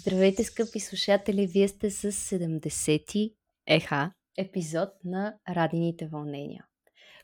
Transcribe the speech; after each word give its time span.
Здравейте, 0.00 0.44
скъпи 0.44 0.80
слушатели! 0.80 1.46
Вие 1.46 1.68
сте 1.68 1.90
с 1.90 2.12
70-ти 2.12 3.34
еха 3.66 4.12
епизод 4.38 4.88
на 5.04 5.34
Радините 5.48 6.06
вълнения. 6.06 6.64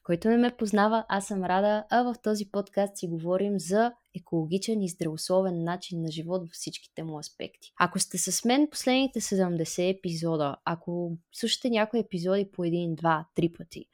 Който 0.03 0.29
не 0.29 0.37
ме 0.37 0.57
познава, 0.57 1.05
аз 1.09 1.27
съм 1.27 1.45
Рада, 1.45 1.85
а 1.91 2.03
в 2.03 2.15
този 2.23 2.51
подкаст 2.51 2.97
си 2.97 3.09
говорим 3.09 3.59
за 3.59 3.93
екологичен 4.15 4.83
и 4.83 4.89
здравословен 4.89 5.65
начин 5.65 6.03
на 6.03 6.11
живот 6.11 6.43
във 6.43 6.51
всичките 6.51 7.03
му 7.03 7.19
аспекти. 7.19 7.73
Ако 7.81 7.99
сте 7.99 8.19
с 8.19 8.45
мен 8.45 8.69
последните 8.71 9.21
70 9.21 9.99
епизода, 9.99 10.57
ако 10.65 11.17
слушате 11.33 11.71
някои 11.71 12.01
епизоди 12.01 12.49
по 12.53 12.65
един, 12.65 12.95
два, 12.95 13.27
три 13.35 13.53
пъти, 13.53 13.85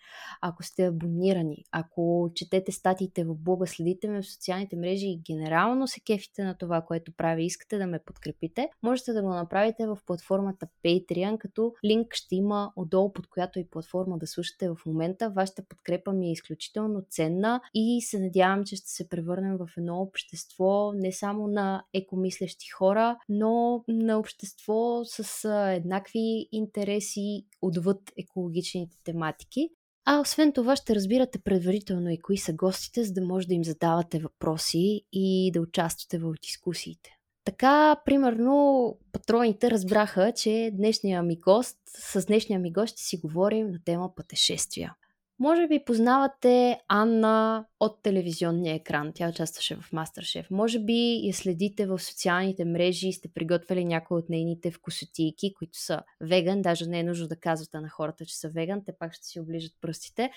ако 0.41 0.63
сте 0.63 0.87
абонирани, 0.87 1.65
ако 1.73 2.31
четете 2.35 2.73
статиите 2.73 3.25
в 3.25 3.35
блога, 3.35 3.67
следите 3.67 4.09
ме 4.09 4.23
в 4.23 4.27
социалните 4.27 4.77
мрежи 4.77 5.07
и 5.07 5.23
генерално 5.27 5.87
се 5.87 6.01
кефите 6.01 6.45
на 6.45 6.59
това, 6.59 6.81
което 6.81 7.13
правя 7.13 7.43
искате 7.43 7.79
да 7.79 7.87
ме 7.87 7.99
подкрепите, 8.07 8.69
можете 8.83 9.13
да 9.13 9.23
го 9.23 9.29
направите 9.29 9.87
в 9.87 9.99
платформата 10.07 10.69
Patreon, 10.85 11.39
като 11.39 11.73
линк 11.85 12.15
ще 12.15 12.37
има 12.37 12.73
отдолу 12.77 13.13
под 13.13 13.27
която 13.27 13.59
и 13.59 13.71
платформа 13.71 14.19
да 14.19 14.27
слушате 14.27 14.69
в 14.69 14.77
момента. 14.87 15.31
Вашата 15.31 15.63
подкрепа 15.69 16.13
ми 16.13 16.29
е 16.29 16.33
изключително 16.33 17.03
ценна 17.11 17.61
и 17.75 18.03
се 18.03 18.21
надявам, 18.21 18.65
че 18.65 18.77
ще 18.77 18.91
се 18.91 19.09
превърнем 19.09 19.57
в 19.57 19.69
едно 19.79 20.10
общество 20.11 20.93
не 20.95 21.13
само 21.13 21.47
на 21.47 21.85
екомислещи 21.95 22.71
хора, 22.71 23.19
но 23.29 23.85
на 23.89 24.19
общество 24.19 25.01
с 25.05 25.49
еднакви 25.77 26.49
интереси 26.53 27.47
отвъд 27.63 28.13
екологичните 28.17 28.97
тематики. 29.05 29.69
А 30.05 30.21
освен 30.21 30.53
това 30.53 30.77
ще 30.77 30.95
разбирате 30.95 31.39
предварително 31.39 32.11
и 32.11 32.19
кои 32.19 32.37
са 32.37 32.53
гостите, 32.53 33.05
за 33.05 33.13
да 33.13 33.23
може 33.23 33.47
да 33.47 33.55
им 33.55 33.65
задавате 33.65 34.19
въпроси 34.19 35.03
и 35.13 35.51
да 35.53 35.61
участвате 35.61 36.19
в 36.19 36.35
дискусиите. 36.43 37.11
Така, 37.45 37.97
примерно, 38.05 38.99
патроните 39.13 39.71
разбраха, 39.71 40.33
че 40.33 40.71
днешния 40.75 41.23
ми 41.23 41.37
гост, 41.37 41.79
с 41.87 42.27
днешния 42.27 42.61
ми 42.61 42.73
гост 42.73 42.93
ще 42.93 43.03
си 43.03 43.17
говорим 43.17 43.71
на 43.71 43.79
тема 43.85 44.15
пътешествия. 44.15 44.95
Може 45.41 45.67
би 45.67 45.85
познавате 45.85 46.81
Анна 46.89 47.67
от 47.81 48.03
телевизионния 48.03 48.75
екран. 48.75 49.13
Тя 49.15 49.29
участваше 49.29 49.77
в 49.77 49.93
Мастершеф. 49.93 50.51
Може 50.51 50.79
би 50.79 51.21
я 51.27 51.35
следите 51.35 51.87
в 51.87 51.99
социалните 51.99 52.65
мрежи 52.65 53.09
и 53.09 53.13
сте 53.13 53.29
приготвили 53.29 53.85
някои 53.85 54.19
от 54.19 54.29
нейните 54.29 54.71
вкусотийки, 54.71 55.55
които 55.55 55.79
са 55.79 56.03
веган. 56.21 56.63
Даже 56.63 56.87
не 56.87 57.01
е 57.01 57.05
нужно 57.05 57.29
да 57.29 57.37
казвате 57.37 57.81
на 57.81 57.89
хората, 57.89 58.27
че 58.27 58.39
са 58.39 58.49
веган. 58.49 58.85
Те 58.85 58.93
пак 58.99 59.15
ще 59.15 59.27
си 59.27 59.41
оближат 59.41 59.73
пръстите. 59.81 60.31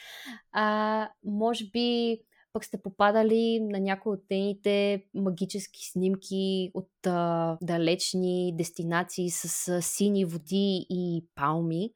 А, 0.52 1.10
може 1.23 1.66
би 1.66 2.17
пък 2.54 2.66
сте 2.66 2.82
попадали 2.82 3.60
на 3.60 3.80
някои 3.80 4.14
от 4.14 4.23
нейните 4.30 5.04
магически 5.14 5.80
снимки 5.92 6.72
от 6.73 7.08
а, 7.08 7.58
далечни 7.62 8.54
дестинации 8.58 9.30
с 9.30 9.67
а, 9.67 9.82
сини 9.82 10.26
води 10.26 10.86
и 10.90 11.26
палми. 11.36 11.90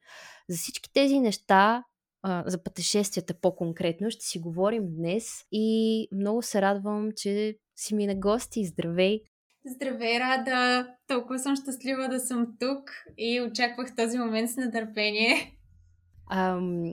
За 0.48 0.56
всички 0.56 0.92
тези 0.92 1.20
неща 1.20 1.84
а, 2.28 2.44
за 2.46 2.62
пътешествията 2.62 3.34
по-конкретно 3.34 4.10
ще 4.10 4.24
си 4.24 4.38
говорим 4.38 4.82
днес 4.96 5.44
и 5.52 6.08
много 6.12 6.42
се 6.42 6.62
радвам, 6.62 7.08
че 7.16 7.56
си 7.76 7.94
ми 7.94 8.06
на 8.06 8.14
гости. 8.14 8.64
Здравей! 8.64 9.20
Здравей, 9.66 10.20
Рада! 10.20 10.88
Толкова 11.06 11.38
съм 11.38 11.56
щастлива 11.56 12.08
да 12.08 12.20
съм 12.20 12.46
тук 12.60 12.90
и 13.18 13.40
очаквах 13.40 13.96
този 13.96 14.18
момент 14.18 14.50
с 14.50 14.56
нетърпение. 14.56 15.58
Ам, 16.30 16.84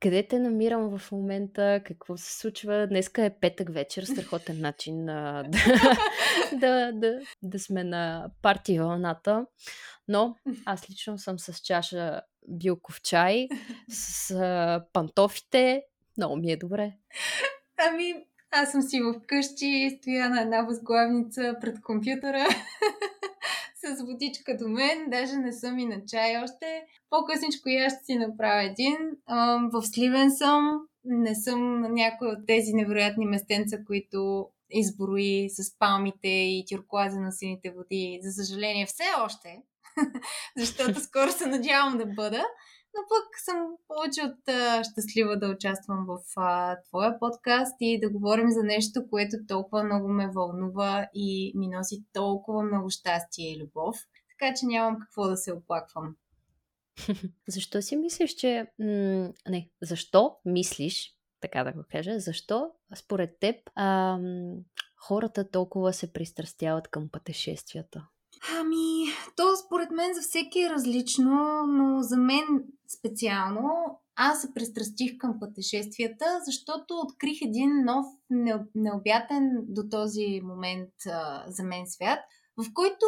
къде 0.00 0.28
те 0.28 0.38
намирам 0.38 0.98
в 0.98 1.12
момента? 1.12 1.80
Какво 1.84 2.16
се 2.16 2.38
случва? 2.38 2.86
Днеска 2.86 3.24
е 3.24 3.38
петък 3.40 3.72
вечер, 3.72 4.02
страхотен 4.02 4.60
начин 4.60 5.08
а, 5.08 5.42
да, 6.52 6.58
да, 6.58 6.92
да, 6.92 7.20
да 7.42 7.58
сме 7.58 7.84
на 7.84 8.30
парти 8.42 8.78
вълната. 8.78 9.46
Но 10.08 10.36
аз 10.64 10.90
лично 10.90 11.18
съм 11.18 11.38
с 11.38 11.60
чаша 11.60 12.20
билков 12.48 13.02
чай, 13.02 13.48
с 13.88 14.30
а, 14.30 14.84
пантофите. 14.92 15.82
Много 16.16 16.36
ми 16.36 16.52
е 16.52 16.56
добре. 16.56 16.92
Ами, 17.76 18.14
аз 18.50 18.72
съм 18.72 18.82
си 18.82 19.00
вкъщи, 19.22 19.98
стоя 19.98 20.30
на 20.30 20.40
една 20.40 20.62
възглавница 20.62 21.56
пред 21.60 21.80
компютъра 21.80 22.46
с 23.96 24.02
водичка 24.02 24.56
до 24.56 24.68
мен, 24.68 25.10
даже 25.10 25.36
не 25.36 25.52
съм 25.52 25.78
и 25.78 25.86
на 25.86 26.00
чай 26.08 26.36
още. 26.36 26.82
По-късничко 27.10 27.68
аз 27.86 27.92
ще 27.92 28.04
си 28.04 28.14
направя 28.14 28.62
един. 28.62 28.96
В 29.72 29.82
Сливен 29.82 30.30
съм, 30.30 30.80
не 31.04 31.34
съм 31.34 31.80
на 31.80 31.88
някои 31.88 32.28
от 32.28 32.46
тези 32.46 32.72
невероятни 32.72 33.26
местенца, 33.26 33.76
които 33.86 34.48
изброи 34.70 35.50
с 35.50 35.78
палмите 35.78 36.28
и 36.28 36.64
тюркуаза 36.68 37.20
на 37.20 37.32
сините 37.32 37.70
води. 37.70 38.20
За 38.22 38.44
съжаление, 38.44 38.86
все 38.86 39.04
още, 39.24 39.62
защото 40.56 41.00
скоро 41.00 41.32
се 41.32 41.46
надявам 41.46 41.98
да 41.98 42.06
бъда. 42.06 42.44
Но 42.98 43.02
пък 43.08 43.40
съм 43.44 43.66
повече 43.88 44.22
от 44.22 44.48
а, 44.48 44.84
щастлива 44.84 45.38
да 45.38 45.48
участвам 45.48 46.06
в 46.08 46.18
а, 46.36 46.76
твоя 46.82 47.18
подкаст 47.18 47.76
и 47.80 48.00
да 48.00 48.10
говорим 48.10 48.50
за 48.50 48.62
нещо, 48.62 49.08
което 49.10 49.36
толкова 49.48 49.84
много 49.84 50.08
ме 50.08 50.30
вълнува 50.34 51.08
и 51.14 51.52
ми 51.56 51.68
носи 51.68 52.04
толкова 52.12 52.62
много 52.62 52.90
щастие 52.90 53.52
и 53.52 53.62
любов. 53.62 53.96
Така 54.30 54.54
че 54.54 54.66
нямам 54.66 55.00
какво 55.00 55.28
да 55.28 55.36
се 55.36 55.52
оплаквам. 55.52 56.16
Защо 57.48 57.82
си 57.82 57.96
мислиш, 57.96 58.34
че... 58.34 58.66
Не, 59.48 59.70
защо 59.82 60.36
мислиш, 60.44 61.16
така 61.40 61.64
да 61.64 61.72
го 61.72 61.84
кажа, 61.90 62.20
защо 62.20 62.70
според 62.96 63.38
теб 63.38 63.56
ам, 63.74 64.54
хората 64.96 65.50
толкова 65.50 65.92
се 65.92 66.12
пристрастяват 66.12 66.88
към 66.88 67.08
пътешествията? 67.08 68.08
Ами, 68.58 69.12
то 69.36 69.56
според 69.56 69.90
мен 69.90 70.14
за 70.14 70.20
всеки 70.20 70.60
е 70.60 70.70
различно, 70.70 71.62
но 71.66 72.02
за 72.02 72.16
мен 72.16 72.46
специално 72.98 74.00
аз 74.20 74.40
се 74.40 74.54
пристрастих 74.54 75.18
към 75.18 75.40
пътешествията, 75.40 76.24
защото 76.44 76.94
открих 76.94 77.42
един 77.42 77.84
нов, 77.84 78.06
необятен 78.74 79.50
до 79.68 79.82
този 79.90 80.40
момент 80.44 80.90
а, 81.06 81.44
за 81.48 81.62
мен 81.62 81.86
свят, 81.86 82.18
в 82.56 82.72
който 82.74 83.06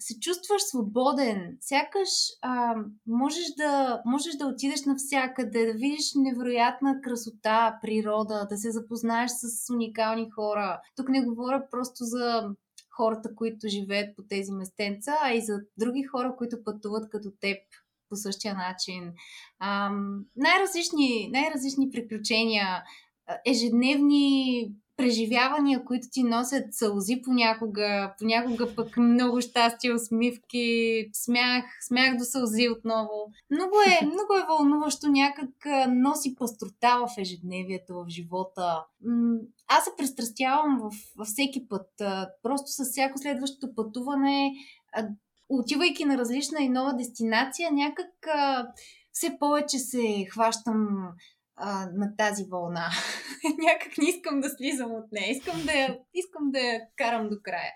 се 0.00 0.20
чувстваш 0.20 0.62
свободен. 0.62 1.56
Сякаш 1.60 2.08
а, 2.42 2.74
можеш, 3.06 3.54
да, 3.56 4.02
можеш 4.06 4.34
да 4.34 4.46
отидеш 4.46 4.84
навсякъде, 4.84 5.66
да 5.66 5.72
видиш 5.72 6.12
невероятна 6.16 7.00
красота, 7.00 7.78
природа, 7.82 8.46
да 8.50 8.56
се 8.56 8.70
запознаеш 8.70 9.30
с 9.30 9.72
уникални 9.72 10.30
хора. 10.30 10.80
Тук 10.96 11.08
не 11.08 11.24
говоря 11.24 11.66
просто 11.70 12.04
за 12.04 12.50
хората, 12.96 13.34
които 13.34 13.68
живеят 13.68 14.16
по 14.16 14.22
тези 14.22 14.52
местенца, 14.52 15.12
а 15.22 15.32
и 15.32 15.40
за 15.40 15.60
други 15.76 16.02
хора, 16.02 16.34
които 16.38 16.64
пътуват 16.64 17.10
като 17.10 17.30
теб 17.40 17.58
по 18.08 18.16
същия 18.16 18.54
начин. 18.54 19.12
Ам, 19.60 20.24
най-различни, 20.36 21.28
най-различни 21.32 21.90
приключения, 21.90 22.82
ежедневни 23.46 24.72
преживявания, 25.02 25.84
които 25.84 26.08
ти 26.10 26.22
носят 26.22 26.74
сълзи 26.74 27.22
понякога, 27.22 28.14
понякога 28.18 28.74
пък 28.74 28.96
много 28.96 29.40
щастие, 29.40 29.94
усмивки, 29.94 31.08
смях, 31.12 31.64
смях 31.86 32.16
до 32.16 32.24
сълзи 32.24 32.68
отново. 32.68 33.32
Много 33.50 33.74
е, 33.86 34.06
много 34.12 34.34
е 34.34 34.46
вълнуващо, 34.48 35.08
някак 35.08 35.50
носи 35.88 36.34
пастрота 36.34 36.98
в 36.98 37.20
ежедневието, 37.20 37.94
в 37.94 38.08
живота. 38.08 38.84
Аз 39.68 39.84
се 39.84 39.90
пристрастявам 39.98 40.78
в, 40.78 40.90
във 41.16 41.26
всеки 41.26 41.68
път. 41.68 41.88
Просто 42.42 42.66
с 42.70 42.84
всяко 42.84 43.18
следващо 43.18 43.74
пътуване, 43.74 44.52
отивайки 45.48 46.04
на 46.04 46.18
различна 46.18 46.60
и 46.60 46.68
нова 46.68 46.96
дестинация, 46.96 47.72
някак 47.72 48.10
все 49.12 49.36
повече 49.38 49.78
се 49.78 50.26
хващам 50.30 51.08
а, 51.56 51.86
на 51.94 52.16
тази 52.16 52.44
вълна. 52.44 52.90
Някак 53.58 53.98
не 53.98 54.08
искам 54.08 54.40
да 54.40 54.48
слизам 54.48 54.92
от 54.92 55.12
нея. 55.12 55.30
Искам 55.30 55.62
да 55.66 55.72
я, 55.72 55.98
искам 56.14 56.50
да 56.50 56.58
я 56.58 56.80
карам 56.96 57.28
до 57.28 57.36
края. 57.42 57.72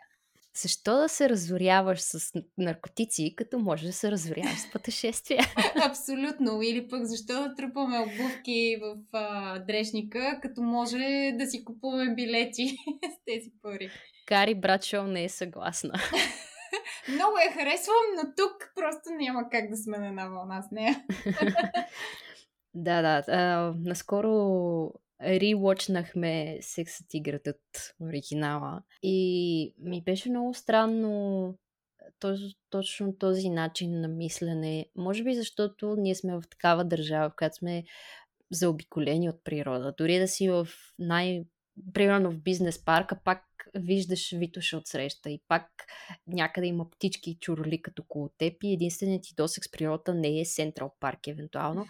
Защо 0.56 0.96
да 0.96 1.08
се 1.08 1.28
разоряваш 1.28 2.00
с 2.00 2.32
наркотици, 2.58 3.34
като 3.36 3.58
може 3.58 3.86
да 3.86 3.92
се 3.92 4.10
разоряваш 4.10 4.58
с 4.58 4.70
пътешествия? 4.70 5.44
Абсолютно. 5.82 6.62
Или 6.62 6.88
пък 6.88 7.04
защо 7.04 7.32
да 7.32 7.54
трупаме 7.54 7.98
обувки 7.98 8.76
в 8.82 8.96
а, 9.12 9.58
дрешника, 9.58 10.38
като 10.42 10.62
може 10.62 11.32
да 11.38 11.46
си 11.46 11.64
купуваме 11.64 12.14
билети 12.14 12.68
с 13.02 13.24
тези 13.26 13.50
пари. 13.62 13.90
Кари 14.26 14.54
Братшоу 14.54 15.02
не 15.02 15.24
е 15.24 15.28
съгласна. 15.28 15.92
Много 17.08 17.38
я 17.38 17.52
харесвам, 17.52 18.04
но 18.16 18.22
тук 18.36 18.72
просто 18.74 19.10
няма 19.10 19.50
как 19.50 19.70
да 19.70 19.76
сме 19.76 19.98
на 19.98 20.08
една 20.08 20.28
вълна 20.28 20.62
с 20.62 20.70
нея. 20.70 21.04
Да, 22.76 23.02
да. 23.02 23.32
А, 23.32 23.74
наскоро 23.78 24.92
рewatchnахме 25.22 26.60
Сексът 26.60 27.14
и 27.14 27.20
градът 27.20 27.94
оригинала 28.00 28.82
и 29.02 29.74
ми 29.78 30.02
беше 30.02 30.30
много 30.30 30.54
странно 30.54 31.54
този, 32.18 32.44
точно 32.70 33.16
този 33.18 33.50
начин 33.50 34.00
на 34.00 34.08
мислене. 34.08 34.86
Може 34.96 35.24
би 35.24 35.34
защото 35.34 35.96
ние 35.98 36.14
сме 36.14 36.36
в 36.36 36.42
такава 36.50 36.84
държава, 36.84 37.30
в 37.30 37.36
която 37.36 37.56
сме 37.56 37.84
заобиколени 38.50 39.28
от 39.28 39.44
природа. 39.44 39.94
Дори 39.98 40.18
да 40.18 40.28
си 40.28 40.48
в 40.48 40.68
най... 40.98 41.44
примерно 41.94 42.30
в 42.30 42.42
бизнес 42.42 42.84
парка, 42.84 43.18
пак 43.24 43.42
виждаш 43.78 44.32
Витоша 44.32 44.76
отсреща 44.76 45.30
и 45.30 45.40
пак 45.48 45.66
някъде 46.26 46.66
има 46.66 46.90
птички 46.90 47.30
и 47.30 47.38
чуроли 47.38 47.82
като 47.82 48.02
около 48.02 48.28
теб 48.38 48.54
и 48.62 48.72
единственият 48.72 49.22
ти 49.22 49.34
досек 49.36 49.64
с 49.64 49.70
природата 49.70 50.14
не 50.14 50.40
е 50.40 50.44
Централ 50.44 50.94
парк 51.00 51.26
евентуално. 51.26 51.86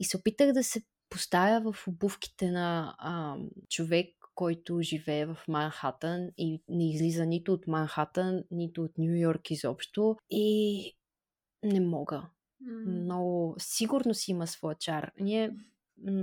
И 0.00 0.04
се 0.04 0.16
опитах 0.16 0.52
да 0.52 0.64
се 0.64 0.82
поставя 1.10 1.72
в 1.72 1.88
обувките 1.88 2.50
на 2.50 2.94
а, 2.98 3.36
човек, 3.68 4.14
който 4.34 4.78
живее 4.82 5.26
в 5.26 5.38
Манхатън 5.48 6.28
и 6.38 6.62
не 6.68 6.90
излиза 6.90 7.26
нито 7.26 7.52
от 7.52 7.66
Манхатън, 7.66 8.44
нито 8.50 8.82
от 8.82 8.98
Нью 8.98 9.14
Йорк 9.16 9.50
изобщо. 9.50 10.16
И 10.30 10.96
не 11.62 11.80
мога. 11.80 12.22
Много 12.86 13.54
сигурно 13.58 14.14
си 14.14 14.30
има 14.30 14.46
своя 14.46 14.76
чар. 14.78 15.12
Ние 15.20 15.50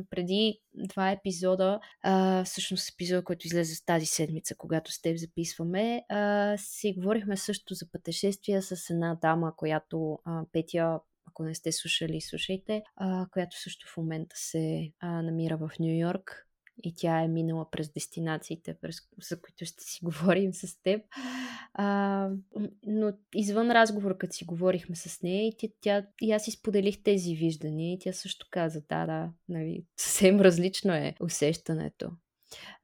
преди 0.10 0.60
два 0.74 1.12
епизода, 1.12 1.80
а, 2.02 2.44
всъщност 2.44 2.90
епизода, 2.90 3.24
който 3.24 3.48
излезе 3.48 3.76
с 3.76 3.86
тази 3.86 4.06
седмица, 4.06 4.56
когато 4.56 4.92
с 4.92 5.02
теб 5.02 5.18
записваме, 5.18 6.04
а, 6.10 6.56
си 6.58 6.94
говорихме 6.98 7.38
също 7.38 7.74
за 7.74 7.92
пътешествия 7.92 8.62
с 8.62 8.90
една 8.90 9.18
дама, 9.22 9.54
която 9.56 10.20
а, 10.26 10.44
Петя 10.52 11.00
ако 11.28 11.44
не 11.44 11.56
сте 11.56 11.72
слушали, 11.72 12.22
слушайте, 12.22 12.84
а, 12.96 13.28
която 13.32 13.62
също 13.62 13.88
в 13.94 13.98
момента 13.98 14.36
се 14.38 14.92
а, 15.00 15.22
намира 15.22 15.58
в 15.58 15.72
Нью 15.80 16.00
Йорк 16.00 16.45
и 16.84 16.94
тя 16.96 17.22
е 17.22 17.28
минала 17.28 17.70
през 17.72 17.94
дестинациите, 17.94 18.74
през, 18.74 18.98
за 19.30 19.42
които 19.42 19.66
ще 19.66 19.84
си 19.84 20.00
говорим 20.04 20.54
с 20.54 20.82
теб. 20.84 21.02
А, 21.74 22.30
но 22.88 23.14
извън 23.36 23.72
разговор, 23.72 24.18
като 24.18 24.36
си 24.36 24.46
говорихме 24.46 24.96
с 24.96 25.22
нея, 25.22 25.48
и, 25.48 25.74
тя, 25.82 26.08
и 26.22 26.32
аз 26.32 26.48
изподелих 26.48 27.04
тези 27.04 27.36
виждания 27.36 27.94
и 27.94 28.00
тя 28.00 28.14
също 28.14 28.48
каза, 28.52 28.82
да, 28.90 29.06
да, 29.06 29.32
нали, 29.50 29.86
съвсем 29.98 30.42
различно 30.42 30.94
е 30.94 31.16
усещането. 31.22 32.12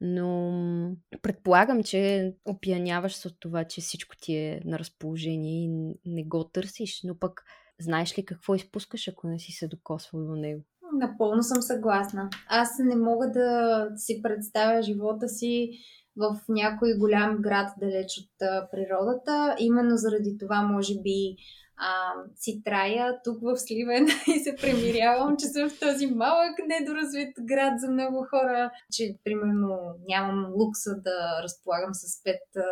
Но 0.00 0.96
предполагам, 1.22 1.82
че 1.82 2.32
опияняваш 2.44 3.26
от 3.26 3.40
това, 3.40 3.64
че 3.64 3.80
всичко 3.80 4.16
ти 4.16 4.36
е 4.36 4.60
на 4.64 4.78
разположение 4.78 5.64
и 5.64 5.68
не 6.06 6.24
го 6.24 6.44
търсиш, 6.44 7.00
но 7.04 7.18
пък 7.18 7.44
знаеш 7.80 8.18
ли 8.18 8.24
какво 8.24 8.54
изпускаш, 8.54 9.08
ако 9.08 9.26
не 9.26 9.38
си 9.38 9.52
се 9.52 9.68
докосвал 9.68 10.26
до 10.26 10.36
него? 10.36 10.64
Напълно 10.92 11.42
съм 11.42 11.62
съгласна. 11.62 12.30
Аз 12.48 12.68
не 12.78 12.96
мога 12.96 13.30
да 13.30 13.88
си 13.96 14.20
представя 14.22 14.82
живота 14.82 15.28
си 15.28 15.70
в 16.16 16.40
някой 16.48 16.94
голям 16.98 17.36
град 17.36 17.70
далеч 17.80 18.18
от 18.18 18.70
природата. 18.70 19.56
Именно 19.58 19.96
заради 19.96 20.38
това, 20.38 20.62
може 20.62 20.94
би, 20.94 21.36
а, 21.76 22.12
си 22.36 22.62
трая 22.64 23.22
тук 23.24 23.42
в 23.42 23.56
Сливен 23.56 24.06
и 24.36 24.38
се 24.38 24.56
премирявам, 24.56 25.36
че 25.36 25.46
съм 25.46 25.70
в 25.70 25.80
този 25.80 26.06
малък 26.06 26.54
недоразвит 26.68 27.34
град 27.40 27.80
за 27.80 27.90
много 27.90 28.26
хора, 28.30 28.70
че 28.92 29.18
примерно 29.24 29.78
нямам 30.08 30.52
лукса 30.52 30.90
да 31.04 31.42
разполагам 31.42 31.94
с 31.94 32.22
пет 32.24 32.64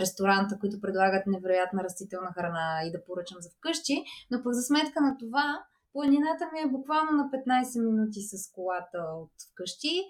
ресторанта, 0.00 0.58
които 0.60 0.80
предлагат 0.80 1.26
невероятна 1.26 1.84
растителна 1.84 2.32
храна 2.34 2.80
и 2.84 2.92
да 2.92 3.04
поръчам 3.04 3.38
за 3.40 3.50
вкъщи, 3.50 4.04
но 4.30 4.42
пък 4.42 4.52
за 4.52 4.62
сметка 4.62 5.00
на 5.00 5.16
това 5.18 5.64
Планината 5.92 6.44
ми 6.52 6.60
е 6.60 6.72
буквално 6.72 7.10
на 7.12 7.24
15 7.24 7.84
минути 7.84 8.20
с 8.20 8.52
колата 8.52 8.98
от 9.22 9.30
вкъщи 9.52 10.02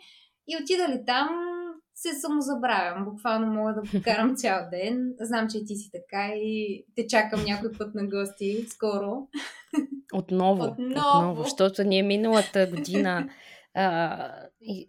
и 0.49 0.57
отида 0.63 0.89
ли 0.89 1.05
там 1.07 1.29
се 1.95 2.21
самозабравям. 2.21 3.05
Буквално 3.05 3.47
мога 3.47 3.75
да 3.75 3.83
покарам 3.83 4.35
цял 4.37 4.69
ден. 4.71 5.15
Знам, 5.21 5.49
че 5.49 5.59
и 5.59 5.65
ти 5.67 5.75
си 5.75 5.91
така 5.93 6.29
и 6.35 6.85
те 6.97 7.07
чакам 7.07 7.45
някой 7.45 7.73
път 7.79 7.95
на 7.95 8.07
гости 8.07 8.67
скоро. 8.69 9.29
Отново. 10.15 10.65
Отново. 10.79 11.19
Отново 11.19 11.43
защото 11.43 11.85
ние 11.85 12.03
миналата 12.03 12.67
година 12.67 13.29
а, 13.79 14.33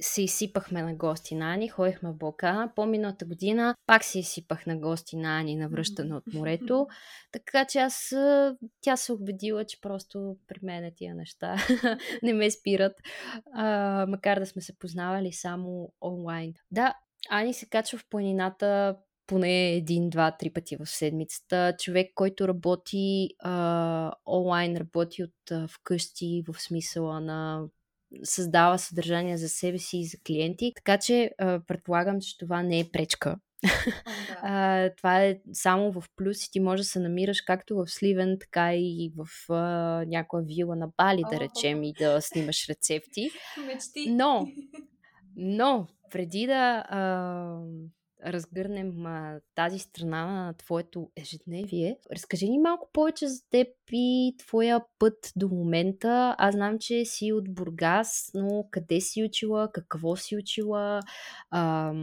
се 0.01 0.21
изсипахме 0.21 0.81
на 0.81 0.95
гости 0.95 1.35
на 1.35 1.53
Ани, 1.53 1.69
ходихме 1.69 2.11
в 2.11 2.17
Балкана. 2.17 2.71
По-миналата 2.75 3.25
година 3.25 3.75
пак 3.85 4.03
се 4.03 4.19
изсипах 4.19 4.65
на 4.65 4.77
гости 4.77 5.17
на 5.17 5.39
Ани 5.39 5.55
на 5.55 5.69
връщане 5.69 6.15
от 6.15 6.23
морето. 6.33 6.87
Така 7.31 7.65
че 7.65 7.79
аз, 7.79 8.15
тя 8.81 8.97
се 8.97 9.13
убедила, 9.13 9.65
че 9.65 9.81
просто 9.81 10.37
при 10.47 10.59
мен 10.63 10.91
тия 10.95 11.15
неща 11.15 11.55
не 12.23 12.33
ме 12.33 12.51
спират, 12.51 12.93
а, 13.53 14.05
макар 14.09 14.39
да 14.39 14.45
сме 14.45 14.61
се 14.61 14.77
познавали 14.79 15.33
само 15.33 15.93
онлайн. 16.01 16.53
Да, 16.71 16.93
Ани 17.29 17.53
се 17.53 17.69
качва 17.69 17.97
в 17.97 18.09
планината 18.09 18.95
поне 19.27 19.71
един, 19.71 20.09
два, 20.09 20.31
три 20.31 20.53
пъти 20.53 20.77
в 20.77 20.85
седмицата. 20.85 21.75
Човек, 21.79 22.11
който 22.15 22.47
работи 22.47 23.29
а, 23.39 24.11
онлайн, 24.25 24.77
работи 24.77 25.23
от 25.23 25.51
а, 25.51 25.67
вкъщи 25.67 26.43
в 26.47 26.61
смисъла 26.61 27.19
на 27.19 27.67
създава 28.23 28.79
съдържание 28.79 29.37
за 29.37 29.49
себе 29.49 29.77
си 29.77 29.97
и 29.97 30.05
за 30.05 30.17
клиенти. 30.27 30.71
Така 30.75 30.97
че 30.97 31.31
предполагам, 31.67 32.21
че 32.21 32.37
това 32.37 32.63
не 32.63 32.79
е 32.79 32.89
пречка. 32.91 33.29
да. 33.63 33.69
а, 34.41 34.89
това 34.97 35.23
е 35.23 35.39
само 35.53 35.91
в 35.91 36.03
плюс 36.15 36.45
и 36.45 36.51
ти 36.51 36.59
можеш 36.59 36.85
да 36.85 36.89
се 36.89 36.99
намираш 36.99 37.41
както 37.41 37.75
в 37.75 37.87
Сливен, 37.87 38.37
така 38.39 38.75
и 38.75 39.13
в 39.15 39.53
а, 39.53 40.05
някоя 40.07 40.43
вила 40.43 40.75
на 40.75 40.87
Бали, 40.97 41.23
да 41.31 41.39
речем, 41.39 41.83
и 41.83 41.93
да 41.93 42.21
снимаш 42.21 42.69
рецепти. 42.69 43.29
Мечти. 43.65 44.09
Но, 44.09 44.47
но, 45.35 45.87
преди 46.11 46.47
да 46.47 46.85
а, 46.89 47.59
разгърнем 48.25 49.05
а, 49.05 49.39
тази 49.55 49.79
страна 49.79 50.25
на 50.25 50.53
твоето 50.53 51.09
ежедневие. 51.15 51.97
Разкажи 52.13 52.49
ни 52.49 52.59
малко 52.59 52.89
повече 52.93 53.27
за 53.27 53.41
теб 53.49 53.67
и 53.91 54.35
твоя 54.37 54.81
път 54.99 55.31
до 55.35 55.47
момента. 55.47 56.35
Аз 56.37 56.55
знам, 56.55 56.79
че 56.79 57.05
си 57.05 57.33
от 57.33 57.53
Бургас, 57.53 58.31
но 58.33 58.65
къде 58.71 59.01
си 59.01 59.23
учила, 59.23 59.71
какво 59.71 60.15
си 60.15 60.37
учила, 60.37 60.99
а, 61.51 61.93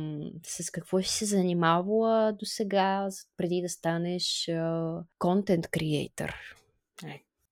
с 0.47 0.71
какво 0.71 1.03
си 1.03 1.09
се 1.09 1.25
занимавала 1.25 2.33
до 2.33 2.45
сега, 2.45 3.09
преди 3.37 3.63
да 3.63 3.69
станеш 3.69 4.51
контент 5.19 5.69
креатор? 5.69 6.35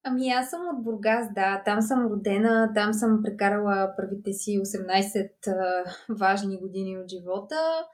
Ами 0.07 0.29
аз 0.29 0.49
съм 0.49 0.61
от 0.73 0.83
Бургас, 0.83 1.27
да. 1.35 1.61
Там 1.65 1.81
съм 1.81 2.07
родена, 2.07 2.71
там 2.75 2.93
съм 2.93 3.21
прекарала 3.23 3.93
първите 3.97 4.33
си 4.33 4.59
18 4.59 5.29
а, 5.47 5.83
важни 6.09 6.57
години 6.57 6.97
от 6.97 7.09
живота 7.09 7.85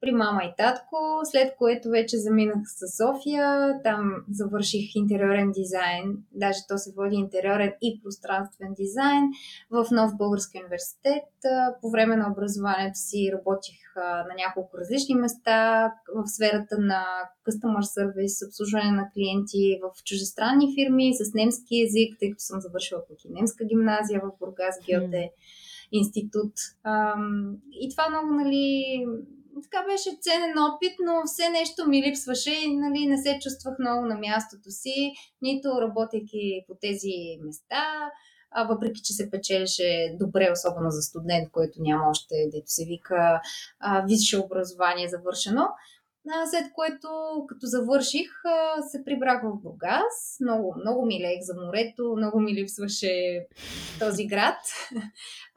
при 0.00 0.12
мама 0.12 0.44
и 0.44 0.54
татко, 0.56 0.96
след 1.24 1.56
което 1.58 1.88
вече 1.88 2.16
заминах 2.18 2.62
с 2.66 2.96
София, 2.96 3.80
там 3.84 4.24
завърших 4.30 4.94
интериорен 4.94 5.52
дизайн, 5.52 6.16
даже 6.32 6.58
то 6.68 6.78
се 6.78 6.92
води 6.96 7.16
интериорен 7.16 7.72
и 7.82 8.00
пространствен 8.02 8.74
дизайн 8.74 9.24
в 9.70 9.86
Нов 9.90 10.16
Български 10.16 10.58
университет. 10.58 11.24
По 11.80 11.90
време 11.90 12.16
на 12.16 12.32
образованието 12.32 12.98
си 12.98 13.30
работих 13.32 13.78
на 13.96 14.34
няколко 14.36 14.78
различни 14.78 15.14
места 15.14 15.92
в 16.14 16.26
сферата 16.26 16.78
на 16.78 17.04
customer 17.48 17.82
service, 17.98 18.46
обслужване 18.46 18.90
на 18.90 19.10
клиенти 19.14 19.80
в 19.82 20.04
чужестранни 20.04 20.74
фирми 20.74 21.14
с 21.14 21.34
немски 21.34 21.76
язик, 21.76 22.16
тъй 22.20 22.30
като 22.30 22.42
съм 22.42 22.60
завършила 22.60 23.00
пък 23.08 23.24
и 23.24 23.28
немска 23.30 23.64
гимназия 23.64 24.20
в 24.20 24.38
Бургас, 24.38 24.76
Геоте 24.86 25.30
институт. 25.92 26.52
И 27.72 27.90
това 27.90 28.08
много, 28.08 28.34
нали, 28.34 29.06
така 29.62 29.84
беше 29.86 30.18
ценен 30.20 30.58
опит, 30.58 30.92
но 31.06 31.22
все 31.26 31.50
нещо 31.50 31.88
ми 31.88 32.02
липсваше 32.02 32.54
и 32.54 32.76
нали, 32.76 33.06
не 33.06 33.18
се 33.18 33.38
чувствах 33.42 33.74
много 33.78 34.06
на 34.06 34.18
мястото 34.18 34.70
си, 34.70 35.12
нито 35.42 35.80
работейки 35.80 36.64
по 36.68 36.74
тези 36.80 37.14
места, 37.46 38.10
а 38.50 38.64
въпреки, 38.64 39.00
че 39.04 39.12
се 39.12 39.30
печелеше 39.30 40.16
добре, 40.20 40.50
особено 40.52 40.90
за 40.90 41.02
студент, 41.02 41.50
който 41.52 41.72
няма 41.78 42.10
още, 42.10 42.34
дето 42.54 42.66
се 42.66 42.84
вика, 42.84 43.40
висше 44.08 44.38
образование 44.38 45.08
завършено 45.08 45.62
след 46.50 46.72
което, 46.72 47.08
като 47.48 47.66
завърших, 47.66 48.30
се 48.90 49.04
прибрах 49.04 49.42
в 49.42 49.62
Бургас. 49.62 50.38
Много, 50.40 50.74
много 50.80 51.06
ми 51.06 51.20
лех 51.20 51.38
за 51.40 51.54
морето, 51.60 52.14
много 52.16 52.40
ми 52.40 52.54
липсваше 52.54 53.46
този 53.98 54.26
град. 54.26 54.58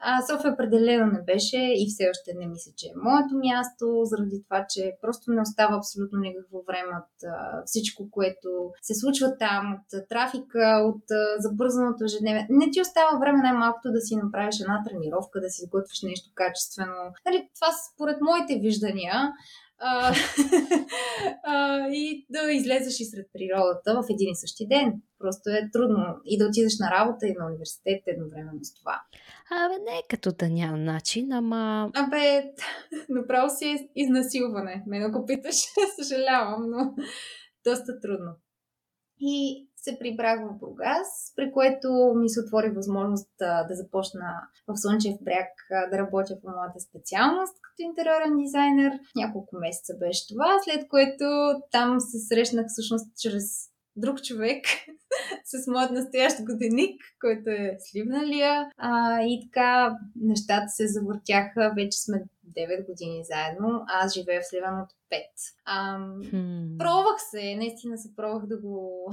А 0.02 0.22
София 0.26 0.52
определено 0.52 1.06
не 1.12 1.22
беше 1.22 1.56
и 1.56 1.86
все 1.88 2.04
още 2.10 2.38
не 2.38 2.46
мисля, 2.46 2.72
че 2.76 2.86
е 2.86 3.00
моето 3.04 3.34
място, 3.34 3.84
заради 4.04 4.42
това, 4.44 4.66
че 4.68 4.92
просто 5.02 5.30
не 5.30 5.40
остава 5.40 5.76
абсолютно 5.76 6.18
никакво 6.18 6.62
време 6.68 6.92
от 7.02 7.16
всичко, 7.66 8.10
което 8.10 8.48
се 8.82 8.94
случва 8.94 9.38
там, 9.38 9.64
от 9.74 10.08
трафика, 10.08 10.64
от 10.90 11.04
забързаното 11.38 12.04
ежедневие. 12.04 12.46
Не 12.50 12.70
ти 12.70 12.80
остава 12.80 13.18
време 13.18 13.38
най-малкото 13.42 13.92
да 13.92 14.00
си 14.00 14.16
направиш 14.16 14.60
една 14.60 14.82
тренировка, 14.88 15.40
да 15.40 15.50
си 15.50 15.62
изготвиш 15.64 16.02
нещо 16.02 16.30
качествено. 16.34 17.00
Нали, 17.26 17.48
това 17.54 17.70
според 17.72 18.16
моите 18.20 18.60
виждания 18.66 19.32
а, 19.80 20.14
а, 21.44 21.86
и 21.88 22.26
да 22.30 22.52
излезеш 22.52 23.00
и 23.00 23.04
сред 23.04 23.26
природата 23.32 23.94
в 23.94 24.04
един 24.10 24.30
и 24.30 24.36
същи 24.36 24.66
ден. 24.66 25.02
Просто 25.18 25.50
е 25.50 25.70
трудно 25.72 26.04
и 26.24 26.38
да 26.38 26.46
отидеш 26.46 26.78
на 26.78 26.90
работа 26.90 27.26
и 27.26 27.34
на 27.38 27.46
университет 27.46 28.02
едновременно 28.06 28.58
с 28.62 28.74
това. 28.74 29.02
Абе, 29.50 29.74
не 29.74 29.98
е 29.98 30.02
като 30.10 30.32
да 30.32 30.48
няма 30.48 30.76
начин, 30.76 31.32
ама... 31.32 31.90
Абе, 31.94 32.44
направо 33.08 33.50
си 33.50 33.64
е 33.68 33.88
изнасилване. 33.96 34.84
Мен 34.86 35.02
ако 35.02 35.26
питаш, 35.26 35.56
съжалявам, 36.02 36.70
но 36.70 36.94
доста 37.64 38.00
трудно. 38.00 38.32
И 39.20 39.68
се 39.84 39.98
прибрах 39.98 40.38
в 40.40 40.58
Бургас, 40.60 41.08
при 41.36 41.52
което 41.52 41.88
ми 42.16 42.28
се 42.28 42.40
отвори 42.40 42.70
възможност 42.70 43.30
да, 43.38 43.64
да 43.68 43.74
започна 43.74 44.28
в 44.68 44.76
Слънчев 44.76 45.16
бряг 45.22 45.50
да 45.90 45.98
работя 45.98 46.34
по 46.42 46.48
моята 46.56 46.80
специалност 46.80 47.54
като 47.62 47.80
интериорен 47.88 48.36
дизайнер. 48.36 48.92
Няколко 49.16 49.56
месеца 49.56 49.92
беше 50.02 50.28
това, 50.28 50.50
след 50.64 50.88
което 50.88 51.26
там 51.70 52.00
се 52.00 52.18
срещнах 52.28 52.66
всъщност 52.68 53.06
чрез 53.22 53.69
друг 53.96 54.22
човек 54.22 54.64
с 55.44 55.66
моят 55.66 55.90
настоящ 55.90 56.36
годеник, 56.44 57.02
който 57.20 57.50
е 57.50 57.76
Сливналия. 57.78 58.70
А, 58.76 59.22
и 59.22 59.48
така 59.48 59.96
нещата 60.16 60.68
се 60.68 60.88
завъртяха. 60.88 61.72
Вече 61.76 61.98
сме 62.00 62.24
9 62.58 62.86
години 62.86 63.24
заедно. 63.24 63.84
Аз 63.88 64.14
живея 64.14 64.40
в 64.40 64.46
Сливан 64.46 64.80
от 64.80 64.88
5. 64.88 65.22
А, 65.64 65.98
hmm. 65.98 66.78
Пробвах 66.78 67.16
се, 67.30 67.56
наистина 67.56 67.98
се 67.98 68.16
пробвах 68.16 68.46
да 68.46 68.60
го, 68.60 69.12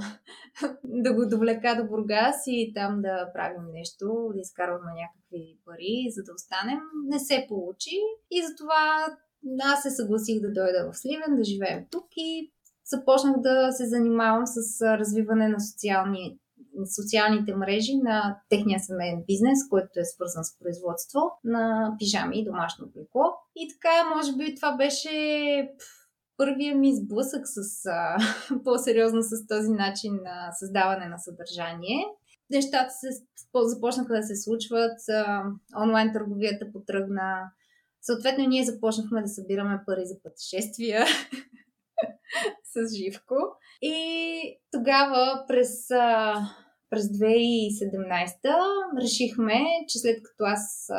да 0.84 1.14
го 1.14 1.26
довлека 1.26 1.76
до 1.76 1.88
Бургас 1.88 2.36
и 2.46 2.72
там 2.74 3.02
да 3.02 3.30
правим 3.34 3.72
нещо, 3.72 4.30
да 4.34 4.40
изкарваме 4.40 4.92
някакви 5.02 5.58
пари, 5.64 6.06
за 6.10 6.22
да 6.22 6.32
останем. 6.34 6.80
Не 7.06 7.18
се 7.18 7.46
получи 7.48 7.96
и 8.30 8.42
затова 8.46 9.16
аз 9.62 9.82
се 9.82 9.90
съгласих 9.90 10.40
да 10.40 10.52
дойда 10.52 10.90
в 10.90 10.98
Сливен, 10.98 11.36
да 11.36 11.44
живеем 11.44 11.86
тук 11.90 12.06
и 12.16 12.52
започнах 12.90 13.40
да 13.40 13.72
се 13.72 13.88
занимавам 13.88 14.46
с 14.46 14.82
развиване 14.98 15.48
на 15.48 15.60
социални, 15.60 16.38
социалните 16.96 17.54
мрежи 17.54 17.96
на 17.96 18.40
техния 18.48 18.80
семейен 18.80 19.24
бизнес, 19.26 19.68
който 19.70 20.00
е 20.00 20.04
свързан 20.04 20.44
с 20.44 20.58
производство 20.58 21.20
на 21.44 21.94
пижами 21.98 22.40
и 22.40 22.44
домашно 22.44 22.86
облекло. 22.86 23.24
И 23.56 23.68
така, 23.74 24.14
може 24.16 24.36
би 24.36 24.54
това 24.54 24.76
беше 24.76 25.70
първия 26.36 26.76
ми 26.76 26.96
сблъсък 26.96 27.42
с 27.44 27.86
а, 27.86 28.16
по-сериозно 28.64 29.22
с 29.22 29.46
този 29.46 29.70
начин 29.70 30.14
на 30.24 30.52
създаване 30.52 31.08
на 31.08 31.18
съдържание. 31.18 32.04
Нещата 32.50 32.90
се, 32.90 33.08
започнаха 33.54 34.14
да 34.14 34.22
се 34.22 34.36
случват, 34.36 34.98
а, 35.08 35.42
онлайн 35.82 36.12
търговията 36.12 36.72
потръгна. 36.72 37.50
Съответно, 38.02 38.48
ние 38.48 38.64
започнахме 38.64 39.22
да 39.22 39.28
събираме 39.28 39.82
пари 39.86 40.02
за 40.04 40.22
пътешествия. 40.22 41.04
с 42.72 42.94
Живко. 42.96 43.34
И 43.82 44.58
тогава 44.72 45.44
през, 45.48 45.88
през 46.90 47.04
2017 47.04 49.02
решихме, 49.02 49.64
че 49.88 49.98
след 49.98 50.22
като 50.22 50.44
аз 50.44 50.90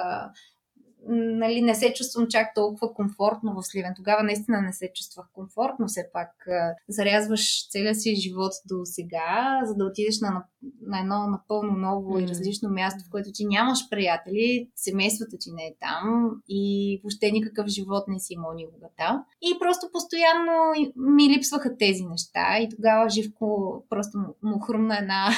нали, 1.09 1.61
не 1.61 1.75
се 1.75 1.93
чувствам 1.93 2.27
чак 2.29 2.53
толкова 2.55 2.93
комфортно 2.93 3.53
в 3.53 3.63
Сливен. 3.63 3.93
Тогава 3.95 4.23
наистина 4.23 4.61
не 4.61 4.73
се 4.73 4.91
чувствах 4.95 5.25
комфортно. 5.33 5.87
Все 5.87 6.09
пак 6.13 6.47
зарязваш 6.89 7.69
целия 7.69 7.95
си 7.95 8.15
живот 8.15 8.51
до 8.65 8.75
сега, 8.83 9.61
за 9.65 9.75
да 9.75 9.85
отидеш 9.85 10.21
на, 10.21 10.43
на 10.81 10.99
едно 10.99 11.27
напълно 11.27 11.73
ново 11.77 12.13
mm. 12.13 12.23
и 12.23 12.27
различно 12.27 12.69
място, 12.69 13.03
в 13.07 13.11
което 13.11 13.29
ти 13.33 13.45
нямаш 13.45 13.89
приятели, 13.89 14.69
семейството 14.75 15.37
ти 15.39 15.51
не 15.51 15.63
е 15.63 15.75
там 15.79 16.31
и 16.49 16.99
въобще 17.03 17.31
никакъв 17.31 17.67
живот 17.67 18.03
не 18.07 18.19
си 18.19 18.33
имал 18.33 18.53
никога 18.53 18.87
там. 18.97 19.23
И 19.41 19.59
просто 19.59 19.87
постоянно 19.93 20.53
ми 20.95 21.29
липсваха 21.29 21.77
тези 21.77 22.05
неща 22.05 22.59
и 22.59 22.69
тогава 22.69 23.09
Живко 23.09 23.83
просто 23.89 24.17
му, 24.17 24.35
му 24.43 24.59
хрумна 24.59 24.97
една 24.97 25.29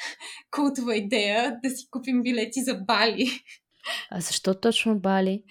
култова 0.50 0.96
идея 0.96 1.58
да 1.64 1.70
си 1.70 1.88
купим 1.90 2.22
билети 2.22 2.62
за 2.62 2.74
Бали. 2.74 3.26
А 4.10 4.20
защо 4.20 4.54
точно 4.54 4.98
Бали? 4.98 5.44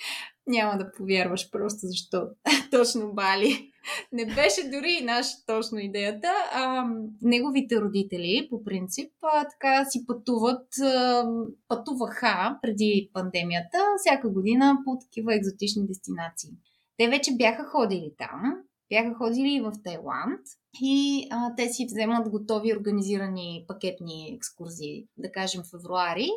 Няма 0.48 0.78
да 0.78 0.92
повярваш 0.92 1.52
просто 1.52 1.80
защо 1.82 2.28
точно 2.72 3.14
Бали. 3.14 3.72
Не 4.12 4.26
беше 4.26 4.70
дори 4.70 4.98
и 5.02 5.06
наша 5.06 5.32
точно 5.46 5.80
идеята. 5.80 6.28
А, 6.54 6.86
неговите 7.22 7.82
родители, 7.82 8.48
по 8.50 8.64
принцип, 8.64 9.12
а, 9.22 9.48
така 9.50 9.86
си 9.86 10.06
пътуват, 10.08 10.68
а, 10.84 11.26
пътуваха 11.68 12.60
преди 12.62 13.10
пандемията 13.14 13.78
всяка 13.98 14.30
година 14.30 14.78
по 14.86 14.98
такива 15.00 15.36
екзотични 15.36 15.88
дестинации. 15.88 16.50
Те 16.98 17.08
вече 17.08 17.32
бяха 17.38 17.64
ходили 17.64 18.12
там, 18.18 18.54
бяха 18.90 19.16
ходили 19.16 19.54
и 19.54 19.62
в 19.62 19.72
Тайланд 19.84 20.42
и 20.82 21.28
а, 21.32 21.56
те 21.56 21.70
си 21.70 21.86
вземат 21.86 22.30
готови 22.30 22.74
организирани 22.74 23.66
пакетни 23.68 24.34
екскурзии, 24.36 25.08
да 25.18 25.32
кажем 25.32 25.64
февруари, 25.72 26.30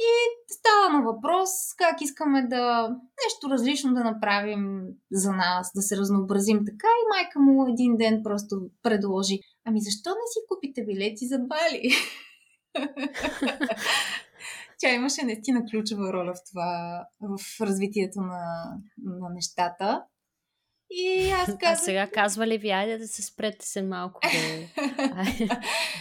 и 0.00 0.10
става 0.48 0.98
на 0.98 1.12
въпрос 1.12 1.50
как 1.76 2.00
искаме 2.00 2.46
да 2.46 2.88
нещо 3.24 3.50
различно 3.50 3.94
да 3.94 4.04
направим 4.04 4.82
за 5.12 5.32
нас, 5.32 5.70
да 5.74 5.82
се 5.82 5.96
разнообразим 5.96 6.58
така. 6.66 6.86
И 6.86 7.08
майка 7.08 7.40
му 7.40 7.68
един 7.68 7.96
ден 7.96 8.20
просто 8.24 8.56
предложи, 8.82 9.38
ами 9.64 9.80
защо 9.80 10.10
не 10.10 10.26
си 10.32 10.38
купите 10.48 10.84
билети 10.84 11.26
за 11.26 11.38
Бали? 11.38 11.90
Тя 14.78 14.94
имаше 14.94 15.24
наистина 15.24 15.64
ключова 15.70 16.12
роля 16.12 16.34
в 16.34 16.50
това, 16.50 17.02
в 17.20 17.60
развитието 17.60 18.20
на, 18.20 18.42
на 18.98 19.28
нещата. 19.34 20.02
И 20.90 21.30
аз 21.30 21.46
казах... 21.46 21.60
А 21.62 21.76
сега 21.76 22.10
казва 22.10 22.46
ли 22.46 22.58
ви, 22.58 22.70
айде 22.70 22.98
да 22.98 23.08
се 23.08 23.22
спрете 23.22 23.66
се 23.66 23.82
малко. 23.82 24.20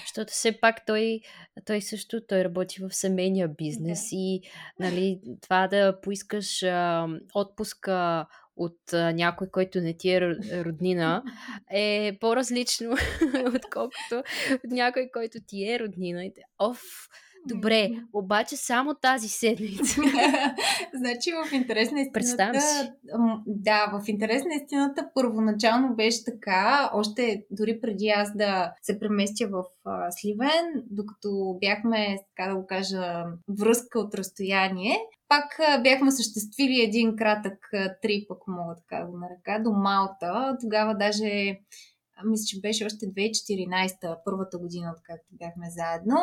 Защото 0.05 0.33
все 0.33 0.59
пак 0.59 0.85
той, 0.85 1.19
той 1.65 1.81
също 1.81 2.21
той 2.27 2.43
работи 2.43 2.81
в 2.81 2.93
семейния 2.93 3.47
бизнес 3.47 4.01
да. 4.01 4.15
и 4.15 4.41
нали, 4.79 5.19
това 5.41 5.67
да 5.67 6.01
поискаш 6.01 6.63
а, 6.63 7.07
отпуска 7.33 8.25
от 8.57 8.93
а, 8.93 9.11
някой, 9.11 9.47
който 9.49 9.81
не 9.81 9.93
ти 9.93 10.09
е 10.09 10.21
роднина, 10.65 11.23
е 11.71 12.17
по-различно, 12.21 12.97
отколкото 13.55 14.23
от 14.65 14.71
някой, 14.71 15.09
който 15.13 15.37
ти 15.47 15.71
е 15.71 15.79
роднина. 15.79 16.31
Оф, 16.59 16.81
Добре, 17.47 17.91
обаче 18.13 18.57
само 18.57 18.95
тази 18.95 19.27
седмица. 19.27 20.01
значи 20.93 21.31
в 21.31 21.53
интерес 21.53 21.91
на 21.91 22.01
истината... 22.01 22.59
Да, 23.47 23.91
в 23.93 24.07
интерес 24.07 24.43
на 24.43 24.55
истината 24.55 25.09
първоначално 25.13 25.95
беше 25.95 26.25
така, 26.25 26.89
още 26.93 27.45
дори 27.51 27.81
преди 27.81 28.07
аз 28.07 28.37
да 28.37 28.73
се 28.81 28.99
преместя 28.99 29.47
в 29.47 29.63
а, 29.85 30.11
Сливен, 30.11 30.83
докато 30.91 31.57
бяхме, 31.61 32.17
така 32.35 32.49
да 32.49 32.55
го 32.55 32.67
кажа, 32.67 33.23
връзка 33.59 33.99
от 33.99 34.15
разстояние, 34.15 34.97
пак 35.27 35.81
бяхме 35.83 36.11
съществили 36.11 36.81
един 36.81 37.15
кратък 37.15 37.69
трип, 38.01 38.31
ако 38.31 38.51
мога 38.51 38.75
така 38.75 39.03
да 39.03 39.11
го 39.11 39.17
нарека, 39.17 39.63
до 39.63 39.71
Малта. 39.71 40.57
Тогава 40.61 40.95
даже 40.95 41.59
мисля, 42.23 42.45
че 42.47 42.61
беше 42.61 42.85
още 42.85 43.05
2014, 43.05 44.17
първата 44.25 44.57
година, 44.57 44.93
откакто 44.97 45.27
бяхме 45.31 45.67
заедно. 45.69 46.17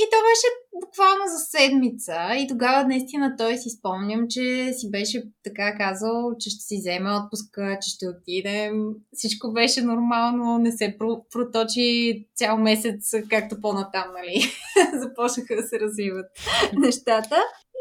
И 0.00 0.02
то 0.10 0.18
беше 0.28 0.48
буквално 0.82 1.24
за 1.32 1.38
седмица. 1.38 2.18
И 2.36 2.46
тогава 2.48 2.88
наистина 2.88 3.34
той 3.38 3.56
си 3.56 3.70
спомням, 3.70 4.26
че 4.30 4.72
си 4.72 4.90
беше 4.90 5.22
така 5.44 5.76
казал, 5.76 6.34
че 6.40 6.50
ще 6.50 6.60
си 6.60 6.76
вземе 6.78 7.10
отпуска, 7.10 7.78
че 7.82 7.90
ще 7.90 8.08
отидем. 8.08 8.74
Всичко 9.12 9.52
беше 9.52 9.82
нормално, 9.82 10.58
не 10.58 10.72
се 10.72 10.96
проточи 11.32 12.28
цял 12.36 12.58
месец, 12.58 13.10
както 13.30 13.60
по-натам, 13.60 14.08
нали? 14.12 14.42
Започнаха 15.02 15.56
да 15.56 15.62
се 15.62 15.80
развиват 15.80 16.26
нещата. 16.72 17.36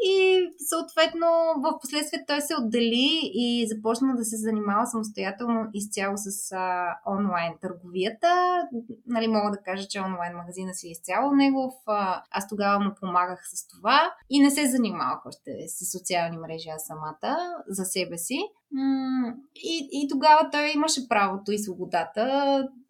И 0.05 0.47
съответно 0.69 1.27
в 1.57 1.79
последствие 1.81 2.25
той 2.27 2.41
се 2.41 2.55
отдели 2.55 3.31
и 3.33 3.67
започна 3.67 4.15
да 4.15 4.25
се 4.25 4.37
занимава 4.37 4.85
самостоятелно 4.85 5.69
изцяло 5.73 6.13
с 6.17 6.51
а, 6.51 6.85
онлайн 7.07 7.53
търговията. 7.61 8.61
Нали, 9.07 9.27
мога 9.27 9.51
да 9.51 9.57
кажа, 9.57 9.87
че 9.87 10.01
онлайн 10.01 10.37
магазина 10.37 10.73
си 10.73 10.87
е 10.87 10.91
изцяло 10.91 11.31
негов. 11.31 11.73
А, 11.87 12.23
аз 12.31 12.47
тогава 12.47 12.79
му 12.79 12.91
помагах 12.99 13.39
с 13.53 13.67
това 13.67 14.13
и 14.29 14.39
не 14.39 14.51
се 14.51 14.69
занимавах 14.69 15.25
още 15.25 15.51
с 15.67 15.91
социални 15.91 16.37
мрежи 16.37 16.69
аз 16.69 16.85
самата 16.85 17.37
за 17.67 17.85
себе 17.85 18.17
си. 18.17 18.39
И, 19.55 19.89
и 19.91 20.07
тогава 20.09 20.49
той 20.51 20.71
имаше 20.75 21.07
правото 21.09 21.51
и 21.51 21.59
свободата 21.59 22.23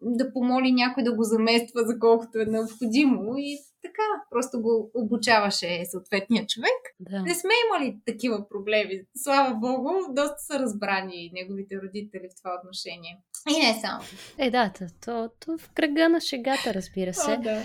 да 0.02 0.32
помоли 0.32 0.72
някой 0.72 1.02
да 1.02 1.14
го 1.14 1.22
замества 1.22 1.80
за 1.84 1.98
колкото 1.98 2.38
е 2.38 2.44
необходимо 2.44 3.34
и 3.36 3.58
така, 3.82 4.02
просто 4.30 4.62
го 4.62 4.90
обучаваше 4.94 5.84
съответния 5.84 6.46
човек. 6.46 6.80
Да. 7.00 7.22
Не 7.22 7.34
сме 7.34 7.50
имали 7.66 7.98
такива 8.06 8.48
проблеми. 8.48 9.00
Слава 9.16 9.54
Богу, 9.54 9.90
доста 10.10 10.38
са 10.38 10.58
разбрани 10.58 11.30
неговите 11.34 11.76
родители 11.82 12.28
в 12.32 12.36
това 12.42 12.60
отношение. 12.62 13.18
И 13.50 13.66
не 13.66 13.80
само. 13.80 14.02
Е, 14.38 14.50
да, 14.50 14.72
то, 14.78 14.84
то, 15.04 15.30
то 15.40 15.58
в 15.58 15.70
кръга 15.70 16.08
на 16.08 16.20
шегата, 16.20 16.74
разбира 16.74 17.14
се. 17.14 17.32
О, 17.32 17.42
да. 17.42 17.62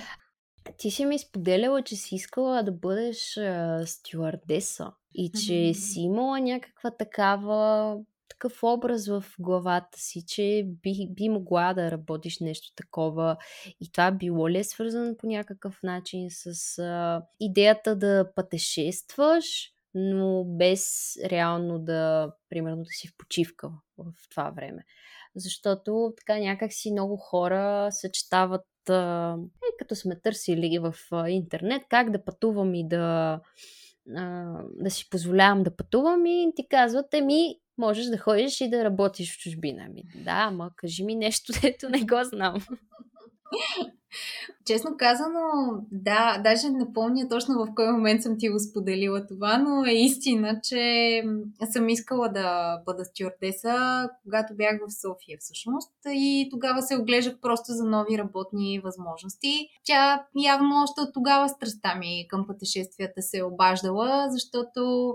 Ти 0.79 0.91
си 0.91 1.05
ми 1.05 1.19
споделяла, 1.19 1.83
че 1.83 1.95
си 1.95 2.15
искала 2.15 2.63
да 2.63 2.71
бъдеш 2.71 3.37
а, 3.37 3.83
стюардеса 3.85 4.91
и 5.13 5.31
че 5.31 5.53
mm-hmm. 5.53 5.73
си 5.73 5.99
имала 5.99 6.39
някаква 6.39 6.91
такава 6.91 7.97
такъв 8.29 8.63
образ 8.63 9.07
в 9.07 9.23
главата 9.39 9.99
си, 9.99 10.23
че 10.27 10.63
би, 10.83 11.07
би 11.09 11.29
могла 11.29 11.73
да 11.73 11.91
работиш 11.91 12.39
нещо 12.39 12.73
такова. 12.75 13.37
И 13.81 13.91
това 13.91 14.11
било 14.11 14.49
ли 14.49 14.57
е 14.57 14.63
свързано 14.63 15.17
по 15.17 15.27
някакъв 15.27 15.79
начин 15.83 16.27
с 16.29 16.77
а, 16.79 17.21
идеята 17.39 17.95
да 17.95 18.31
пътешестваш, 18.35 19.45
но 19.93 20.43
без 20.43 21.13
реално 21.25 21.79
да, 21.79 22.31
примерно, 22.49 22.83
да 22.83 22.89
си 22.89 23.07
в 23.07 23.13
почивка 23.17 23.71
в 23.97 24.29
това 24.29 24.49
време. 24.49 24.85
Защото 25.35 26.13
така 26.17 26.39
някак 26.39 26.73
си 26.73 26.91
много 26.91 27.17
хора 27.17 27.87
съчетават 27.91 28.61
е, 28.89 29.77
като 29.79 29.95
сме 29.95 30.19
търсили 30.19 30.79
в 30.79 30.95
интернет 31.27 31.81
как 31.89 32.11
да 32.11 32.23
пътувам 32.23 32.75
и 32.75 32.87
да, 32.87 33.39
да 34.73 34.89
си 34.89 35.09
позволявам 35.09 35.63
да 35.63 35.75
пътувам 35.75 36.25
и 36.25 36.51
ти 36.55 36.67
казват, 36.67 37.13
еми, 37.13 37.55
можеш 37.77 38.05
да 38.05 38.17
ходиш 38.17 38.61
и 38.61 38.69
да 38.69 38.83
работиш 38.83 39.35
в 39.35 39.39
чужбина. 39.39 39.83
Ами, 39.85 40.03
да, 40.15 40.45
ама 40.47 40.71
кажи 40.75 41.03
ми 41.03 41.15
нещо, 41.15 41.53
дето 41.61 41.89
не 41.89 41.99
го 41.99 42.23
знам. 42.23 42.55
Честно 44.65 44.97
казано, 44.97 45.39
да, 45.91 46.41
даже 46.43 46.69
не 46.69 46.93
помня 46.93 47.29
точно 47.29 47.65
в 47.65 47.75
кой 47.75 47.91
момент 47.91 48.23
съм 48.23 48.35
ти 48.37 48.49
го 48.49 48.59
споделила 48.59 49.27
това, 49.27 49.57
но 49.57 49.85
е 49.85 49.91
истина, 49.91 50.59
че 50.63 51.23
съм 51.71 51.89
искала 51.89 52.29
да 52.29 52.77
бъда 52.85 53.05
стюардеса, 53.05 54.09
когато 54.23 54.55
бях 54.55 54.79
в 54.87 55.01
София 55.01 55.37
всъщност 55.39 55.91
и 56.05 56.47
тогава 56.51 56.81
се 56.81 56.97
оглеждах 56.97 57.39
просто 57.41 57.71
за 57.71 57.83
нови 57.83 58.17
работни 58.17 58.79
възможности. 58.79 59.67
Тя 59.83 60.25
явно 60.43 60.83
още 60.83 61.01
от 61.01 61.13
тогава 61.13 61.49
страстта 61.49 61.95
ми 61.95 62.25
към 62.29 62.47
пътешествията 62.47 63.21
се 63.21 63.37
е 63.37 63.43
обаждала, 63.43 64.27
защото 64.29 65.13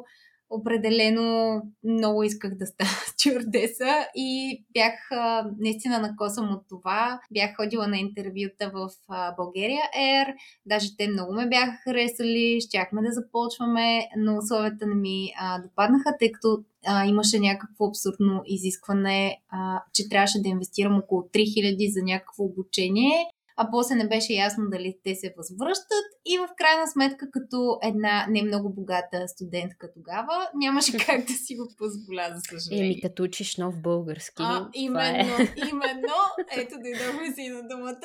определено 0.54 1.61
много 1.84 2.23
исках 2.23 2.54
да 2.54 2.66
стана 2.66 2.90
стюардеса 3.06 4.06
и 4.14 4.62
бях 4.75 4.94
а, 5.11 5.50
наистина 5.58 5.99
накосам 5.99 6.52
от 6.52 6.62
това. 6.68 7.20
Бях 7.32 7.56
ходила 7.56 7.87
на 7.88 7.99
интервюта 7.99 8.70
в 8.75 8.90
а, 9.08 9.34
България 9.37 9.82
Air, 9.99 10.34
даже 10.66 10.96
те 10.96 11.08
много 11.08 11.34
ме 11.34 11.49
бяха 11.49 11.76
харесали, 11.84 12.61
щяхме 12.61 13.02
да 13.02 13.12
започваме, 13.12 14.08
но 14.16 14.37
условията 14.37 14.87
не 14.87 14.94
ми 14.94 15.32
а, 15.40 15.62
допаднаха, 15.62 16.16
тъй 16.18 16.32
като 16.32 16.64
а, 16.87 17.06
имаше 17.06 17.38
някакво 17.38 17.87
абсурдно 17.87 18.42
изискване, 18.46 19.38
а, 19.49 19.82
че 19.92 20.08
трябваше 20.08 20.42
да 20.42 20.49
инвестирам 20.49 20.99
около 20.99 21.23
3000 21.23 21.92
за 21.92 22.02
някакво 22.02 22.44
обучение 22.44 23.26
а 23.56 23.70
после 23.70 23.94
не 23.94 24.08
беше 24.08 24.32
ясно 24.32 24.64
дали 24.70 24.99
те 25.04 25.14
се 25.14 25.34
възвръщат 25.37 26.06
и 26.26 26.38
в 26.38 26.49
крайна 26.56 26.87
сметка 26.87 27.30
като 27.30 27.78
една 27.82 28.26
не 28.30 28.42
много 28.42 28.75
богата 28.75 29.28
студентка 29.28 29.92
тогава 29.94 30.49
нямаше 30.54 30.96
как 31.06 31.25
да 31.25 31.32
си 31.32 31.56
го 31.56 31.68
позволя, 31.78 32.34
за 32.34 32.40
съжаление. 32.40 32.92
Еми, 32.92 33.00
като 33.00 33.23
учиш 33.23 33.56
нов 33.56 33.82
български. 33.82 34.42
А, 34.42 34.70
е. 34.75 34.80
именно, 34.80 35.34
е. 35.34 35.54
именно. 35.68 36.14
Ето 36.56 36.75
дойдохме 36.75 37.34
си 37.34 37.49
на 37.49 37.68
думата. 37.68 37.99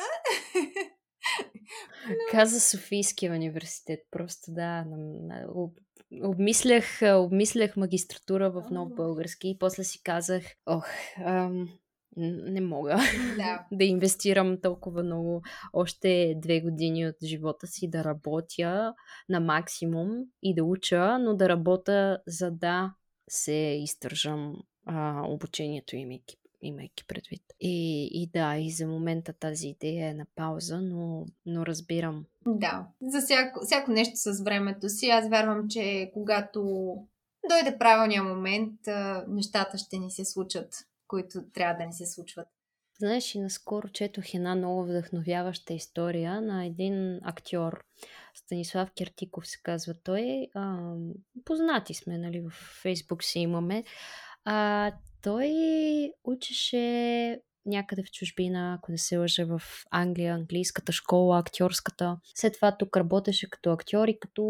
Но... 2.08 2.16
Каза 2.32 2.60
Софийския 2.60 3.32
университет. 3.32 4.00
Просто 4.12 4.52
да, 4.52 4.86
обмислях, 6.24 6.86
обмислях 7.04 7.78
магистратура 7.78 8.52
в 8.52 8.64
нов 8.72 8.96
български 8.96 9.50
и 9.50 9.58
после 9.60 9.84
си 9.84 10.04
казах, 10.04 10.44
ох, 10.66 10.88
ам, 11.26 11.70
не 12.20 12.62
мога 12.62 12.98
да. 13.38 13.66
да 13.72 13.84
инвестирам 13.84 14.58
толкова 14.62 15.04
много 15.04 15.42
още 15.74 16.36
две 16.38 16.62
години 16.62 17.08
от 17.08 17.16
живота 17.24 17.68
си 17.68 17.90
да 17.90 18.04
работя 18.04 18.94
на 19.30 19.40
максимум 19.40 20.10
и 20.44 20.56
да 20.56 20.64
уча, 20.64 21.20
но 21.20 21.36
да 21.36 21.50
работя 21.50 22.20
за 22.28 22.52
да 22.52 22.94
се 23.30 23.78
изтържам 23.84 24.56
а, 24.86 25.22
обучението 25.28 25.96
имайки, 25.96 26.36
имайки 26.62 27.04
предвид. 27.08 27.42
И, 27.60 28.10
и 28.14 28.30
да, 28.34 28.58
и 28.58 28.72
за 28.72 28.88
момента 28.88 29.34
тази 29.34 29.68
идея 29.68 30.10
е 30.10 30.14
на 30.14 30.26
пауза, 30.36 30.82
но, 30.82 31.26
но 31.46 31.66
разбирам. 31.66 32.26
Да, 32.46 32.88
за 33.02 33.22
всяко, 33.22 33.60
всяко 33.66 33.92
нещо 33.92 34.16
с 34.16 34.44
времето 34.44 34.90
си. 34.90 35.10
Аз 35.10 35.30
вярвам, 35.30 35.70
че 35.70 36.12
когато 36.14 36.62
дойде 37.50 37.78
правилния 37.78 38.24
момент, 38.24 38.80
нещата 39.28 39.78
ще 39.78 39.98
ни 39.98 40.12
се 40.12 40.26
случат 40.26 40.76
които 41.10 41.40
трябва 41.54 41.74
да 41.74 41.86
ни 41.86 41.94
се 41.94 42.06
случват. 42.06 42.48
Знаеш, 43.00 43.36
и 43.36 43.40
наскоро 43.40 43.90
четох 43.90 44.34
една 44.34 44.56
много 44.56 44.84
вдъхновяваща 44.84 45.74
история 45.74 46.42
на 46.42 46.66
един 46.66 47.20
актьор. 47.24 47.84
Станислав 48.36 48.92
Кертиков 48.98 49.48
се 49.48 49.58
казва 49.64 49.94
той. 50.04 50.48
А, 50.56 50.94
познати 51.46 51.94
сме, 51.94 52.18
нали, 52.18 52.42
в 52.42 52.50
Фейсбук 52.82 53.24
си 53.24 53.40
имаме. 53.40 53.84
А, 54.46 54.92
той 55.22 55.52
учеше 56.24 57.42
някъде 57.66 58.04
в 58.04 58.12
чужбина, 58.12 58.78
ако 58.78 58.92
не 58.92 58.98
се 58.98 59.18
лъжа, 59.18 59.46
в 59.46 59.62
Англия, 59.92 60.34
английската 60.34 60.92
школа, 60.92 61.40
актьорската. 61.40 62.18
След 62.36 62.54
това 62.54 62.78
тук 62.78 62.98
работеше 62.98 63.50
като 63.50 63.72
актьор 63.72 64.08
и 64.08 64.20
като 64.20 64.44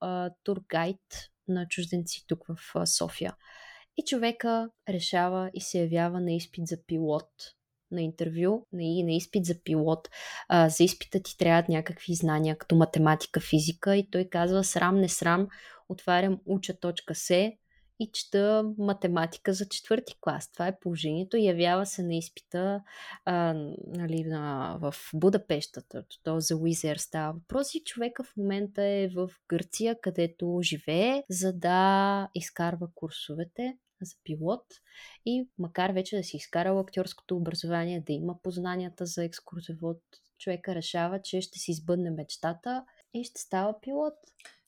а, 0.00 0.30
тургайд 0.44 1.30
на 1.48 1.66
чужденци 1.68 2.24
тук 2.26 2.46
в 2.46 2.56
а, 2.74 2.86
София. 2.86 3.36
И 3.96 4.04
човека 4.04 4.70
решава 4.88 5.50
и 5.54 5.60
се 5.60 5.78
явява 5.78 6.20
на 6.20 6.32
изпит 6.32 6.66
за 6.66 6.76
пилот 6.86 7.28
на 7.92 8.02
интервю, 8.02 8.66
на, 8.72 9.04
на 9.04 9.12
изпит 9.12 9.44
за 9.44 9.62
пилот. 9.64 10.08
А, 10.48 10.68
за 10.68 10.84
изпита 10.84 11.22
ти 11.22 11.38
трябват 11.38 11.68
някакви 11.68 12.14
знания, 12.14 12.58
като 12.58 12.76
математика, 12.76 13.40
физика 13.40 13.96
и 13.96 14.10
той 14.10 14.24
казва 14.24 14.64
срам, 14.64 15.00
не 15.00 15.08
срам, 15.08 15.48
отварям 15.88 16.40
уча.се 16.46 17.58
и 18.00 18.10
чета 18.12 18.72
математика 18.78 19.52
за 19.52 19.68
четвърти 19.68 20.14
клас. 20.20 20.52
Това 20.52 20.66
е 20.66 20.78
положението. 20.78 21.36
Явява 21.36 21.86
се 21.86 22.02
на 22.02 22.14
изпита 22.14 22.82
а, 23.24 23.54
нали, 23.86 24.24
на, 24.24 24.76
в 24.80 24.94
Будапеща. 25.14 25.82
То 26.24 26.40
за 26.40 26.56
Уизер 26.56 26.96
става 26.96 27.32
въпрос 27.32 27.74
и 27.74 27.84
човека 27.84 28.24
в 28.24 28.36
момента 28.36 28.82
е 28.82 29.08
в 29.08 29.30
Гърция, 29.48 30.00
където 30.00 30.58
живее, 30.62 31.22
за 31.30 31.52
да 31.52 32.28
изкарва 32.34 32.88
курсовете 32.94 33.76
за 34.04 34.14
пилот 34.24 34.64
и 35.26 35.48
макар 35.58 35.90
вече 35.90 36.16
да 36.16 36.22
си 36.22 36.36
изкарал 36.36 36.80
актьорското 36.80 37.36
образование, 37.36 38.04
да 38.06 38.12
има 38.12 38.34
познанията 38.42 39.06
за 39.06 39.24
екскурзовод, 39.24 40.02
човека 40.38 40.74
решава, 40.74 41.22
че 41.22 41.40
ще 41.40 41.58
си 41.58 41.70
избъдне 41.70 42.10
мечтата 42.10 42.84
и 43.14 43.24
ще 43.24 43.40
става 43.40 43.80
пилот. 43.80 44.14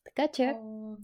Така 0.05 0.33
че... 0.33 0.43
О, 0.43 0.97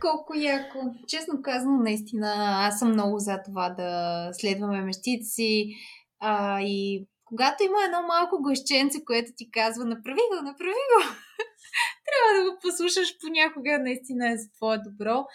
колко 0.00 0.34
яко! 0.34 0.78
Честно 1.08 1.42
казано, 1.42 1.76
наистина, 1.76 2.34
аз 2.38 2.78
съм 2.78 2.88
много 2.92 3.18
за 3.18 3.42
това 3.44 3.70
да 3.70 4.30
следваме 4.32 4.80
мечтите 4.80 5.24
си 5.24 5.74
а, 6.20 6.60
и 6.60 7.06
когато 7.24 7.62
има 7.62 7.78
едно 7.84 8.02
малко 8.02 8.42
гощенце, 8.42 9.04
което 9.04 9.32
ти 9.36 9.50
казва 9.50 9.84
направи 9.84 10.20
го, 10.30 10.44
направи 10.44 10.84
го, 10.90 11.00
трябва 12.06 12.30
да 12.36 12.50
го 12.50 12.58
послушаш 12.62 13.08
понякога, 13.20 13.78
наистина 13.78 14.30
е 14.30 14.36
за 14.36 14.50
твое 14.52 14.78
добро. 14.78 15.26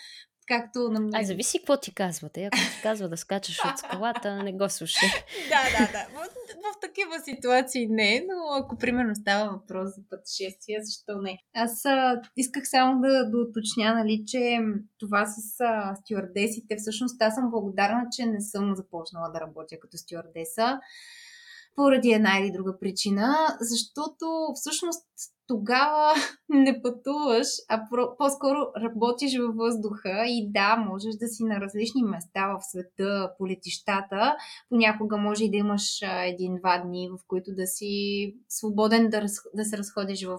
Както 0.47 0.79
на 0.79 0.99
много... 0.99 1.15
А 1.15 1.23
зависи 1.23 1.59
какво 1.59 1.77
ти 1.77 1.93
казвате. 1.93 2.43
Ако 2.45 2.57
ти 2.57 2.81
казва 2.83 3.09
да 3.09 3.17
скачаш 3.17 3.59
от 3.65 3.77
скалата, 3.77 4.43
не 4.43 4.53
го 4.53 4.69
слушай. 4.69 5.09
да, 5.49 5.79
да, 5.79 5.91
да. 5.91 6.19
В, 6.19 6.27
в 6.63 6.79
такива 6.81 7.19
ситуации 7.19 7.87
не, 7.87 8.25
но 8.27 8.63
ако 8.63 8.77
примерно 8.77 9.15
става 9.15 9.51
въпрос 9.51 9.95
за 9.95 10.01
пътешествия, 10.09 10.79
защо 10.83 11.21
не? 11.21 11.37
Аз 11.55 11.85
а, 11.85 12.21
исках 12.37 12.63
само 12.67 13.01
да, 13.01 13.29
да 13.29 13.37
уточня, 13.37 13.93
нали, 13.93 14.23
че 14.27 14.59
това 14.99 15.25
с 15.25 15.59
а, 15.59 15.95
стюардесите, 15.95 16.75
всъщност 16.77 17.21
аз 17.21 17.35
съм 17.35 17.51
благодарна, 17.51 18.03
че 18.11 18.25
не 18.25 18.41
съм 18.41 18.75
започнала 18.75 19.31
да 19.31 19.41
работя 19.41 19.79
като 19.79 19.97
стюардеса 19.97 20.79
поради 21.75 22.11
една 22.11 22.39
или 22.39 22.51
друга 22.51 22.79
причина, 22.79 23.35
защото 23.59 24.25
всъщност 24.55 25.05
тогава 25.47 26.13
не 26.49 26.81
пътуваш, 26.81 27.47
а 27.69 27.87
по-скоро 28.17 28.57
работиш 28.83 29.37
във 29.37 29.55
въздуха 29.55 30.25
и 30.27 30.51
да, 30.51 30.77
можеш 30.77 31.15
да 31.15 31.27
си 31.27 31.43
на 31.43 31.61
различни 31.61 32.03
места 32.03 32.47
в 32.47 32.63
света, 32.71 33.31
по 33.37 33.47
летищата. 33.47 34.35
Понякога 34.69 35.17
може 35.17 35.43
и 35.43 35.51
да 35.51 35.57
имаш 35.57 36.01
един-два 36.01 36.77
дни, 36.77 37.09
в 37.09 37.17
които 37.27 37.51
да 37.55 37.67
си 37.67 38.35
свободен 38.49 39.09
да, 39.09 39.21
раз, 39.21 39.35
да 39.53 39.65
се 39.65 39.77
разходиш 39.77 40.25
в 40.25 40.37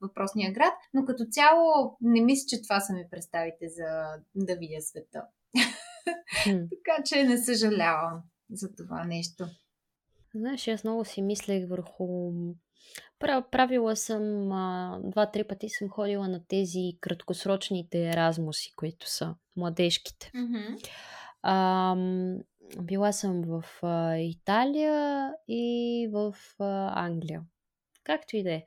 въпросния 0.00 0.52
град, 0.52 0.74
но 0.94 1.04
като 1.04 1.24
цяло 1.30 1.96
не 2.00 2.20
мисля, 2.20 2.46
че 2.48 2.62
това 2.62 2.80
са 2.80 2.92
ми 2.92 3.04
представите 3.10 3.68
за 3.68 3.84
да 4.34 4.56
видя 4.56 4.80
света. 4.80 5.22
така 6.44 7.02
че 7.04 7.24
не 7.24 7.38
съжалявам 7.38 8.22
за 8.52 8.68
това 8.76 9.04
нещо. 9.04 9.44
Знаеш, 10.34 10.68
аз 10.68 10.84
много 10.84 11.04
си 11.04 11.22
мислех 11.22 11.68
върху 11.68 12.32
Правила 13.50 13.96
съм 13.96 14.48
два-три 15.04 15.44
пъти 15.44 15.68
съм 15.68 15.88
ходила 15.88 16.28
на 16.28 16.40
тези 16.48 16.98
краткосрочните 17.00 18.08
еразмуси, 18.08 18.72
които 18.76 19.10
са 19.10 19.34
младежките. 19.56 20.30
Mm-hmm. 20.34 20.88
А, 21.42 21.96
била 22.82 23.12
съм 23.12 23.42
в 23.42 23.64
а, 23.82 24.16
Италия 24.16 25.32
и 25.48 26.08
в 26.12 26.34
а, 26.58 27.04
Англия. 27.06 27.42
Както 28.04 28.36
и 28.36 28.42
да 28.42 28.52
е. 28.52 28.64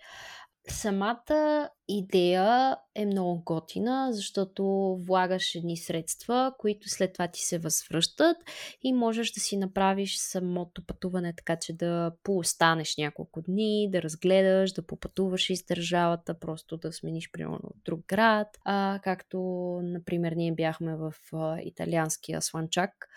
Самата 0.69 1.69
идея 1.87 2.77
е 2.95 3.05
много 3.05 3.43
готина, 3.43 4.09
защото 4.11 4.63
влагаш 5.07 5.55
едни 5.55 5.77
средства, 5.77 6.53
които 6.57 6.89
след 6.89 7.13
това 7.13 7.27
ти 7.27 7.41
се 7.41 7.59
възвръщат 7.59 8.37
и 8.83 8.93
можеш 8.93 9.31
да 9.31 9.39
си 9.39 9.57
направиш 9.57 10.17
самото 10.17 10.85
пътуване 10.85 11.33
така, 11.35 11.55
че 11.55 11.73
да 11.73 12.11
поостанеш 12.23 12.97
няколко 12.97 13.41
дни, 13.41 13.89
да 13.91 14.01
разгледаш, 14.01 14.71
да 14.71 14.85
попътуваш 14.85 15.49
из 15.49 15.65
държавата, 15.65 16.39
просто 16.39 16.77
да 16.77 16.93
смениш 16.93 17.31
примерно 17.31 17.71
друг 17.85 18.05
град. 18.07 18.47
А, 18.65 18.99
както, 19.03 19.39
например, 19.83 20.31
ние 20.31 20.51
бяхме 20.51 20.95
в 20.95 21.13
а, 21.33 21.61
италианския 21.61 22.41
Сланчак 22.41 23.07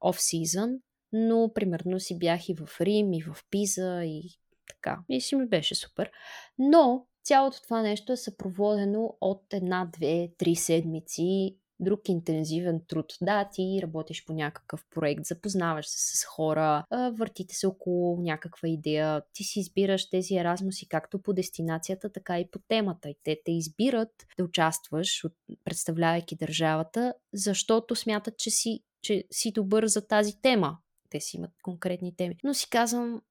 оф-сезон, 0.00 0.78
но 1.12 1.50
примерно 1.54 2.00
си 2.00 2.18
бях 2.18 2.48
и 2.48 2.54
в 2.54 2.80
Рим, 2.80 3.12
и 3.12 3.22
в 3.22 3.36
Пиза, 3.50 4.04
и 4.04 4.39
така. 4.82 4.98
И 5.08 5.20
си 5.20 5.36
ми 5.36 5.46
беше 5.46 5.74
супер. 5.74 6.10
Но 6.58 7.06
цялото 7.24 7.62
това 7.62 7.82
нещо 7.82 8.12
е 8.12 8.16
съпроводено 8.16 9.16
от 9.20 9.42
една, 9.52 9.90
две, 9.92 10.28
три 10.38 10.56
седмици 10.56 11.56
друг 11.80 12.08
интензивен 12.08 12.80
труд. 12.88 13.12
Да, 13.22 13.48
ти 13.52 13.80
работиш 13.82 14.24
по 14.24 14.32
някакъв 14.32 14.84
проект, 14.94 15.24
запознаваш 15.24 15.86
се 15.86 16.16
с 16.16 16.24
хора, 16.24 16.84
въртите 17.12 17.54
се 17.54 17.66
около 17.66 18.22
някаква 18.22 18.68
идея, 18.68 19.22
ти 19.32 19.44
си 19.44 19.60
избираш 19.60 20.10
тези 20.10 20.36
еразмуси 20.36 20.88
както 20.88 21.22
по 21.22 21.32
дестинацията, 21.32 22.12
така 22.12 22.40
и 22.40 22.50
по 22.50 22.58
темата. 22.58 23.10
И 23.10 23.16
те 23.22 23.40
те 23.44 23.52
избират 23.52 24.26
да 24.38 24.44
участваш, 24.44 25.24
представлявайки 25.64 26.36
държавата, 26.36 27.14
защото 27.32 27.96
смятат, 27.96 28.38
че 28.38 28.50
си, 28.50 28.80
че 29.02 29.24
си 29.30 29.52
добър 29.52 29.86
за 29.86 30.06
тази 30.06 30.40
тема. 30.42 30.78
Те 31.10 31.20
си 31.20 31.36
имат 31.36 31.50
конкретни 31.62 32.16
теми. 32.16 32.36
Но 32.44 32.54
си 32.54 32.70
казвам, 32.70 33.22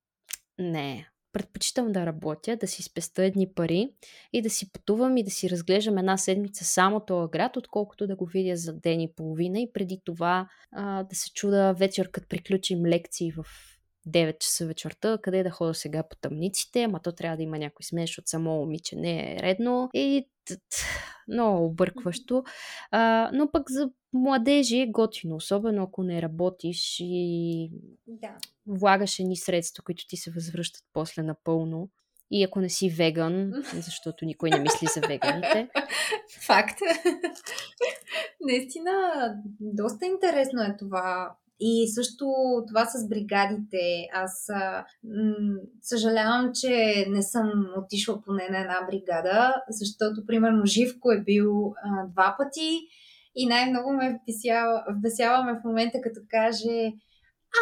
не, 0.60 1.10
предпочитам 1.34 1.92
да 1.92 2.06
работя, 2.06 2.58
да 2.58 2.68
си 2.68 2.84
спеста 2.84 3.24
едни 3.24 3.54
пари 3.54 3.90
и 4.34 4.42
да 4.42 4.50
си 4.50 4.72
пътувам 4.72 5.18
и 5.18 5.24
да 5.24 5.32
си 5.32 5.50
разглеждам 5.50 5.98
една 5.98 6.18
седмица 6.18 6.66
само 6.66 7.00
този 7.00 7.32
град, 7.32 7.58
отколкото 7.58 8.08
да 8.08 8.16
го 8.16 8.26
видя 8.26 8.56
за 8.56 8.74
ден 8.74 9.02
и 9.02 9.14
половина 9.16 9.60
и 9.60 9.74
преди 9.74 10.02
това 10.06 10.50
а, 10.72 11.04
да 11.04 11.16
се 11.16 11.34
чуда 11.34 11.74
вечер, 11.74 12.12
като 12.12 12.28
приключим 12.28 12.86
лекции 12.86 13.32
в 13.32 13.46
9 14.08 14.40
часа 14.40 14.66
вечерта, 14.66 15.18
къде 15.22 15.44
да 15.44 15.50
ходя 15.50 15.74
сега 15.74 16.04
по 16.04 16.16
тъмниците, 16.16 16.84
ама 16.84 17.00
то 17.00 17.12
трябва 17.12 17.38
да 17.38 17.44
има 17.44 17.58
някой 17.58 17.84
смеш 17.84 18.18
от 18.18 18.28
само 18.28 18.52
момиче, 18.52 18.96
не 18.96 19.34
е 19.34 19.40
редно. 19.40 19.90
И 19.94 20.26
много 21.28 21.66
объркващо. 21.66 22.44
А, 22.92 23.30
но 23.34 23.52
пък 23.52 23.70
за 23.70 23.90
младежи 24.14 24.80
е 24.80 24.92
готино, 24.92 25.36
особено 25.36 25.84
ако 25.84 26.04
не 26.04 26.22
работиш 26.22 26.98
и 27.00 27.72
да. 28.08 28.36
влагаш 28.68 29.20
едни 29.20 29.38
средства, 29.38 29.84
които 29.84 30.08
ти 30.08 30.18
се 30.18 30.32
възвръщат 30.32 30.84
после 30.94 31.24
напълно. 31.24 31.90
И 32.32 32.44
ако 32.44 32.62
не 32.62 32.70
си 32.70 32.90
веган, 32.90 33.54
защото 33.74 34.26
никой 34.26 34.50
не 34.50 34.60
мисли 34.60 34.88
за 34.96 35.02
веганите. 35.08 35.70
Факт. 36.48 36.80
Наистина, 38.42 38.92
доста 39.60 40.06
интересно 40.06 40.62
е 40.62 40.76
това. 40.80 41.36
И 41.62 41.88
също 41.88 42.26
това 42.68 42.86
с 42.86 43.08
бригадите. 43.08 44.08
Аз 44.14 44.48
м- 45.04 45.60
съжалявам, 45.82 46.52
че 46.62 47.06
не 47.10 47.22
съм 47.22 47.52
отишла 47.78 48.22
поне 48.22 48.50
на 48.50 48.60
една 48.60 48.88
бригада, 48.92 49.56
защото, 49.70 50.26
примерно, 50.26 50.66
Живко 50.66 51.12
е 51.12 51.22
бил 51.22 51.74
а, 51.84 52.08
два 52.08 52.36
пъти 52.38 52.80
и 53.36 53.48
най-много 53.48 53.94
ме 53.94 54.20
вбесяваме 54.90 55.54
в 55.54 55.64
момента, 55.66 56.02
като 56.02 56.20
каже 56.30 56.92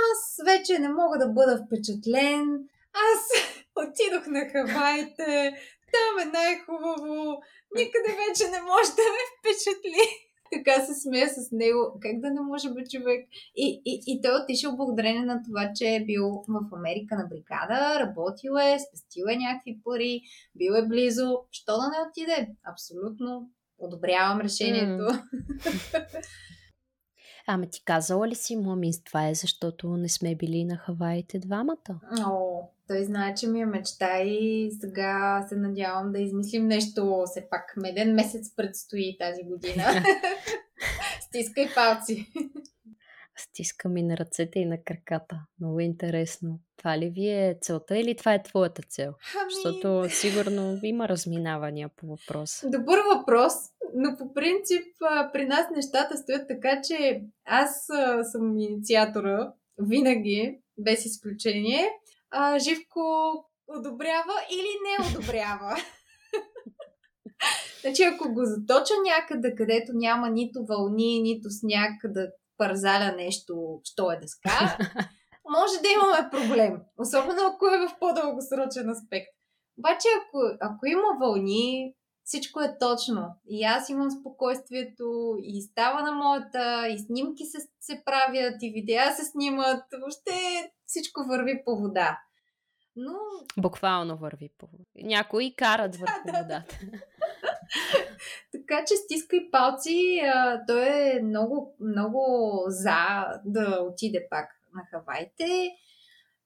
аз 0.10 0.46
вече 0.46 0.80
не 0.80 0.90
мога 0.90 1.18
да 1.18 1.28
бъда 1.28 1.64
впечатлен, 1.66 2.44
аз 2.94 3.22
отидох 3.84 4.28
на 4.28 4.50
Хавайте, 4.52 5.54
там 5.94 6.28
е 6.28 6.32
най-хубаво, 6.38 7.42
никъде 7.76 8.12
вече 8.24 8.52
не 8.52 8.62
може 8.62 8.90
да 9.00 9.08
ме 9.16 9.24
впечатли. 9.34 10.04
Така 10.54 10.82
се 10.82 10.94
смея 10.94 11.30
с 11.30 11.52
него. 11.52 12.00
Как 12.02 12.20
да 12.20 12.30
не 12.32 12.42
може 12.42 12.70
бе 12.70 12.84
човек? 12.92 13.28
И, 13.56 13.82
и, 13.86 14.04
и 14.08 14.22
той 14.22 14.42
отишъл 14.42 14.76
благодарение 14.76 15.26
на 15.26 15.42
това, 15.44 15.72
че 15.76 15.86
е 15.96 16.06
бил 16.06 16.26
в 16.48 16.76
Америка 16.76 17.16
на 17.16 17.28
бригада, 17.32 18.00
работил 18.00 18.52
е, 18.52 18.80
спестил 18.80 19.26
е 19.30 19.36
някакви 19.36 19.80
пари, 19.84 20.22
бил 20.56 20.74
е 20.74 20.88
близо. 20.88 21.40
Що 21.52 21.78
да 21.78 21.88
не 21.90 22.10
отиде? 22.10 22.48
Абсолютно 22.72 23.50
одобрявам 23.78 24.42
решението. 24.42 25.04
Mm. 25.04 26.18
Ами 27.50 27.70
ти 27.70 27.84
казала 27.86 28.28
ли 28.28 28.36
си, 28.36 28.56
мами, 28.56 28.92
това 29.06 29.28
е 29.28 29.34
защото 29.34 29.98
не 29.98 30.10
сме 30.10 30.36
били 30.36 30.66
на 30.66 30.78
Хаваите 30.78 31.40
двамата? 31.40 32.00
О, 32.26 32.62
той 32.88 33.04
знае, 33.04 33.34
че 33.34 33.48
ми 33.48 33.62
е 33.62 33.66
мечта 33.66 34.22
и 34.22 34.72
сега 34.80 35.46
се 35.50 35.56
надявам 35.56 36.12
да 36.12 36.20
измислим 36.20 36.68
нещо. 36.68 37.24
Все 37.26 37.48
пак 37.50 37.74
меден 37.78 38.14
месец 38.14 38.56
предстои 38.56 39.18
тази 39.20 39.44
година. 39.44 39.84
Стискай 41.22 41.68
палци. 41.76 42.32
Стискам 43.38 43.98
и 43.98 44.04
на 44.04 44.18
ръцете 44.18 44.60
и 44.60 44.66
на 44.66 44.84
краката. 44.84 45.36
Много 45.60 45.80
интересно. 45.80 46.60
Това 46.78 46.98
ли 46.98 47.10
ви 47.10 47.30
е 47.30 47.58
целта 47.62 47.98
или 47.98 48.16
това 48.16 48.34
е 48.34 48.44
твоята 48.44 48.82
цел? 48.82 49.14
Ами... 49.42 49.54
Защото 49.54 50.06
сигурно 50.10 50.80
има 50.84 51.10
разминавания 51.10 51.90
по 51.90 52.08
въпроса. 52.08 52.70
Добър 52.70 53.00
въпрос, 53.16 53.54
но 53.96 54.18
по 54.18 54.34
принцип 54.34 54.86
при 55.34 55.46
нас 55.46 55.68
нещата 55.76 56.18
стоят 56.18 56.48
така, 56.48 56.82
че 56.82 57.22
аз 57.46 57.88
съм 58.32 58.60
инициатора 58.60 59.54
винаги, 59.78 60.60
без 60.78 61.06
изключение. 61.06 61.90
А, 62.30 62.60
Живко 62.60 63.02
одобрява 63.68 64.34
или 64.52 64.68
не 64.86 65.08
одобрява. 65.10 65.76
значи, 67.82 68.04
ако 68.04 68.34
го 68.34 68.46
заточа 68.46 68.94
някъде, 69.06 69.56
където 69.56 69.92
няма 69.94 70.30
нито 70.30 70.66
вълни, 70.66 71.22
нито 71.22 71.50
сняг 71.50 71.92
да 72.06 72.32
парзаля 72.58 73.12
нещо, 73.12 73.82
що 73.84 74.12
е 74.12 74.20
дъска, 74.20 74.78
може 75.58 75.82
да 75.82 75.88
имаме 75.96 76.30
проблем. 76.32 76.82
Особено 76.98 77.42
ако 77.46 77.68
е 77.68 77.88
в 77.88 78.00
по-дългосрочен 78.00 78.90
аспект. 78.90 79.34
Обаче, 79.80 80.08
ако, 80.18 80.40
ако 80.62 80.86
има 80.86 81.18
вълни, 81.22 81.94
всичко 82.24 82.62
е 82.62 82.78
точно. 82.80 83.36
И 83.50 83.64
аз 83.64 83.90
имам 83.90 84.12
спокойствието, 84.12 85.36
и 85.44 85.62
става 85.62 86.02
на 86.02 86.12
моята, 86.12 86.88
и 86.88 87.00
снимки 87.00 87.46
се, 87.46 87.58
се 87.80 88.02
правят, 88.06 88.56
и 88.62 88.72
видеа 88.72 89.12
се 89.12 89.26
снимат. 89.26 89.84
Въобще 90.00 90.72
всичко 90.86 91.24
върви 91.24 91.62
по 91.66 91.76
вода. 91.76 92.20
Но... 92.96 93.14
Буквално 93.58 94.18
върви 94.18 94.50
по 94.58 94.68
вода. 94.68 94.84
Някои 94.96 95.56
карат 95.56 95.96
върху 95.96 96.20
водата. 96.26 96.66
така 98.52 98.84
че 98.88 98.96
стискай 98.96 99.52
палци. 99.52 100.22
той 100.68 100.88
е 100.88 101.22
много, 101.24 101.76
много 101.80 102.22
за 102.68 103.26
да 103.46 103.80
отиде 103.82 104.28
пак 104.30 104.46
на 104.76 104.82
Хавайте. 104.92 105.70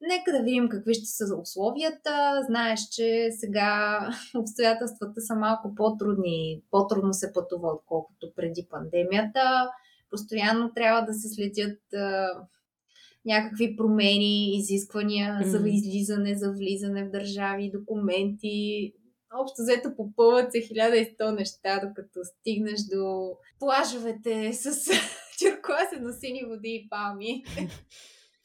Нека 0.01 0.31
да 0.31 0.43
видим 0.43 0.69
какви 0.69 0.93
ще 0.93 1.05
са 1.05 1.36
условията. 1.41 2.41
Знаеш, 2.47 2.79
че 2.91 3.29
сега 3.31 3.99
обстоятелствата 4.36 5.21
са 5.21 5.36
малко 5.36 5.75
по-трудни. 5.75 6.62
По-трудно 6.71 7.13
се 7.13 7.34
пътува, 7.34 7.73
отколкото 7.73 8.31
преди 8.36 8.67
пандемията. 8.69 9.69
Постоянно 10.10 10.73
трябва 10.73 11.01
да 11.01 11.13
се 11.13 11.29
следят 11.29 11.93
а, 11.93 12.27
някакви 13.25 13.75
промени, 13.75 14.57
изисквания 14.57 15.39
за 15.43 15.69
излизане, 15.69 16.36
за 16.36 16.51
влизане 16.51 17.03
в 17.03 17.12
държави, 17.12 17.71
документи. 17.73 18.93
Общо 19.39 19.61
взето 19.61 19.95
попълват 19.95 20.51
се 20.51 20.57
1100 20.57 21.37
неща, 21.37 21.79
докато 21.87 22.19
стигнеш 22.23 22.81
до 22.81 23.31
плажовете 23.59 24.53
с 24.53 24.71
тюркоазено 25.39 26.13
сини 26.19 26.45
води 26.49 26.69
и 26.69 26.89
палми. 26.89 27.43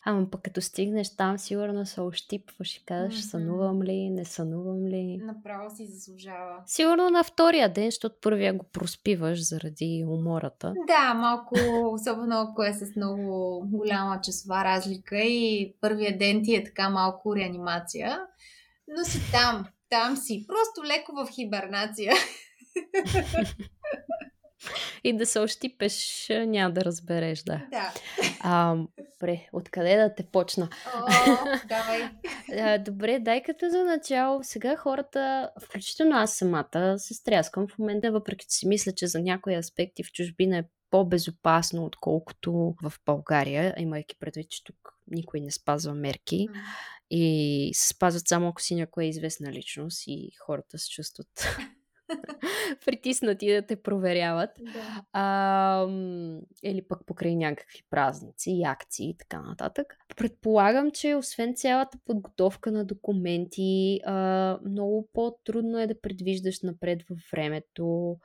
Ама 0.09 0.31
пък 0.31 0.43
като 0.43 0.61
стигнеш 0.61 1.17
там, 1.17 1.39
сигурно 1.39 1.87
се 1.87 2.01
ощипваш 2.01 2.77
и 2.77 2.85
казваш, 2.85 3.15
mm-hmm. 3.15 3.31
сънувам 3.31 3.83
ли, 3.83 4.11
не 4.11 4.25
сънувам 4.25 4.87
ли. 4.87 5.17
Направо 5.23 5.77
си 5.77 5.87
заслужава. 5.87 6.63
Сигурно 6.67 7.11
на 7.11 7.25
втория 7.25 7.73
ден, 7.73 7.85
защото 7.85 8.17
първия 8.23 8.55
го 8.55 8.65
проспиваш 8.73 9.49
заради 9.49 10.05
умората. 10.09 10.75
Да, 10.87 11.15
малко, 11.15 11.55
особено 11.93 12.41
ако 12.41 12.63
е 12.63 12.73
с 12.73 12.97
много 12.97 13.61
голяма 13.67 14.21
часова 14.21 14.65
разлика 14.65 15.19
и 15.19 15.75
първия 15.81 16.19
ден 16.19 16.41
ти 16.45 16.55
е 16.55 16.65
така 16.65 16.91
малко 16.91 17.37
реанимация. 17.37 18.21
Но 18.89 19.05
си 19.05 19.21
там, 19.33 19.67
там 19.91 20.17
си. 20.17 20.45
Просто 20.49 20.85
леко 20.85 21.13
в 21.13 21.29
хибернация. 21.35 22.13
и 25.05 25.17
да 25.17 25.27
се 25.27 25.41
ощипеш, 25.41 26.27
няма 26.31 26.75
да 26.75 26.85
разбереш, 26.85 27.43
да. 27.43 27.67
Да. 27.71 27.93
А, 28.41 28.77
добре, 29.13 29.49
откъде 29.53 29.97
да 29.97 30.15
те 30.15 30.27
почна? 30.33 30.69
О, 30.95 31.01
давай. 31.69 32.11
А, 32.53 32.79
добре, 32.79 33.19
дай 33.19 33.43
като 33.43 33.71
за 33.71 33.85
начало. 33.85 34.41
Сега 34.43 34.77
хората, 34.77 35.51
включително 35.65 36.17
аз 36.17 36.35
самата, 36.35 36.95
се 36.99 37.15
стряскам 37.15 37.69
в 37.69 37.79
момента, 37.79 38.13
въпреки 38.13 38.47
че 38.51 38.57
си 38.57 38.69
мисля, 38.69 38.93
че 38.93 39.07
за 39.07 39.21
някои 39.21 39.55
аспекти 39.55 40.03
в 40.03 40.13
чужбина 40.13 40.59
е 40.59 40.65
по-безопасно, 40.91 41.85
отколкото 41.85 42.75
в 42.83 42.93
България, 43.07 43.75
имайки 43.79 44.17
предвид, 44.21 44.51
че 44.51 44.65
тук 44.65 44.77
никой 45.11 45.41
не 45.41 45.51
спазва 45.51 45.95
мерки 45.95 46.49
и 47.11 47.71
се 47.75 47.89
спазват 47.89 48.29
само 48.29 48.49
ако 48.49 48.63
си 48.63 48.75
някоя 48.75 49.07
известна 49.07 49.53
личност 49.53 50.05
и 50.07 50.31
хората 50.47 50.79
се 50.79 50.91
чувстват 50.91 51.29
притиснати 52.87 53.53
да 53.53 53.63
те 53.63 53.83
проверяват. 53.83 54.51
Да. 54.61 55.03
А, 55.13 55.89
или 56.63 56.83
пък 56.89 57.07
покрай 57.07 57.37
някакви 57.37 57.83
празници 57.91 58.51
и 58.51 58.65
акции 58.65 59.11
и 59.11 59.17
така 59.17 59.43
нататък. 59.43 59.97
Предполагам, 60.17 60.91
че 60.91 61.15
освен 61.15 61.55
цялата 61.57 61.99
подготовка 62.05 62.73
на 62.73 62.85
документи, 62.85 64.01
а, 64.05 64.59
много 64.65 65.09
по-трудно 65.13 65.79
е 65.79 65.87
да 65.87 66.01
предвиждаш 66.01 66.61
напред 66.61 67.03
във 67.11 67.19
времето 67.33 68.17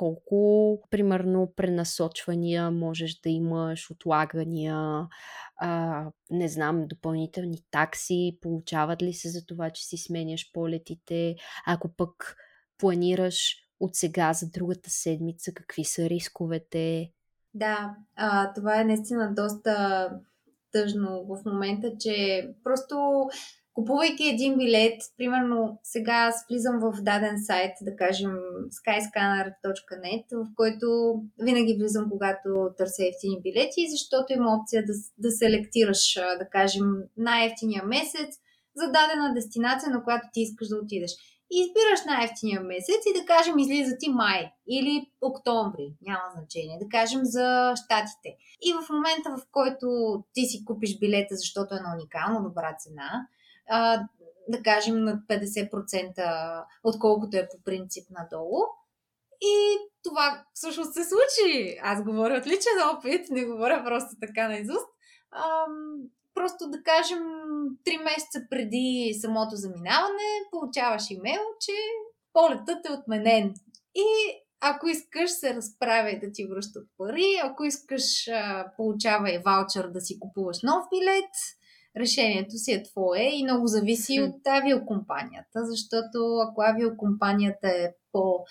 колко, 0.00 0.82
примерно, 0.90 1.52
пренасочвания 1.56 2.70
можеш 2.70 3.20
да 3.20 3.28
имаш, 3.28 3.90
отлагания, 3.90 5.06
а, 5.56 6.04
не 6.30 6.48
знам, 6.48 6.86
допълнителни 6.86 7.58
такси, 7.70 8.38
получават 8.40 9.02
ли 9.02 9.12
се 9.12 9.28
за 9.28 9.46
това, 9.46 9.70
че 9.70 9.84
си 9.84 9.96
сменяш 9.96 10.52
полетите, 10.52 11.36
ако 11.66 11.88
пък 11.88 12.36
планираш 12.78 13.56
от 13.80 13.94
сега 13.94 14.32
за 14.32 14.50
другата 14.50 14.90
седмица, 14.90 15.52
какви 15.54 15.84
са 15.84 16.08
рисковете? 16.10 17.12
Да, 17.54 17.96
а, 18.16 18.52
това 18.52 18.80
е 18.80 18.84
наистина 18.84 19.34
доста 19.34 20.08
тъжно 20.72 21.24
в 21.24 21.44
момента, 21.44 21.92
че 22.00 22.48
просто 22.64 23.28
купувайки 23.80 24.28
един 24.28 24.56
билет, 24.58 25.02
примерно 25.16 25.78
сега 25.82 26.12
аз 26.12 26.46
влизам 26.50 26.80
в 26.80 27.02
даден 27.02 27.44
сайт, 27.44 27.72
да 27.82 27.96
кажем 27.96 28.30
skyscanner.net, 28.70 30.24
в 30.32 30.46
който 30.56 30.86
винаги 31.38 31.76
влизам, 31.78 32.10
когато 32.10 32.48
търся 32.78 33.02
ефтини 33.06 33.40
билети, 33.42 33.90
защото 33.90 34.32
има 34.32 34.56
опция 34.56 34.84
да, 34.86 34.92
да 35.18 35.30
селектираш, 35.30 36.14
да 36.14 36.48
кажем, 36.50 36.86
най-ефтиния 37.16 37.84
месец 37.84 38.30
за 38.76 38.86
дадена 38.86 39.34
дестинация, 39.34 39.90
на 39.90 40.04
която 40.04 40.28
ти 40.32 40.40
искаш 40.40 40.68
да 40.68 40.76
отидеш. 40.76 41.10
И 41.52 41.56
избираш 41.60 42.00
най-ефтиния 42.06 42.60
месец 42.60 43.00
и 43.06 43.18
да 43.20 43.26
кажем 43.26 43.58
излиза 43.58 43.96
ти 44.00 44.08
май 44.08 44.52
или 44.68 45.10
октомври, 45.20 45.94
няма 46.02 46.22
значение, 46.36 46.78
да 46.82 46.88
кажем 46.88 47.20
за 47.24 47.74
щатите. 47.84 48.28
И 48.62 48.72
в 48.72 48.88
момента, 48.92 49.28
в 49.36 49.46
който 49.52 49.86
ти 50.34 50.42
си 50.44 50.64
купиш 50.64 50.98
билета, 50.98 51.36
защото 51.36 51.74
е 51.74 51.80
на 51.80 51.94
уникално 51.94 52.48
добра 52.48 52.76
цена, 52.78 53.26
а, 53.70 54.02
да 54.48 54.62
кажем 54.62 55.04
на 55.04 55.22
50% 55.28 56.64
отколкото 56.84 57.36
е 57.36 57.48
по 57.48 57.64
принцип 57.64 58.04
надолу. 58.10 58.60
И 59.40 59.76
това 60.02 60.44
всъщност 60.54 60.94
се 60.94 61.04
случи. 61.04 61.78
Аз 61.82 62.04
говоря 62.04 62.38
от 62.38 62.46
личен 62.46 62.96
опит, 62.96 63.30
не 63.30 63.44
говоря 63.44 63.84
просто 63.84 64.10
така 64.20 64.48
на 64.48 64.56
изуст. 64.56 64.88
Ам, 65.32 66.02
просто 66.34 66.70
да 66.70 66.82
кажем, 66.82 67.18
3 67.86 68.04
месеца 68.04 68.40
преди 68.50 69.18
самото 69.20 69.56
заминаване 69.56 70.48
получаваш 70.50 71.10
имейл, 71.10 71.42
че 71.60 71.72
полетът 72.32 72.86
е 72.86 72.92
отменен. 72.92 73.54
И 73.94 74.04
ако 74.60 74.88
искаш, 74.88 75.30
се 75.30 75.54
разправя 75.54 76.18
да 76.22 76.32
ти 76.32 76.46
връщат 76.46 76.88
пари. 76.98 77.40
Ако 77.42 77.64
искаш, 77.64 78.04
получавай 78.76 79.38
ваучер 79.38 79.88
да 79.88 80.00
си 80.00 80.18
купуваш 80.20 80.62
нов 80.62 80.84
билет 80.90 81.34
решението 81.96 82.56
си 82.56 82.72
е 82.72 82.82
твое 82.82 83.30
и 83.32 83.44
много 83.44 83.66
зависи 83.66 84.20
от 84.20 84.46
авиокомпанията, 84.46 85.64
защото 85.64 86.18
ако 86.48 86.62
авиокомпанията 86.62 87.68
е 87.68 87.94
по 88.12 88.44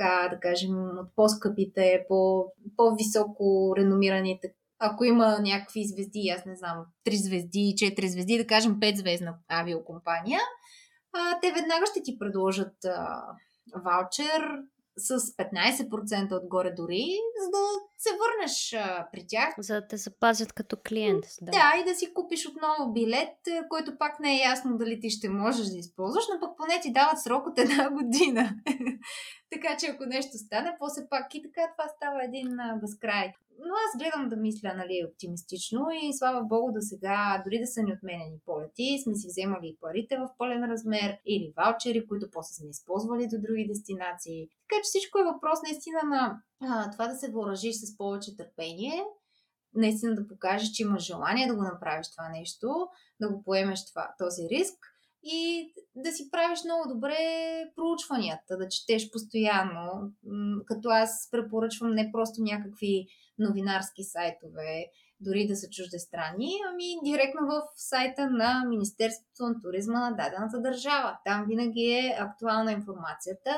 така 0.00 0.28
да 0.30 0.40
кажем, 0.40 0.70
от 0.98 1.14
по-скъпите, 1.16 2.04
по, 2.08 2.44
по-високо 2.76 3.74
реномираните. 3.76 4.54
Ако 4.78 5.04
има 5.04 5.38
някакви 5.40 5.84
звезди, 5.84 6.34
аз 6.38 6.44
не 6.44 6.56
знам, 6.56 6.86
3 7.06 7.14
звезди, 7.14 7.74
4 7.76 8.06
звезди, 8.06 8.38
да 8.38 8.46
кажем 8.46 8.80
5 8.80 8.96
звездна 8.96 9.34
авиокомпания, 9.48 10.40
а, 11.12 11.40
те 11.40 11.52
веднага 11.52 11.86
ще 11.90 12.02
ти 12.02 12.18
предложат 12.18 12.84
а, 12.84 13.22
ваучер 13.84 14.62
с 15.00 15.18
15% 15.18 16.42
отгоре 16.42 16.70
дори, 16.70 17.04
за 17.44 17.50
да 17.50 17.64
се 17.98 18.10
върнеш 18.20 18.72
а, 18.72 19.08
при 19.12 19.24
тях. 19.28 19.54
За 19.58 19.74
да 19.74 19.86
те 19.86 19.96
запазят 19.96 20.52
като 20.52 20.76
клиент. 20.88 21.24
Да. 21.42 21.50
да, 21.50 21.72
и 21.80 21.84
да 21.84 21.94
си 21.94 22.14
купиш 22.14 22.46
отново 22.46 22.92
билет, 22.92 23.36
който 23.68 23.98
пак 23.98 24.20
не 24.20 24.34
е 24.34 24.42
ясно 24.42 24.78
дали 24.78 25.00
ти 25.00 25.10
ще 25.10 25.28
можеш 25.28 25.66
да 25.66 25.78
използваш, 25.78 26.24
но 26.34 26.40
пък 26.40 26.56
поне 26.56 26.80
ти 26.80 26.92
дават 26.92 27.22
срок 27.22 27.46
от 27.46 27.58
една 27.58 27.90
година. 27.98 28.50
така 29.52 29.76
че 29.76 29.86
ако 29.86 30.04
нещо 30.06 30.38
стане, 30.38 30.76
после 30.78 31.08
пак 31.10 31.34
и 31.34 31.42
така 31.42 31.72
това 31.72 31.88
става 31.96 32.24
един 32.24 32.60
а, 32.60 32.78
безкрай 32.80 33.32
но 33.66 33.74
аз 33.74 33.98
гледам 33.98 34.28
да 34.28 34.36
мисля 34.36 34.74
нали, 34.76 35.06
оптимистично 35.08 35.86
и 36.02 36.14
слава 36.18 36.42
богу 36.44 36.72
до 36.72 36.80
сега, 36.80 37.42
дори 37.44 37.58
да 37.58 37.66
са 37.66 37.82
ни 37.82 37.92
отменени 37.92 38.38
полети, 38.46 39.00
сме 39.02 39.14
си 39.14 39.26
вземали 39.28 39.76
парите 39.80 40.16
в 40.16 40.28
пълен 40.38 40.64
размер 40.64 41.18
или 41.26 41.52
ваучери, 41.56 42.06
които 42.08 42.30
после 42.32 42.54
сме 42.54 42.68
използвали 42.70 43.28
до 43.28 43.36
други 43.40 43.66
дестинации. 43.68 44.48
Така 44.48 44.76
че 44.82 44.88
всичко 44.88 45.18
е 45.18 45.30
въпрос 45.32 45.58
наистина 45.62 46.00
на 46.04 46.42
а, 46.60 46.90
това 46.90 47.06
да 47.08 47.14
се 47.14 47.30
въоръжиш 47.30 47.74
с 47.76 47.96
повече 47.96 48.36
търпение, 48.36 49.04
наистина 49.74 50.14
да 50.14 50.28
покажеш, 50.28 50.70
че 50.70 50.82
имаш 50.82 51.02
желание 51.02 51.46
да 51.46 51.54
го 51.54 51.62
направиш 51.62 52.10
това 52.10 52.28
нещо, 52.28 52.88
да 53.20 53.32
го 53.32 53.42
поемеш 53.42 53.86
това, 53.86 54.14
този 54.18 54.42
риск 54.50 54.76
и 55.22 55.72
да 55.96 56.12
си 56.12 56.30
правиш 56.30 56.60
много 56.64 56.94
добре 56.94 57.16
проучванията, 57.76 58.56
да 58.56 58.68
четеш 58.68 59.10
постоянно. 59.10 60.12
Като 60.66 60.88
аз 60.88 61.28
препоръчвам 61.30 61.94
не 61.94 62.12
просто 62.12 62.42
някакви 62.42 63.06
новинарски 63.40 64.04
сайтове, 64.04 64.84
дори 65.20 65.46
да 65.46 65.56
са 65.56 65.66
чуждестранни, 65.70 66.50
ами 66.70 66.84
директно 67.04 67.40
в 67.46 67.62
сайта 67.76 68.30
на 68.30 68.64
Министерството 68.68 69.42
на 69.42 69.60
туризма 69.62 70.10
на 70.10 70.16
дадената 70.16 70.60
държава. 70.60 71.18
Там 71.24 71.44
винаги 71.48 71.84
е 71.84 72.16
актуална 72.18 72.72
информацията. 72.72 73.50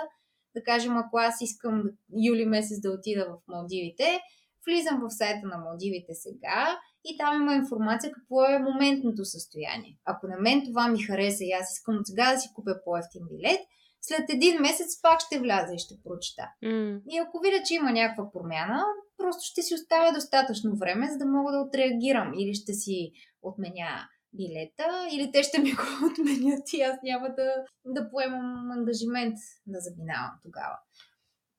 Да 0.55 0.62
кажем, 0.62 0.97
ако 0.97 1.18
аз 1.18 1.40
искам 1.40 1.83
юли 2.29 2.47
месец 2.47 2.81
да 2.81 2.90
отида 2.90 3.27
в 3.31 3.49
Малдивите, 3.49 4.21
влизам 4.66 5.01
в 5.01 5.11
сайта 5.11 5.47
на 5.47 5.59
Малдивите 5.59 6.14
сега 6.14 6.79
и 7.05 7.18
там 7.18 7.42
има 7.42 7.55
информация 7.55 8.12
какво 8.12 8.45
е 8.45 8.59
моментното 8.59 9.25
състояние. 9.25 9.99
Ако 10.05 10.27
на 10.27 10.37
мен 10.40 10.62
това 10.64 10.88
ми 10.88 11.03
хареса 11.03 11.45
и 11.45 11.53
аз 11.53 11.73
искам 11.73 11.97
от 11.97 12.07
сега 12.07 12.33
да 12.33 12.40
си 12.40 12.49
купя 12.55 12.75
по-ефтин 12.85 13.23
билет, 13.31 13.61
след 14.02 14.30
един 14.30 14.60
месец 14.60 15.00
пак 15.02 15.20
ще 15.20 15.38
вляза 15.38 15.74
и 15.74 15.78
ще 15.78 15.94
прочита. 16.04 16.42
Mm. 16.64 17.02
И 17.10 17.18
ако 17.18 17.40
видя, 17.40 17.62
че 17.66 17.74
има 17.74 17.92
някаква 17.92 18.30
промяна, 18.32 18.84
просто 19.16 19.40
ще 19.44 19.62
си 19.62 19.74
оставя 19.74 20.12
достатъчно 20.12 20.76
време, 20.76 21.10
за 21.10 21.18
да 21.18 21.26
мога 21.26 21.52
да 21.52 21.58
отреагирам. 21.58 22.32
Или 22.38 22.54
ще 22.54 22.72
си 22.72 23.12
отменя 23.42 24.08
билета, 24.32 25.08
или 25.12 25.32
те 25.32 25.42
ще 25.42 25.60
ми 25.60 25.72
го 25.72 25.82
отменят 26.12 26.72
и 26.72 26.82
аз 26.82 26.98
няма 27.02 27.28
да, 27.28 27.54
да 27.84 28.10
поемам 28.10 28.70
ангажимент 28.70 29.36
да 29.66 29.80
заминавам 29.80 30.32
тогава. 30.42 30.78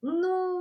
Но 0.03 0.59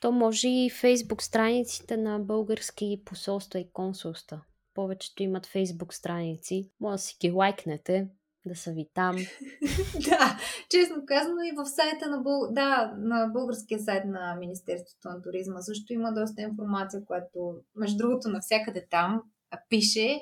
то 0.00 0.12
може 0.12 0.48
и 0.48 0.70
фейсбук 0.70 1.22
страниците 1.22 1.96
на 1.96 2.18
български 2.18 3.02
посолства 3.04 3.58
и 3.58 3.72
консулства. 3.72 4.40
Повечето 4.74 5.22
имат 5.22 5.46
фейсбук 5.46 5.94
страници. 5.94 6.70
Може 6.80 6.92
да 6.92 6.98
си 6.98 7.16
ги 7.20 7.30
лайкнете, 7.30 8.08
да 8.46 8.56
са 8.56 8.72
ви 8.72 8.88
там. 8.94 9.16
да, 10.08 10.38
честно 10.70 10.96
казано 11.06 11.42
и 11.42 11.52
в 11.56 11.66
сайта 11.66 12.10
на, 12.10 12.18
Бъл... 12.18 12.48
да, 12.50 12.94
на 12.98 13.26
българския 13.26 13.78
сайт 13.78 14.04
на 14.04 14.36
Министерството 14.40 15.08
на 15.08 15.22
туризма 15.22 15.60
също 15.60 15.92
има 15.92 16.12
доста 16.12 16.42
информация, 16.42 17.04
която 17.04 17.54
между 17.76 17.98
другото 17.98 18.28
навсякъде 18.28 18.86
там 18.90 19.22
пише, 19.68 20.20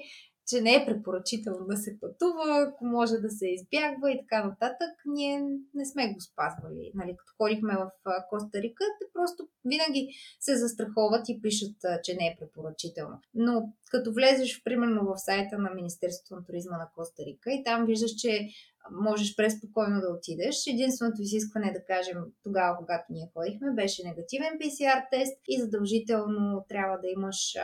че 0.51 0.61
не 0.61 0.75
е 0.75 0.87
препоръчително 0.87 1.67
да 1.67 1.77
се 1.77 1.99
пътува, 2.01 2.67
ако 2.69 2.85
може 2.85 3.17
да 3.17 3.31
се 3.31 3.49
избягва 3.49 4.13
и 4.13 4.21
така 4.21 4.45
нататък. 4.45 4.93
Ние 5.07 5.43
не 5.75 5.85
сме 5.85 6.13
го 6.13 6.21
спазвали. 6.21 6.93
Нали, 6.95 7.17
като 7.19 7.33
ходихме 7.37 7.75
в 7.77 7.91
Коста 8.31 8.63
Рика, 8.63 8.85
те 9.01 9.07
просто 9.13 9.49
винаги 9.65 10.09
се 10.41 10.57
застраховат 10.57 11.29
и 11.29 11.43
пишат, 11.43 11.77
че 12.05 12.15
не 12.15 12.27
е 12.27 12.37
препоръчително. 12.41 13.21
Но 13.35 13.73
като 13.91 14.13
влезеш, 14.13 14.63
примерно, 14.65 15.05
в 15.05 15.19
сайта 15.19 15.59
на 15.59 15.71
Министерството 15.71 16.35
на 16.35 16.45
туризма 16.45 16.79
на 16.79 16.91
Коста 16.95 17.23
Рика 17.27 17.53
и 17.53 17.65
там 17.65 17.87
виждаш, 17.87 18.11
че 18.11 18.49
можеш 18.91 19.37
преспокойно 19.37 20.01
да 20.01 20.09
отидеш. 20.17 20.57
Единственото 20.67 21.23
изискване, 21.23 21.73
да 21.73 21.85
кажем, 21.85 22.19
тогава, 22.45 22.77
когато 22.79 23.05
ние 23.11 23.31
ходихме, 23.35 23.71
беше 23.75 24.09
негативен 24.09 24.59
PCR 24.61 25.11
тест 25.11 25.41
и 25.49 25.61
задължително 25.61 26.65
трябва 26.69 26.99
да 26.99 27.09
имаш 27.09 27.57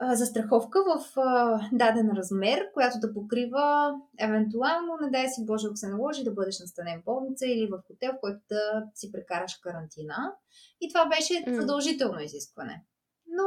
застраховка 0.00 0.78
в 0.84 1.20
а, 1.20 1.60
даден 1.72 2.10
размер, 2.16 2.72
която 2.74 2.98
да 3.00 3.14
покрива 3.14 3.94
евентуално, 4.18 4.98
не 5.00 5.10
дай 5.10 5.28
си 5.28 5.46
Боже, 5.46 5.66
ако 5.66 5.76
се 5.76 5.88
наложи 5.88 6.24
да 6.24 6.30
бъдеш 6.30 6.60
настанен 6.60 7.00
в 7.00 7.04
болница 7.04 7.46
или 7.46 7.66
в 7.66 7.82
хотел, 7.86 8.12
в 8.12 8.20
който 8.20 8.40
да 8.48 8.84
си 8.94 9.12
прекараш 9.12 9.54
карантина. 9.62 10.32
И 10.80 10.88
това 10.88 11.06
беше 11.06 11.44
задължително 11.48 12.20
изискване. 12.20 12.84
Но 13.26 13.44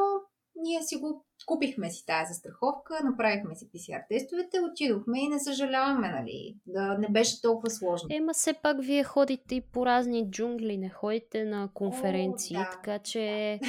ние 0.56 0.84
си 0.84 0.96
го 0.96 1.26
купихме 1.46 1.92
си 1.92 2.06
тази 2.06 2.34
застраховка, 2.34 3.04
направихме 3.04 3.56
си 3.56 3.70
PCR 3.70 4.08
тестовете, 4.10 4.60
отидохме 4.72 5.20
и 5.20 5.28
не 5.28 5.40
съжаляваме, 5.40 6.10
нали, 6.10 6.58
да 6.66 6.98
не 6.98 7.08
беше 7.10 7.42
толкова 7.42 7.70
сложно. 7.70 8.08
Ема 8.12 8.34
все 8.34 8.54
пак 8.54 8.78
вие 8.82 9.04
ходите 9.04 9.56
и 9.56 9.62
по 9.62 9.86
разни 9.86 10.32
джунгли, 10.32 10.78
не 10.78 10.90
ходите 10.90 11.44
на 11.44 11.70
конференции, 11.74 12.58
О, 12.58 12.60
да, 12.60 12.70
така 12.72 13.00
че 13.00 13.60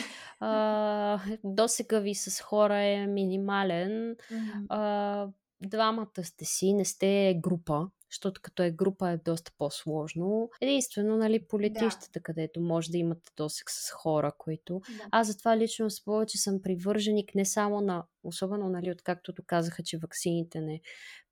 да. 0.41 1.23
досега 1.45 1.99
ви 1.99 2.15
с 2.15 2.43
хора 2.43 2.79
е 2.79 3.07
минимален. 3.07 4.17
Mm-hmm. 4.17 4.67
А, 4.69 5.29
двамата 5.63 6.23
сте 6.23 6.45
си, 6.45 6.73
не 6.73 6.85
сте 6.85 7.41
група 7.43 7.89
защото 8.11 8.41
като 8.43 8.63
е 8.63 8.71
група 8.71 9.11
е 9.11 9.17
доста 9.17 9.53
по-сложно. 9.59 10.51
Единствено, 10.61 11.17
нали, 11.17 11.47
по 11.49 11.61
летищата, 11.61 12.11
да. 12.15 12.21
където 12.21 12.61
може 12.61 12.91
да 12.91 12.99
имате 12.99 13.33
досек 13.37 13.71
с 13.71 13.91
хора, 13.91 14.33
които... 14.39 14.81
Да. 14.89 15.09
Аз 15.11 15.27
затова 15.27 15.57
лично 15.57 15.91
с 15.91 16.05
повече 16.05 16.39
съм 16.39 16.63
привърженик 16.63 17.35
не 17.35 17.45
само 17.45 17.81
на, 17.81 18.05
особено, 18.25 18.69
нали, 18.69 18.91
откакто 18.91 19.33
доказаха, 19.33 19.83
че 19.83 19.99
ваксините 19.99 20.61
не 20.61 20.81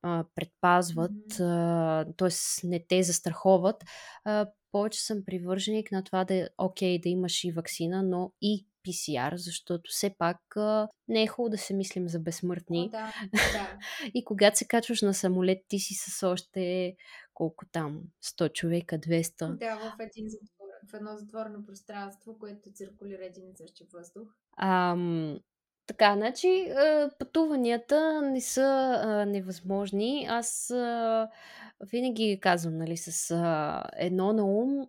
а, 0.02 0.24
предпазват, 0.34 1.10
mm-hmm. 1.10 2.16
т.е. 2.16 2.66
не 2.66 2.84
те 2.88 3.02
застраховат, 3.02 3.84
а, 4.24 4.46
повече 4.72 5.04
съм 5.04 5.24
привърженик 5.26 5.92
на 5.92 6.04
това 6.04 6.24
да 6.24 6.35
е 6.35 6.48
окей 6.59 7.00
да 7.00 7.09
имаш 7.09 7.44
и 7.44 7.52
вакцина, 7.52 8.02
но 8.02 8.33
и 8.42 8.66
PCR, 8.87 9.35
защото 9.37 9.90
все 9.90 10.14
пак 10.18 10.57
а, 10.57 10.88
не 11.09 11.22
е 11.22 11.26
хубаво 11.26 11.50
да 11.50 11.59
се 11.59 11.74
мислим 11.74 12.09
за 12.09 12.18
безсмъртни. 12.18 12.81
О, 12.81 12.88
да, 12.88 13.12
да. 13.33 13.78
и 14.14 14.24
когато 14.24 14.59
се 14.59 14.66
качваш 14.66 15.02
на 15.02 15.14
самолет, 15.14 15.59
ти 15.68 15.78
си 15.78 15.94
с 15.94 16.28
още 16.28 16.96
колко 17.35 17.66
там, 17.72 18.02
100 18.24 18.52
човека, 18.52 18.98
200. 18.98 19.59
Да, 19.59 19.76
в 19.76 20.00
един 20.00 20.28
затвор, 20.28 20.68
в 20.90 20.94
едно 20.94 21.16
затворено 21.16 21.66
пространство, 21.66 22.38
което 22.38 22.72
циркулира 22.72 23.24
един 23.24 23.48
и 23.48 23.57
същи 23.57 23.85
въздух. 23.92 24.28
Ам, 24.57 25.38
така, 25.88 26.14
значи 26.16 26.72
пътуванията 27.18 28.22
не 28.22 28.40
са 28.40 29.01
а, 29.05 29.27
невъзможни. 29.27 30.27
Аз 30.31 30.70
а, 30.70 31.29
винаги 31.81 32.38
казвам, 32.42 32.79
нали, 32.79 32.96
с 32.96 33.31
а, 33.31 33.85
едно 33.96 34.33
на 34.33 34.44
ум. 34.44 34.87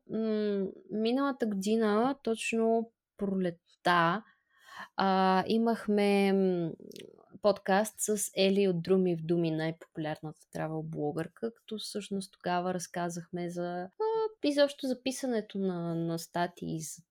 Миналата 0.92 1.46
година, 1.46 2.16
точно 2.24 2.92
пролетта, 3.18 4.24
а, 4.98 5.44
имахме 5.48 6.34
подкаст 7.42 7.96
с 7.98 8.32
Ели 8.38 8.68
от 8.68 8.82
Друми 8.82 9.16
в 9.16 9.22
Думи, 9.22 9.52
най-популярната 9.52 10.42
трава 10.52 10.84
блогърка, 10.84 11.54
като 11.54 11.78
всъщност 11.78 12.34
тогава 12.34 12.74
разказахме 12.74 13.50
за 13.50 13.82
а, 13.82 13.90
изобщо 14.44 14.88
записането 14.88 15.60
на, 15.60 15.96
на 15.96 16.20
статии 16.20 16.80
за 16.80 17.02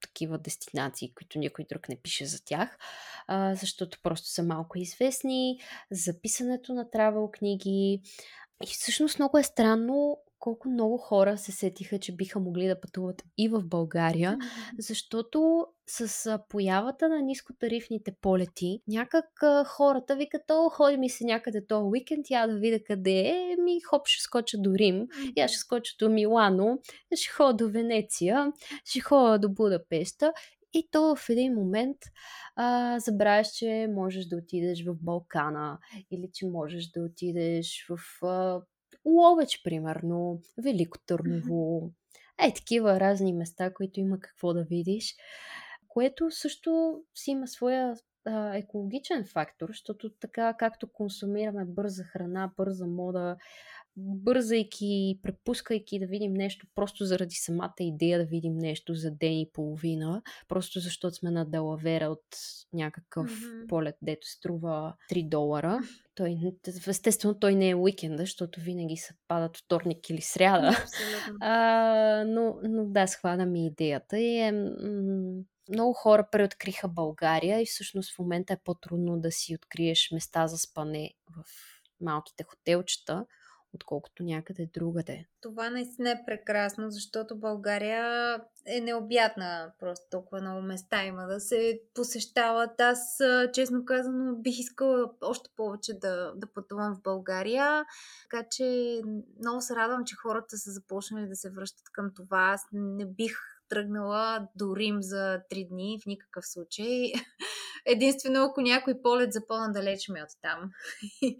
такива 0.00 0.38
дестинации, 0.38 1.14
които 1.14 1.38
никой 1.38 1.64
друг 1.64 1.88
не 1.88 1.96
пише 1.96 2.26
за 2.26 2.44
тях, 2.44 2.78
а, 3.26 3.54
защото 3.54 3.98
просто 4.02 4.28
са 4.28 4.42
малко 4.42 4.78
известни, 4.78 5.60
записането 5.90 6.74
на 6.74 6.90
травел 6.90 7.30
книги. 7.32 8.02
И 8.64 8.66
всъщност 8.66 9.18
много 9.18 9.38
е 9.38 9.42
странно 9.42 10.18
колко 10.40 10.68
много 10.68 10.96
хора 10.98 11.38
се 11.38 11.52
сетиха, 11.52 11.98
че 11.98 12.16
биха 12.16 12.40
могли 12.40 12.66
да 12.66 12.80
пътуват 12.80 13.22
и 13.38 13.48
в 13.48 13.62
България, 13.64 14.38
защото 14.78 15.66
с 15.86 16.38
появата 16.48 17.08
на 17.08 17.22
нискотарифните 17.22 18.14
полети, 18.20 18.82
някак 18.88 19.26
хората 19.66 20.16
викат, 20.16 20.42
о, 20.50 20.68
ходи 20.68 20.96
ми 20.96 21.08
се 21.08 21.24
някъде 21.24 21.66
този 21.66 21.84
уикенд, 21.84 22.30
я 22.30 22.46
да 22.46 22.58
видя 22.58 22.84
къде 22.84 23.20
е, 23.20 23.56
ми 23.62 23.80
хоп, 23.80 24.06
ще 24.06 24.22
скоча 24.22 24.58
до 24.58 24.74
Рим, 24.74 25.06
я 25.36 25.48
ще 25.48 25.58
скоча 25.58 25.94
до 25.98 26.08
Милано, 26.08 26.78
ще 27.14 27.32
ходя 27.32 27.54
до 27.54 27.68
Венеция, 27.68 28.52
ще 28.84 29.00
ходя 29.00 29.38
до 29.38 29.48
Будапешта. 29.48 30.32
И 30.72 30.88
то 30.90 31.16
в 31.16 31.28
един 31.28 31.54
момент 31.54 31.96
а, 32.56 32.98
забравяш, 33.00 33.48
че 33.48 33.88
можеш 33.90 34.26
да 34.26 34.36
отидеш 34.36 34.84
в 34.84 34.94
Балкана 35.00 35.78
или 36.10 36.30
че 36.32 36.46
можеш 36.46 36.86
да 36.86 37.00
отидеш 37.00 37.86
в 37.88 38.26
а, 38.26 38.60
Ловеч, 39.04 39.62
примерно, 39.62 40.40
Велико 40.58 40.98
Търново. 41.06 41.90
Е, 42.42 42.54
такива 42.54 43.00
разни 43.00 43.32
места, 43.32 43.74
които 43.74 44.00
има 44.00 44.20
какво 44.20 44.54
да 44.54 44.64
видиш, 44.64 45.16
което 45.88 46.30
също 46.30 47.02
си 47.14 47.30
има 47.30 47.48
своя 47.48 47.96
а, 48.24 48.56
екологичен 48.56 49.24
фактор, 49.24 49.68
защото 49.68 50.10
така 50.10 50.54
както 50.58 50.92
консумираме 50.92 51.64
бърза 51.64 52.04
храна, 52.04 52.50
бърза 52.56 52.86
мода, 52.86 53.36
бързайки, 53.96 55.20
препускайки 55.22 55.98
да 55.98 56.06
видим 56.06 56.32
нещо, 56.32 56.66
просто 56.74 57.04
заради 57.04 57.34
самата 57.34 57.74
идея 57.80 58.18
да 58.18 58.24
видим 58.24 58.58
нещо 58.58 58.94
за 58.94 59.10
ден 59.10 59.32
и 59.32 59.50
половина, 59.52 60.22
просто 60.48 60.80
защото 60.80 61.16
сме 61.16 61.30
на 61.30 61.44
Далавера 61.44 62.06
от 62.06 62.24
някакъв 62.72 63.30
mm-hmm. 63.30 63.66
полет, 63.66 63.96
дето 64.02 64.26
струва 64.28 64.94
3 65.12 65.28
долара. 65.28 65.80
Той, 66.14 66.38
естествено, 66.86 67.38
той 67.38 67.54
не 67.54 67.68
е 67.68 67.74
уикенда, 67.74 68.22
защото 68.22 68.60
винаги 68.60 68.96
се 68.96 69.14
падат 69.28 69.56
вторник 69.56 70.10
или 70.10 70.20
сряда. 70.20 70.76
а, 71.40 72.24
но, 72.26 72.58
но 72.62 72.84
да, 72.84 73.06
схвана 73.06 73.46
ми 73.46 73.66
идеята 73.66 74.18
и 74.18 74.38
е... 74.38 74.52
М- 74.52 75.42
много 75.70 75.92
хора 75.92 76.28
преоткриха 76.32 76.88
България 76.88 77.60
и 77.60 77.66
всъщност 77.66 78.14
в 78.14 78.18
момента 78.18 78.52
е 78.52 78.60
по-трудно 78.64 79.20
да 79.20 79.32
си 79.32 79.54
откриеш 79.54 80.10
места 80.12 80.46
за 80.46 80.58
спане 80.58 81.10
в 81.36 81.44
малките 82.00 82.44
хотелчета, 82.44 83.26
отколкото 83.74 84.22
някъде 84.22 84.70
другаде. 84.74 85.26
Това 85.40 85.70
наистина 85.70 86.10
е 86.10 86.24
прекрасно, 86.26 86.90
защото 86.90 87.38
България 87.38 88.36
е 88.66 88.80
необятна. 88.80 89.72
Просто 89.78 90.06
толкова 90.10 90.40
много 90.40 90.62
места 90.62 91.04
има 91.04 91.26
да 91.26 91.40
се 91.40 91.80
посещават. 91.94 92.80
Аз, 92.80 93.18
честно 93.52 93.84
казано, 93.84 94.36
бих 94.36 94.58
искала 94.58 95.10
още 95.20 95.50
повече 95.56 95.94
да, 95.94 96.32
да 96.36 96.46
пътувам 96.46 96.94
в 96.94 97.02
България. 97.02 97.84
Така 98.30 98.48
че 98.50 99.00
много 99.38 99.60
се 99.60 99.74
радвам, 99.74 100.04
че 100.04 100.16
хората 100.16 100.58
са 100.58 100.70
започнали 100.70 101.28
да 101.28 101.36
се 101.36 101.50
връщат 101.50 101.90
към 101.92 102.10
това. 102.16 102.50
Аз 102.52 102.66
не 102.72 103.06
бих 103.06 103.36
тръгнала 103.68 104.48
до 104.56 104.76
Рим 104.76 105.02
за 105.02 105.40
три 105.50 105.68
дни 105.70 106.00
в 106.02 106.06
никакъв 106.06 106.46
случай. 106.46 107.12
Единствено, 107.86 108.44
ако 108.44 108.60
някой 108.60 109.02
полет 109.02 109.32
за 109.32 109.46
по-надалеч 109.46 110.08
ме 110.08 110.22
от 110.22 110.28
там. 110.42 110.70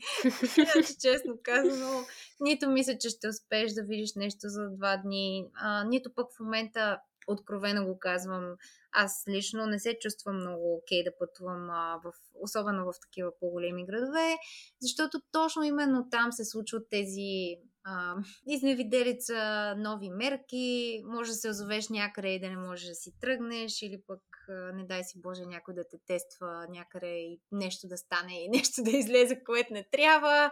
Иначе, 0.57 0.99
честно 1.01 1.39
казано, 1.43 2.05
нито 2.41 2.71
мисля, 2.71 2.99
че 2.99 3.09
ще 3.09 3.29
успееш 3.29 3.73
да 3.73 3.83
видиш 3.83 4.15
нещо 4.17 4.41
за 4.43 4.71
два 4.71 4.97
дни, 4.97 5.47
а, 5.55 5.85
нито 5.85 6.15
пък 6.15 6.27
в 6.37 6.41
момента 6.41 7.01
откровено 7.27 7.87
го 7.87 7.99
казвам, 7.99 8.57
аз 8.93 9.25
лично 9.29 9.67
не 9.67 9.79
се 9.79 9.99
чувствам 10.01 10.37
много 10.37 10.75
окей 10.75 11.05
да 11.05 11.11
пътувам, 11.19 11.71
а, 11.71 12.01
в, 12.05 12.13
особено 12.41 12.85
в 12.85 13.01
такива 13.03 13.31
по-големи 13.41 13.87
градове, 13.87 14.37
защото 14.81 15.21
точно 15.33 15.63
именно 15.63 16.09
там 16.11 16.33
се 16.33 16.45
случват 16.45 16.87
тези 16.91 17.57
а, 17.85 18.15
изневиделица, 18.47 19.75
нови 19.79 20.11
мерки, 20.11 21.03
може 21.07 21.31
да 21.31 21.37
се 21.37 21.51
озовеш 21.51 21.89
някъде 21.89 22.29
и 22.29 22.41
да 22.41 22.49
не 22.49 22.57
можеш 22.57 22.89
да 22.89 22.95
си 22.95 23.13
тръгнеш, 23.21 23.83
или 23.83 24.03
пък, 24.07 24.21
не 24.75 24.87
дай 24.87 25.05
си 25.05 25.21
Боже, 25.21 25.47
някой 25.47 25.75
да 25.75 25.89
те 25.89 25.97
тества 26.07 26.67
някъде 26.71 27.07
и 27.07 27.41
нещо 27.53 27.89
да 27.89 27.97
стане 27.97 28.45
и 28.45 28.49
нещо 28.57 28.83
да 28.83 28.91
излезе, 28.91 29.45
което 29.45 29.73
не 29.73 29.89
трябва 29.93 30.51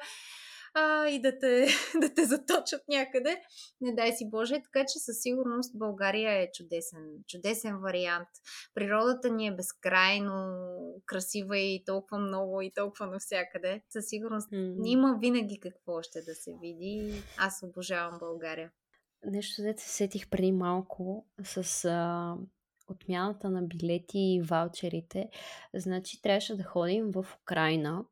а, 0.74 1.08
и 1.08 1.20
да 1.20 1.38
те, 1.38 1.66
да 2.00 2.14
те 2.14 2.24
заточат 2.24 2.82
някъде. 2.88 3.42
Не 3.80 3.94
дай 3.94 4.12
си 4.12 4.30
Боже. 4.30 4.62
Така 4.62 4.84
че 4.92 4.98
със 4.98 5.22
сигурност 5.22 5.78
България 5.78 6.32
е 6.32 6.50
чудесен, 6.54 7.06
чудесен 7.28 7.78
вариант. 7.78 8.28
Природата 8.74 9.30
ни 9.30 9.46
е 9.46 9.54
безкрайно 9.54 10.58
красива 11.06 11.58
и 11.58 11.82
толкова 11.86 12.18
много 12.18 12.62
и 12.62 12.72
толкова 12.74 13.06
навсякъде. 13.06 13.82
Със 13.88 14.08
сигурност 14.08 14.50
mm. 14.50 14.88
има 14.88 15.18
винаги 15.20 15.60
какво 15.60 15.92
още 15.92 16.22
да 16.22 16.34
се 16.34 16.50
види. 16.62 17.22
Аз 17.36 17.62
обожавам 17.62 18.18
България. 18.18 18.70
Нещо, 19.24 19.62
да 19.62 19.74
се 19.78 19.88
сетих 19.88 20.28
преди 20.28 20.52
малко 20.52 21.26
с 21.44 21.84
а, 21.84 22.34
отмяната 22.88 23.50
на 23.50 23.62
билети 23.62 24.18
и 24.18 24.42
ваучерите. 24.42 25.30
Значи 25.74 26.22
трябваше 26.22 26.56
да 26.56 26.64
ходим 26.64 27.10
в 27.10 27.26
Украина 27.42 28.04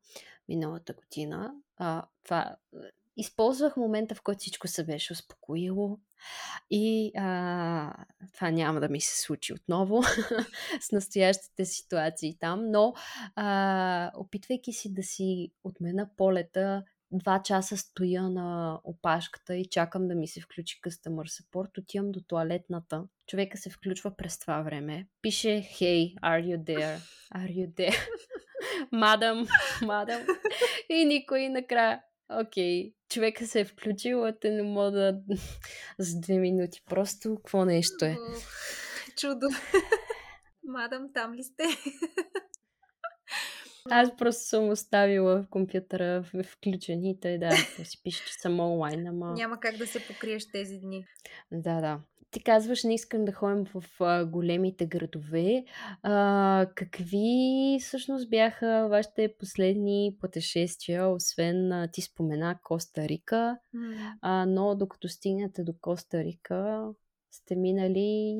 миналата 0.49 0.93
година. 0.93 1.53
А, 1.77 2.03
това, 2.23 2.55
използвах 3.17 3.77
момента, 3.77 4.15
в 4.15 4.21
който 4.21 4.39
всичко 4.39 4.67
се 4.67 4.83
беше 4.83 5.13
успокоило 5.13 5.99
и 6.69 7.11
а, 7.15 7.93
това 8.33 8.51
няма 8.51 8.79
да 8.79 8.89
ми 8.89 9.01
се 9.01 9.21
случи 9.21 9.53
отново 9.53 10.03
с 10.81 10.91
настоящите 10.91 11.65
ситуации 11.65 12.37
там, 12.39 12.71
но 12.71 12.93
а, 13.35 14.11
опитвайки 14.15 14.73
си 14.73 14.93
да 14.93 15.03
си 15.03 15.51
отмена 15.63 16.09
полета, 16.17 16.83
два 17.11 17.41
часа 17.43 17.77
стоя 17.77 18.29
на 18.29 18.79
опашката 18.83 19.55
и 19.55 19.65
чакам 19.65 20.07
да 20.07 20.15
ми 20.15 20.27
се 20.27 20.41
включи 20.41 20.81
Customer 20.81 21.41
Support, 21.41 21.77
отивам 21.79 22.11
до 22.11 22.21
туалетната. 22.21 23.03
Човека 23.27 23.57
се 23.57 23.69
включва 23.69 24.15
през 24.17 24.39
това 24.39 24.61
време. 24.61 25.07
Пише 25.21 25.47
Hey, 25.47 26.15
are 26.19 26.43
you 26.43 26.57
there? 26.63 26.97
Are 27.35 27.51
you 27.51 27.73
there? 27.73 27.97
мадам, 28.91 29.47
мадам. 29.85 30.21
И 30.89 31.05
никой 31.05 31.49
накрая. 31.49 32.01
Окей, 32.29 32.83
okay. 32.83 32.93
човека 33.09 33.47
се 33.47 33.59
е 33.59 33.65
включил, 33.65 34.25
а 34.25 34.39
те 34.39 34.51
не 34.51 34.63
мога 34.63 34.91
да... 34.91 35.21
за 35.99 36.19
две 36.19 36.37
минути. 36.37 36.81
Просто 36.85 37.35
какво 37.35 37.65
нещо 37.65 38.05
е? 38.05 38.17
Чудо. 39.17 39.47
Мадам, 40.63 41.07
там 41.13 41.33
ли 41.33 41.43
сте? 41.43 41.63
Аз 43.91 44.15
просто 44.17 44.43
съм 44.43 44.69
оставила 44.69 45.43
в 45.43 45.47
компютъра 45.49 46.23
включен 46.45 47.05
и 47.05 47.19
той 47.19 47.37
да, 47.37 47.49
да 47.79 47.85
си 47.85 48.01
пише, 48.03 48.25
че 48.25 48.33
съм 48.33 48.59
онлайн, 48.59 49.07
ама... 49.07 49.33
Няма 49.33 49.59
как 49.59 49.77
да 49.77 49.87
се 49.87 50.07
покриеш 50.07 50.51
тези 50.51 50.77
дни. 50.77 51.05
Да, 51.51 51.81
да. 51.81 51.99
Ти 52.31 52.43
казваш, 52.43 52.83
не 52.83 52.93
искам 52.93 53.25
да 53.25 53.31
ходим 53.31 53.65
в 53.65 53.83
а, 53.99 54.25
големите 54.25 54.85
градове. 54.85 55.65
А, 56.03 56.67
какви 56.75 57.77
всъщност 57.81 58.29
бяха 58.29 58.87
вашите 58.89 59.33
последни 59.39 60.17
пътешествия, 60.21 61.09
освен 61.09 61.71
а, 61.71 61.87
ти 61.87 62.01
спомена 62.01 62.59
Коста 62.63 63.07
Рика, 63.07 63.57
mm. 63.75 64.11
а, 64.21 64.45
но 64.45 64.75
докато 64.75 65.07
стигнете 65.07 65.63
до 65.63 65.73
Коста 65.81 66.23
Рика, 66.23 66.87
сте 67.31 67.55
минали 67.55 68.37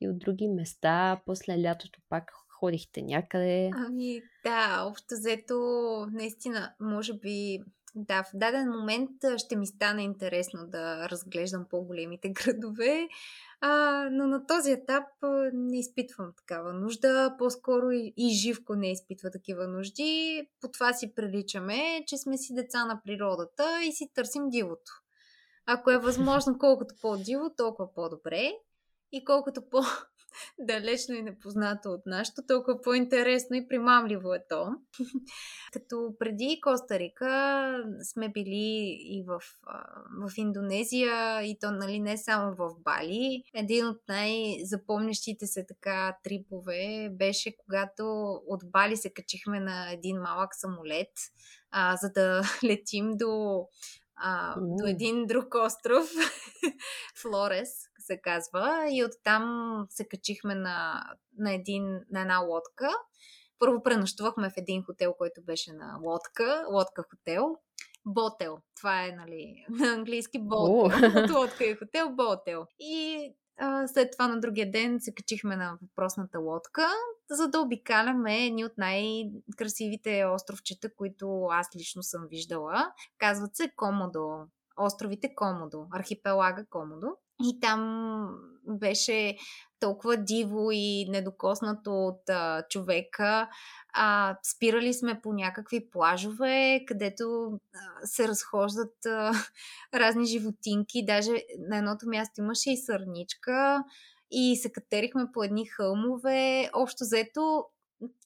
и 0.00 0.08
от 0.08 0.18
други 0.18 0.48
места. 0.48 1.20
После 1.26 1.62
лятото 1.62 2.00
пак 2.08 2.32
Ходихте 2.60 3.02
някъде? 3.02 3.70
Ами 3.74 4.22
да, 4.44 4.84
общо 4.90 5.06
взето, 5.10 5.56
наистина, 6.12 6.72
може 6.80 7.12
би 7.12 7.58
да, 7.94 8.22
в 8.22 8.30
даден 8.34 8.70
момент 8.70 9.10
ще 9.36 9.56
ми 9.56 9.66
стане 9.66 10.02
интересно 10.02 10.66
да 10.66 11.08
разглеждам 11.08 11.66
по-големите 11.70 12.28
градове, 12.28 13.08
а, 13.60 14.02
но 14.12 14.26
на 14.26 14.46
този 14.46 14.72
етап 14.72 15.04
не 15.52 15.78
изпитвам 15.78 16.32
такава 16.36 16.72
нужда. 16.72 17.34
По-скоро 17.38 17.90
и, 17.90 18.12
и 18.16 18.34
Живко 18.34 18.74
не 18.74 18.92
изпитва 18.92 19.30
такива 19.30 19.68
нужди. 19.68 20.42
По 20.60 20.68
това 20.68 20.92
си 20.92 21.14
приличаме, 21.14 22.04
че 22.06 22.16
сме 22.16 22.38
си 22.38 22.54
деца 22.54 22.84
на 22.84 23.00
природата 23.04 23.84
и 23.84 23.92
си 23.92 24.10
търсим 24.14 24.48
дивото. 24.48 24.92
Ако 25.66 25.90
е 25.90 25.98
възможно, 26.08 26.58
колкото 26.58 26.94
по-диво, 27.02 27.50
толкова 27.56 27.94
по-добре. 27.94 28.52
И 29.12 29.24
колкото 29.24 29.68
по 29.70 29.80
далечно 30.58 31.14
и 31.14 31.22
непознато 31.22 31.88
от 31.88 32.06
нашото, 32.06 32.42
толкова 32.48 32.82
по-интересно 32.82 33.56
и 33.56 33.68
примамливо 33.68 34.34
е 34.34 34.44
то. 34.48 34.66
Като 35.72 36.14
преди 36.18 36.60
Коста 36.62 36.98
Рика 36.98 37.84
сме 38.02 38.28
били 38.28 38.98
и 39.00 39.24
в, 39.26 39.40
в 40.28 40.32
Индонезия, 40.36 41.42
и 41.42 41.58
то 41.60 41.70
нали, 41.70 42.00
не 42.00 42.18
само 42.18 42.54
в 42.56 42.70
Бали. 42.78 43.42
Един 43.54 43.86
от 43.86 44.00
най-запомнящите 44.08 45.46
се 45.46 45.66
така 45.66 46.16
трипове 46.24 47.08
беше 47.12 47.56
когато 47.56 48.32
от 48.46 48.60
Бали 48.70 48.96
се 48.96 49.10
качихме 49.10 49.60
на 49.60 49.92
един 49.92 50.20
малък 50.20 50.54
самолет, 50.54 51.12
а, 51.70 51.96
за 51.96 52.12
да 52.12 52.42
летим 52.64 53.16
до 53.16 53.64
а, 54.16 54.54
до 54.60 54.86
един 54.86 55.26
друг 55.26 55.54
остров, 55.54 56.10
Флорес 57.22 57.87
се 58.08 58.20
казва, 58.20 58.86
и 58.90 59.04
оттам 59.04 59.86
се 59.90 60.08
качихме 60.08 60.54
на, 60.54 61.04
на, 61.38 61.54
един, 61.54 62.00
на 62.10 62.20
една 62.20 62.38
лодка. 62.38 62.88
Първо 63.58 63.82
пренощувахме 63.82 64.50
в 64.50 64.56
един 64.56 64.84
хотел, 64.84 65.14
който 65.18 65.42
беше 65.42 65.72
на 65.72 65.98
лодка, 66.04 66.66
лодка 66.72 67.04
хотел. 67.10 67.56
Ботел. 68.06 68.58
Това 68.76 69.06
е, 69.06 69.12
нали, 69.12 69.66
на 69.70 69.92
английски 69.92 70.38
ботел. 70.38 70.98
От 71.24 71.30
лодка 71.30 71.64
и 71.64 71.76
хотел, 71.76 72.10
ботел. 72.10 72.66
И 72.78 73.24
а, 73.58 73.88
след 73.88 74.12
това 74.12 74.28
на 74.28 74.40
другия 74.40 74.70
ден 74.70 75.00
се 75.00 75.14
качихме 75.14 75.56
на 75.56 75.78
въпросната 75.82 76.38
лодка, 76.38 76.86
за 77.30 77.48
да 77.48 77.60
обикаляме 77.60 78.46
едни 78.46 78.64
от 78.64 78.72
най-красивите 78.78 80.24
островчета, 80.26 80.94
които 80.94 81.44
аз 81.50 81.68
лично 81.76 82.02
съм 82.02 82.26
виждала. 82.30 82.92
Казват 83.18 83.56
се 83.56 83.72
Комодо. 83.76 84.28
Островите 84.76 85.34
Комодо. 85.34 85.86
Архипелага 85.92 86.66
Комодо. 86.70 87.16
И 87.44 87.60
там 87.60 88.28
беше 88.66 89.36
толкова 89.80 90.16
диво 90.16 90.70
и 90.72 91.06
недокоснато 91.08 92.06
от 92.06 92.28
а, 92.28 92.62
човека. 92.70 93.48
А, 93.92 94.36
спирали 94.42 94.94
сме 94.94 95.20
по 95.20 95.32
някакви 95.32 95.90
плажове, 95.90 96.84
където 96.86 97.50
а, 97.52 98.06
се 98.06 98.28
разхождат 98.28 99.06
а, 99.06 99.32
разни 99.94 100.26
животинки. 100.26 101.06
Даже 101.06 101.32
на 101.68 101.78
едното 101.78 102.08
място 102.08 102.40
имаше 102.40 102.70
и 102.70 102.76
сърничка. 102.76 103.84
И 104.30 104.56
се 104.56 104.72
катерихме 104.72 105.26
по 105.32 105.42
едни 105.42 105.66
хълмове. 105.66 106.70
Общо 106.74 107.04
взето 107.04 107.64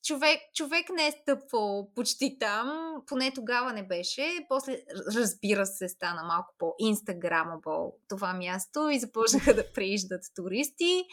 човек, 0.04 0.40
човек 0.54 0.86
не 0.96 1.06
е 1.06 1.12
стъпвал 1.12 1.90
почти 1.94 2.38
там, 2.38 2.94
поне 3.06 3.32
тогава 3.34 3.72
не 3.72 3.86
беше. 3.86 4.46
После, 4.48 4.78
разбира 5.14 5.66
се, 5.66 5.88
стана 5.88 6.22
малко 6.22 6.54
по-инстаграмабъл 6.58 7.94
това 8.08 8.34
място 8.34 8.88
и 8.88 9.00
започнаха 9.00 9.54
да 9.54 9.72
прииждат 9.72 10.22
туристи. 10.34 11.04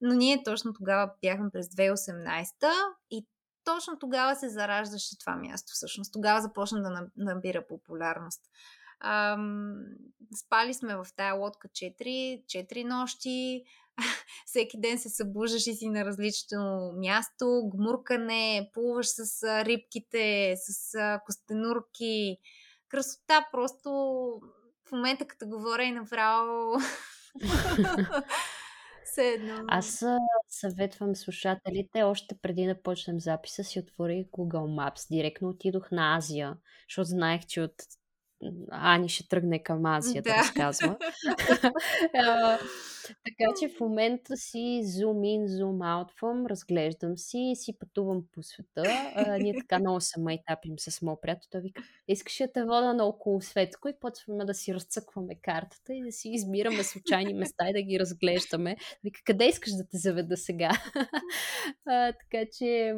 Но 0.00 0.14
ние 0.14 0.42
точно 0.42 0.72
тогава 0.72 1.12
бяхме 1.22 1.50
през 1.50 1.66
2018 1.66 2.50
и 3.10 3.26
точно 3.64 3.98
тогава 3.98 4.36
се 4.36 4.48
зараждаше 4.48 5.18
това 5.18 5.36
място 5.36 5.72
всъщност. 5.74 6.12
Тогава 6.12 6.40
започна 6.40 6.82
да 6.82 7.08
набира 7.16 7.66
популярност. 7.66 8.40
Ам, 9.00 9.74
спали 10.36 10.74
сме 10.74 10.96
в 10.96 11.06
тая 11.16 11.34
лодка 11.34 11.68
4, 11.68 12.44
4 12.44 12.84
нощи, 12.84 13.64
всеки 14.46 14.80
ден 14.80 14.98
се 14.98 15.08
събуждаш 15.08 15.66
и 15.66 15.74
си 15.74 15.88
на 15.88 16.04
различно 16.04 16.92
място, 16.96 17.70
гмуркане, 17.74 18.70
плуваш 18.72 19.06
с 19.06 19.42
рибките, 19.64 20.54
с 20.56 20.98
костенурки. 21.26 22.36
Красота 22.88 23.48
просто 23.52 23.90
в 24.88 24.92
момента, 24.92 25.26
като 25.26 25.46
говоря 25.46 25.84
и 25.84 25.92
направо 25.92 26.78
все 29.04 29.28
едно. 29.28 29.64
Аз 29.68 30.04
съветвам 30.48 31.16
слушателите, 31.16 32.02
още 32.02 32.34
преди 32.42 32.66
да 32.66 32.82
почнем 32.82 33.20
записа 33.20 33.64
си 33.64 33.78
отворих 33.78 34.26
Google 34.26 34.92
Maps. 34.92 35.08
Директно 35.10 35.48
отидох 35.48 35.90
на 35.90 36.16
Азия, 36.16 36.56
защото 36.88 37.04
знаех, 37.04 37.46
че 37.46 37.60
от 37.60 37.74
Ани 38.70 39.08
ще 39.08 39.28
тръгне 39.28 39.62
към 39.62 39.86
Азия 39.86 40.22
да, 40.22 40.30
да 40.30 40.36
разказва. 40.36 40.96
така 43.24 43.52
че 43.60 43.68
в 43.68 43.80
момента 43.80 44.36
си 44.36 44.82
зум 44.84 45.16
in, 45.16 45.46
зум 45.46 45.82
аутвам, 45.82 46.46
разглеждам 46.46 47.18
си 47.18 47.38
и 47.38 47.56
си 47.56 47.78
пътувам 47.78 48.24
по 48.32 48.42
света. 48.42 48.82
А, 49.14 49.38
ние 49.38 49.54
така 49.60 49.78
много 49.78 50.00
се 50.00 50.20
майтапим 50.20 50.78
с 50.78 51.02
моят 51.02 51.20
приятел. 51.22 51.48
Той 51.50 51.60
вика, 51.60 51.82
искаш 52.08 52.36
да 52.36 52.52
те 52.52 52.62
вода 52.62 52.92
на 52.92 53.04
около 53.04 53.40
светско 53.40 53.88
и 53.88 53.98
почваме 54.00 54.44
да 54.44 54.54
си 54.54 54.74
разцъкваме 54.74 55.34
картата 55.42 55.94
и 55.94 56.02
да 56.02 56.12
си 56.12 56.28
избираме 56.28 56.82
случайни 56.84 57.34
места 57.34 57.68
и 57.68 57.72
да 57.72 57.82
ги 57.82 58.00
разглеждаме. 58.00 58.76
Вика, 59.04 59.20
къде 59.24 59.48
искаш 59.48 59.72
да 59.72 59.88
те 59.88 59.96
заведа 59.96 60.36
сега? 60.36 60.70
а, 61.86 62.12
така 62.12 62.50
че 62.58 62.94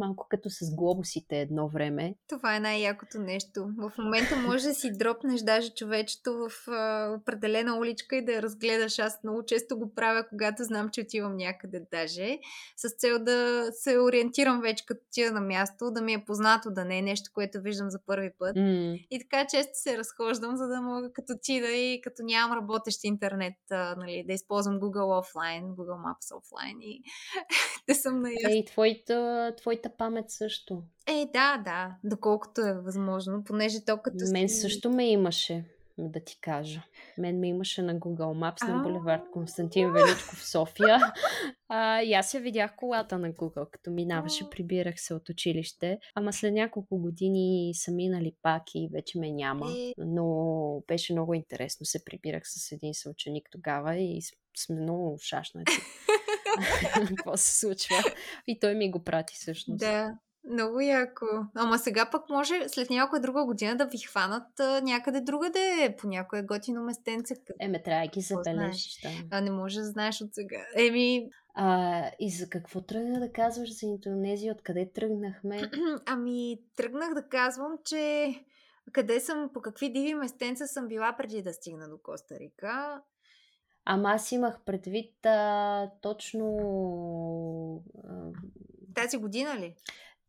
малко 0.00 0.26
като 0.30 0.50
с 0.50 0.74
глобусите 0.74 1.40
едно 1.40 1.68
време. 1.68 2.14
Това 2.28 2.56
е 2.56 2.60
най-якото 2.60 3.18
нещо. 3.18 3.68
В 3.78 3.92
момента 3.98 4.36
може 4.36 4.68
да 4.68 4.74
си 4.74 4.92
дропнеш 4.92 5.40
даже 5.40 5.74
човечето 5.74 6.32
в 6.32 6.68
а, 6.68 7.14
определена 7.20 7.78
уличка 7.78 8.16
и 8.16 8.24
да 8.24 8.32
я 8.32 8.42
разгледаш. 8.42 8.98
Аз 8.98 9.18
много 9.24 9.44
често 9.44 9.78
го 9.78 9.94
правя, 9.94 10.28
когато 10.28 10.64
знам, 10.64 10.90
че 10.92 11.00
отивам 11.00 11.36
някъде 11.36 11.82
даже, 11.92 12.38
с 12.76 12.90
цел 12.98 13.18
да 13.18 13.68
се 13.72 13.98
ориентирам 13.98 14.60
вече 14.60 14.86
като 14.86 15.00
тия 15.10 15.32
на 15.32 15.40
място, 15.40 15.90
да 15.90 16.00
ми 16.00 16.12
е 16.12 16.24
познато, 16.24 16.70
да 16.70 16.84
не 16.84 16.98
е 16.98 17.02
нещо, 17.02 17.30
което 17.34 17.60
виждам 17.60 17.90
за 17.90 17.98
първи 18.06 18.30
път. 18.38 18.56
Mm. 18.56 19.06
И 19.10 19.18
така 19.20 19.46
често 19.46 19.72
се 19.72 19.98
разхождам, 19.98 20.56
за 20.56 20.68
да 20.68 20.80
мога 20.80 21.12
като 21.12 21.32
ти 21.42 21.60
да 21.60 21.68
и 21.68 22.00
като 22.00 22.22
нямам 22.22 22.58
работещ 22.58 23.04
интернет, 23.04 23.54
а, 23.70 23.96
нали, 23.96 24.24
да 24.26 24.32
използвам 24.32 24.80
Google 24.80 25.18
офлайн, 25.18 25.64
Google 25.64 26.00
Maps 26.06 26.36
офлайн 26.36 26.76
и 26.80 27.02
да 27.88 27.94
съм 27.94 28.20
на 28.20 28.30
Ей, 28.48 28.64
твоята, 28.64 29.52
твоята 29.56 29.89
памет 29.96 30.30
също. 30.30 30.82
Е, 31.06 31.30
да, 31.32 31.62
да, 31.64 31.96
доколкото 32.04 32.60
е 32.60 32.80
възможно, 32.80 33.44
понеже 33.44 33.84
то 33.84 33.98
като 33.98 34.24
Мен 34.32 34.48
си... 34.48 34.54
също 34.54 34.90
ме 34.90 35.10
имаше, 35.10 35.64
да 35.98 36.20
ти 36.20 36.38
кажа. 36.40 36.82
Мен 37.18 37.38
ме 37.38 37.48
имаше 37.48 37.82
на 37.82 37.94
Google 37.94 38.54
Maps 38.54 38.68
на 38.68 38.82
булевард 38.82 39.22
Константин 39.32 39.92
Величко 39.92 40.36
в 40.36 40.48
София. 40.48 41.12
А, 41.68 42.02
и 42.02 42.14
аз 42.14 42.34
я 42.34 42.40
видях 42.40 42.76
колата 42.76 43.18
на 43.18 43.32
Google, 43.32 43.70
като 43.70 43.90
минаваше, 43.90 44.50
прибирах 44.50 45.00
се 45.00 45.14
от 45.14 45.28
училище. 45.28 45.98
Ама 46.14 46.32
след 46.32 46.54
няколко 46.54 46.98
години 46.98 47.72
са 47.74 47.92
минали 47.92 48.32
пак 48.42 48.62
и 48.74 48.88
вече 48.92 49.18
ме 49.18 49.30
няма. 49.30 49.72
Е. 49.78 49.92
Но 49.98 50.82
беше 50.88 51.12
много 51.12 51.34
интересно. 51.34 51.86
Се 51.86 52.04
прибирах 52.04 52.42
с 52.44 52.72
един 52.72 52.94
съученик 52.94 53.48
тогава 53.52 53.96
и 53.96 54.20
сме 54.56 54.80
много 54.80 55.18
шашнати. 55.22 55.72
какво 57.08 57.36
се 57.36 57.58
случва. 57.58 57.96
И 58.46 58.60
той 58.60 58.74
ми 58.74 58.90
го 58.90 59.04
прати 59.04 59.34
всъщност. 59.34 59.80
Да, 59.80 60.14
много 60.50 60.80
яко. 60.80 61.26
Ама 61.54 61.78
сега 61.78 62.10
пък 62.10 62.28
може 62.28 62.68
след 62.68 62.90
някоя 62.90 63.22
друга 63.22 63.44
година 63.44 63.76
да 63.76 63.86
ви 63.86 63.98
хванат 63.98 64.60
а, 64.60 64.80
някъде 64.80 65.20
другаде, 65.20 65.94
по 65.98 66.08
някое 66.08 66.42
готино 66.42 66.82
местенце. 66.82 67.34
Еме, 67.60 67.82
трябва 67.82 68.06
да 68.06 68.10
ги 68.10 68.20
забележиш. 68.20 69.00
Да. 69.02 69.08
А 69.30 69.40
не 69.40 69.50
може 69.50 69.78
да 69.78 69.86
знаеш 69.86 70.20
от 70.20 70.34
сега. 70.34 70.66
Еми... 70.76 71.30
А, 71.54 72.04
и 72.20 72.30
за 72.30 72.48
какво 72.48 72.80
тръгна 72.80 73.20
да 73.20 73.32
казваш 73.32 73.80
за 73.80 73.86
Индонезия? 73.86 74.54
Откъде 74.54 74.92
тръгнахме? 74.92 75.70
ами, 76.06 76.58
тръгнах 76.76 77.14
да 77.14 77.28
казвам, 77.28 77.72
че 77.84 78.34
къде 78.92 79.20
съм, 79.20 79.50
по 79.54 79.60
какви 79.60 79.92
диви 79.92 80.14
местенца 80.14 80.66
съм 80.66 80.88
била 80.88 81.16
преди 81.16 81.42
да 81.42 81.52
стигна 81.52 81.88
до 81.88 81.98
Коста 82.02 82.34
Рика. 82.38 83.02
Ама 83.92 84.10
аз 84.10 84.32
имах 84.32 84.60
предвид 84.64 85.26
а, 85.26 85.90
точно... 86.00 86.46
А... 88.08 88.12
Тази 88.94 89.16
година 89.16 89.58
ли? 89.58 89.74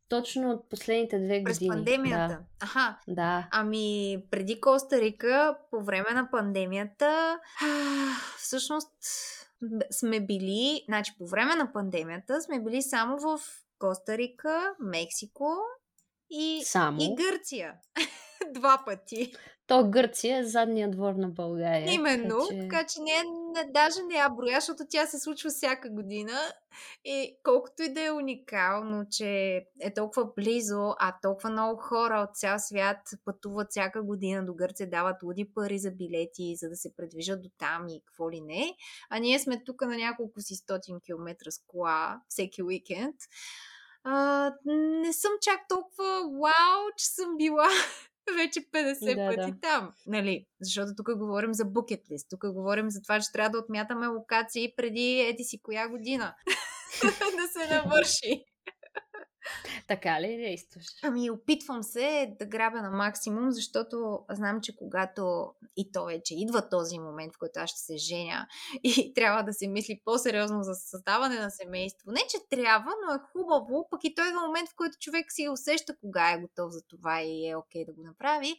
Точно 0.08 0.50
от 0.50 0.68
последните 0.68 1.18
две 1.18 1.44
През 1.44 1.58
години. 1.58 1.70
През 1.70 1.76
пандемията. 1.76 2.28
Да. 2.28 2.38
Аха. 2.60 2.98
Да. 3.08 3.48
Ами, 3.50 4.16
преди 4.30 4.60
Коста 4.60 5.00
Рика, 5.00 5.58
по 5.70 5.82
време 5.82 6.10
на 6.10 6.30
пандемията, 6.30 7.40
всъщност 8.38 8.92
сме 9.90 10.20
били, 10.20 10.84
значи 10.88 11.12
по 11.18 11.26
време 11.26 11.54
на 11.54 11.72
пандемията 11.72 12.42
сме 12.42 12.60
били 12.60 12.82
само 12.82 13.18
в 13.18 13.40
Коста 13.78 14.18
Рика, 14.18 14.74
Мексико 14.80 15.56
и, 16.30 16.62
само? 16.64 17.02
и 17.02 17.14
Гърция. 17.14 17.74
два 18.50 18.82
пъти. 18.86 19.32
То 19.66 19.90
Гърция 19.90 20.38
е 20.38 20.44
задния 20.44 20.90
двор 20.90 21.14
на 21.14 21.28
България. 21.28 21.92
Именно, 21.92 22.38
така 22.48 22.54
че, 22.54 22.68
така 22.68 22.86
че 22.86 23.00
не, 23.00 23.22
не, 23.52 23.72
даже 23.72 24.02
не 24.02 24.14
я 24.14 24.28
броя, 24.28 24.60
защото 24.60 24.82
тя 24.90 25.06
се 25.06 25.18
случва 25.18 25.50
всяка 25.50 25.90
година. 25.90 26.32
И 27.04 27.36
колкото 27.42 27.82
и 27.82 27.92
да 27.92 28.04
е 28.04 28.10
уникално, 28.10 29.04
че 29.10 29.28
е 29.80 29.94
толкова 29.94 30.32
близо, 30.36 30.94
а 30.98 31.14
толкова 31.22 31.50
много 31.50 31.80
хора 31.80 32.26
от 32.28 32.36
цял 32.36 32.58
свят 32.58 32.98
пътуват 33.24 33.66
всяка 33.70 34.02
година 34.02 34.46
до 34.46 34.54
Гърция, 34.54 34.90
дават 34.90 35.22
луди 35.22 35.50
пари 35.54 35.78
за 35.78 35.90
билети, 35.90 36.56
за 36.56 36.68
да 36.68 36.76
се 36.76 36.96
предвижат 36.96 37.42
до 37.42 37.48
там 37.58 37.88
и 37.88 38.02
какво 38.06 38.30
ли 38.30 38.40
не. 38.40 38.74
А 39.10 39.18
ние 39.18 39.38
сме 39.38 39.64
тук 39.64 39.80
на 39.80 39.96
няколко 39.96 40.40
си 40.40 40.54
стотин 40.54 41.00
километра 41.00 41.50
с 41.50 41.58
кола 41.66 42.20
всеки 42.28 42.62
уикенд. 42.62 43.16
А, 44.04 44.52
не 45.02 45.12
съм 45.12 45.32
чак 45.40 45.60
толкова 45.68 46.22
вау, 46.40 46.90
че 46.96 47.06
съм 47.06 47.36
била 47.36 47.68
вече 48.36 48.60
50 48.60 49.14
да, 49.14 49.28
пъти 49.28 49.52
да. 49.52 49.58
там. 49.60 49.92
Нали? 50.06 50.46
Защото 50.60 50.92
тук 50.96 51.18
говорим 51.18 51.54
за 51.54 51.64
букет 51.64 52.00
лист. 52.10 52.26
Тук 52.30 52.52
говорим 52.52 52.90
за 52.90 53.02
това, 53.02 53.20
че 53.20 53.32
трябва 53.32 53.50
да 53.50 53.58
отмятаме 53.58 54.06
локации 54.06 54.74
преди 54.76 55.20
еди 55.20 55.44
си 55.44 55.60
коя 55.62 55.88
година. 55.88 56.34
да 57.36 57.60
се 57.60 57.74
навърши. 57.74 58.44
Така 59.88 60.20
ли 60.20 60.36
действаш? 60.36 60.86
Ами, 61.02 61.30
опитвам 61.30 61.82
се 61.82 62.36
да 62.38 62.46
грабя 62.46 62.82
на 62.82 62.90
максимум, 62.90 63.50
защото 63.50 64.20
знам, 64.30 64.60
че 64.60 64.76
когато 64.76 65.52
и 65.76 65.92
то 65.92 66.04
вече 66.04 66.34
идва 66.34 66.68
този 66.68 66.98
момент, 66.98 67.34
в 67.34 67.38
който 67.38 67.60
аз 67.60 67.70
ще 67.70 67.80
се 67.80 67.96
женя 67.96 68.46
и 68.82 69.14
трябва 69.14 69.42
да 69.42 69.52
се 69.52 69.68
мисли 69.68 70.00
по-сериозно 70.04 70.62
за 70.62 70.74
създаване 70.74 71.40
на 71.40 71.50
семейство. 71.50 72.10
Не, 72.10 72.20
че 72.30 72.38
трябва, 72.50 72.92
но 73.06 73.14
е 73.14 73.18
хубаво, 73.32 73.88
пък 73.90 74.04
и 74.04 74.14
той 74.14 74.28
е 74.28 74.46
момент, 74.46 74.68
в 74.68 74.76
който 74.76 74.98
човек 74.98 75.26
си 75.28 75.48
усеща 75.48 75.96
кога 76.00 76.32
е 76.32 76.40
готов 76.40 76.72
за 76.72 76.82
това 76.82 77.22
и 77.22 77.48
е 77.48 77.56
окей 77.56 77.82
okay 77.82 77.86
да 77.86 77.92
го 77.92 78.02
направи. 78.02 78.56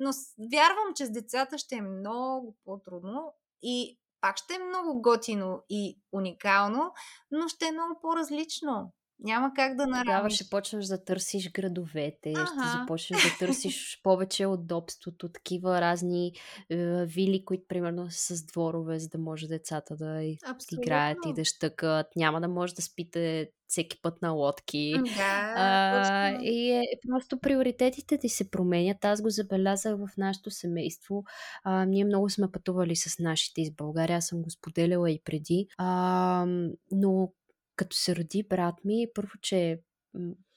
Но 0.00 0.10
вярвам, 0.52 0.94
че 0.96 1.06
с 1.06 1.10
децата 1.10 1.58
ще 1.58 1.74
е 1.74 1.82
много 1.82 2.56
по-трудно 2.64 3.34
и 3.62 3.98
пак 4.20 4.36
ще 4.36 4.54
е 4.54 4.58
много 4.58 5.02
готино 5.02 5.62
и 5.70 5.98
уникално, 6.12 6.92
но 7.30 7.48
ще 7.48 7.66
е 7.66 7.72
много 7.72 7.98
по-различно. 8.02 8.92
Няма 9.22 9.52
как 9.56 9.76
да 9.76 9.86
наравиш. 9.86 10.06
Тогава 10.06 10.30
ще 10.30 10.50
почнеш 10.50 10.86
да 10.86 11.04
търсиш 11.04 11.52
градовете, 11.52 12.32
ага. 12.36 12.46
ще 12.46 12.78
започнеш 12.78 13.22
да 13.22 13.46
търсиш 13.46 14.00
повече 14.02 14.46
удобството, 14.46 15.28
такива 15.28 15.80
разни 15.80 16.32
е, 16.70 17.06
вили, 17.06 17.44
които 17.44 17.64
примерно 17.68 18.10
са 18.10 18.36
с 18.36 18.46
дворове, 18.46 18.98
за 18.98 19.08
да 19.08 19.18
може 19.18 19.48
децата 19.48 19.96
да 19.96 20.22
Абсолютно. 20.46 20.82
играят 20.82 21.18
и 21.26 21.32
да 21.32 21.44
щъкат. 21.44 22.06
Няма 22.16 22.40
да 22.40 22.48
може 22.48 22.74
да 22.74 22.82
спите 22.82 23.50
всеки 23.70 24.02
път 24.02 24.22
на 24.22 24.30
лодки. 24.30 24.92
Да, 25.16 25.54
а, 25.56 26.30
и 26.42 26.70
е, 26.70 26.84
просто 27.08 27.40
приоритетите 27.40 28.18
ти 28.18 28.28
се 28.28 28.50
променят. 28.50 29.04
Аз 29.04 29.22
го 29.22 29.30
забелязах 29.30 29.96
в 29.96 30.08
нашето 30.18 30.50
семейство. 30.50 31.24
А, 31.64 31.84
ние 31.84 32.04
много 32.04 32.30
сме 32.30 32.50
пътували 32.52 32.96
с 32.96 33.18
нашите 33.18 33.60
из 33.60 33.70
България. 33.74 34.16
Аз 34.16 34.26
съм 34.26 34.42
го 34.42 34.50
споделяла 34.50 35.10
и 35.10 35.22
преди. 35.24 35.66
А, 35.78 36.46
но 36.92 37.32
като 37.80 37.96
се 37.96 38.16
роди 38.16 38.42
брат 38.42 38.74
ми, 38.84 39.06
първо, 39.14 39.32
че 39.42 39.80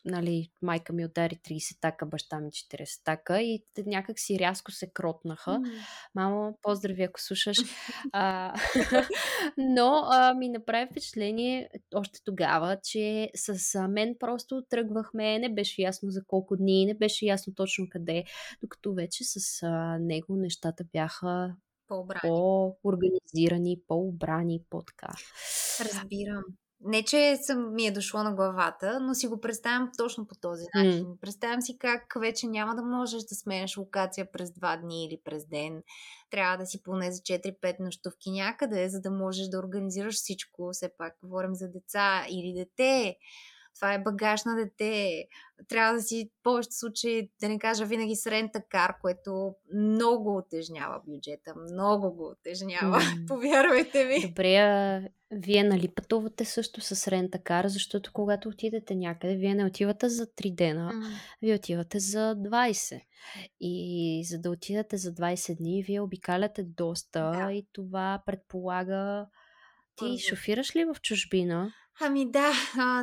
нали, 0.05 0.51
майка 0.61 0.93
ми 0.93 1.05
удари 1.05 1.35
30 1.35 1.77
така, 1.81 2.05
баща 2.05 2.39
ми 2.39 2.51
40 2.51 3.03
така 3.03 3.41
и 3.41 3.63
някак 3.85 4.19
си 4.19 4.39
рязко 4.39 4.71
се 4.71 4.91
кротнаха. 4.93 5.51
Mm. 5.51 5.79
Мамо, 6.15 6.57
поздрави, 6.61 7.03
ако 7.03 7.21
слушаш. 7.21 7.57
а, 8.13 8.53
но 9.57 10.03
а, 10.11 10.33
ми 10.33 10.49
направи 10.49 10.87
впечатление 10.91 11.69
още 11.95 12.19
тогава, 12.25 12.77
че 12.83 13.29
с 13.35 13.75
а, 13.75 13.87
мен 13.87 14.15
просто 14.19 14.63
тръгвахме, 14.69 15.39
не 15.39 15.53
беше 15.53 15.81
ясно 15.81 16.11
за 16.11 16.25
колко 16.25 16.57
дни, 16.57 16.85
не 16.85 16.93
беше 16.93 17.25
ясно 17.25 17.53
точно 17.55 17.87
къде, 17.89 18.23
докато 18.61 18.93
вече 18.93 19.23
с 19.23 19.63
а, 19.63 19.97
него 19.99 20.35
нещата 20.35 20.83
бяха 20.93 21.55
по-организирани, 21.87 23.79
по-обрани, 23.87 24.61
по-така. 24.69 25.13
Разбирам 25.79 26.43
не, 26.85 27.03
че 27.03 27.37
съм, 27.41 27.73
ми 27.73 27.87
е 27.87 27.91
дошло 27.91 28.23
на 28.23 28.33
главата, 28.33 28.99
но 28.99 29.13
си 29.13 29.27
го 29.27 29.41
представям 29.41 29.91
точно 29.97 30.27
по 30.27 30.35
този 30.35 30.65
начин. 30.75 31.05
Mm. 31.05 31.19
Представям 31.19 31.61
си 31.61 31.77
как 31.77 32.13
вече 32.19 32.47
няма 32.47 32.75
да 32.75 32.81
можеш 32.81 33.23
да 33.23 33.35
сменяш 33.35 33.77
локация 33.77 34.31
през 34.31 34.51
два 34.51 34.77
дни 34.77 35.05
или 35.05 35.19
през 35.25 35.45
ден. 35.45 35.83
Трябва 36.29 36.57
да 36.57 36.65
си 36.65 36.83
поне 36.83 37.11
за 37.11 37.21
4-5 37.21 37.79
нощувки 37.79 38.31
някъде, 38.31 38.89
за 38.89 39.01
да 39.01 39.11
можеш 39.11 39.47
да 39.47 39.59
организираш 39.59 40.15
всичко. 40.15 40.69
Все 40.73 40.89
пак 40.97 41.13
говорим 41.23 41.55
за 41.55 41.67
деца 41.67 42.25
или 42.29 42.53
дете 42.53 43.17
това 43.75 43.93
е 43.93 43.99
багаж 43.99 44.43
на 44.43 44.55
дете, 44.55 45.25
трябва 45.67 45.93
да 45.93 46.01
си 46.01 46.29
в 46.39 46.43
повечето 46.43 46.75
случаи, 46.75 47.29
да 47.41 47.49
не 47.49 47.59
кажа 47.59 47.85
винаги 47.85 48.15
с 48.15 48.27
рента-кар, 48.27 48.95
което 49.01 49.55
много 49.73 50.37
отежнява 50.37 51.01
бюджета, 51.07 51.53
много 51.71 52.11
го 52.11 52.27
отежнява, 52.27 52.99
mm. 52.99 53.27
повярвайте 53.27 54.05
ми. 54.05 54.27
Добре, 54.27 55.09
вие 55.35 55.63
нали 55.63 55.87
пътувате 55.87 56.45
също 56.45 56.81
с 56.81 57.07
рента-кар, 57.07 57.67
защото 57.67 58.11
когато 58.13 58.49
отидете 58.49 58.95
някъде, 58.95 59.35
вие 59.35 59.55
не 59.55 59.65
отивате 59.65 60.09
за 60.09 60.25
3 60.25 60.55
дена, 60.55 60.91
mm. 60.93 61.07
вие 61.41 61.55
отивате 61.55 61.99
за 61.99 62.35
20. 62.35 63.01
И 63.59 64.23
за 64.29 64.39
да 64.39 64.49
отидете 64.49 64.97
за 64.97 65.13
20 65.13 65.57
дни, 65.57 65.83
вие 65.83 66.01
обикаляте 66.01 66.63
доста 66.63 67.19
да. 67.19 67.53
и 67.53 67.67
това 67.73 68.23
предполага 68.25 69.27
ти 69.97 70.19
шофираш 70.29 70.75
ли 70.75 70.85
в 70.85 71.01
чужбина? 71.01 71.73
Ами 72.01 72.31
да, 72.31 72.51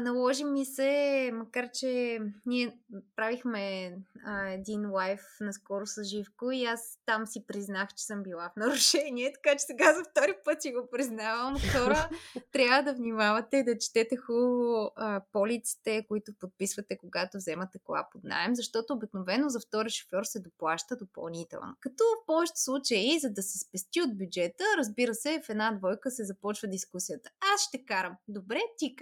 наложи 0.00 0.44
ми 0.44 0.64
се, 0.64 1.30
макар 1.34 1.70
че 1.70 2.20
ние 2.46 2.78
правихме 3.16 3.92
а, 4.24 4.48
един 4.48 4.90
лайф 4.90 5.20
наскоро 5.40 5.86
с 5.86 6.04
Живко 6.04 6.50
и 6.50 6.64
аз 6.64 6.98
там 7.06 7.26
си 7.26 7.44
признах, 7.46 7.88
че 7.94 8.04
съм 8.04 8.22
била 8.22 8.50
в 8.50 8.56
нарушение, 8.56 9.32
така 9.32 9.56
че 9.58 9.64
сега 9.64 9.94
за 9.94 10.04
втори 10.04 10.34
път 10.44 10.62
си 10.62 10.72
го 10.72 10.88
признавам. 10.90 11.56
Хора, 11.72 12.08
трябва 12.52 12.82
да 12.82 12.94
внимавате 12.94 13.62
да 13.62 13.78
четете 13.78 14.16
хубаво 14.16 14.90
а, 14.96 15.22
полиците, 15.32 16.06
които 16.08 16.32
подписвате, 16.40 16.98
когато 16.98 17.36
вземате 17.36 17.78
кола 17.78 18.08
под 18.12 18.24
найем, 18.24 18.56
защото 18.56 18.92
обикновено 18.92 19.48
за 19.48 19.60
втори 19.60 19.90
шофьор 19.90 20.24
се 20.24 20.40
доплаща 20.40 20.96
допълнително. 20.96 21.74
Като 21.80 22.04
в 22.04 22.26
повечето 22.26 22.60
случаи, 22.60 23.18
за 23.20 23.30
да 23.30 23.42
се 23.42 23.58
спести 23.58 24.02
от 24.02 24.18
бюджета, 24.18 24.64
разбира 24.78 25.14
се, 25.14 25.42
в 25.46 25.48
една 25.48 25.72
двойка 25.72 26.10
се 26.10 26.24
започва 26.24 26.68
дискусията. 26.68 27.30
Аз 27.54 27.62
ще 27.62 27.84
карам. 27.84 28.16
Добре, 28.28 28.60
ти. 28.80 28.96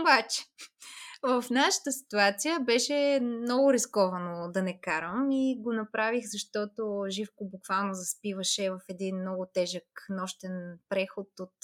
Обаче, 0.00 0.42
в 1.22 1.44
нашата 1.50 1.92
ситуация 1.92 2.60
беше 2.60 3.18
много 3.22 3.72
рисковано 3.72 4.52
да 4.52 4.62
не 4.62 4.80
карам 4.80 5.30
и 5.30 5.56
го 5.62 5.72
направих, 5.72 6.24
защото 6.26 7.04
Живко 7.08 7.44
буквално 7.44 7.94
заспиваше 7.94 8.70
в 8.70 8.80
един 8.88 9.20
много 9.20 9.46
тежък 9.54 10.06
нощен 10.08 10.78
преход 10.88 11.28
от 11.40 11.56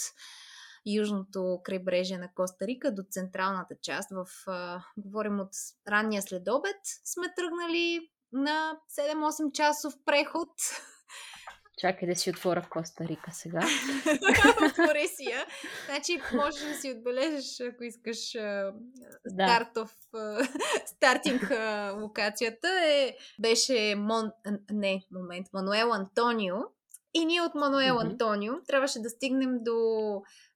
южното 0.86 1.60
крайбрежие 1.64 2.18
на 2.18 2.34
Коста 2.34 2.66
Рика 2.66 2.94
до 2.94 3.02
централната 3.10 3.74
част. 3.82 4.10
В, 4.10 4.26
говорим 4.96 5.40
от 5.40 5.50
ранния 5.88 6.22
следобед, 6.22 6.80
сме 7.04 7.34
тръгнали 7.36 8.10
на 8.32 8.78
7-8 8.98 9.52
часов 9.52 9.94
преход 10.04 10.48
Чакай 11.82 12.08
да 12.08 12.14
си 12.14 12.30
отворя 12.30 12.62
в 12.62 12.68
Коста 12.68 13.04
Рика 13.04 13.30
сега. 13.32 13.60
Отвори 14.66 15.08
си 15.08 15.24
я. 15.24 15.46
Значи 15.86 16.20
можеш 16.34 16.60
да 16.60 16.74
си 16.74 16.90
отбележиш, 16.90 17.60
ако 17.60 17.84
искаш 17.84 18.18
стартов, 19.32 19.96
стартинг 20.86 21.50
локацията. 22.00 22.68
Е, 22.68 23.16
беше 23.40 23.94
Мон... 23.96 24.30
Не, 24.72 25.04
момент, 25.12 25.46
Мануел 25.52 25.92
Антонио. 25.92 26.56
И 27.14 27.24
ние 27.24 27.42
от 27.42 27.54
Мануел 27.54 27.94
mm-hmm. 27.94 28.10
Антонио 28.10 28.54
трябваше 28.66 28.98
да 28.98 29.10
стигнем 29.10 29.58
до 29.60 29.76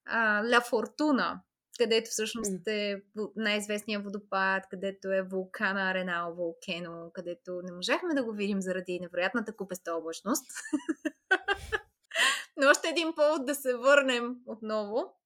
а, 0.04 0.42
Ла 0.42 0.60
Фортуна, 0.60 1.40
където 1.78 2.10
всъщност 2.10 2.66
е 2.66 3.02
най-известният 3.36 4.04
водопад, 4.04 4.64
където 4.70 5.12
е 5.12 5.22
вулкана 5.22 5.90
Аренал 5.90 6.34
Волкено, 6.34 7.10
където 7.14 7.60
не 7.64 7.72
можахме 7.72 8.14
да 8.14 8.24
го 8.24 8.32
видим 8.32 8.62
заради 8.62 9.00
невероятната 9.00 9.56
купеста 9.56 9.94
облачност. 9.94 10.44
Но 12.56 12.70
още 12.70 12.88
един 12.88 13.12
повод 13.16 13.46
да 13.46 13.54
се 13.54 13.76
върнем 13.76 14.36
отново. 14.46 15.16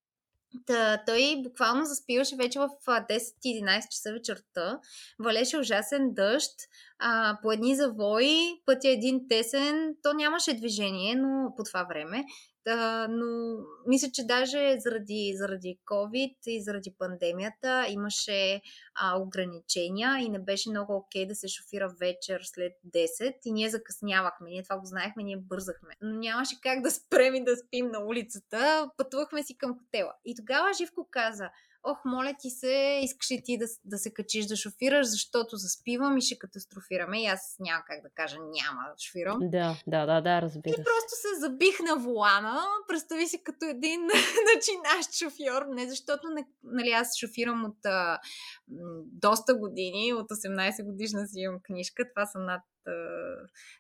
Та, 0.67 1.03
той 1.07 1.43
буквално 1.43 1.85
заспиваше 1.85 2.37
вече 2.37 2.59
в 2.59 2.69
10-11 2.87 3.89
часа 3.91 4.13
вечерта. 4.13 4.81
Валеше 5.19 5.59
ужасен 5.59 6.15
дъжд. 6.15 6.55
А, 6.99 7.39
по 7.43 7.53
едни 7.53 7.77
завои, 7.77 8.63
пътя 8.67 8.89
един 8.89 9.29
тесен, 9.29 9.97
то 10.03 10.13
нямаше 10.13 10.57
движение, 10.57 11.15
но 11.15 11.55
по 11.57 11.65
това 11.65 11.85
време. 11.85 12.25
Да, 12.65 13.09
но 13.09 13.59
мисля, 13.87 14.09
че 14.13 14.27
даже 14.27 14.77
заради, 14.81 15.33
заради 15.37 15.79
COVID 15.87 16.37
и 16.47 16.63
заради 16.63 16.95
пандемията 16.99 17.87
имаше 17.89 18.61
а, 18.95 19.19
ограничения 19.19 20.19
и 20.19 20.29
не 20.29 20.39
беше 20.39 20.71
много 20.71 20.97
окей 20.97 21.27
да 21.27 21.35
се 21.35 21.49
шофира 21.49 21.95
вечер 22.01 22.41
след 22.45 22.73
10 22.95 23.35
и 23.45 23.53
ние 23.53 23.71
закъснявахме. 23.71 24.51
Ние 24.51 24.63
това 24.63 24.79
го 24.79 24.87
знаехме, 24.87 25.23
ние 25.23 25.37
бързахме. 25.37 25.95
Но 26.01 26.19
нямаше 26.19 26.61
как 26.61 26.83
да 26.83 26.91
спрем 26.91 27.35
и 27.35 27.45
да 27.45 27.57
спим 27.57 27.87
на 27.87 28.05
улицата. 28.05 28.91
Пътувахме 28.97 29.43
си 29.43 29.59
към 29.59 29.79
хотела. 29.79 30.13
И 30.25 30.35
тогава 30.35 30.73
Живко 30.73 31.09
каза, 31.11 31.51
ох, 31.83 31.99
моля 32.05 32.35
ти 32.39 32.51
се, 32.51 33.01
искаш 33.03 33.31
ли 33.31 33.43
ти 33.45 33.59
да, 33.59 33.67
да 33.85 33.99
се 33.99 34.15
качиш 34.15 34.47
да 34.47 34.57
шофираш, 34.57 35.07
защото 35.07 35.57
заспивам 35.57 36.19
и 36.19 36.21
ще 36.21 36.39
катастрофираме. 36.39 37.23
И 37.23 37.27
аз 37.27 37.57
няма 37.61 37.83
как 37.87 38.03
да 38.03 38.09
кажа, 38.15 38.37
няма 38.37 38.83
да 38.89 38.95
шофирам. 38.99 39.39
Да, 39.43 39.77
да, 39.87 40.07
да, 40.07 40.21
да, 40.21 40.43
разбира 40.43 40.75
се. 40.75 40.81
И 40.81 40.85
просто 40.85 41.11
се 41.11 41.41
забих 41.41 41.81
на 41.81 41.97
волана, 41.97 42.63
представи 42.89 43.27
си 43.27 43.43
като 43.45 43.65
един 43.65 44.01
начинащ 44.55 45.13
шофьор, 45.13 45.67
не 45.69 45.89
защото 45.89 46.29
нали, 46.63 46.91
аз 46.91 47.17
шофирам 47.19 47.65
от 47.65 47.87
а, 47.87 48.19
доста 49.05 49.55
години, 49.55 50.13
от 50.13 50.31
18 50.31 50.85
годишна 50.85 51.27
си 51.27 51.41
имам 51.41 51.61
книжка, 51.63 52.05
това 52.15 52.27
са 52.27 52.39
над 52.39 52.63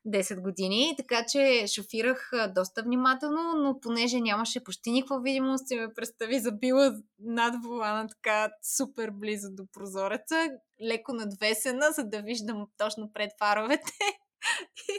10 0.06 0.40
години, 0.40 0.94
така 0.96 1.24
че 1.28 1.66
шофирах 1.66 2.30
доста 2.54 2.82
внимателно, 2.82 3.54
но 3.56 3.80
понеже 3.80 4.20
нямаше 4.20 4.64
почти 4.64 4.90
никаква 4.90 5.20
видимост, 5.20 5.68
си 5.68 5.76
ме 5.76 5.94
представи 5.94 6.40
забила 6.40 6.94
над 7.18 7.64
волана 7.64 8.08
така 8.08 8.52
супер 8.76 9.10
близо 9.10 9.48
до 9.50 9.66
прозореца, 9.72 10.48
леко 10.88 11.12
надвесена, 11.12 11.92
за 11.92 12.04
да 12.04 12.22
виждам 12.22 12.66
точно 12.76 13.12
пред 13.12 13.30
фаровете. 13.38 13.92
и, 14.88 14.92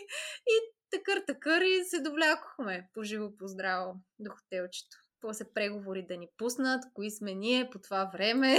и 0.48 0.56
такър-такър 0.92 1.62
и 1.62 1.84
се 1.84 2.02
довлякохме 2.02 2.90
по 2.94 3.04
живо 3.04 3.38
по 3.38 3.48
здраво 3.48 3.96
до 4.20 4.32
хотелчето. 4.32 4.98
После 5.22 5.46
преговори 5.54 6.06
да 6.08 6.18
ни 6.18 6.28
пуснат, 6.38 6.84
кои 6.94 7.12
сме 7.12 7.34
ние 7.34 7.70
по 7.70 7.80
това 7.80 8.10
време. 8.14 8.58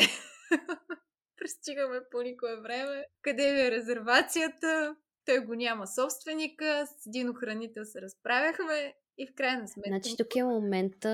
Пристигаме 1.37 2.01
по 2.11 2.23
никое 2.23 2.57
време. 2.57 3.07
Къде 3.23 3.53
ви 3.53 3.61
е 3.61 3.71
резервацията? 3.71 4.97
Той 5.25 5.39
го 5.39 5.55
няма 5.55 5.87
собственика, 5.87 6.87
с 6.87 7.07
един 7.07 7.31
охранител 7.31 7.85
се 7.85 8.03
разправяхме 8.03 8.95
и 9.19 9.27
в 9.27 9.35
крайна 9.35 9.69
сметка... 9.69 9.89
Значи 9.91 10.17
тук 10.17 10.37
е 10.37 10.45
момента 10.45 11.09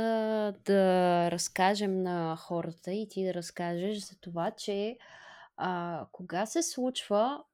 да 0.64 1.30
разкажем 1.30 2.02
на 2.02 2.36
хората 2.36 2.92
и 2.92 3.08
ти 3.08 3.24
да 3.24 3.34
разкажеш 3.34 3.98
за 3.98 4.20
това, 4.20 4.50
че 4.50 4.98
а, 5.56 6.06
кога 6.12 6.46
се 6.46 6.62
случва 6.62 7.44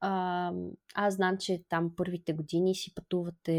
а, 0.00 0.52
аз 0.94 1.14
знам, 1.14 1.38
че 1.38 1.62
там 1.68 1.96
първите 1.96 2.32
години 2.32 2.74
си 2.74 2.94
пътувате 2.94 3.52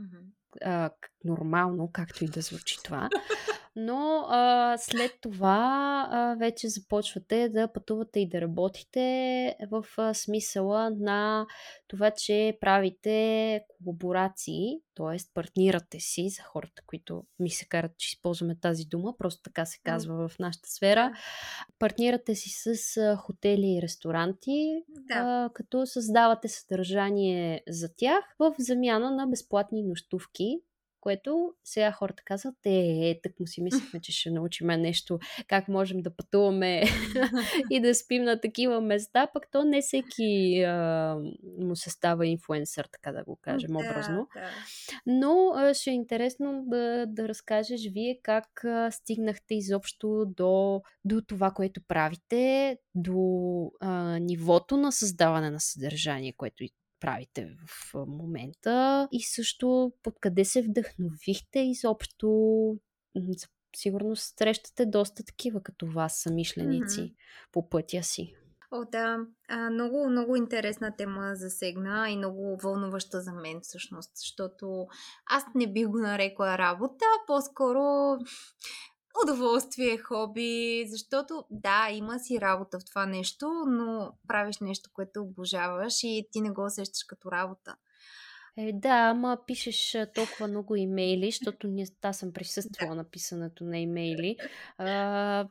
mm-hmm. 0.00 0.22
а, 0.62 0.90
нормално, 1.24 1.90
както 1.92 2.24
и 2.24 2.28
да 2.28 2.40
звучи 2.40 2.78
това. 2.84 3.08
но 3.76 4.26
а, 4.28 4.76
след 4.78 5.12
това 5.20 6.08
а, 6.10 6.34
вече 6.38 6.68
започвате 6.68 7.48
да 7.48 7.72
пътувате 7.72 8.20
и 8.20 8.28
да 8.28 8.40
работите 8.40 9.56
в 9.70 9.84
а, 9.98 10.14
смисъла 10.14 10.90
на 10.90 11.46
това, 11.88 12.10
че 12.10 12.58
правите 12.60 13.60
колаборации, 13.68 14.78
т.е. 14.94 15.16
партнирате 15.34 16.00
си 16.00 16.28
за 16.28 16.42
хората, 16.42 16.82
които 16.86 17.24
ми 17.38 17.50
се 17.50 17.68
карат, 17.68 17.98
че 17.98 18.08
използваме 18.16 18.56
тази 18.60 18.84
дума, 18.84 19.14
просто 19.18 19.42
така 19.42 19.64
се 19.64 19.78
казва 19.84 20.28
в 20.28 20.38
нашата 20.38 20.68
сфера. 20.68 21.12
Партнирате 21.78 22.34
си 22.34 22.48
с 22.48 22.96
а, 22.96 23.16
хотели 23.16 23.66
и 23.66 23.82
ресторанти, 23.82 24.84
да. 24.88 25.14
а, 25.14 25.50
като 25.54 25.86
създавате 25.86 26.48
съдържание 26.48 27.62
за 27.68 27.94
тях 27.96 28.24
в 28.38 28.54
замяна 28.58 29.10
на 29.10 29.26
безплатни 29.26 29.82
нощувки 29.82 30.60
което 31.04 31.54
сега 31.64 31.92
хората 31.92 32.22
казват, 32.26 32.54
е, 32.66 33.10
е 33.10 33.20
так 33.22 33.40
му 33.40 33.46
си 33.46 33.62
мислихме, 33.62 34.00
че 34.00 34.12
ще 34.12 34.30
научим 34.30 34.66
нещо, 34.66 35.18
как 35.46 35.68
можем 35.68 36.02
да 36.02 36.16
пътуваме 36.16 36.82
и 37.70 37.80
да 37.80 37.94
спим 37.94 38.24
на 38.24 38.40
такива 38.40 38.80
места, 38.80 39.26
пък 39.32 39.50
то 39.50 39.64
не 39.64 39.82
всеки 39.82 40.62
а, 40.62 41.16
му 41.58 41.76
се 41.76 41.90
става 41.90 42.26
инфуенсър, 42.26 42.88
така 42.92 43.12
да 43.12 43.24
го 43.24 43.38
кажем 43.42 43.72
да, 43.72 43.78
образно. 43.78 44.28
Да. 44.34 44.50
Но 45.06 45.52
а, 45.56 45.74
ще 45.74 45.90
е 45.90 45.94
интересно 45.94 46.64
да, 46.66 47.06
да 47.08 47.28
разкажеш 47.28 47.80
вие 47.90 48.20
как 48.22 48.64
а, 48.64 48.90
стигнахте 48.90 49.54
изобщо 49.54 50.24
до, 50.26 50.82
до 51.04 51.22
това, 51.22 51.50
което 51.50 51.80
правите, 51.88 52.78
до 52.94 53.70
а, 53.80 54.18
нивото 54.18 54.76
на 54.76 54.92
създаване 54.92 55.50
на 55.50 55.60
съдържание, 55.60 56.32
което 56.36 56.64
правите 57.04 57.56
в 57.66 57.94
момента 58.06 59.08
и 59.12 59.22
също 59.22 59.92
подкъде 60.02 60.44
се 60.44 60.62
вдъхновихте 60.62 61.58
изобщо. 61.60 62.28
Сигурно 63.76 64.16
срещате 64.16 64.86
доста 64.86 65.24
такива 65.24 65.62
като 65.62 65.86
вас, 65.86 66.16
самишленици 66.16 67.00
mm-hmm. 67.00 67.14
по 67.52 67.68
пътя 67.68 68.02
си. 68.02 68.34
О, 68.70 68.84
да. 68.92 69.18
А, 69.48 69.70
много, 69.70 70.08
много 70.10 70.36
интересна 70.36 70.96
тема 70.96 71.30
засегна 71.34 72.10
и 72.10 72.16
много 72.16 72.56
вълнуваща 72.62 73.20
за 73.20 73.32
мен 73.32 73.60
всъщност, 73.62 74.10
защото 74.16 74.86
аз 75.26 75.44
не 75.54 75.72
бих 75.72 75.88
го 75.88 75.98
нарекла 75.98 76.58
работа, 76.58 77.04
по-скоро 77.26 78.18
удоволствие, 79.22 79.98
хоби, 79.98 80.84
защото 80.88 81.44
да, 81.50 81.88
има 81.92 82.18
си 82.18 82.40
работа 82.40 82.78
в 82.78 82.84
това 82.84 83.06
нещо, 83.06 83.64
но 83.68 84.12
правиш 84.28 84.58
нещо, 84.60 84.90
което 84.92 85.22
обожаваш 85.22 86.02
и 86.02 86.28
ти 86.32 86.40
не 86.40 86.50
го 86.50 86.64
усещаш 86.64 87.04
като 87.04 87.32
работа. 87.32 87.76
Е, 88.56 88.72
да, 88.72 88.88
ама 88.88 89.38
пишеш 89.46 89.96
толкова 90.14 90.48
много 90.48 90.76
имейли, 90.76 91.30
защото 91.30 91.68
аз 92.02 92.18
съм 92.18 92.32
присъствала 92.32 92.94
на 92.94 93.04
писането 93.04 93.64
на 93.64 93.78
имейли. 93.78 94.36
А, 94.78 95.48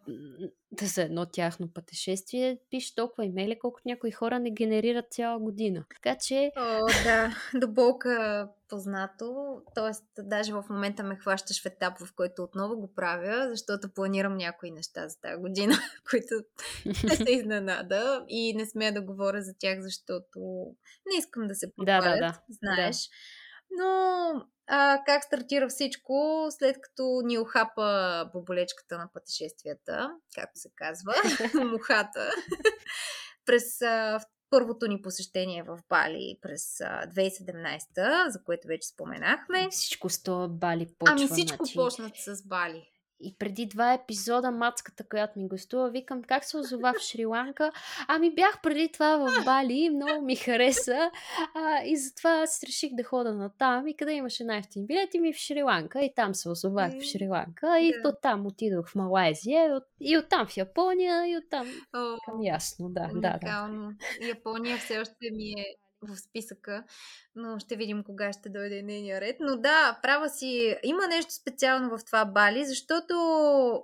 да 0.73 0.85
за 0.85 1.01
едно 1.01 1.25
тяхно 1.25 1.73
пътешествие 1.73 2.57
пише 2.69 2.95
толкова 2.95 3.25
имейли, 3.25 3.59
колкото 3.59 3.87
някои 3.87 4.11
хора 4.11 4.39
не 4.39 4.51
генерират 4.51 5.11
цяла 5.11 5.39
година. 5.39 5.85
Така 5.89 6.17
че... 6.17 6.51
О, 6.57 6.87
да, 7.03 7.35
до 7.59 7.67
болка 7.67 8.47
познато. 8.69 9.57
Тоест, 9.75 10.03
даже 10.19 10.53
в 10.53 10.63
момента 10.69 11.03
ме 11.03 11.15
хващаш 11.15 11.63
в 11.63 11.65
етап, 11.65 11.99
в 11.99 12.15
който 12.15 12.43
отново 12.43 12.77
го 12.77 12.93
правя, 12.95 13.49
защото 13.49 13.93
планирам 13.93 14.37
някои 14.37 14.71
неща 14.71 15.07
за 15.07 15.21
тази 15.21 15.41
година, 15.41 15.73
които 16.09 16.35
не 16.85 17.15
се 17.15 17.23
изненада 17.31 18.25
и 18.27 18.53
не 18.53 18.65
смея 18.65 18.93
да 18.93 19.01
говоря 19.01 19.41
за 19.41 19.53
тях, 19.59 19.79
защото 19.81 20.39
не 21.11 21.17
искам 21.17 21.47
да 21.47 21.55
се 21.55 21.75
провалят, 21.75 22.03
да, 22.03 22.19
да, 22.19 22.19
да. 22.19 22.39
знаеш. 22.49 22.95
Да. 22.95 23.09
Но 23.77 24.45
а, 24.67 25.03
как 25.05 25.23
стартира 25.23 25.69
всичко, 25.69 26.47
след 26.49 26.81
като 26.81 27.21
ни 27.25 27.37
охапа 27.37 28.29
боболечката 28.33 28.97
на 28.97 29.09
пътешествията, 29.13 30.11
както 30.35 30.59
се 30.59 30.69
казва, 30.75 31.13
мухата, 31.71 32.31
през 33.45 33.81
а, 33.81 34.19
първото 34.49 34.87
ни 34.87 35.01
посещение 35.01 35.63
в 35.63 35.79
Бали 35.89 36.37
през 36.41 36.81
а, 36.81 37.07
2017, 37.07 38.29
за 38.29 38.43
което 38.43 38.67
вече 38.67 38.87
споменахме. 38.87 39.67
Всичко 39.71 40.09
с 40.09 40.23
това 40.23 40.47
Бали 40.47 40.87
почва. 40.99 41.15
Ами 41.17 41.27
всичко 41.27 41.65
значи... 41.65 41.75
почнат 41.75 42.13
с 42.17 42.47
Бали. 42.47 42.92
И 43.23 43.35
преди 43.39 43.65
два 43.65 43.93
епизода 43.93 44.51
мацката, 44.51 45.03
която 45.03 45.39
ми 45.39 45.47
гостува, 45.47 45.89
викам 45.89 46.23
как 46.23 46.43
се 46.43 46.57
озова 46.57 46.93
в 46.93 47.01
Шри-Ланка. 47.01 47.71
Ами 48.07 48.35
бях 48.35 48.61
преди 48.61 48.91
това 48.91 49.17
в 49.17 49.45
Бали, 49.45 49.89
много 49.89 50.25
ми 50.25 50.35
хареса 50.35 51.11
а, 51.55 51.83
и 51.85 51.97
затова 51.97 52.31
аз 52.31 52.63
реших 52.63 52.93
да 52.93 53.03
хода 53.03 53.33
на 53.33 53.49
там 53.49 53.87
и 53.87 53.95
къде 53.95 54.13
имаше 54.13 54.43
най-ефтини 54.43 54.85
билети 54.85 55.19
ми 55.19 55.33
в 55.33 55.37
Шри-Ланка 55.37 55.99
и 55.99 56.13
там 56.15 56.35
се 56.35 56.49
озовах 56.49 56.91
в 56.91 57.03
Шри-Ланка 57.03 57.79
и 57.79 57.93
yeah. 57.93 58.09
оттам 58.09 58.45
отидох 58.45 58.89
в 58.89 58.95
Малайзия 58.95 59.81
и 60.01 60.17
оттам 60.17 60.47
в 60.47 60.57
Япония 60.57 61.27
и 61.27 61.37
оттам 61.37 61.67
oh, 61.95 62.17
към 62.25 62.41
ясно, 62.41 62.89
да, 62.89 63.09
да, 63.13 63.39
да. 63.41 63.69
Япония 64.27 64.77
все 64.77 64.99
още 64.99 65.31
ми 65.31 65.49
е 65.49 65.82
в 66.03 66.17
списъка, 66.17 66.83
но 67.35 67.59
ще 67.59 67.75
видим 67.75 68.03
кога 68.03 68.33
ще 68.33 68.49
дойде 68.49 68.81
нейния 68.81 69.21
ред. 69.21 69.37
Но 69.39 69.57
да, 69.57 69.99
права 70.01 70.29
си, 70.29 70.77
има 70.83 71.07
нещо 71.07 71.33
специално 71.33 71.97
в 71.97 72.05
това 72.05 72.25
Бали, 72.25 72.65
защото 72.65 73.13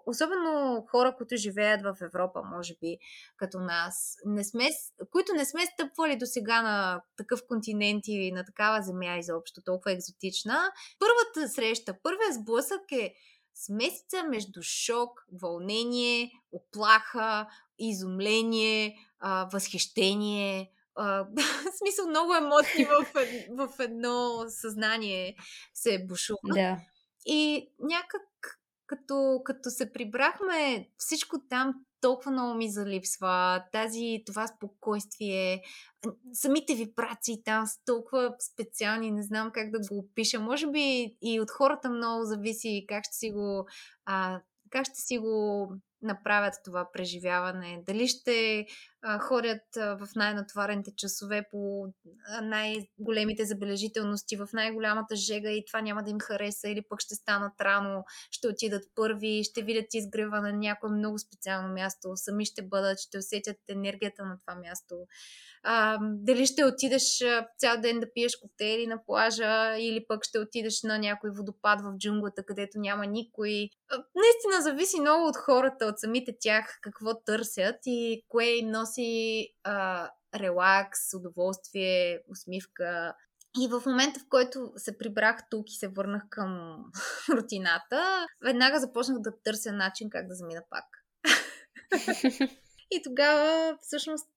особено 0.06 0.86
хора, 0.92 1.16
които 1.18 1.36
живеят 1.36 1.82
в 1.82 1.96
Европа, 2.02 2.42
може 2.44 2.74
би, 2.82 2.98
като 3.38 3.60
нас, 3.60 4.18
не 4.26 4.44
сме, 4.44 4.70
които 5.12 5.34
не 5.34 5.46
сме 5.46 5.66
стъпвали 5.66 6.18
до 6.18 6.26
сега 6.26 6.62
на 6.62 7.02
такъв 7.18 7.40
континент 7.48 8.04
и 8.08 8.32
на 8.32 8.46
такава 8.46 8.82
земя 8.82 9.18
изобщо, 9.18 9.62
толкова 9.62 9.92
екзотична, 9.92 10.72
първата 11.00 11.54
среща, 11.54 11.96
първият 12.04 12.34
сблъсък 12.34 12.92
е 12.92 13.14
смесица 13.66 14.24
между 14.24 14.62
шок, 14.62 15.26
вълнение, 15.42 16.32
оплаха, 16.52 17.48
изумление, 17.80 18.96
възхищение, 19.54 20.72
смисъл 21.78 22.08
много 22.10 22.36
емоции 22.36 22.86
в, 22.86 23.06
в 23.68 23.80
едно 23.80 24.46
съзнание 24.48 25.36
се 25.74 26.06
бушува. 26.06 26.54
Да. 26.54 26.78
И 27.26 27.70
някак 27.80 28.22
като, 28.90 29.42
като 29.46 29.70
се 29.70 29.94
прибрахме, 29.94 30.90
всичко 30.98 31.38
там 31.50 31.74
толкова 32.02 32.32
много 32.32 32.54
ми 32.54 32.72
залипсва. 32.72 33.64
Тази, 33.72 34.24
това 34.26 34.48
спокойствие, 34.48 35.62
самите 36.34 36.76
вибрации 36.76 37.44
там 37.44 37.68
са 37.68 37.78
толкова 37.86 38.36
специални, 38.40 39.12
не 39.12 39.24
знам 39.24 39.52
как 39.52 39.72
да 39.72 39.80
го 39.80 39.98
опиша. 40.00 40.40
Може 40.40 40.68
би 40.68 41.16
и 41.22 41.40
от 41.42 41.52
хората 41.52 41.90
много 41.90 42.26
зависи 42.26 42.86
как 42.88 43.04
ще 43.06 43.16
си 43.16 43.32
го, 43.32 43.68
а, 44.06 44.42
как 44.70 44.86
ще 44.86 45.02
си 45.02 45.18
го 45.18 45.68
направят 46.02 46.54
това 46.66 46.90
преживяване. 46.94 47.84
Дали 47.86 48.08
ще 48.08 48.66
а, 49.02 49.20
ходят 49.20 49.78
а, 49.78 49.98
в 49.98 50.08
най-натварените 50.16 50.92
часове 50.98 51.46
по 51.52 51.86
най-големите 52.42 53.46
забележителности, 53.46 54.38
в 54.38 54.48
най-голямата 54.54 55.16
жега 55.16 55.52
и 55.52 55.64
това 55.68 55.82
няма 55.82 56.04
да 56.04 56.10
им 56.10 56.20
хареса 56.20 56.70
или 56.70 56.82
пък 56.90 57.02
ще 57.02 57.16
станат 57.16 57.62
рано, 57.62 58.04
ще 58.32 58.48
отидат 58.48 58.84
първи, 58.96 59.44
ще 59.44 59.62
видят 59.62 59.94
изгрева 59.94 60.42
на 60.42 60.54
някое 60.54 60.90
много 60.90 61.20
специално 61.20 61.74
място, 61.74 62.12
сами 62.16 62.46
ще 62.46 62.62
бъдат, 62.62 63.00
ще 63.00 63.18
усетят 63.18 63.58
енергията 63.70 64.26
на 64.26 64.38
това 64.40 64.56
място 64.56 64.96
а, 65.64 65.98
дали 66.02 66.46
ще 66.46 66.66
отидеш 66.66 67.24
цял 67.58 67.82
ден 67.82 68.00
да 68.00 68.14
пиеш 68.14 68.36
коктейли 68.36 68.88
на 68.88 69.06
плажа 69.06 69.78
или 69.78 70.06
пък 70.08 70.24
ще 70.24 70.40
отидеш 70.40 70.84
на 70.84 71.00
някой 71.00 71.30
водопад 71.30 71.82
в 71.82 71.98
джунглата, 71.98 72.44
където 72.46 72.80
няма 72.80 73.06
никой. 73.06 73.70
Наистина 74.16 74.62
зависи 74.62 75.00
много 75.00 75.28
от 75.28 75.38
хората, 75.38 75.86
от 75.86 76.00
самите 76.00 76.36
тях, 76.40 76.80
какво 76.82 77.20
търсят 77.20 77.76
и 77.86 78.24
кое 78.28 78.46
им 78.46 78.72
носи 78.72 78.89
а, 79.64 80.10
релакс, 80.36 81.14
удоволствие, 81.14 82.22
усмивка. 82.28 83.16
И 83.62 83.68
в 83.68 83.84
момента, 83.86 84.20
в 84.20 84.30
който 84.30 84.72
се 84.78 84.98
прибрах 84.98 85.50
тук 85.50 85.70
и 85.70 85.76
се 85.76 85.88
върнах 85.88 86.24
към 86.30 86.84
рутината, 87.30 88.28
веднага 88.44 88.80
започнах 88.80 89.20
да 89.20 89.42
търся 89.44 89.72
начин 89.72 90.10
как 90.10 90.28
да 90.28 90.36
замина 90.36 90.64
пак. 90.70 90.86
И 92.92 93.02
тогава 93.04 93.78
всъщност 93.82 94.30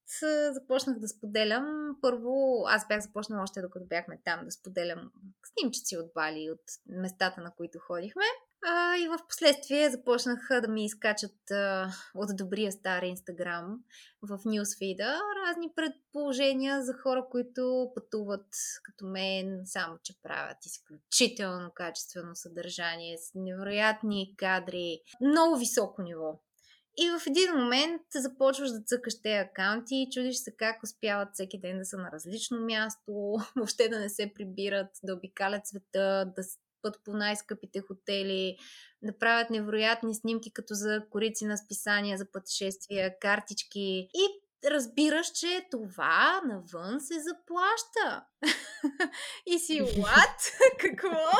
започнах 0.50 0.98
да 0.98 1.09
споделям. 1.09 1.96
Първо, 2.00 2.64
аз 2.66 2.88
бях 2.88 3.00
започнала 3.00 3.42
още 3.42 3.62
докато 3.62 3.86
бяхме 3.86 4.20
там 4.24 4.44
да 4.44 4.50
споделям 4.50 5.11
снимчици 5.44 5.96
от 5.96 6.12
Бали, 6.14 6.50
от 6.50 6.61
местата, 6.86 7.40
на 7.40 7.55
които 7.55 7.78
ходихме. 7.78 8.24
А, 8.66 8.96
и 8.96 9.08
в 9.08 9.18
последствие 9.28 9.90
започнаха 9.90 10.60
да 10.60 10.68
ми 10.68 10.84
изкачат 10.84 11.50
а, 11.50 11.92
от 12.14 12.36
добрия 12.36 12.72
стар 12.72 13.02
Инстаграм 13.02 13.78
в 14.22 14.40
нюсфида 14.44 15.18
разни 15.46 15.72
предположения 15.76 16.82
за 16.82 16.92
хора, 16.92 17.26
които 17.30 17.90
пътуват 17.94 18.46
като 18.82 19.06
мен, 19.06 19.62
само 19.64 19.98
че 20.02 20.22
правят 20.22 20.58
изключително 20.66 21.70
качествено 21.74 22.36
съдържание 22.36 23.18
с 23.18 23.30
невероятни 23.34 24.34
кадри, 24.36 25.00
много 25.20 25.56
високо 25.56 26.02
ниво. 26.02 26.40
И 26.98 27.10
в 27.10 27.26
един 27.26 27.54
момент 27.54 28.02
започваш 28.14 28.70
да 28.70 28.82
цъкаш 28.82 29.22
тези 29.22 29.34
акаунти 29.34 29.94
и 29.94 30.10
чудиш 30.12 30.36
се 30.36 30.56
как 30.56 30.82
успяват 30.82 31.28
всеки 31.32 31.60
ден 31.60 31.78
да 31.78 31.84
са 31.84 31.96
на 31.96 32.10
различно 32.12 32.60
място, 32.60 33.36
въобще 33.56 33.88
да 33.88 34.00
не 34.00 34.08
се 34.08 34.32
прибират, 34.34 34.90
да 35.02 35.14
обикалят 35.14 35.66
света, 35.66 36.32
да 36.36 36.42
спът 36.83 37.01
по 37.05 37.12
най-скъпите 37.12 37.80
хотели, 37.80 38.57
да 39.03 39.18
правят 39.18 39.51
невероятни 39.51 40.14
снимки 40.14 40.53
като 40.53 40.74
за 40.74 41.03
корици 41.11 41.45
на 41.45 41.57
списания 41.57 42.18
за 42.18 42.33
пътешествия, 42.33 43.18
картички 43.18 44.09
и 44.14 44.43
разбираш, 44.70 45.26
че 45.33 45.66
това 45.70 46.41
навън 46.45 47.01
се 47.01 47.14
заплаща. 47.20 48.24
и 49.47 49.59
си, 49.59 49.83
what? 49.83 50.53
Какво? 50.78 51.30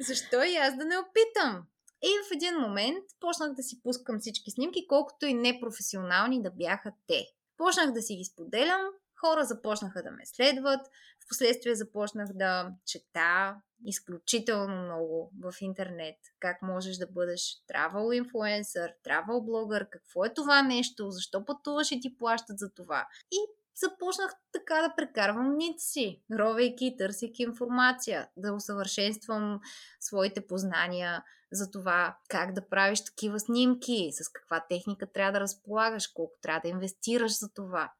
Защо 0.00 0.42
и 0.42 0.56
аз 0.56 0.76
да 0.76 0.84
не 0.84 0.98
опитам? 0.98 1.62
И 2.02 2.08
в 2.28 2.34
един 2.34 2.54
момент 2.54 3.04
почнах 3.20 3.52
да 3.52 3.62
си 3.62 3.82
пускам 3.82 4.20
всички 4.20 4.50
снимки, 4.50 4.86
колкото 4.88 5.26
и 5.26 5.34
непрофесионални 5.34 6.42
да 6.42 6.50
бяха 6.50 6.92
те. 7.06 7.26
Почнах 7.56 7.92
да 7.92 8.02
си 8.02 8.16
ги 8.16 8.24
споделям, 8.24 8.80
хора 9.20 9.44
започнаха 9.44 10.02
да 10.02 10.10
ме 10.10 10.26
следват, 10.26 10.80
в 11.26 11.28
последствие 11.28 11.74
започнах 11.74 12.28
да 12.34 12.72
чета 12.86 13.56
изключително 13.84 14.82
много 14.82 15.32
в 15.42 15.54
интернет, 15.60 16.16
как 16.40 16.62
можеш 16.62 16.96
да 16.96 17.06
бъдеш 17.06 17.40
travel 17.72 18.22
influencer, 18.22 18.92
travel 19.06 19.44
блогър, 19.44 19.88
какво 19.90 20.24
е 20.24 20.34
това 20.34 20.62
нещо, 20.62 21.10
защо 21.10 21.44
пътуваш 21.44 21.90
и 21.92 22.00
ти 22.00 22.16
плащат 22.16 22.58
за 22.58 22.74
това. 22.74 23.06
И 23.32 23.38
започнах 23.76 24.32
така 24.52 24.74
да 24.74 24.94
прекарвам 24.96 25.54
дните 25.54 25.78
си, 25.78 26.22
ровейки, 26.38 26.94
търсейки 26.98 27.42
информация, 27.42 28.28
да 28.36 28.52
усъвършенствам 28.52 29.60
своите 30.00 30.46
познания 30.46 31.24
за 31.52 31.70
това 31.70 32.16
как 32.28 32.52
да 32.52 32.68
правиш 32.68 33.04
такива 33.04 33.40
снимки, 33.40 34.08
с 34.12 34.28
каква 34.28 34.64
техника 34.68 35.12
трябва 35.12 35.32
да 35.32 35.40
разполагаш, 35.40 36.06
колко 36.06 36.34
трябва 36.42 36.60
да 36.60 36.68
инвестираш 36.68 37.38
за 37.38 37.52
това. 37.54 37.92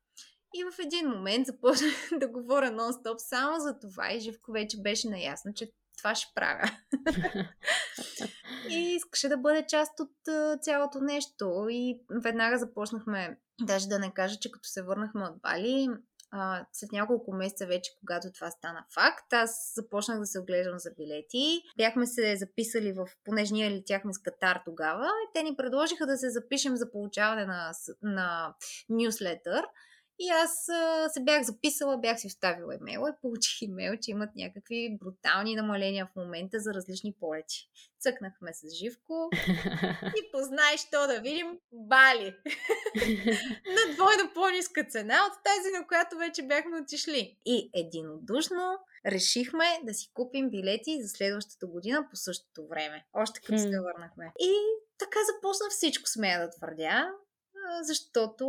И 0.57 0.65
в 0.73 0.79
един 0.79 1.09
момент 1.09 1.47
започнах 1.47 1.93
да 2.21 2.29
говоря 2.29 2.71
нон-стоп 2.71 3.17
само 3.19 3.61
за 3.61 3.79
това 3.79 4.13
и 4.13 4.21
Живко 4.21 4.53
вече 4.53 4.83
беше 4.83 5.09
наясно, 5.09 5.55
че 5.55 5.73
това 5.99 6.15
ще 6.15 6.33
правя. 6.35 6.71
и 8.71 8.95
искаше 8.95 9.29
да 9.29 9.37
бъде 9.37 9.67
част 9.67 9.93
от 10.01 10.13
цялото 10.63 11.01
нещо. 11.01 11.67
И 11.71 12.01
веднага 12.23 12.59
започнахме, 12.59 13.39
даже 13.61 13.89
да 13.89 13.99
не 13.99 14.15
кажа, 14.15 14.37
че 14.41 14.51
като 14.51 14.69
се 14.69 14.83
върнахме 14.83 15.25
от 15.25 15.41
Бали, 15.41 15.89
а, 16.31 16.67
след 16.73 16.93
няколко 16.93 17.33
месеца 17.33 17.67
вече, 17.67 17.91
когато 18.01 18.33
това 18.33 18.51
стана 18.51 18.85
факт, 18.95 19.33
аз 19.33 19.73
започнах 19.75 20.19
да 20.19 20.27
се 20.27 20.41
оглеждам 20.41 20.79
за 20.79 20.91
билети. 20.97 21.63
Бяхме 21.77 22.07
се 22.07 22.37
записали 22.37 22.93
в, 22.93 23.09
понеже 23.25 23.53
ние 23.53 23.71
летяхме 23.71 24.13
с 24.13 24.19
Катар 24.19 24.61
тогава, 24.65 25.07
и 25.07 25.33
те 25.35 25.43
ни 25.43 25.57
предложиха 25.57 26.07
да 26.07 26.17
се 26.17 26.31
запишем 26.31 26.77
за 26.77 26.91
получаване 26.91 27.47
на, 27.47 27.73
на 28.03 28.55
нюслетър. 28.89 29.67
И 30.19 30.29
аз 30.31 30.69
а, 30.69 31.09
се 31.09 31.21
бях 31.21 31.43
записала, 31.43 31.99
бях 31.99 32.21
си 32.21 32.29
вставила 32.29 32.75
имейла 32.75 33.11
и 33.11 33.21
получих 33.21 33.63
имейл, 33.63 33.97
че 34.03 34.11
имат 34.11 34.31
някакви 34.37 34.99
брутални 35.01 35.55
намаления 35.55 36.07
в 36.07 36.17
момента 36.17 36.61
за 36.61 36.75
различни 36.75 37.15
полети. 37.21 37.69
Цъкнахме 38.01 38.53
с 38.55 38.75
Живко 38.75 39.31
и 40.05 40.31
познай, 40.33 40.77
що 40.77 41.07
да 41.07 41.21
видим 41.21 41.59
Бали. 41.73 42.35
на 43.67 43.95
двойно 43.95 44.31
по-ниска 44.35 44.85
цена 44.85 45.15
от 45.15 45.45
тази, 45.45 45.71
на 45.79 45.87
която 45.87 46.17
вече 46.17 46.43
бяхме 46.43 46.81
отишли. 46.81 47.37
И 47.47 47.71
единодушно 47.75 48.79
решихме 49.07 49.65
да 49.85 49.95
си 49.95 50.11
купим 50.15 50.51
билети 50.51 51.03
за 51.03 51.09
следващата 51.09 51.67
година 51.67 52.07
по 52.11 52.17
същото 52.17 52.69
време. 52.69 53.05
Още 53.13 53.41
като 53.41 53.59
се 53.59 53.81
върнахме. 53.81 54.33
И 54.39 54.53
така 54.99 55.19
започна 55.35 55.67
всичко, 55.71 56.09
смея 56.09 56.41
да 56.41 56.51
твърдя, 56.51 57.11
защото 57.83 58.47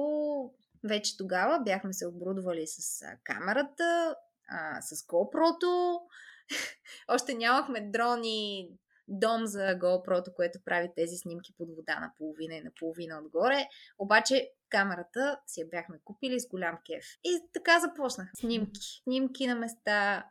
вече 0.84 1.18
тогава 1.18 1.60
бяхме 1.60 1.94
се 1.94 2.08
оборудвали 2.08 2.68
с 2.68 3.06
камерата, 3.24 4.16
а, 4.50 4.82
с 4.82 4.96
GoPro-то. 4.96 6.02
Още 7.08 7.34
нямахме 7.34 7.92
дрони, 7.92 8.70
дом 9.08 9.46
за 9.46 9.60
GoPro, 9.60 10.34
което 10.34 10.60
прави 10.66 10.90
тези 10.96 11.18
снимки 11.18 11.54
под 11.58 11.76
вода 11.76 12.00
на 12.00 12.12
половина 12.18 12.56
и 12.56 12.62
на 12.62 12.72
половина 12.80 13.20
отгоре. 13.20 13.68
Обаче 13.98 14.50
камерата 14.70 15.40
си 15.48 15.60
я 15.60 15.68
бяхме 15.68 16.00
купили 16.04 16.40
с 16.40 16.48
голям 16.48 16.78
кеф. 16.86 17.06
И 17.24 17.40
така 17.54 17.80
започнах. 17.80 18.30
Снимки. 18.40 19.02
Снимки 19.04 19.48
на 19.48 19.56
места, 19.56 20.26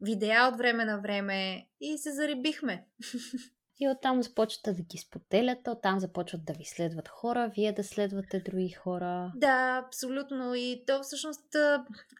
видеа 0.00 0.48
от 0.52 0.58
време 0.58 0.84
на 0.84 1.00
време 1.00 1.68
и 1.80 1.98
се 1.98 2.12
заребихме. 2.12 2.86
И 3.80 3.88
оттам 3.88 4.22
започвате 4.22 4.72
да 4.72 4.82
ги 4.82 4.98
споделяте, 4.98 5.70
оттам 5.70 6.00
започват 6.00 6.44
да 6.44 6.52
ви 6.52 6.64
следват 6.64 7.08
хора, 7.08 7.52
вие 7.56 7.72
да 7.72 7.84
следвате 7.84 8.40
други 8.40 8.70
хора. 8.70 9.32
Да, 9.36 9.82
абсолютно. 9.86 10.54
И 10.54 10.84
то 10.86 11.02
всъщност 11.02 11.56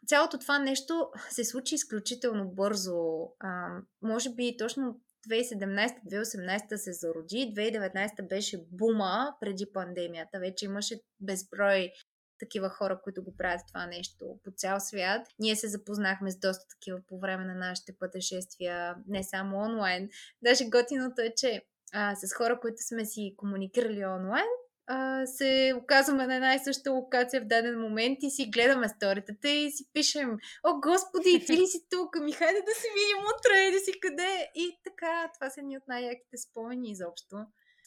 цялото 0.06 0.38
това 0.38 0.58
нещо 0.58 1.08
се 1.30 1.44
случи 1.44 1.74
изключително 1.74 2.48
бързо. 2.48 2.98
А, 3.40 3.68
може 4.02 4.30
би 4.30 4.56
точно 4.58 5.00
2017-2018 5.30 6.76
се 6.76 6.92
зароди, 6.92 7.54
2019 7.56 8.28
беше 8.28 8.64
бума 8.72 9.34
преди 9.40 9.72
пандемията. 9.72 10.38
Вече 10.38 10.64
имаше 10.64 11.00
безброй 11.20 11.92
такива 12.38 12.68
хора, 12.68 13.00
които 13.04 13.24
го 13.24 13.36
правят 13.36 13.60
това 13.68 13.86
нещо 13.86 14.38
по 14.44 14.50
цял 14.56 14.80
свят. 14.80 15.26
Ние 15.38 15.56
се 15.56 15.68
запознахме 15.68 16.30
с 16.30 16.38
доста 16.38 16.64
такива 16.68 16.98
по 17.08 17.18
време 17.18 17.44
на 17.44 17.54
нашите 17.54 17.98
пътешествия, 17.98 18.96
не 19.08 19.22
само 19.24 19.58
онлайн. 19.58 20.08
Даже 20.42 20.64
готиното 20.64 21.22
е, 21.22 21.32
че 21.36 21.62
а, 21.92 22.14
с 22.14 22.34
хора, 22.34 22.60
които 22.60 22.76
сме 22.82 23.04
си 23.04 23.34
комуникирали 23.36 24.04
онлайн, 24.04 24.46
а, 24.86 25.26
се 25.26 25.72
оказваме 25.82 26.26
на 26.26 26.34
една 26.34 26.54
и 26.54 26.58
съща 26.58 26.90
локация 26.90 27.40
в 27.40 27.46
даден 27.46 27.80
момент 27.80 28.18
и 28.22 28.30
си 28.30 28.50
гледаме 28.50 28.88
сторитата 28.88 29.48
и 29.48 29.70
си 29.70 29.84
пишем 29.92 30.38
О, 30.64 30.80
Господи, 30.80 31.44
ти 31.46 31.52
ли 31.52 31.66
си 31.66 31.86
тук? 31.90 32.16
Ми 32.22 32.32
хайде 32.32 32.60
да 32.60 32.74
се 32.74 32.88
видим 32.88 33.24
утре, 33.24 33.66
еди 33.66 33.78
си 33.78 34.00
къде? 34.00 34.50
И 34.54 34.80
така, 34.84 35.30
това 35.34 35.50
са 35.50 35.62
ни 35.62 35.76
от 35.76 35.82
най-яките 35.88 36.36
спомени 36.36 36.90
изобщо. 36.90 37.36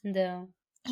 Да. 0.06 0.42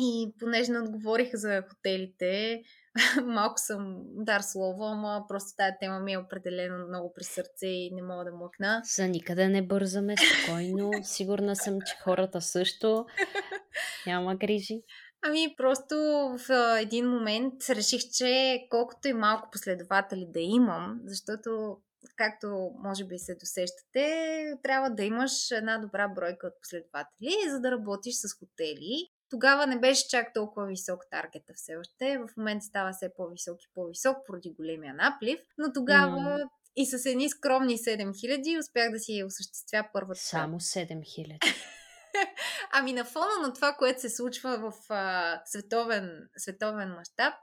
И 0.00 0.34
понеже 0.38 0.72
не 0.72 0.80
отговорих 0.80 1.30
за 1.34 1.62
хотелите, 1.68 2.62
малко 3.24 3.54
съм 3.56 4.02
дар 4.04 4.40
слово, 4.40 4.84
ама 4.84 5.24
просто 5.28 5.56
тази 5.56 5.72
тема 5.80 6.00
ми 6.00 6.12
е 6.12 6.18
определено 6.18 6.88
много 6.88 7.12
при 7.14 7.24
сърце 7.24 7.66
и 7.66 7.94
не 7.94 8.02
мога 8.02 8.24
да 8.24 8.32
млъкна. 8.32 8.82
За 8.96 9.08
никъде 9.08 9.48
не 9.48 9.62
бързаме, 9.62 10.14
спокойно. 10.16 10.90
Сигурна 11.02 11.56
съм, 11.56 11.80
че 11.80 11.96
хората 12.02 12.40
също. 12.40 13.06
Няма 14.06 14.36
грижи. 14.36 14.82
Ами, 15.22 15.54
просто 15.56 15.94
в 16.38 16.78
един 16.80 17.10
момент 17.10 17.54
реших, 17.70 18.02
че 18.12 18.58
колкото 18.70 19.08
и 19.08 19.12
малко 19.12 19.48
последователи 19.52 20.26
да 20.30 20.40
имам, 20.40 21.00
защото 21.04 21.78
както 22.16 22.70
може 22.84 23.04
би 23.04 23.18
се 23.18 23.34
досещате, 23.34 24.08
трябва 24.62 24.90
да 24.90 25.04
имаш 25.04 25.50
една 25.50 25.78
добра 25.78 26.08
бройка 26.08 26.46
от 26.46 26.54
последователи, 26.62 27.50
за 27.50 27.60
да 27.60 27.70
работиш 27.70 28.14
с 28.14 28.38
хотели 28.38 29.08
Тогава 29.30 29.66
не 29.66 29.80
беше 29.80 30.08
чак 30.08 30.34
толкова 30.34 30.66
висок 30.66 31.06
таргета 31.10 31.52
все 31.54 31.76
още. 31.76 32.18
В 32.18 32.36
момента 32.36 32.64
става 32.64 32.92
все 32.92 33.14
по-висок 33.16 33.62
и 33.62 33.68
по-висок 33.74 34.16
поради 34.26 34.50
големия 34.50 34.94
наплив. 34.94 35.40
Но 35.58 35.72
тогава 35.72 36.20
mm. 36.20 36.48
и 36.76 36.86
с 36.86 37.06
едни 37.06 37.30
скромни 37.30 37.78
7000 37.78 38.60
успях 38.60 38.90
да 38.90 38.98
си 38.98 39.24
осъществя 39.26 39.88
първата. 39.92 40.20
Само 40.20 40.60
7000. 40.60 41.38
ами 42.72 42.92
на 42.92 43.04
фона 43.04 43.38
на 43.42 43.52
това, 43.52 43.72
което 43.72 44.00
се 44.00 44.08
случва 44.10 44.58
в 44.58 44.92
а, 44.92 45.40
световен, 45.44 46.28
световен 46.36 46.94
мащаб. 46.94 47.34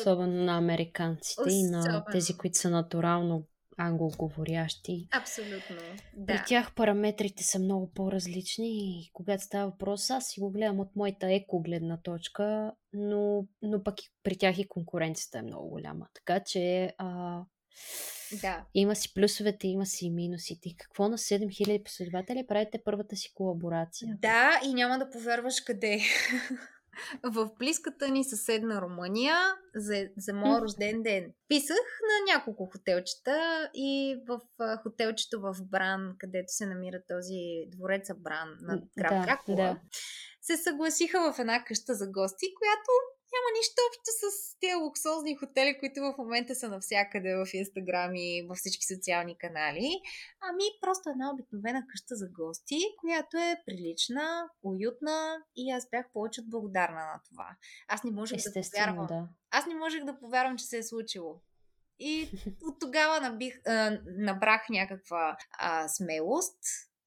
Особено 0.00 0.44
на 0.44 0.58
американците 0.58 1.40
особено... 1.40 1.58
и 1.58 1.70
на 1.70 2.04
тези, 2.12 2.36
които 2.36 2.58
са 2.58 2.70
натурално 2.70 3.46
англоговорящи. 3.76 5.08
Абсолютно. 5.10 5.76
Да. 6.16 6.26
При 6.26 6.42
тях 6.46 6.74
параметрите 6.74 7.44
са 7.44 7.58
много 7.58 7.90
по-различни 7.94 9.00
и 9.00 9.10
когато 9.12 9.44
става 9.44 9.70
въпрос, 9.70 10.10
аз 10.10 10.26
си 10.26 10.40
го 10.40 10.50
гледам 10.50 10.80
от 10.80 10.96
моята 10.96 11.32
еко 11.32 11.62
гледна 11.62 11.96
точка, 11.96 12.72
но, 12.92 13.46
но 13.62 13.82
пък 13.82 14.02
и 14.02 14.10
при 14.22 14.36
тях 14.36 14.58
и 14.58 14.68
конкуренцията 14.68 15.38
е 15.38 15.42
много 15.42 15.68
голяма. 15.68 16.06
Така 16.14 16.40
че 16.40 16.94
а, 16.98 17.40
да. 18.40 18.64
има 18.74 18.96
си 18.96 19.14
плюсовете, 19.14 19.68
има 19.68 19.86
си 19.86 20.06
и 20.06 20.10
минусите. 20.10 20.74
Какво 20.78 21.08
на 21.08 21.18
7000 21.18 21.84
последователи 21.84 22.46
правите 22.46 22.80
първата 22.84 23.16
си 23.16 23.32
колаборация? 23.34 24.16
Да, 24.20 24.60
и 24.66 24.74
няма 24.74 24.98
да 24.98 25.10
повярваш 25.10 25.60
къде. 25.60 26.00
в 27.22 27.50
близката 27.58 28.08
ни 28.08 28.24
съседна 28.24 28.82
Румъния 28.82 29.36
за, 29.74 30.08
за 30.16 30.34
моят 30.34 30.62
рожден 30.62 31.02
ден. 31.02 31.32
Писах 31.48 32.00
на 32.02 32.34
няколко 32.34 32.66
хотелчета 32.66 33.70
и 33.74 34.16
в 34.28 34.40
хотелчето 34.82 35.40
в 35.40 35.54
Бран, 35.62 36.14
където 36.18 36.52
се 36.52 36.66
намира 36.66 37.00
този 37.08 37.70
дворец 37.76 38.08
Бран 38.18 38.48
на 38.60 38.82
град 38.98 39.20
да, 39.20 39.26
Кракова, 39.26 39.56
да. 39.56 39.80
се 40.42 40.56
съгласиха 40.56 41.32
в 41.32 41.38
една 41.38 41.64
къща 41.64 41.94
за 41.94 42.06
гости, 42.06 42.46
която 42.58 42.90
няма 43.34 43.48
нищо 43.58 43.78
общо 43.88 44.10
с 44.20 44.24
тези 44.60 44.74
луксозни 44.74 45.36
хотели, 45.36 45.78
които 45.78 46.00
в 46.00 46.14
момента 46.18 46.54
са 46.54 46.68
навсякъде 46.68 47.34
в 47.34 47.46
Инстаграм 47.54 48.14
и 48.14 48.46
във 48.48 48.58
всички 48.58 48.86
социални 48.94 49.38
канали. 49.38 49.90
Ами 50.40 50.64
просто 50.80 51.10
една 51.10 51.32
обикновена 51.32 51.82
къща 51.88 52.14
за 52.16 52.28
гости, 52.28 52.80
която 53.00 53.36
е 53.36 53.62
прилична, 53.66 54.48
уютна 54.62 55.38
и 55.56 55.70
аз 55.70 55.90
бях 55.90 56.06
повече 56.12 56.40
от 56.40 56.50
благодарна 56.50 57.00
на 57.00 57.20
това. 57.28 57.48
Аз 57.88 58.04
не 58.04 58.10
можех 58.10 58.38
да 58.42 58.52
повярвам. 58.52 59.06
Да. 59.06 59.28
Аз 59.50 59.66
не 59.66 59.74
можех 59.74 60.04
да 60.04 60.18
повярвам, 60.18 60.56
че 60.56 60.64
се 60.64 60.78
е 60.78 60.82
случило. 60.82 61.40
И 61.98 62.28
от 62.62 62.80
тогава 62.80 63.20
набих, 63.20 63.60
а, 63.66 63.98
набрах 64.06 64.68
някаква 64.70 65.36
а, 65.50 65.88
смелост 65.88 66.58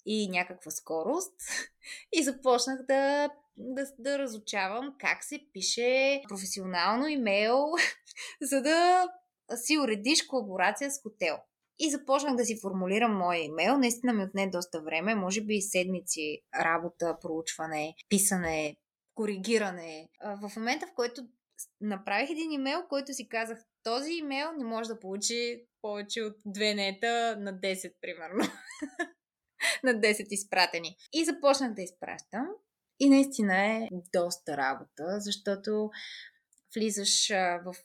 и 0.05 0.29
някаква 0.29 0.71
скорост 0.71 1.33
и 2.13 2.23
започнах 2.23 2.85
да 2.87 3.29
да, 3.57 3.85
да 3.99 4.19
разучавам 4.19 4.95
как 4.99 5.23
се 5.23 5.39
пише 5.53 6.21
професионално 6.29 7.07
имейл, 7.07 7.65
за 8.41 8.61
да 8.61 9.07
си 9.55 9.77
уредиш 9.77 10.23
колаборация 10.23 10.91
с 10.91 11.01
хотел. 11.01 11.37
И 11.79 11.91
започнах 11.91 12.35
да 12.35 12.45
си 12.45 12.59
формулирам 12.61 13.17
моя 13.17 13.43
имейл. 13.43 13.77
Наистина 13.77 14.13
ми 14.13 14.23
отне 14.23 14.49
доста 14.49 14.81
време, 14.81 15.15
може 15.15 15.41
би 15.41 15.61
седмици 15.61 16.41
работа, 16.55 17.17
проучване, 17.21 17.95
писане, 18.09 18.75
коригиране. 19.15 20.09
В 20.23 20.51
момента, 20.55 20.87
в 20.87 20.93
който 20.95 21.27
направих 21.81 22.29
един 22.29 22.51
имейл, 22.51 22.83
който 22.89 23.13
си 23.13 23.29
казах, 23.29 23.63
този 23.83 24.11
имейл 24.11 24.51
не 24.57 24.63
може 24.63 24.89
да 24.89 24.99
получи 24.99 25.65
повече 25.81 26.23
от 26.23 26.35
две 26.45 26.73
нета 26.73 27.37
на 27.39 27.53
10, 27.53 27.93
примерно. 28.01 28.43
на 29.83 29.91
10 29.91 30.27
изпратени. 30.29 30.95
И 31.13 31.25
започнах 31.25 31.73
да 31.73 31.81
изпращам. 31.81 32.47
И 32.99 33.09
наистина 33.09 33.57
е 33.57 33.89
доста 34.13 34.57
работа, 34.57 35.19
защото 35.19 35.89
влизаш 36.75 37.29
в, 37.65 37.75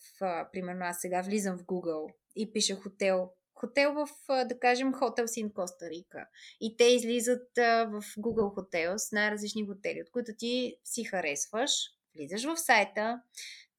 примерно 0.52 0.84
аз 0.84 1.00
сега 1.00 1.22
влизам 1.22 1.58
в 1.58 1.62
Google 1.62 2.12
и 2.36 2.52
пиша 2.52 2.76
хотел 2.76 3.30
хотел 3.62 3.92
в, 3.92 4.08
да 4.28 4.58
кажем, 4.58 4.92
хотел 4.92 5.28
Син 5.28 5.52
Коста 5.52 5.90
Рика. 5.90 6.26
И 6.60 6.76
те 6.76 6.84
излизат 6.84 7.48
в 7.56 8.02
Google 8.18 8.54
Hotels, 8.54 9.12
най-различни 9.12 9.66
хотели, 9.66 10.02
от 10.02 10.10
които 10.10 10.32
ти 10.38 10.76
си 10.84 11.04
харесваш, 11.04 11.70
влизаш 12.16 12.44
в 12.44 12.56
сайта, 12.56 13.22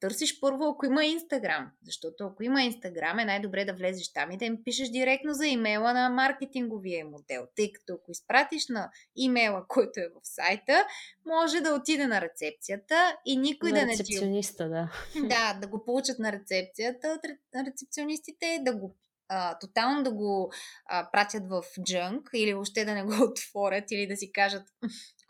търсиш 0.04 0.40
първо, 0.40 0.64
ако 0.66 0.86
има 0.86 1.06
Инстаграм. 1.06 1.72
Защото 1.86 2.26
ако 2.26 2.44
има 2.44 2.64
Инстаграм, 2.64 3.20
е 3.20 3.26
най-добре 3.26 3.66
да 3.66 3.74
влезеш 3.74 4.14
там 4.14 4.32
и 4.32 4.38
да 4.38 4.46
им 4.46 4.64
пишеш 4.64 4.90
директно 4.90 5.34
за 5.34 5.48
имейла 5.48 5.94
на 5.94 6.10
маркетинговия 6.10 7.06
модел. 7.06 7.48
Тъй 7.56 7.72
като 7.72 7.94
ако 7.94 8.12
изпратиш 8.12 8.68
на 8.70 8.90
имейла, 9.16 9.66
който 9.68 10.00
е 10.00 10.08
в 10.16 10.20
сайта, 10.24 10.86
може 11.26 11.62
да 11.62 11.74
отиде 11.74 12.08
на 12.08 12.22
рецепцията 12.22 13.18
и 13.26 13.38
никой 13.38 13.72
на 13.72 13.80
да 13.80 13.86
не. 13.86 13.92
Рецепциониста, 13.94 14.70
да. 14.70 14.92
Да, 15.28 15.60
да 15.62 15.68
го 15.68 15.86
получат 15.86 16.20
на 16.20 16.32
рецепцията 16.32 17.08
от 17.18 17.66
рецепционистите, 17.68 18.60
да 18.62 18.76
го 18.76 18.96
а, 19.30 19.60
тотално 19.60 20.04
да 20.04 20.12
го 20.12 20.52
а, 20.86 21.12
пратят 21.12 21.44
в 21.50 21.64
джънк 21.84 22.30
или 22.34 22.54
въобще 22.54 22.86
да 22.86 22.94
не 22.94 23.04
го 23.04 23.14
отворят 23.24 23.92
или 23.92 24.08
да 24.08 24.18
си 24.18 24.32
кажат 24.32 24.64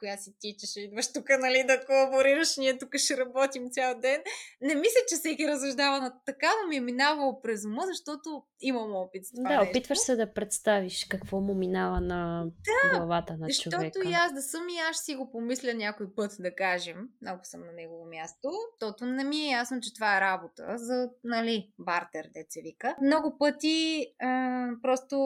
коя 0.03 0.17
си 0.17 0.33
ти, 0.39 0.55
че 0.59 0.67
ще 0.67 0.79
идваш 0.79 1.13
тук, 1.13 1.25
нали, 1.39 1.63
да 1.67 1.85
колаборираш, 1.85 2.57
ние 2.57 2.77
тук 2.77 2.97
ще 2.97 3.17
работим 3.17 3.69
цял 3.71 3.99
ден. 3.99 4.21
Не 4.61 4.75
мисля, 4.75 4.99
че 5.09 5.15
всеки 5.15 5.47
разсъждава 5.47 5.99
на 5.99 6.13
така, 6.25 6.47
но 6.61 6.69
ми 6.69 6.75
е 6.75 6.81
минавало 6.81 7.41
през 7.41 7.65
ума, 7.65 7.81
защото 7.85 8.43
имам 8.61 8.95
опит 8.95 9.25
с 9.25 9.31
това 9.31 9.49
Да, 9.49 9.57
нещо. 9.57 9.69
опитваш 9.69 9.97
се 9.97 10.15
да 10.15 10.33
представиш 10.33 11.05
какво 11.09 11.39
му 11.39 11.53
минава 11.53 12.01
на 12.01 12.45
да, 12.45 12.97
главата 12.97 13.37
на 13.37 13.47
защото 13.47 13.75
човека. 13.75 13.91
Защото 13.93 14.09
и 14.09 14.13
аз 14.13 14.33
да 14.33 14.41
съм 14.41 14.69
и 14.69 14.77
аз 14.89 14.95
ще 14.95 15.05
си 15.05 15.15
го 15.15 15.31
помисля 15.31 15.73
някой 15.73 16.15
път, 16.15 16.31
да 16.39 16.55
кажем, 16.55 16.97
ако 17.25 17.45
съм 17.45 17.61
на 17.61 17.71
негово 17.71 18.05
място, 18.05 18.49
защото 18.81 19.05
не 19.05 19.23
ми 19.23 19.37
е 19.37 19.51
ясно, 19.51 19.81
че 19.81 19.93
това 19.93 20.17
е 20.17 20.21
работа 20.21 20.77
за, 20.77 21.09
нали, 21.23 21.71
бартер, 21.79 22.29
деца 22.33 22.59
вика. 22.63 22.95
Много 23.01 23.37
пъти, 23.37 24.07
а, 24.21 24.67
просто 24.81 25.17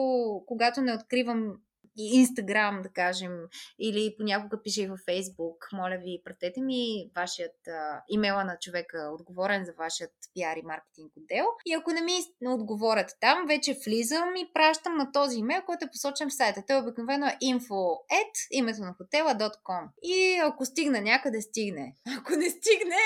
когато 0.46 0.80
не 0.80 0.94
откривам 0.94 1.56
Инстаграм, 1.98 2.82
да 2.82 2.88
кажем, 2.88 3.32
или 3.78 4.14
понякога 4.18 4.62
пише 4.62 4.82
и 4.82 4.86
във 4.86 5.00
Фейсбук, 5.04 5.68
моля 5.72 5.98
ви, 6.04 6.22
пратете 6.24 6.60
ми 6.60 7.10
вашият 7.16 7.68
а, 7.68 8.02
имейла 8.08 8.44
на 8.44 8.56
човека, 8.60 9.10
отговорен 9.14 9.64
за 9.64 9.72
вашият 9.72 10.12
пиар 10.34 10.56
и 10.56 10.62
маркетинг 10.62 11.12
отдел. 11.16 11.46
И 11.66 11.74
ако 11.74 11.90
не 11.92 12.00
ми 12.00 12.12
отговорят 12.46 13.10
там, 13.20 13.46
вече 13.48 13.78
влизам 13.86 14.36
и 14.36 14.50
пращам 14.54 14.96
на 14.96 15.12
този 15.12 15.38
имейл, 15.38 15.62
който 15.66 15.84
е 15.84 15.90
посочен 15.90 16.28
в 16.28 16.34
сайта. 16.34 16.62
Той 16.66 16.76
обикновено 16.76 17.26
е 17.26 17.38
info 17.42 17.98
at 18.12 18.32
името 18.50 18.80
на 18.80 18.94
хотела.com. 18.98 19.88
И 20.02 20.40
ако 20.42 20.64
стигне 20.64 21.00
някъде, 21.00 21.40
стигне. 21.42 21.96
Ако 22.18 22.32
не 22.32 22.50
стигне, 22.50 23.02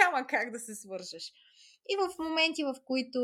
няма 0.00 0.26
как 0.26 0.50
да 0.50 0.58
се 0.58 0.74
свържеш. 0.74 1.32
И 1.88 1.96
в 1.96 2.18
моменти, 2.18 2.64
в 2.64 2.74
които 2.84 3.20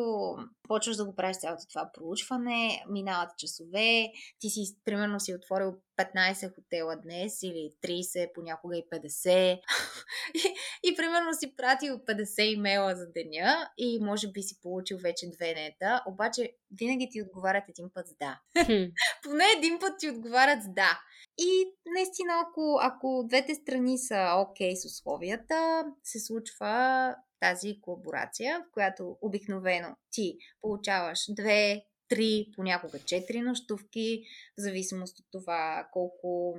почваш 0.62 0.96
да 0.96 1.04
го 1.04 1.14
правиш 1.14 1.36
цялото 1.36 1.68
това 1.68 1.90
проучване, 1.94 2.84
минават 2.90 3.38
часове, 3.38 4.12
ти 4.38 4.50
си, 4.50 4.61
примерно, 4.84 5.20
си 5.20 5.34
отворил 5.34 5.74
15 5.98 6.54
хотела 6.54 6.96
днес 6.96 7.42
или 7.42 7.70
30, 7.84 8.32
понякога 8.34 8.76
и 8.76 8.84
50. 8.92 9.61
и, 10.34 10.54
и 10.90 10.96
примерно 10.96 11.34
си 11.34 11.56
пратил 11.56 11.94
50 11.98 12.42
имейла 12.42 12.94
за 12.96 13.06
деня 13.12 13.70
и 13.78 13.98
може 14.02 14.32
би 14.32 14.42
си 14.42 14.61
получил 14.62 14.98
вече 14.98 15.30
две 15.30 15.54
нета, 15.54 16.02
обаче 16.06 16.52
винаги 16.78 17.09
ти 17.11 17.22
отговарят 17.22 17.64
един 17.68 17.90
път 17.94 18.09
с 18.09 18.14
да. 18.20 18.40
Поне 19.22 19.44
един 19.56 19.78
път 19.78 19.92
ти 19.98 20.11
отговарят 20.11 20.62
с 20.62 20.68
да. 20.68 21.00
И 21.38 21.72
наистина, 21.86 22.44
ако, 22.48 22.78
ако 22.82 23.24
двете 23.28 23.54
страни 23.54 23.98
са 23.98 24.44
окей 24.48 24.72
okay 24.72 24.74
с 24.74 24.84
условията, 24.84 25.84
се 26.02 26.20
случва 26.20 27.14
тази 27.41 27.80
колаборация, 27.80 28.61
в 28.61 28.72
която 28.72 29.18
обикновено 29.20 29.97
ти 30.11 30.39
получаваш 30.61 31.18
две, 31.28 31.84
три, 32.09 32.51
понякога 32.57 32.99
четири 32.99 33.41
нощувки, 33.41 34.22
в 34.59 34.61
зависимост 34.61 35.18
от 35.18 35.26
това 35.32 35.89
колко 35.93 36.59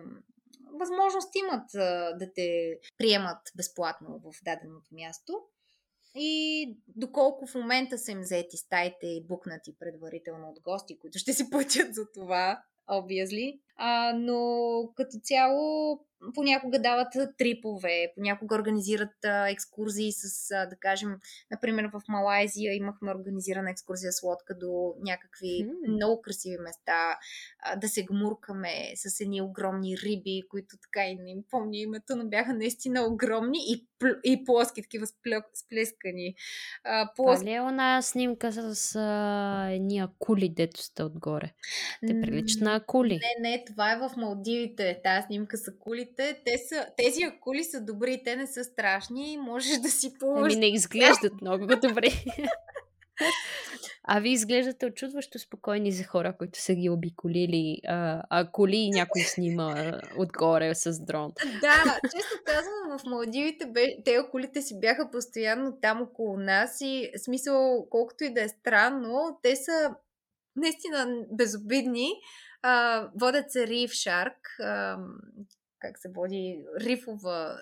възможност 0.80 1.36
имат 1.36 1.70
да 2.20 2.34
те 2.36 2.80
приемат 2.98 3.38
безплатно 3.58 4.20
в 4.20 4.44
даденото 4.44 4.90
място. 4.92 5.34
И 6.16 6.78
доколко 6.88 7.48
в 7.48 7.56
момента 7.56 7.98
са 7.98 8.12
им 8.12 8.20
взети 8.20 8.58
стаите 8.58 9.08
и 9.08 9.26
букнати 9.28 9.76
предварително 9.80 10.50
от 10.50 10.60
гости, 10.62 11.00
които 11.00 11.20
ще 11.20 11.34
си 11.34 11.50
платят 11.50 11.96
за 11.96 12.12
това, 12.14 12.64
obviously. 12.90 13.60
А, 13.76 14.14
но 14.14 14.40
като 14.96 15.18
цяло 15.24 16.00
понякога 16.36 16.80
дават 16.80 17.08
трипове, 17.38 18.12
понякога 18.16 18.56
организират 18.56 19.26
а, 19.26 19.50
екскурзии 19.50 20.12
с, 20.12 20.52
а, 20.52 20.66
да 20.66 20.76
кажем, 20.76 21.20
например 21.52 21.90
в 21.94 22.02
Малайзия 22.08 22.76
имахме 22.76 23.12
организирана 23.12 23.72
екскурзия 23.72 24.12
с 24.12 24.24
лодка 24.24 24.58
до 24.58 24.94
някакви 25.02 25.48
mm. 25.48 25.88
много 25.88 26.22
красиви 26.22 26.58
места, 26.58 27.18
а, 27.60 27.76
да 27.76 27.88
се 27.88 28.06
гмуркаме 28.06 28.92
с 28.96 29.22
едни 29.22 29.42
огромни 29.42 29.98
риби, 29.98 30.42
които 30.50 30.78
така 30.78 31.06
и 31.06 31.16
не 31.16 31.32
им 31.32 31.44
помня 31.52 31.78
името, 31.78 32.16
но 32.16 32.26
бяха 32.26 32.54
наистина 32.54 33.06
огромни 33.06 33.60
и, 33.68 33.88
и 34.24 34.46
плоски, 34.46 34.82
такива 34.82 35.06
сплескани. 35.54 36.36
А, 36.84 37.14
плоски... 37.16 37.40
Това 37.40 37.52
ли 37.52 37.54
е 37.54 37.70
една 37.70 38.02
снимка 38.02 38.52
с 38.52 38.96
а, 38.96 39.70
едни 39.72 40.00
акули, 40.00 40.50
дето 40.50 40.82
сте 40.82 41.04
отгоре? 41.04 41.54
Те 42.08 42.22
приличат 42.22 42.62
на 42.62 42.76
акули. 42.76 43.20
Не, 43.42 43.50
не, 43.50 43.64
това 43.66 43.92
е 43.92 44.00
в 44.00 44.12
Малдивите. 44.18 45.02
Тази 45.04 45.26
снимка 45.26 45.58
са 45.58 45.72
кули 45.80 46.09
акулите. 46.10 46.42
Те 46.46 46.58
са, 46.58 46.88
тези 46.98 47.24
акули 47.24 47.64
са 47.64 47.82
добри, 47.82 48.22
те 48.24 48.36
не 48.36 48.48
са 48.48 48.64
страшни. 48.64 49.38
Можеш 49.38 49.78
да 49.78 49.90
си 49.90 50.14
положиш. 50.20 50.56
Ами 50.56 50.66
не 50.66 50.74
изглеждат 50.74 51.42
много 51.42 51.66
добре. 51.68 52.08
А 54.12 54.20
ви 54.20 54.30
изглеждате 54.30 54.86
очудващо 54.86 55.40
спокойни 55.40 55.92
за 55.92 56.04
хора, 56.04 56.36
които 56.38 56.60
са 56.60 56.74
ги 56.74 56.90
обиколили, 56.90 57.78
а, 57.88 58.24
а 58.30 58.52
коли 58.52 58.78
и 58.78 58.90
някой 58.90 59.22
снима 59.22 60.00
отгоре 60.18 60.76
с 60.76 61.06
дрон. 61.06 61.32
Да, 61.62 62.00
често 62.02 62.38
казвам, 62.46 63.00
в 63.00 63.04
Малдивите 63.06 63.66
бе, 63.66 63.86
те 64.06 64.18
колите 64.32 64.62
си 64.62 64.80
бяха 64.80 65.12
постоянно 65.12 65.78
там 65.82 66.02
около 66.02 66.38
нас 66.38 66.82
и 66.82 67.12
смисъл, 67.18 67.88
колкото 67.90 68.24
и 68.24 68.34
да 68.34 68.42
е 68.44 68.50
странно, 68.50 69.40
те 69.44 69.56
са 69.56 69.96
наистина 70.56 71.26
безобидни. 71.32 72.10
А, 72.62 73.08
водят 73.20 73.52
се 73.52 73.68
Shark, 73.68 74.64
а, 74.64 74.98
как 75.80 76.00
се 76.00 76.10
води, 76.10 76.66
рифова, 76.80 77.60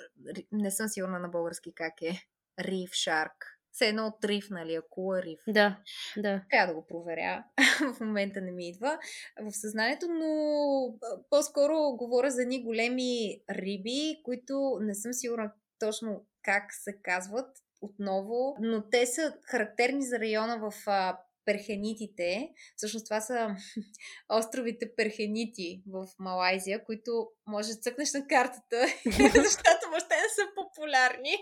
не 0.51 0.71
съм 0.71 0.87
сигурна 0.87 1.19
на 1.19 1.29
български 1.29 1.73
как 1.75 2.01
е, 2.01 2.21
Reef 2.61 2.89
Shark 2.89 3.57
все 3.77 3.87
едно 3.87 4.07
от 4.07 4.25
риф, 4.25 4.49
нали, 4.49 4.75
акула 4.75 5.21
риф. 5.21 5.39
Да, 5.47 5.77
да. 6.17 6.41
Трябва 6.49 6.73
да 6.73 6.79
го 6.79 6.87
проверя. 6.87 7.43
в 7.95 7.99
момента 7.99 8.41
не 8.41 8.51
ми 8.51 8.69
идва 8.69 8.99
в 9.41 9.51
съзнанието, 9.51 10.07
но 10.07 10.29
по-скоро 11.29 11.97
говоря 11.97 12.31
за 12.31 12.41
едни 12.41 12.63
големи 12.63 13.41
риби, 13.49 14.21
които 14.23 14.77
не 14.81 14.95
съм 14.95 15.13
сигурна 15.13 15.51
точно 15.79 16.25
как 16.43 16.73
се 16.73 16.93
казват 17.03 17.57
отново, 17.81 18.55
но 18.59 18.89
те 18.89 19.05
са 19.05 19.33
характерни 19.43 20.05
за 20.05 20.19
района 20.19 20.69
в 20.69 20.73
перхенитите. 21.47 22.49
Всъщност 22.75 23.05
това 23.05 23.21
са 23.21 23.55
островите 24.29 24.95
перхенити 24.95 25.83
в 25.87 26.07
Малайзия, 26.19 26.83
които 26.85 27.27
може 27.47 27.67
да 27.67 27.79
цъкнеш 27.79 28.13
на 28.13 28.27
картата, 28.27 28.85
защото 29.35 29.83
въобще 29.89 30.15
не 30.15 30.29
са 30.29 30.41
популярни. 30.55 31.35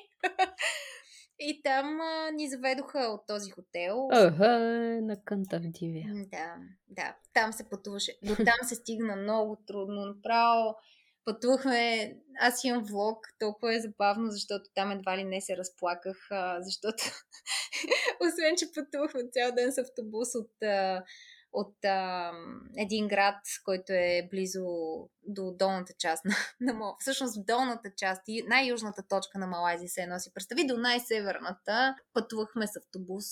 И 1.40 1.62
там 1.64 2.02
а, 2.02 2.32
ни 2.32 2.50
заведоха 2.50 3.00
от 3.00 3.28
този 3.28 3.52
хотел. 3.52 4.08
Ага, 4.12 4.60
на 5.02 5.24
кънта 5.24 5.60
в 5.60 5.62
Дивия. 5.62 6.14
Да, 6.32 6.56
да. 6.88 7.16
Там 7.34 7.54
се 7.54 7.70
пътуваше. 7.70 8.18
До 8.24 8.36
там 8.36 8.68
се 8.68 8.76
стигна 8.76 9.16
много 9.16 9.58
трудно. 9.68 10.06
Направо 10.06 10.76
пътувахме. 11.26 12.14
Аз 12.40 12.64
имам 12.64 12.84
влог, 12.84 13.18
толкова 13.40 13.76
е 13.76 13.82
забавно, 13.82 14.32
защото 14.32 14.66
там 14.76 14.92
едва 14.92 15.18
ли 15.18 15.24
не 15.24 15.42
се 15.42 15.58
разплаках, 15.58 16.18
а, 16.32 16.62
защото 16.62 17.04
освен, 18.28 18.56
че 18.58 18.72
пътувахме 18.76 19.22
цял 19.32 19.52
ден 19.52 19.72
с 19.72 19.78
автобус 19.78 20.36
от 20.36 20.64
а, 20.64 21.04
от 21.56 21.86
а, 21.86 22.32
един 22.78 23.08
град, 23.08 23.36
който 23.66 23.94
е 23.94 24.28
близо 24.32 24.66
до 25.24 25.52
долната 25.52 25.94
част 26.00 26.26
на, 26.26 26.36
на 26.60 26.94
Всъщност 27.00 27.38
в 27.38 27.46
долната 27.46 27.92
част 27.98 28.22
и 28.28 28.44
най-южната 28.48 29.04
точка 29.10 29.40
на 29.40 29.48
Малайзия 29.48 29.90
се 29.90 30.08
носи. 30.08 30.34
Представи 30.34 30.68
до 30.68 30.78
най-северната. 30.78 31.96
Пътувахме 32.14 32.68
с 32.68 32.76
автобус, 32.76 33.26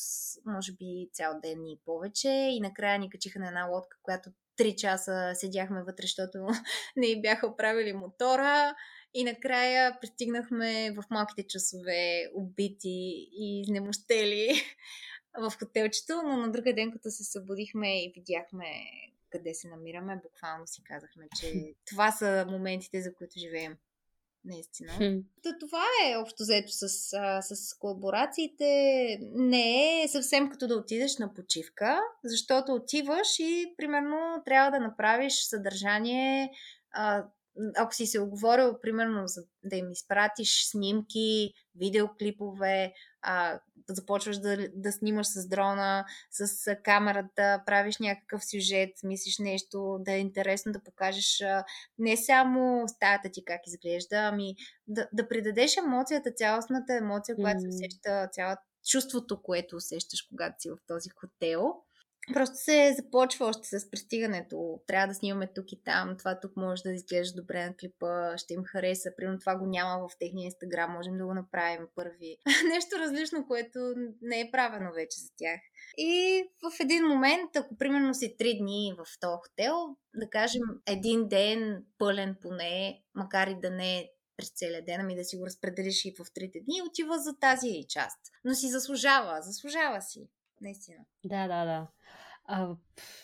може 0.46 0.72
би 0.72 1.10
цял 1.14 1.40
ден 1.44 1.66
и 1.66 1.80
повече 1.86 2.30
и 2.30 2.60
накрая 2.62 3.00
ни 3.00 3.10
качиха 3.10 3.40
на 3.40 3.48
една 3.48 3.66
лодка, 3.66 3.98
която 4.04 4.30
три 4.58 4.76
часа 4.76 5.32
седяхме 5.36 5.84
вътре, 5.84 6.02
защото 6.02 6.48
не 6.96 7.22
бяха 7.22 7.48
оправили 7.48 7.94
мотора. 7.94 8.76
И 9.14 9.24
накрая 9.24 10.00
пристигнахме 10.02 10.92
в 10.92 11.04
малките 11.10 11.48
часове, 11.48 12.30
убити 12.36 13.28
и 13.32 13.62
изнемощели 13.62 14.54
в 15.40 15.54
хотелчето, 15.60 16.22
но 16.26 16.38
на 16.38 16.52
другия 16.52 16.76
ден, 16.76 16.92
като 16.92 17.12
се 17.12 17.24
събудихме 17.24 18.04
и 18.04 18.14
видяхме 18.16 18.66
къде 19.34 19.54
се 19.54 19.68
намираме, 19.68 20.20
буквално 20.24 20.68
си 20.68 20.84
казахме, 20.84 21.28
че 21.40 21.74
това 21.86 22.12
са 22.12 22.46
моментите, 22.50 23.02
за 23.02 23.14
които 23.14 23.40
живеем. 23.40 23.78
Наистина. 24.46 24.92
Та, 25.44 25.58
това 25.60 25.84
е 26.06 26.18
общо 26.18 26.44
взето 26.44 26.72
с, 26.72 26.90
с 27.42 27.78
колаборациите. 27.80 28.66
Не 29.34 30.02
е 30.04 30.08
съвсем 30.08 30.50
като 30.50 30.68
да 30.68 30.76
отидеш 30.76 31.18
на 31.18 31.34
почивка, 31.34 32.00
защото 32.24 32.74
отиваш 32.74 33.40
и 33.40 33.74
примерно 33.78 34.42
трябва 34.46 34.72
да 34.72 34.80
направиш 34.80 35.34
съдържание 35.34 36.52
а, 36.92 37.26
ако 37.78 37.96
си 37.96 38.06
се 38.06 38.20
оговорил, 38.20 38.80
примерно, 38.82 39.28
за 39.28 39.42
да 39.64 39.76
им 39.76 39.92
изпратиш 39.92 40.70
снимки, 40.70 41.54
видеоклипове, 41.76 42.94
а, 43.24 43.60
започваш 43.90 44.38
да, 44.38 44.58
да 44.76 44.92
снимаш 44.92 45.28
с 45.28 45.48
дрона, 45.48 46.06
с 46.32 46.76
камерата, 46.84 47.64
правиш 47.66 47.98
някакъв 48.00 48.46
сюжет, 48.46 48.90
мислиш 49.04 49.40
нещо, 49.40 49.98
да 50.00 50.12
е 50.12 50.20
интересно 50.20 50.72
да 50.72 50.84
покажеш 50.84 51.42
а, 51.42 51.64
не 51.98 52.18
само 52.18 52.84
стаята 52.88 53.30
ти 53.30 53.46
как 53.46 53.62
изглежда, 53.68 54.16
ами 54.16 54.56
да, 54.88 55.08
да 55.14 55.28
придадеш 55.28 55.78
емоцията, 55.78 56.32
цялостната 56.32 56.94
емоция, 56.94 57.36
която 57.36 57.62
се 57.62 57.68
усеща, 57.68 58.30
цялото 58.32 58.62
чувството, 58.92 59.42
което 59.42 59.76
усещаш, 59.76 60.22
когато 60.30 60.62
си 60.62 60.70
в 60.70 60.78
този 60.88 61.10
хотел. 61.10 61.74
Просто 62.34 62.56
се 62.56 62.96
започва 62.98 63.46
още 63.46 63.80
с 63.80 63.90
пристигането. 63.92 64.80
Трябва 64.88 65.08
да 65.08 65.14
снимаме 65.14 65.54
тук 65.56 65.72
и 65.72 65.84
там. 65.84 66.16
Това 66.18 66.40
тук 66.40 66.58
може 66.58 66.84
да 66.84 66.92
изглежда 66.92 67.42
добре 67.42 67.66
на 67.66 67.76
клипа. 67.76 68.38
Ще 68.38 68.54
им 68.54 68.64
хареса. 68.64 69.10
Примерно 69.18 69.40
това 69.40 69.56
го 69.56 69.66
няма 69.66 70.08
в 70.08 70.18
техния 70.20 70.46
инстаграм. 70.46 70.92
Можем 70.92 71.18
да 71.18 71.26
го 71.26 71.34
направим 71.34 71.88
първи. 71.96 72.38
Нещо 72.74 73.00
различно, 73.00 73.48
което 73.48 73.80
не 74.22 74.42
е 74.42 74.52
правено 74.52 74.94
вече 74.94 75.20
за 75.20 75.30
тях. 75.38 75.60
И 75.98 76.44
в 76.64 76.80
един 76.80 77.06
момент, 77.06 77.56
ако 77.56 77.78
примерно 77.78 78.14
си 78.14 78.36
три 78.38 78.58
дни 78.58 78.94
в 78.98 79.20
този 79.20 79.38
хотел, 79.42 79.96
да 80.16 80.30
кажем 80.30 80.62
един 80.86 81.28
ден 81.28 81.86
пълен 81.98 82.36
поне, 82.42 83.04
макар 83.16 83.48
и 83.48 83.60
да 83.60 83.70
не 83.70 84.00
е 84.00 84.10
през 84.38 84.52
целия 84.56 84.86
ден, 84.86 85.02
ами 85.02 85.16
да 85.16 85.24
си 85.24 85.38
го 85.38 85.46
разпределиш 85.46 86.06
и 86.06 86.16
в 86.20 86.34
трите 86.34 86.60
дни, 86.60 86.82
отива 86.82 87.20
за 87.20 87.40
тази 87.40 87.86
част. 87.90 88.20
Но 88.44 88.54
си 88.54 88.70
заслужава, 88.70 89.42
заслужава 89.42 90.02
си. 90.02 90.30
Наистина. 90.64 90.98
Да, 91.26 91.48
да, 91.48 91.66
да. 91.66 91.88
А, 92.46 92.76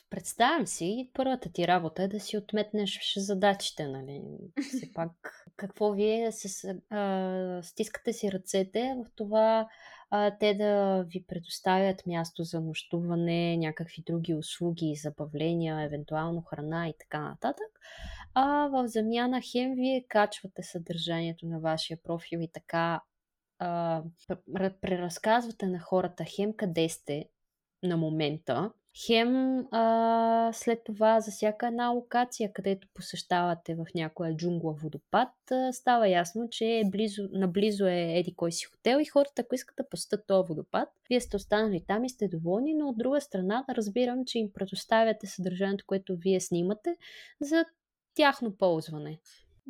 представям 0.09 0.67
си, 0.67 1.11
първата 1.13 1.51
ти 1.51 1.67
работа 1.67 2.03
е 2.03 2.07
да 2.07 2.19
си 2.19 2.37
отметнеш 2.37 3.13
задачите, 3.17 3.87
нали? 3.87 4.21
Все 4.77 4.91
пак, 4.93 5.45
какво 5.55 5.91
вие 5.91 6.31
се, 6.31 6.79
а, 6.89 7.59
стискате 7.63 8.13
си 8.13 8.31
ръцете 8.31 8.95
в 9.05 9.11
това 9.15 9.67
а, 10.09 10.37
те 10.39 10.53
да 10.53 11.03
ви 11.03 11.23
предоставят 11.27 12.05
място 12.05 12.43
за 12.43 12.61
нощуване, 12.61 13.57
някакви 13.57 14.03
други 14.05 14.33
услуги, 14.33 14.95
забавления, 14.95 15.81
евентуално 15.81 16.41
храна 16.41 16.89
и 16.89 16.93
така 16.99 17.21
нататък. 17.21 17.79
А 18.33 18.67
в 18.67 18.87
замяна 18.87 19.41
хем 19.51 19.73
вие 19.75 20.05
качвате 20.07 20.63
съдържанието 20.63 21.45
на 21.45 21.59
вашия 21.59 21.97
профил 22.03 22.39
и 22.41 22.51
така 22.53 23.01
а, 23.59 24.03
преразказвате 24.81 25.65
на 25.65 25.79
хората 25.79 26.23
хем 26.35 26.53
къде 26.53 26.89
сте 26.89 27.25
на 27.83 27.97
момента, 27.97 28.71
Хем 29.05 29.59
а, 29.71 30.51
след 30.53 30.83
това 30.83 31.19
за 31.19 31.31
всяка 31.31 31.67
една 31.67 31.89
локация, 31.89 32.53
където 32.53 32.87
посещавате 32.93 33.75
в 33.75 33.85
някоя 33.95 34.35
джунгла 34.35 34.73
водопад, 34.73 35.29
а, 35.51 35.73
става 35.73 36.07
ясно, 36.07 36.47
че 36.51 36.65
е 36.65 36.89
близо, 36.89 37.27
наблизо 37.31 37.85
е 37.85 38.19
еди 38.19 38.35
кой 38.35 38.51
си 38.51 38.65
хотел 38.65 38.99
и 38.99 39.05
хората, 39.05 39.41
ако 39.41 39.55
искат 39.55 39.75
да 39.75 39.89
посетят 39.89 40.27
този 40.27 40.47
водопад, 40.47 40.89
вие 41.09 41.21
сте 41.21 41.35
останали 41.35 41.83
там 41.87 42.03
и 42.03 42.09
сте 42.09 42.27
доволни, 42.27 42.73
но 42.73 42.89
от 42.89 42.97
друга 42.97 43.21
страна 43.21 43.65
разбирам, 43.69 44.25
че 44.25 44.39
им 44.39 44.53
предоставяте 44.53 45.27
съдържанието, 45.27 45.85
което 45.87 46.17
вие 46.17 46.39
снимате 46.39 46.95
за 47.41 47.65
тяхно 48.15 48.57
ползване. 48.57 49.19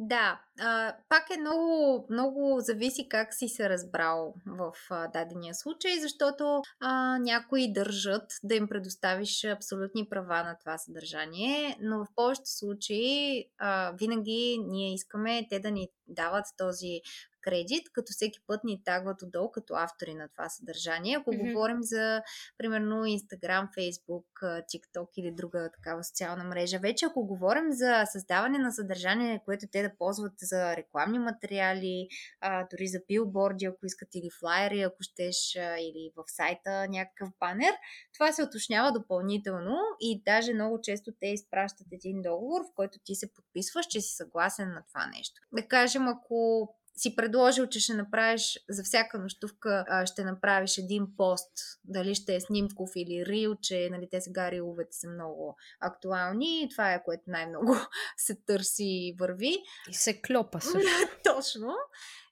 Да, 0.01 0.41
а, 0.59 0.95
пак 1.09 1.29
е 1.29 1.39
много, 1.39 2.05
много 2.09 2.59
зависи 2.59 3.09
как 3.09 3.33
си 3.33 3.49
се 3.49 3.69
разбрал 3.69 4.33
в 4.45 4.73
а, 4.89 5.07
дадения 5.07 5.55
случай, 5.55 5.99
защото 5.99 6.61
а, 6.79 7.17
някои 7.17 7.73
държат 7.73 8.23
да 8.43 8.55
им 8.55 8.67
предоставиш 8.67 9.45
абсолютни 9.45 10.09
права 10.09 10.43
на 10.43 10.57
това 10.59 10.77
съдържание, 10.77 11.77
но 11.81 12.05
в 12.05 12.07
повечето 12.15 12.49
случаи 12.49 13.45
а, 13.57 13.91
винаги 13.91 14.57
ние 14.67 14.93
искаме 14.93 15.47
те 15.49 15.59
да 15.59 15.71
ни 15.71 15.87
дават 16.07 16.45
този 16.57 17.01
кредит, 17.41 17.83
като 17.93 18.11
всеки 18.11 18.39
път 18.47 18.63
ни 18.63 18.83
тагват 18.83 19.21
отдолу 19.21 19.51
като 19.51 19.73
автори 19.73 20.13
на 20.13 20.29
това 20.29 20.49
съдържание. 20.49 21.17
Ако 21.17 21.31
mm-hmm. 21.31 21.53
говорим 21.53 21.77
за, 21.81 22.21
примерно, 22.57 22.95
Instagram, 22.95 23.67
Facebook, 23.77 24.25
TikTok 24.41 25.07
или 25.17 25.31
друга 25.31 25.69
такава 25.73 26.03
социална 26.03 26.43
мрежа, 26.43 26.79
вече 26.79 27.05
ако 27.05 27.25
говорим 27.25 27.71
за 27.71 28.03
създаване 28.05 28.57
на 28.57 28.71
съдържание, 28.71 29.41
което 29.45 29.65
те 29.71 29.81
да 29.81 29.95
ползват 29.97 30.33
за 30.37 30.75
рекламни 30.77 31.19
материали, 31.19 32.07
а, 32.41 32.67
дори 32.71 32.87
за 32.87 32.99
билборди, 33.07 33.65
ако 33.65 33.85
искат, 33.85 34.15
или 34.15 34.29
флайери, 34.39 34.81
ако 34.81 34.97
щеш, 34.99 35.55
а, 35.55 35.77
или 35.79 36.11
в 36.15 36.23
сайта 36.27 36.87
някакъв 36.89 37.29
банер, 37.39 37.73
това 38.13 38.31
се 38.31 38.43
уточнява 38.43 38.91
допълнително 38.91 39.77
и 39.99 40.23
даже 40.25 40.53
много 40.53 40.79
често 40.81 41.11
те 41.19 41.27
изпращат 41.27 41.87
един 41.91 42.21
договор, 42.21 42.61
в 42.61 42.75
който 42.75 42.99
ти 43.03 43.15
се 43.15 43.33
подписваш, 43.33 43.85
че 43.85 44.01
си 44.01 44.15
съгласен 44.15 44.69
на 44.69 44.83
това 44.87 45.07
нещо. 45.07 45.41
Да 45.53 45.67
кажем, 45.67 46.07
ако 46.07 46.69
си 46.99 47.15
предложил, 47.15 47.67
че 47.67 47.79
ще 47.79 47.93
направиш 47.93 48.59
за 48.69 48.83
всяка 48.83 49.19
нощувка, 49.19 49.85
а, 49.87 50.05
ще 50.05 50.23
направиш 50.23 50.77
един 50.77 51.07
пост, 51.17 51.51
дали 51.83 52.15
ще 52.15 52.35
е 52.35 52.41
снимков 52.41 52.89
или 52.95 53.25
рил, 53.25 53.55
че 53.61 53.89
нали, 53.91 54.07
те 54.11 54.21
сега 54.21 54.51
риловете 54.51 54.91
са 54.91 55.09
много 55.09 55.55
актуални 55.79 56.63
и 56.63 56.69
това 56.69 56.93
е 56.93 57.03
което 57.03 57.23
най-много 57.27 57.75
се 58.17 58.35
търси 58.45 58.83
и 58.83 59.15
върви. 59.19 59.57
И 59.89 59.93
се 59.93 60.21
клопа 60.21 60.61
също. 60.61 60.89
Точно. 61.23 61.75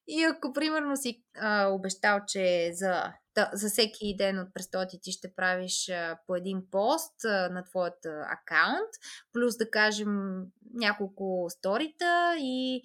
И 0.07 0.23
ако 0.23 0.53
примерно 0.53 0.97
си 0.97 1.23
а, 1.35 1.67
обещал, 1.67 2.19
че 2.27 2.71
за, 2.73 3.13
за 3.53 3.69
всеки 3.69 4.15
ден 4.17 4.39
от 4.39 4.53
престоти 4.53 4.99
ти 5.01 5.11
ще 5.11 5.35
правиш 5.35 5.91
по 6.27 6.35
един 6.35 6.63
пост 6.71 7.23
на 7.23 7.63
твоят 7.69 8.05
акаунт, 8.05 8.89
плюс 9.33 9.57
да 9.57 9.69
кажем 9.69 10.43
няколко 10.73 11.45
сторита 11.49 12.35
и 12.39 12.81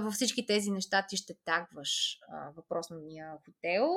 във 0.00 0.14
всички 0.14 0.46
тези 0.46 0.70
неща 0.70 1.06
ти 1.08 1.16
ще 1.16 1.34
тагваш 1.44 2.18
въпросния 2.56 3.32
хотел 3.44 3.88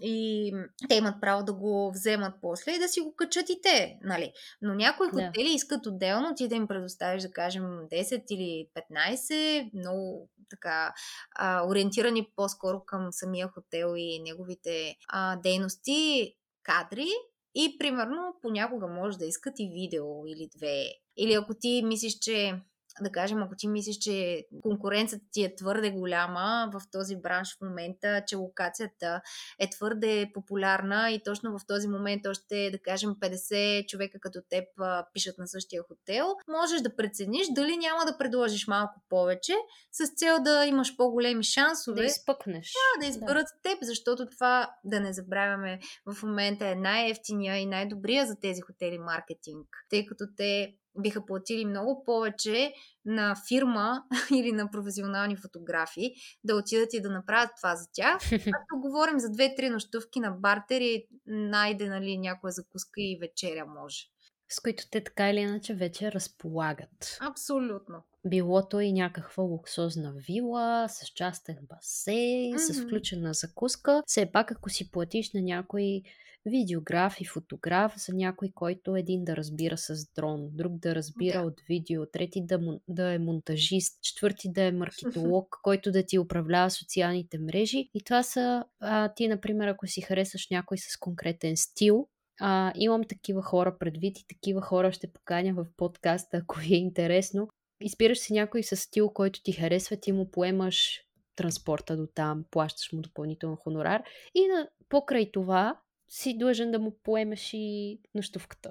и 0.00 0.52
те 0.88 0.94
имат 0.94 1.20
право 1.20 1.44
да 1.44 1.52
го 1.52 1.90
вземат 1.94 2.34
после 2.40 2.72
и 2.72 2.78
да 2.78 2.88
си 2.88 3.00
го 3.00 3.14
качат 3.16 3.50
и 3.50 3.60
те, 3.62 3.98
нали? 4.02 4.32
Но 4.62 4.74
някои 4.74 5.08
хотели 5.08 5.48
да. 5.48 5.54
искат 5.54 5.86
отделно 5.86 6.34
ти 6.34 6.48
да 6.48 6.54
им 6.54 6.68
предоставиш, 6.68 7.22
да 7.22 7.30
кажем, 7.30 7.62
10 7.62 8.24
или 8.30 8.68
15, 8.92 9.70
много 9.74 10.28
така 10.50 10.94
а, 11.36 11.66
ориентирани 11.66 12.30
по-скоро 12.36 12.84
към 12.84 13.08
самия 13.12 13.48
хотел 13.48 13.94
и 13.96 14.22
неговите 14.22 14.96
а, 15.08 15.36
дейности, 15.36 16.34
кадри 16.62 17.08
и 17.54 17.78
примерно 17.78 18.34
понякога 18.42 18.86
може 18.86 19.18
да 19.18 19.26
искат 19.26 19.54
и 19.58 19.70
видео 19.74 20.26
или 20.26 20.48
две. 20.56 20.84
Или 21.16 21.32
ако 21.32 21.54
ти 21.54 21.82
мислиш, 21.84 22.18
че 22.18 22.54
да 23.00 23.12
кажем, 23.12 23.42
ако 23.42 23.54
ти 23.56 23.68
мислиш, 23.68 23.96
че 23.96 24.46
конкуренцията 24.62 25.24
ти 25.32 25.44
е 25.44 25.56
твърде 25.56 25.90
голяма 25.90 26.70
в 26.72 26.82
този 26.92 27.16
бранш 27.16 27.56
в 27.56 27.60
момента, 27.60 28.22
че 28.26 28.36
локацията 28.36 29.20
е 29.58 29.70
твърде 29.70 30.30
популярна 30.34 31.10
и 31.10 31.22
точно 31.24 31.58
в 31.58 31.66
този 31.66 31.88
момент 31.88 32.26
още, 32.26 32.70
да 32.70 32.78
кажем, 32.78 33.10
50 33.10 33.86
човека 33.86 34.18
като 34.20 34.40
теб 34.50 34.64
пишат 35.12 35.38
на 35.38 35.48
същия 35.48 35.82
хотел, 35.82 36.26
можеш 36.48 36.80
да 36.80 36.96
прецениш 36.96 37.46
дали 37.50 37.76
няма 37.76 38.04
да 38.04 38.18
предложиш 38.18 38.66
малко 38.66 39.00
повече 39.08 39.54
с 39.92 40.14
цел 40.16 40.36
да 40.42 40.66
имаш 40.66 40.96
по-големи 40.96 41.44
шансове. 41.44 42.00
Да 42.00 42.06
изпъкнеш. 42.06 42.72
Да, 42.72 43.00
да 43.00 43.10
изберат 43.10 43.46
да. 43.46 43.70
теб, 43.70 43.78
защото 43.82 44.26
това, 44.26 44.70
да 44.84 45.00
не 45.00 45.12
забравяме, 45.12 45.80
в 46.06 46.22
момента 46.22 46.68
е 46.68 46.74
най-ефтиния 46.74 47.56
и 47.56 47.66
най-добрия 47.66 48.26
за 48.26 48.40
тези 48.40 48.60
хотели 48.60 48.98
маркетинг, 48.98 49.66
тъй 49.90 50.06
като 50.06 50.24
те 50.36 50.74
биха 50.98 51.26
платили 51.26 51.64
много 51.64 52.04
повече 52.04 52.72
на 53.04 53.36
фирма 53.48 54.02
или 54.34 54.52
на 54.52 54.70
професионални 54.70 55.36
фотографи 55.36 56.14
да 56.44 56.56
отидат 56.56 56.92
и 56.92 57.00
да 57.00 57.10
направят 57.10 57.50
това 57.56 57.76
за 57.76 57.86
тях. 57.92 58.18
Ако 58.32 58.80
говорим 58.80 59.18
за 59.18 59.30
две-три 59.30 59.70
нощувки 59.70 60.20
на 60.20 60.30
бартер 60.30 60.80
и 60.80 61.06
найде 61.26 61.88
нали, 61.88 62.18
някоя 62.18 62.52
закуска 62.52 63.00
и 63.00 63.18
вечеря 63.20 63.66
може. 63.66 64.04
С 64.48 64.60
които 64.60 64.84
те 64.90 65.04
така 65.04 65.30
или 65.30 65.40
иначе 65.40 65.74
вече 65.74 66.12
разполагат. 66.12 67.18
Абсолютно. 67.20 68.02
Било 68.26 68.68
то 68.68 68.80
и 68.80 68.92
някаква 68.92 69.42
луксозна 69.42 70.14
вила 70.28 70.88
с 70.88 71.06
частен 71.06 71.58
басейн, 71.68 72.54
mm-hmm. 72.54 72.72
с 72.72 72.82
включена 72.82 73.34
закуска. 73.34 74.02
Все 74.06 74.26
пак, 74.26 74.52
ако 74.52 74.70
си 74.70 74.90
платиш 74.90 75.32
на 75.32 75.42
някой 75.42 76.02
видеограф 76.46 77.20
и 77.20 77.24
фотограф 77.24 77.92
за 77.96 78.14
някой, 78.14 78.50
който 78.54 78.96
един 78.96 79.24
да 79.24 79.36
разбира 79.36 79.78
с 79.78 80.12
дрон, 80.14 80.48
друг 80.52 80.72
да 80.78 80.94
разбира 80.94 81.40
да. 81.40 81.46
от 81.46 81.60
видео, 81.68 82.06
трети 82.06 82.46
да, 82.46 82.78
да 82.88 83.12
е 83.12 83.18
монтажист, 83.18 84.02
четвърти 84.02 84.52
да 84.52 84.62
е 84.62 84.72
маркетолог, 84.72 85.58
който 85.62 85.92
да 85.92 86.06
ти 86.06 86.18
управлява 86.18 86.70
социалните 86.70 87.38
мрежи. 87.38 87.90
И 87.94 88.04
това 88.04 88.22
са, 88.22 88.64
а, 88.80 89.14
ти, 89.14 89.28
например, 89.28 89.68
ако 89.68 89.86
си 89.86 90.00
харесаш 90.00 90.48
някой 90.50 90.78
с 90.78 90.96
конкретен 90.96 91.56
стил, 91.56 92.08
а, 92.40 92.72
имам 92.76 93.04
такива 93.04 93.42
хора 93.42 93.78
предвид 93.78 94.18
и 94.18 94.26
такива 94.28 94.62
хора 94.62 94.92
ще 94.92 95.12
поканя 95.12 95.54
в 95.54 95.66
подкаста, 95.76 96.36
ако 96.36 96.60
е 96.60 96.74
интересно. 96.74 97.48
Избираш 97.86 98.18
си 98.18 98.32
някой 98.32 98.62
с 98.62 98.76
стил, 98.76 99.10
който 99.10 99.42
ти 99.42 99.52
харесва, 99.52 99.96
ти 99.96 100.12
му 100.12 100.30
поемаш 100.30 101.00
транспорта 101.36 101.96
до 101.96 102.06
там, 102.06 102.44
плащаш 102.50 102.92
му 102.92 103.00
допълнително 103.00 103.56
хонорар 103.56 104.02
и 104.34 104.46
на, 104.46 104.68
покрай 104.88 105.32
това 105.32 105.80
си 106.08 106.38
длъжен 106.38 106.70
да 106.70 106.78
му 106.78 106.90
поемеш 106.90 107.50
и 107.52 107.98
нощувката. 108.14 108.70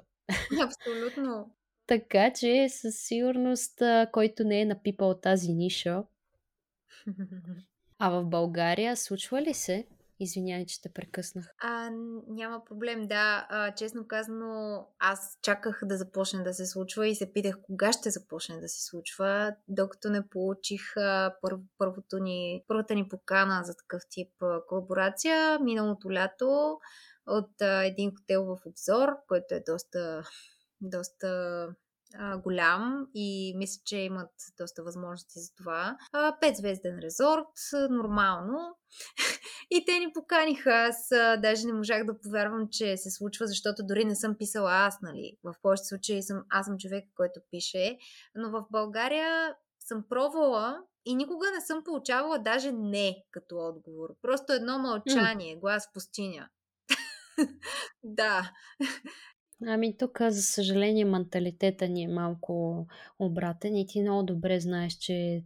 Абсолютно. 0.62 1.54
така 1.86 2.32
че 2.32 2.68
със 2.68 2.98
сигурност, 2.98 3.82
който 4.12 4.44
не 4.44 4.60
е 4.60 4.64
напипал 4.64 5.14
тази 5.14 5.52
ниша. 5.52 6.02
А 7.98 8.10
в 8.10 8.24
България 8.24 8.96
случва 8.96 9.42
ли 9.42 9.54
се? 9.54 9.86
Извинявай, 10.20 10.66
че 10.66 10.82
те 10.82 10.92
прекъснах. 10.92 11.46
А, 11.58 11.90
няма 12.28 12.64
проблем, 12.64 13.06
да. 13.06 13.46
А, 13.50 13.74
честно 13.74 14.06
казано, 14.08 14.86
аз 14.98 15.38
чаках 15.42 15.80
да 15.84 15.96
започне 15.96 16.42
да 16.42 16.54
се 16.54 16.66
случва 16.66 17.08
и 17.08 17.14
се 17.14 17.32
питах 17.32 17.56
кога 17.62 17.92
ще 17.92 18.10
започне 18.10 18.60
да 18.60 18.68
се 18.68 18.84
случва, 18.84 19.56
докато 19.68 20.10
не 20.10 20.28
получих 20.28 20.96
а, 20.96 21.34
пър, 21.42 21.56
първото 21.78 22.18
ни, 22.18 22.64
първата 22.68 22.94
ни 22.94 23.08
покана 23.08 23.64
за 23.64 23.76
такъв 23.76 24.02
тип 24.10 24.32
колаборация 24.68 25.58
миналото 25.58 26.12
лято 26.12 26.78
от 27.26 27.62
а, 27.62 27.84
един 27.84 28.12
хотел 28.16 28.44
в 28.44 28.58
обзор, 28.66 29.08
който 29.28 29.54
е 29.54 29.64
доста, 29.66 30.22
доста 30.80 31.68
а, 32.18 32.38
голям 32.38 33.06
и 33.14 33.54
мисля, 33.56 33.82
че 33.84 33.96
имат 33.96 34.30
доста 34.58 34.82
възможности 34.82 35.40
за 35.40 35.54
това. 35.54 35.96
А, 36.12 36.36
петзвезден 36.40 36.98
резорт, 36.98 37.48
нормално. 37.90 38.78
и 39.70 39.84
те 39.84 39.98
ни 39.98 40.12
поканиха. 40.12 40.70
Аз 40.70 41.12
а, 41.12 41.36
даже 41.36 41.66
не 41.66 41.72
можах 41.72 42.04
да 42.04 42.20
повярвам, 42.20 42.68
че 42.70 42.96
се 42.96 43.10
случва, 43.10 43.46
защото 43.46 43.86
дори 43.86 44.04
не 44.04 44.14
съм 44.14 44.36
писала 44.38 44.72
аз, 44.72 45.00
нали. 45.02 45.36
В 45.44 45.54
повечето 45.62 45.88
случаи 45.88 46.22
съм, 46.22 46.42
аз 46.50 46.66
съм 46.66 46.78
човек, 46.78 47.04
който 47.16 47.40
пише. 47.50 47.98
Но 48.34 48.50
в 48.50 48.64
България 48.70 49.54
съм 49.80 50.04
пробвала 50.08 50.78
и 51.04 51.14
никога 51.14 51.50
не 51.50 51.60
съм 51.60 51.84
получавала 51.84 52.38
даже 52.38 52.72
не 52.72 53.16
като 53.30 53.56
отговор. 53.58 54.08
Просто 54.22 54.52
едно 54.52 54.78
мълчание, 54.78 55.56
глас 55.56 55.86
в 55.86 55.92
пустиня. 55.92 56.48
да. 58.02 58.52
Ами 59.66 59.96
тук, 59.96 60.18
за 60.28 60.42
съжаление, 60.42 61.04
менталитета 61.04 61.88
ни 61.88 62.02
е 62.02 62.08
малко 62.08 62.86
обратен 63.18 63.76
и 63.76 63.86
ти 63.86 64.02
много 64.02 64.22
добре 64.22 64.60
знаеш, 64.60 64.92
че 64.92 65.42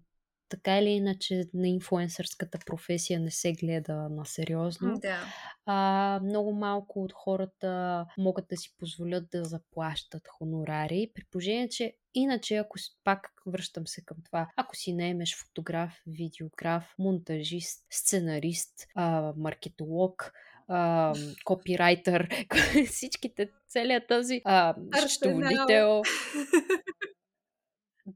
така 0.48 0.78
или 0.78 0.88
иначе 0.88 1.44
на 1.54 1.68
инфуенсърската 1.68 2.58
професия 2.66 3.20
не 3.20 3.30
се 3.30 3.52
гледа 3.52 3.94
на 3.94 4.26
сериозно. 4.26 4.94
Да. 4.98 5.20
А, 5.66 6.20
много 6.24 6.52
малко 6.52 7.02
от 7.02 7.12
хората 7.12 8.06
могат 8.18 8.48
да 8.48 8.56
си 8.56 8.74
позволят 8.78 9.30
да 9.30 9.44
заплащат 9.44 10.28
хонорари, 10.28 11.10
при 11.14 11.24
положение, 11.30 11.68
че 11.68 11.94
иначе, 12.14 12.56
ако 12.56 12.78
пак 13.04 13.32
връщам 13.46 13.86
се 13.86 14.04
към 14.04 14.16
това, 14.24 14.48
ако 14.56 14.76
си 14.76 14.92
наемеш 14.92 15.36
фотограф, 15.36 16.02
видеограф, 16.06 16.94
монтажист, 16.98 17.86
сценарист, 17.90 18.86
а, 18.94 19.32
маркетолог, 19.36 20.32
а, 20.68 21.14
копирайтер, 21.44 22.28
всичките, 22.86 23.50
целият 23.68 24.08
този 24.08 24.40
а. 24.44 24.74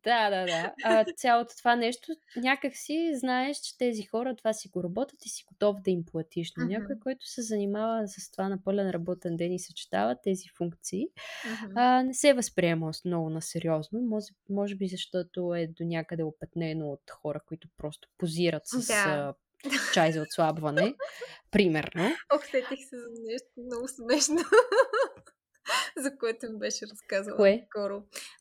Да, 0.05 0.31
да, 0.31 0.47
да. 0.47 0.75
А, 0.85 1.05
цялото 1.17 1.57
това 1.59 1.77
нещо, 1.77 2.13
някак 2.37 2.77
си 2.77 3.13
знаеш, 3.15 3.57
че 3.57 3.79
тези 3.79 4.03
хора 4.03 4.37
това 4.37 4.53
си 4.53 4.69
го 4.69 4.85
работят 4.85 5.27
и 5.27 5.29
си 5.29 5.45
готов 5.49 5.81
да 5.81 5.91
им 5.91 6.05
платиш. 6.05 6.53
Но 6.57 6.65
uh-huh. 6.65 6.69
някой, 6.69 6.99
който 7.03 7.27
се 7.27 7.43
занимава 7.43 8.09
с 8.09 8.31
това 8.31 8.49
на 8.49 8.63
пълен 8.65 8.91
работен 8.91 9.37
ден 9.37 9.53
и 9.53 9.59
съчетава 9.59 10.17
тези 10.23 10.49
функции, 10.59 11.07
uh-huh. 11.47 11.73
а, 11.75 12.03
не 12.03 12.15
се 12.15 12.35
възприема 12.35 12.91
много 13.05 13.31
на 13.31 13.43
сериозно. 13.43 14.01
Може, 14.01 14.27
може 14.51 14.75
би 14.75 14.89
защото 14.89 15.55
е 15.55 15.67
до 15.67 15.85
някъде 15.85 16.23
опетнено 16.23 16.91
от 16.91 17.11
хора, 17.11 17.41
които 17.47 17.69
просто 17.77 18.09
позират 18.19 18.63
с 18.67 18.87
да 18.87 19.35
чай 19.95 20.13
за 20.13 20.23
отслабване, 20.23 20.95
примерно. 21.51 22.11
Ох, 22.35 22.45
сетих 22.45 22.79
се 22.89 22.99
за 22.99 23.07
нещо 23.27 23.49
много 23.57 23.89
смешно, 23.89 24.39
за 25.97 26.17
което 26.19 26.53
ми 26.53 26.59
беше 26.59 26.87
разказала 26.93 27.37
Кое? 27.37 27.67
скоро. 27.71 27.95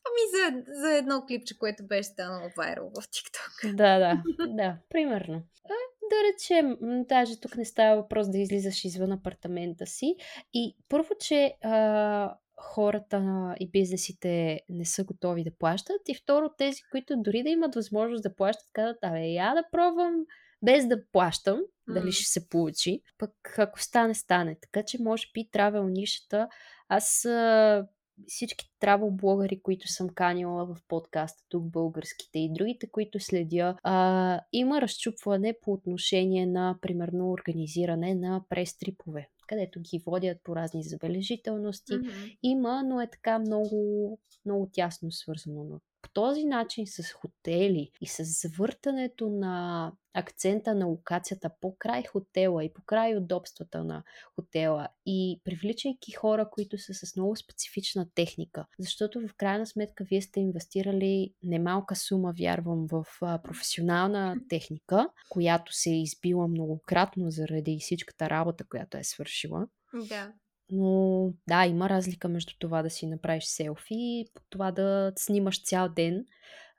Ами 0.06 0.22
за, 0.32 0.62
за 0.80 0.94
едно 0.94 1.24
клипче, 1.26 1.58
което 1.58 1.86
беше 1.86 2.08
станало 2.08 2.50
вайрал 2.56 2.90
в 2.90 3.02
TikTok. 3.02 3.74
Да, 3.74 3.98
да, 3.98 4.22
да, 4.48 4.76
примерно. 4.88 5.42
А, 5.64 5.74
да 6.10 6.16
речем, 6.32 6.76
даже 7.08 7.40
тук 7.40 7.56
не 7.56 7.64
става 7.64 8.02
въпрос 8.02 8.30
да 8.30 8.38
излизаш 8.38 8.84
извън 8.84 9.12
апартамента 9.12 9.86
си. 9.86 10.16
И 10.54 10.76
първо, 10.88 11.08
че 11.20 11.54
а, 11.62 12.34
хората 12.56 13.54
и 13.60 13.70
бизнесите 13.70 14.60
не 14.68 14.84
са 14.84 15.04
готови 15.04 15.44
да 15.44 15.50
плащат. 15.58 16.00
И 16.08 16.14
второ, 16.14 16.50
тези, 16.58 16.82
които 16.90 17.14
дори 17.16 17.42
да 17.42 17.48
имат 17.48 17.74
възможност 17.74 18.22
да 18.22 18.34
плащат, 18.34 18.68
казват, 18.72 18.98
абе, 19.02 19.20
я 19.20 19.54
да 19.54 19.64
пробвам 19.72 20.14
без 20.62 20.86
да 20.86 21.06
плащам, 21.12 21.60
дали 21.88 22.12
ще 22.12 22.24
се 22.24 22.48
получи. 22.48 23.02
Пък 23.18 23.32
ако 23.58 23.82
стане, 23.82 24.14
стане. 24.14 24.56
Така 24.60 24.82
че 24.82 25.02
може 25.02 25.26
би 25.34 25.50
травел 25.50 25.88
нишата. 25.88 26.48
Аз 26.88 27.24
а, 27.24 27.86
всички 28.26 28.70
травел 28.80 29.10
блогъри, 29.10 29.62
които 29.62 29.88
съм 29.88 30.08
канила 30.08 30.66
в 30.66 30.76
подкаста, 30.88 31.42
тук 31.48 31.64
българските 31.64 32.38
и 32.38 32.52
другите, 32.52 32.90
които 32.90 33.20
следя, 33.20 33.76
а, 33.82 34.40
има 34.52 34.80
разчупване 34.80 35.54
по 35.62 35.72
отношение 35.72 36.46
на, 36.46 36.78
примерно, 36.82 37.30
организиране 37.30 38.14
на 38.14 38.44
престрипове 38.48 39.28
където 39.52 39.80
ги 39.80 40.02
водят 40.06 40.38
по 40.44 40.56
разни 40.56 40.82
забележителности. 40.82 41.92
Mm-hmm. 41.92 42.38
Има, 42.42 42.82
но 42.82 43.00
е 43.00 43.10
така 43.10 43.38
много, 43.38 44.18
много 44.44 44.68
тясно 44.72 45.12
свързано. 45.12 45.64
Но 45.64 45.80
по 46.02 46.08
този 46.08 46.44
начин 46.44 46.86
с 46.86 47.12
хотели 47.12 47.90
и 48.00 48.06
с 48.06 48.24
завъртането 48.24 49.28
на 49.28 49.92
акцента 50.14 50.74
на 50.74 50.86
локацията 50.86 51.50
по 51.60 51.76
край 51.76 52.04
хотела 52.04 52.64
и 52.64 52.72
по 52.72 52.82
край 52.82 53.16
удобствата 53.16 53.84
на 53.84 54.02
хотела 54.34 54.88
и 55.06 55.40
привличайки 55.44 56.12
хора, 56.12 56.50
които 56.50 56.78
са 56.78 56.94
с 56.94 57.16
много 57.16 57.36
специфична 57.36 58.06
техника. 58.14 58.66
Защото 58.78 59.20
в 59.28 59.34
крайна 59.36 59.66
сметка 59.66 60.04
вие 60.04 60.22
сте 60.22 60.40
инвестирали 60.40 61.34
немалка 61.42 61.96
сума, 61.96 62.32
вярвам, 62.38 62.86
в 62.86 63.06
професионална 63.20 64.36
техника, 64.48 65.08
която 65.28 65.72
се 65.72 65.90
е 65.90 66.02
избила 66.02 66.48
многократно 66.48 67.30
заради 67.30 67.78
всичката 67.80 68.30
работа, 68.30 68.64
която 68.68 68.96
е 68.96 69.04
свършила. 69.04 69.66
Да. 70.08 70.32
Но 70.74 71.32
да, 71.48 71.66
има 71.66 71.88
разлика 71.88 72.28
между 72.28 72.52
това 72.58 72.82
да 72.82 72.90
си 72.90 73.06
направиш 73.06 73.44
селфи 73.44 73.94
и 73.94 74.26
това 74.50 74.70
да 74.70 75.12
снимаш 75.16 75.64
цял 75.64 75.88
ден. 75.88 76.24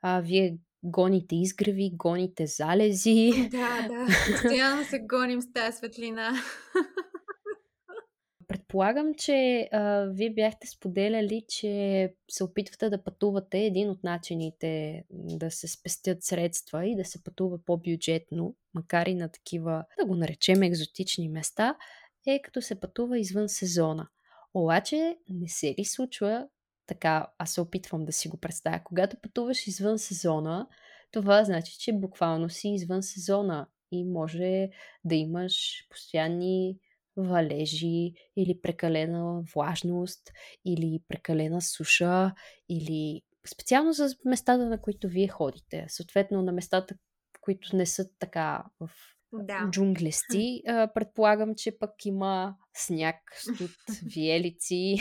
А, 0.02 0.20
вие 0.20 0.58
гоните 0.82 1.36
изгреви, 1.36 1.90
гоните 1.94 2.46
залези. 2.46 3.30
Да, 3.50 3.88
да. 3.88 4.06
Постоянно 4.32 4.84
се 4.84 4.98
гоним 4.98 5.42
с 5.42 5.52
тази 5.52 5.76
светлина. 5.76 6.32
Предполагам, 8.48 9.14
че 9.18 9.68
а, 9.72 10.06
вие 10.10 10.30
бяхте 10.30 10.66
споделяли, 10.66 11.42
че 11.48 12.12
се 12.30 12.44
опитвате 12.44 12.90
да 12.90 13.04
пътувате. 13.04 13.58
Един 13.58 13.90
от 13.90 14.04
начините 14.04 15.02
да 15.10 15.50
се 15.50 15.68
спестят 15.68 16.22
средства 16.22 16.86
и 16.86 16.96
да 16.96 17.04
се 17.04 17.24
пътува 17.24 17.58
по-бюджетно, 17.66 18.54
макар 18.74 19.06
и 19.06 19.14
на 19.14 19.28
такива, 19.28 19.84
да 19.98 20.06
го 20.06 20.14
наречем, 20.14 20.62
екзотични 20.62 21.28
места, 21.28 21.76
е 22.26 22.42
като 22.42 22.62
се 22.62 22.80
пътува 22.80 23.18
извън 23.18 23.48
сезона. 23.48 24.08
Обаче 24.54 25.18
не 25.28 25.48
се 25.48 25.74
ли 25.78 25.84
случва 25.84 26.48
така, 26.86 27.26
аз 27.38 27.54
се 27.54 27.60
опитвам 27.60 28.04
да 28.04 28.12
си 28.12 28.28
го 28.28 28.36
представя, 28.36 28.80
когато 28.84 29.16
пътуваш 29.22 29.66
извън 29.66 29.98
сезона, 29.98 30.68
това 31.10 31.44
значи, 31.44 31.78
че 31.78 31.92
буквално 31.92 32.50
си 32.50 32.68
извън 32.68 33.02
сезона 33.02 33.66
и 33.92 34.04
може 34.04 34.68
да 35.04 35.14
имаш 35.14 35.86
постоянни 35.90 36.78
валежи 37.16 38.12
или 38.36 38.60
прекалена 38.62 39.42
влажност 39.54 40.32
или 40.64 41.00
прекалена 41.08 41.62
суша 41.62 42.32
или 42.68 43.22
специално 43.46 43.92
за 43.92 44.08
местата, 44.24 44.66
на 44.66 44.80
които 44.80 45.08
вие 45.08 45.28
ходите. 45.28 45.86
Съответно 45.88 46.42
на 46.42 46.52
местата, 46.52 46.94
които 47.40 47.76
не 47.76 47.86
са 47.86 48.10
така 48.18 48.64
в 48.80 48.90
да. 49.42 49.68
джунглести. 49.70 50.62
Предполагам, 50.94 51.54
че 51.56 51.78
пък 51.78 51.90
има 52.04 52.54
сняг, 52.74 53.16
студ, 53.36 53.70
виелици. 54.14 54.96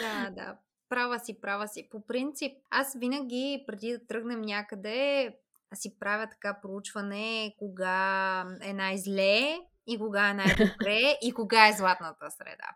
Да, 0.00 0.30
да. 0.30 0.58
Права 0.88 1.18
си, 1.18 1.40
права 1.40 1.68
си. 1.68 1.88
По 1.90 2.06
принцип, 2.06 2.52
аз 2.70 2.94
винаги, 2.98 3.64
преди 3.66 3.92
да 3.92 4.06
тръгнем 4.06 4.40
някъде, 4.40 5.30
си 5.74 5.98
правя 5.98 6.28
така 6.30 6.58
проучване 6.62 7.54
кога 7.58 8.44
е 8.62 8.72
най-зле 8.72 9.58
и 9.86 9.98
кога 9.98 10.30
е 10.30 10.34
най-добре 10.34 11.00
и 11.22 11.32
кога 11.32 11.68
е 11.68 11.72
златната 11.72 12.30
среда. 12.30 12.68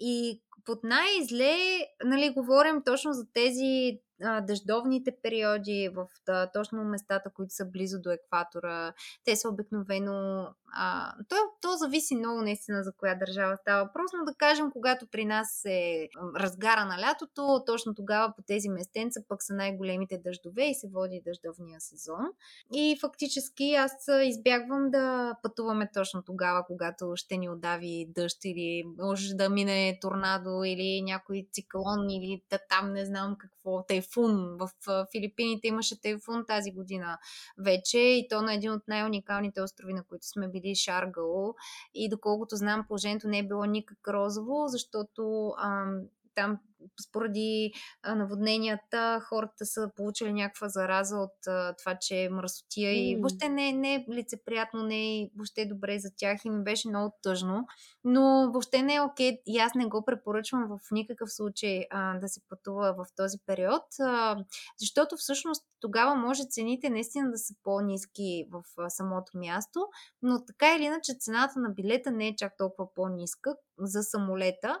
И 0.00 0.42
под 0.64 0.84
най-зле, 0.84 1.56
нали, 2.04 2.30
говорим 2.30 2.82
точно 2.84 3.12
за 3.12 3.26
тези 3.32 4.00
а, 4.22 4.40
дъждовните 4.40 5.16
периоди 5.22 5.90
в 5.94 6.06
да, 6.26 6.50
точно 6.52 6.84
местата, 6.84 7.30
които 7.30 7.54
са 7.54 7.64
близо 7.64 8.00
до 8.00 8.10
екватора. 8.10 8.92
Те 9.24 9.36
са 9.36 9.48
обикновено. 9.48 10.48
А, 10.76 11.14
то, 11.28 11.36
то 11.60 11.76
зависи 11.76 12.16
много 12.16 12.42
наистина 12.42 12.84
за 12.84 12.92
коя 12.92 13.14
държава 13.14 13.56
става 13.56 13.84
въпрос, 13.84 14.10
но 14.18 14.24
да 14.24 14.34
кажем, 14.34 14.70
когато 14.72 15.06
при 15.06 15.24
нас 15.24 15.64
е 15.64 16.08
разгара 16.36 16.84
на 16.84 16.98
лятото, 17.00 17.62
точно 17.66 17.94
тогава 17.94 18.32
по 18.36 18.42
тези 18.42 18.68
местенца 18.68 19.20
пък 19.28 19.42
са 19.42 19.54
най-големите 19.54 20.18
дъждове 20.24 20.64
и 20.64 20.74
се 20.74 20.88
води 20.88 21.22
дъждовния 21.24 21.80
сезон. 21.80 22.26
И 22.72 22.98
фактически 23.00 23.74
аз 23.74 23.92
избягвам 24.24 24.90
да 24.90 25.36
пътуваме 25.42 25.90
точно 25.94 26.22
тогава, 26.22 26.64
когато 26.66 27.12
ще 27.16 27.36
ни 27.36 27.48
отдави 27.48 28.06
дъжд 28.08 28.38
или 28.44 28.84
може 28.98 29.34
да 29.34 29.50
мине 29.50 29.98
торнадо 30.00 30.53
или 30.62 31.02
някой 31.02 31.48
циклон 31.52 32.10
или 32.10 32.42
да 32.50 32.58
там 32.68 32.92
не 32.92 33.04
знам 33.04 33.36
какво, 33.38 33.82
тайфун. 33.82 34.58
В 34.58 34.70
Филипините 35.12 35.68
имаше 35.68 36.00
тайфун 36.00 36.44
тази 36.46 36.72
година 36.72 37.18
вече 37.58 37.98
и 37.98 38.26
то 38.30 38.42
на 38.42 38.54
един 38.54 38.72
от 38.72 38.82
най-уникалните 38.88 39.62
острови, 39.62 39.94
на 39.94 40.04
които 40.04 40.26
сме 40.26 40.48
били 40.48 40.74
Шаргало. 40.74 41.54
И 41.94 42.08
доколкото 42.08 42.56
знам, 42.56 42.84
положението 42.88 43.28
не 43.28 43.38
е 43.38 43.46
било 43.46 43.64
никак 43.64 44.08
розово, 44.08 44.64
защото 44.66 45.52
ам, 45.58 46.00
там 46.34 46.58
споради 47.08 47.72
наводненията 48.06 49.20
хората 49.28 49.66
са 49.66 49.90
получили 49.96 50.32
някаква 50.32 50.68
зараза 50.68 51.16
от 51.16 51.46
а, 51.46 51.74
това, 51.76 51.98
че 52.00 52.22
е 52.22 52.28
мръсотия 52.28 52.92
mm. 52.92 52.96
и 52.96 53.16
въобще 53.16 53.48
не, 53.48 53.72
не 53.72 53.94
е 53.94 54.04
лицеприятно, 54.10 54.82
не 54.82 55.20
е 55.20 55.30
въобще 55.36 55.66
добре 55.66 55.98
за 55.98 56.10
тях 56.16 56.44
и 56.44 56.50
ми 56.50 56.64
беше 56.64 56.88
много 56.88 57.14
тъжно. 57.22 57.66
Но 58.04 58.50
въобще 58.52 58.82
не 58.82 58.94
е 58.94 59.00
окей 59.00 59.32
okay. 59.32 59.40
и 59.46 59.58
аз 59.58 59.74
не 59.74 59.86
го 59.86 60.04
препоръчвам 60.04 60.68
в 60.68 60.78
никакъв 60.90 61.32
случай 61.32 61.84
а, 61.90 62.18
да 62.18 62.28
се 62.28 62.40
пътува 62.48 62.94
в 62.94 63.06
този 63.16 63.38
период, 63.46 63.82
а, 64.00 64.36
защото 64.78 65.16
всъщност 65.16 65.66
тогава 65.80 66.14
може 66.14 66.42
цените 66.50 66.90
наистина 66.90 67.30
да 67.30 67.38
са 67.38 67.54
по-низки 67.62 68.46
в 68.50 68.62
а, 68.78 68.90
самото 68.90 69.38
място, 69.38 69.80
но 70.22 70.44
така 70.44 70.76
или 70.76 70.84
иначе 70.84 71.14
цената 71.20 71.60
на 71.60 71.70
билета 71.70 72.10
не 72.10 72.28
е 72.28 72.36
чак 72.36 72.56
толкова 72.56 72.94
по-ниска 72.94 73.56
за 73.78 74.02
самолета. 74.02 74.80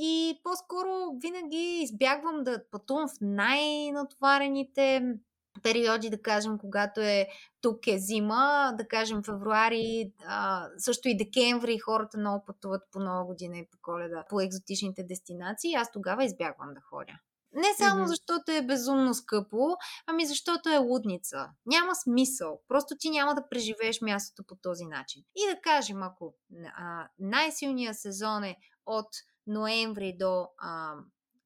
И 0.00 0.40
по-скоро 0.44 1.18
винаги 1.22 1.80
избягвам 1.82 2.44
да 2.44 2.64
пътувам 2.70 3.08
в 3.08 3.12
най-натоварените 3.20 5.02
периоди, 5.62 6.10
да 6.10 6.22
кажем, 6.22 6.58
когато 6.58 7.00
е 7.00 7.28
тук 7.60 7.86
е 7.86 7.98
зима, 7.98 8.74
да 8.78 8.88
кажем 8.88 9.22
февруари, 9.22 10.12
а, 10.26 10.68
също 10.78 11.08
и 11.08 11.16
декември, 11.16 11.78
хората 11.78 12.18
много 12.18 12.44
пътуват 12.44 12.82
по 12.92 12.98
нова 12.98 13.24
година 13.24 13.58
и 13.58 13.68
по 13.70 13.78
коледа 13.82 14.24
по 14.28 14.40
екзотичните 14.40 15.02
дестинации. 15.02 15.74
Аз 15.74 15.92
тогава 15.92 16.24
избягвам 16.24 16.74
да 16.74 16.80
ходя. 16.80 17.12
Не 17.52 17.74
само 17.78 18.04
mm-hmm. 18.04 18.08
защото 18.08 18.52
е 18.52 18.66
безумно 18.66 19.14
скъпо, 19.14 19.76
ами 20.06 20.26
защото 20.26 20.68
е 20.68 20.76
лудница. 20.76 21.48
Няма 21.66 21.94
смисъл. 21.94 22.60
Просто 22.68 22.96
ти 22.98 23.10
няма 23.10 23.34
да 23.34 23.48
преживееш 23.48 24.00
мястото 24.00 24.44
по 24.46 24.56
този 24.62 24.84
начин. 24.84 25.22
И 25.36 25.54
да 25.54 25.60
кажем, 25.60 26.02
ако 26.02 26.34
а, 26.76 27.08
най-силният 27.18 27.98
сезон 27.98 28.44
е 28.44 28.56
от 28.86 29.08
ноември 29.48 30.16
до, 30.18 30.48
а, 30.58 30.94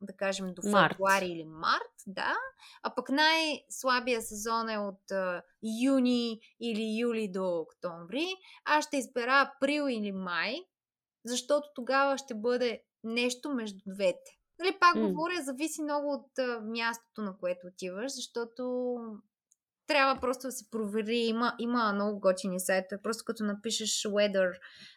да 0.01 0.13
кажем, 0.13 0.55
до 0.55 0.63
февруари 0.63 1.27
или 1.27 1.45
март, 1.45 1.93
да, 2.07 2.35
а 2.83 2.95
пък 2.95 3.09
най-слабия 3.09 4.23
сезон 4.23 4.69
е 4.69 4.79
от 4.79 5.11
а, 5.11 5.43
юни 5.85 6.41
или 6.61 7.01
юли 7.01 7.29
до 7.33 7.59
октомври, 7.59 8.27
аз 8.65 8.85
ще 8.85 8.97
избера 8.97 9.41
април 9.41 9.87
или 9.89 10.13
май, 10.13 10.57
защото 11.25 11.69
тогава 11.75 12.19
ще 12.19 12.35
бъде 12.35 12.83
нещо 13.05 13.51
между 13.51 13.79
двете. 13.87 14.39
Нали, 14.59 14.77
пак 14.81 14.97
mm. 14.97 15.09
говоря, 15.09 15.43
зависи 15.43 15.83
много 15.83 16.13
от 16.13 16.39
а, 16.39 16.61
мястото, 16.61 17.23
на 17.23 17.39
което 17.39 17.67
отиваш, 17.67 18.13
защото 18.13 18.97
трябва 19.87 20.21
просто 20.21 20.47
да 20.47 20.53
се 20.53 20.71
провери. 20.71 21.19
Има, 21.19 21.55
има 21.59 21.93
много 21.93 22.21
готини 22.21 22.61
сайтове. 22.61 23.03
Просто 23.03 23.25
като 23.25 23.45
напишеш 23.45 24.03
weather, 24.03 24.53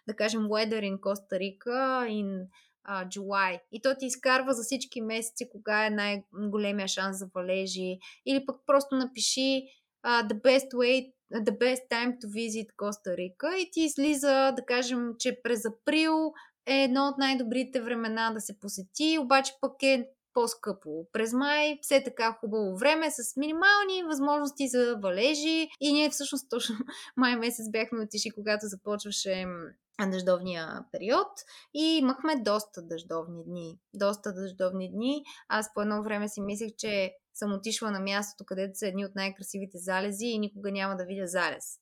да 0.08 0.16
кажем 0.16 0.42
weather 0.42 0.82
in 0.82 1.00
Costa 1.00 1.40
Rica, 1.40 2.08
in 2.08 2.48
а. 2.88 3.60
И 3.72 3.82
то 3.82 3.96
ти 4.00 4.06
изкарва 4.06 4.54
за 4.54 4.64
всички 4.64 5.02
месеци 5.02 5.50
кога 5.52 5.86
е 5.86 5.90
най-големия 5.90 6.88
шанс 6.88 7.18
за 7.18 7.28
валежи. 7.36 7.98
Или 8.26 8.46
пък 8.46 8.56
просто 8.66 8.96
напиши 8.96 9.64
uh, 10.06 10.28
the 10.28 10.42
best 10.42 10.74
way 10.74 11.12
the 11.34 11.58
best 11.58 11.90
time 11.90 12.18
to 12.20 12.28
visit 12.28 12.68
Коста 12.78 13.18
Рика 13.18 13.58
и 13.58 13.70
ти 13.72 13.82
излиза, 13.82 14.54
да 14.56 14.66
кажем, 14.66 15.12
че 15.20 15.42
през 15.44 15.66
април 15.66 16.34
е 16.68 16.84
едно 16.84 17.08
от 17.08 17.18
най-добрите 17.18 17.82
времена 17.82 18.32
да 18.34 18.42
се 18.42 18.60
посети, 18.60 19.18
обаче 19.20 19.54
пък 19.62 19.84
е 19.84 20.10
по-скъпо. 20.36 21.08
През 21.14 21.34
май 21.34 21.80
все 21.82 22.04
така 22.04 22.38
хубаво 22.40 22.78
време 22.78 23.12
с 23.12 23.36
минимални 23.38 24.04
възможности 24.08 24.68
за 24.68 24.98
валежи 25.04 25.70
и 25.82 25.94
ние 25.94 26.10
всъщност 26.10 26.50
точно 26.50 26.76
май 27.18 27.36
месец 27.36 27.70
бяхме 27.72 28.04
отишли, 28.04 28.32
когато 28.32 28.68
започваше 28.68 29.46
дъждовния 30.12 30.86
период 30.92 31.28
и 31.74 31.98
имахме 31.98 32.36
доста 32.36 32.82
дъждовни 32.82 33.44
дни. 33.46 33.80
Доста 33.94 34.34
дъждовни 34.34 34.92
дни. 34.92 35.24
Аз 35.50 35.74
по 35.74 35.82
едно 35.82 36.04
време 36.04 36.30
си 36.30 36.42
мислех, 36.42 36.72
че 36.78 37.14
съм 37.34 37.54
отишла 37.54 37.92
на 37.92 38.00
мястото, 38.00 38.46
където 38.46 38.78
са 38.78 38.88
едни 38.88 39.06
от 39.06 39.16
най-красивите 39.16 39.78
залези 39.78 40.26
и 40.26 40.40
никога 40.40 40.72
няма 40.72 40.96
да 40.96 41.06
видя 41.06 41.28
залез. 41.28 41.80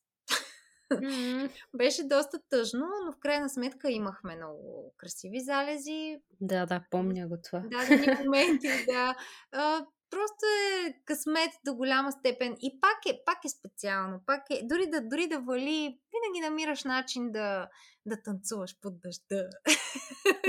Беше 1.76 2.08
доста 2.08 2.38
тъжно, 2.48 2.86
но 3.06 3.12
в 3.12 3.18
крайна 3.20 3.48
сметка 3.48 3.90
имахме 3.90 4.36
много 4.36 4.94
красиви 4.96 5.40
залези. 5.40 6.16
Да, 6.40 6.66
да, 6.66 6.84
помня 6.90 7.28
го 7.28 7.36
това. 7.44 7.58
Дадени 7.58 8.06
моменти, 8.24 8.68
да. 8.86 9.14
А, 9.52 9.86
просто 10.10 10.46
е 10.46 10.94
късмет 11.04 11.50
до 11.66 11.74
голяма 11.74 12.12
степен. 12.12 12.56
И 12.60 12.80
пак 12.80 13.14
е, 13.14 13.20
пак 13.26 13.38
е 13.44 13.48
специално. 13.48 14.20
Пак 14.26 14.42
е, 14.50 14.60
дори, 14.64 14.90
да, 14.90 15.00
дори 15.00 15.28
да 15.28 15.40
вали, 15.40 15.98
винаги 16.24 16.50
намираш 16.50 16.84
начин 16.84 17.32
да, 17.32 17.68
да 18.06 18.22
танцуваш 18.22 18.76
под 18.80 19.00
дъжда. 19.00 19.48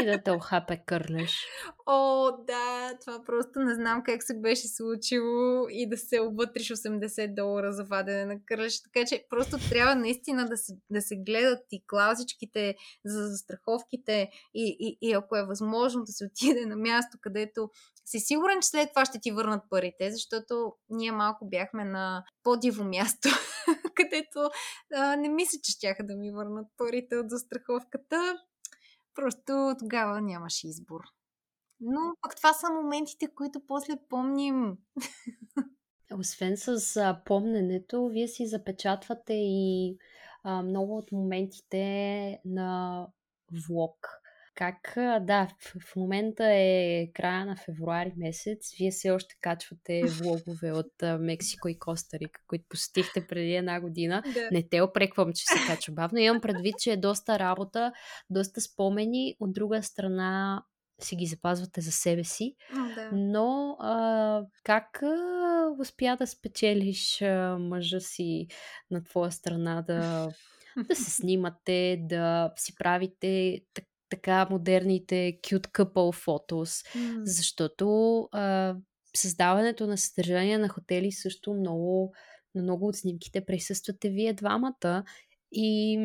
И 0.02 0.06
да 0.06 0.24
те 0.24 0.32
охапе 0.32 0.84
кърлеш. 0.86 1.46
О, 1.86 2.32
да, 2.48 2.98
това 3.02 3.24
просто 3.26 3.60
не 3.60 3.76
знам 3.76 4.04
как 4.06 4.24
се 4.24 4.40
беше 4.40 4.68
случило 4.68 5.68
и 5.70 5.90
да 5.90 5.98
се 5.98 6.20
обвътриш 6.20 6.68
80 6.68 7.36
долара 7.36 7.74
за 7.74 7.84
вадене 7.84 8.26
на 8.26 8.36
кърлеш. 8.46 8.82
Така 8.82 9.06
че 9.08 9.26
просто 9.30 9.70
трябва 9.70 9.96
наистина 9.96 10.46
да 10.46 10.58
се, 10.58 10.74
да 10.90 11.02
се 11.02 11.16
гледат 11.16 11.64
и 11.72 11.84
клаузичките 11.88 12.76
за 13.06 13.28
застраховките 13.28 14.30
и, 14.54 14.78
и, 14.80 14.98
и 15.02 15.14
ако 15.14 15.36
е 15.36 15.46
възможно 15.46 16.04
да 16.04 16.12
се 16.12 16.26
отиде 16.26 16.66
на 16.66 16.76
място, 16.76 17.18
където 17.22 17.70
си 18.06 18.20
сигурен, 18.20 18.62
че 18.62 18.68
след 18.68 18.90
това 18.90 19.06
ще 19.06 19.20
ти 19.20 19.32
върнат 19.32 19.64
парите, 19.70 20.12
защото 20.12 20.74
ние 20.90 21.12
малко 21.12 21.50
бяхме 21.50 21.86
на 21.86 22.24
по-диво 22.44 22.84
място, 22.84 23.30
където 24.16 24.50
а, 24.96 25.16
не 25.16 25.30
мисля, 25.30 25.60
че 25.64 25.72
щяха 25.72 26.06
да 26.06 26.16
ми 26.16 26.32
върнат 26.32 26.68
парите 26.78 27.16
от 27.16 27.30
застраховката. 27.30 28.38
Просто 29.16 29.76
тогава 29.80 30.22
нямаше 30.22 30.68
избор. 30.68 31.02
Но 31.80 32.16
пък 32.22 32.36
това 32.36 32.54
са 32.54 32.70
моментите, 32.70 33.28
които 33.36 33.62
после 33.68 33.94
помним. 34.10 34.78
Освен 36.20 36.58
с 36.58 36.98
а, 36.98 37.22
помненето, 37.26 38.10
вие 38.10 38.28
си 38.28 38.48
запечатвате 38.48 39.34
и 39.34 39.98
а, 40.44 40.62
много 40.62 40.98
от 40.98 41.12
моментите 41.12 42.40
на 42.46 43.08
влог. 43.68 44.08
Как, 44.56 44.94
да, 45.22 45.48
в 45.86 45.96
момента 45.96 46.46
е 46.46 47.08
края 47.14 47.46
на 47.46 47.56
февруари 47.56 48.14
месец. 48.18 48.76
Вие 48.80 48.92
все 48.92 49.12
още 49.12 49.36
качвате 49.42 50.04
влогове 50.06 50.72
от 50.72 51.20
Мексико 51.20 51.68
и 51.68 51.80
Коста 51.80 52.20
Рика, 52.20 52.42
които 52.48 52.66
посетихте 52.70 53.28
преди 53.28 53.56
една 53.56 53.82
година. 53.82 54.24
Да. 54.34 54.50
Не 54.52 54.68
те 54.70 54.82
опреквам, 54.82 55.34
че 55.34 55.46
се 55.46 55.68
качва 55.68 55.94
бавно. 55.94 56.20
Имам 56.20 56.42
предвид, 56.42 56.76
че 56.80 56.92
е 56.92 56.98
доста 56.98 57.40
работа, 57.40 57.92
доста 58.30 58.62
спомени. 58.62 59.36
От 59.40 59.54
друга 59.54 59.84
страна, 59.84 60.64
си 61.02 61.16
ги 61.16 61.26
запазвате 61.26 61.82
за 61.82 61.92
себе 61.92 62.24
си. 62.24 62.56
да. 62.96 63.10
Но 63.14 63.78
а, 63.80 64.42
как 64.64 65.04
а, 65.04 65.68
успя 65.80 66.16
да 66.20 66.28
спечелиш 66.28 67.22
а, 67.22 67.58
мъжа 67.60 68.00
си 68.00 68.48
на 68.92 69.04
твоя 69.04 69.32
страна 69.32 69.82
да, 69.82 70.30
да 70.88 70.96
се 70.96 71.12
снимате, 71.12 71.98
да 72.02 72.54
си 72.56 72.76
правите 72.76 73.62
така 74.16 74.48
модерните 74.50 75.40
cute 75.44 75.68
couple 75.68 76.14
photos, 76.26 76.88
mm. 76.96 77.22
защото 77.24 78.20
а, 78.32 78.76
създаването 79.16 79.88
на 79.88 79.98
съдържание 79.98 80.58
на 80.58 80.70
хотели 80.70 81.12
също 81.12 81.54
много, 81.54 82.14
на 82.56 82.62
много 82.62 82.88
от 82.88 82.96
снимките 82.96 83.46
присъствате 83.46 84.10
вие 84.10 84.34
двамата 84.34 85.04
и 85.52 85.98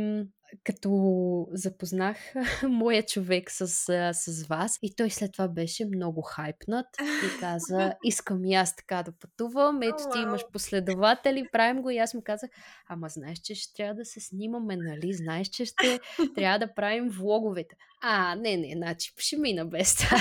като 0.65 1.49
запознах 1.53 2.17
моя 2.69 3.07
човек 3.07 3.51
с, 3.51 3.67
с 4.13 4.47
вас 4.47 4.79
и 4.83 4.95
той 4.97 5.11
след 5.11 5.33
това 5.33 5.49
беше 5.49 5.85
много 5.85 6.23
хайпнат 6.23 6.87
и 7.01 7.41
каза, 7.41 7.95
искам 8.05 8.45
и 8.45 8.55
аз 8.55 8.77
така 8.77 9.03
да 9.03 9.13
пътувам, 9.13 9.83
ето 9.83 10.11
ти 10.13 10.19
имаш 10.19 10.43
последователи, 10.53 11.49
правим 11.53 11.83
го 11.83 11.91
и 11.91 11.99
аз 11.99 12.15
му 12.15 12.23
казах, 12.25 12.51
ама 12.89 13.09
знаеш, 13.09 13.39
че 13.39 13.55
ще 13.55 13.75
трябва 13.75 13.95
да 13.95 14.05
се 14.05 14.21
снимаме, 14.21 14.77
нали? 14.77 15.13
Знаеш, 15.13 15.49
че 15.49 15.65
ще 15.65 16.01
трябва 16.35 16.59
да 16.59 16.75
правим 16.75 17.09
влоговете. 17.09 17.77
А, 18.03 18.35
не, 18.35 18.57
не, 18.57 18.73
значи 18.77 19.13
ще 19.17 19.37
мина 19.37 19.67
без 19.67 19.97
това. 19.97 20.17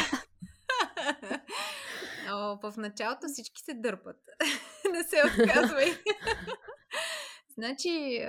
О, 2.31 2.57
в 2.63 2.77
началото 2.77 3.27
всички 3.27 3.61
се 3.61 3.73
дърпат. 3.73 4.17
не 4.91 5.03
се 5.03 5.21
отказвай. 5.25 5.87
значи, 7.57 8.21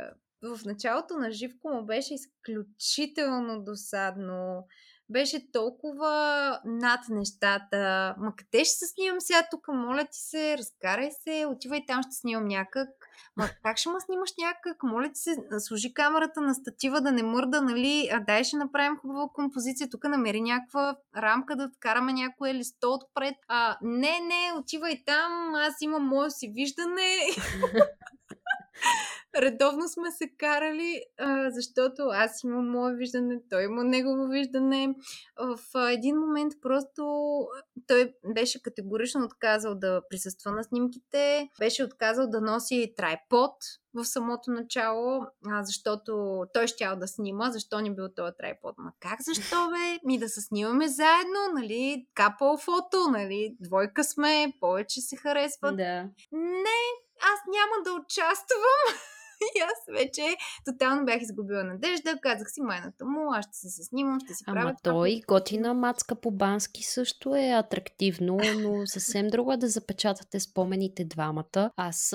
в 0.42 0.60
началото 0.64 1.14
на 1.18 1.32
Живко 1.32 1.68
му 1.68 1.86
беше 1.86 2.14
изключително 2.14 3.64
досадно. 3.64 4.66
Беше 5.08 5.52
толкова 5.52 6.60
над 6.64 7.00
нещата. 7.08 8.14
Ма 8.18 8.32
къде 8.36 8.64
ще 8.64 8.74
се 8.74 8.86
снимам 8.86 9.20
сега 9.20 9.46
тук? 9.50 9.68
Моля 9.68 10.04
ти 10.04 10.18
се, 10.18 10.58
разкарай 10.58 11.10
се, 11.22 11.46
отивай 11.46 11.86
там, 11.86 12.02
ще 12.02 12.12
снимам 12.12 12.48
някак. 12.48 12.88
Ма 13.36 13.48
как 13.62 13.78
ще 13.78 13.88
ме 13.88 14.00
снимаш 14.00 14.30
някак? 14.38 14.82
Моля 14.82 15.08
ти 15.12 15.20
се, 15.20 15.36
сложи 15.58 15.94
камерата 15.94 16.40
на 16.40 16.54
статива 16.54 17.00
да 17.00 17.12
не 17.12 17.22
мърда, 17.22 17.60
нали? 17.60 18.08
А 18.12 18.20
дай 18.20 18.44
ще 18.44 18.56
направим 18.56 18.96
хубава 18.96 19.28
композиция. 19.34 19.90
Тук 19.90 20.04
намери 20.04 20.40
някаква 20.40 20.96
рамка 21.16 21.56
да 21.56 21.70
вкараме 21.76 22.12
някое 22.12 22.54
листо 22.54 22.92
отпред. 22.92 23.34
А, 23.48 23.78
не, 23.82 24.20
не, 24.20 24.52
отивай 24.58 25.02
там, 25.06 25.54
аз 25.54 25.74
имам 25.80 26.06
мое 26.06 26.30
си 26.30 26.52
виждане. 26.54 27.16
редовно 29.36 29.88
сме 29.88 30.10
се 30.10 30.30
карали, 30.38 31.02
а, 31.18 31.50
защото 31.50 32.02
аз 32.02 32.44
имам 32.44 32.70
мое 32.70 32.94
виждане, 32.94 33.40
той 33.50 33.64
има 33.64 33.84
негово 33.84 34.28
виждане. 34.28 34.94
В 35.38 35.58
а, 35.74 35.90
един 35.92 36.16
момент 36.16 36.52
просто 36.62 37.02
той 37.86 38.14
беше 38.34 38.62
категорично 38.62 39.24
отказал 39.24 39.74
да 39.74 40.02
присъства 40.10 40.52
на 40.52 40.64
снимките, 40.64 41.48
беше 41.58 41.84
отказал 41.84 42.26
да 42.30 42.40
носи 42.40 42.94
трайпод 42.96 43.52
в 43.94 44.04
самото 44.04 44.50
начало, 44.50 45.26
а, 45.46 45.64
защото 45.64 46.44
той 46.54 46.66
щял 46.66 46.96
да 46.96 47.08
снима, 47.08 47.50
защо 47.50 47.80
ни 47.80 47.94
бил 47.94 48.08
този 48.16 48.32
трайпод. 48.38 48.74
Ма 48.78 48.92
как 49.00 49.22
защо 49.22 49.56
бе? 49.70 49.98
Ми 50.04 50.18
да 50.18 50.28
се 50.28 50.40
снимаме 50.40 50.88
заедно, 50.88 51.40
нали? 51.54 52.06
Капал 52.14 52.56
фото, 52.56 53.10
нали? 53.10 53.56
Двойка 53.60 54.04
сме, 54.04 54.52
повече 54.60 55.00
се 55.00 55.16
харесват. 55.16 55.76
Да. 55.76 56.08
Не, 56.32 56.80
аз 57.22 57.38
няма 57.46 57.84
да 57.84 58.02
участвам. 58.02 58.84
И 59.56 59.60
аз 59.60 59.94
вече 59.98 60.36
тотално 60.64 61.04
бях 61.04 61.22
изгубила 61.22 61.64
надежда. 61.64 62.18
Казах 62.22 62.50
си 62.50 62.60
майната 62.60 63.04
му, 63.04 63.32
аз 63.32 63.44
ще 63.44 63.58
се, 63.58 63.68
се 63.68 63.82
снимам, 63.82 64.20
ще 64.20 64.34
си 64.34 64.44
Ама 64.46 64.54
правя. 64.54 64.68
Ама 64.68 64.76
той 64.82 65.20
готина 65.28 65.74
мацка 65.74 66.14
по 66.14 66.30
бански 66.30 66.82
също 66.82 67.34
е 67.34 67.48
атрактивно, 67.48 68.38
но 68.58 68.86
съвсем 68.86 69.26
друго 69.26 69.52
е 69.52 69.56
да 69.56 69.68
запечатате 69.68 70.40
спомените 70.40 71.04
двамата. 71.04 71.70
Аз 71.76 72.10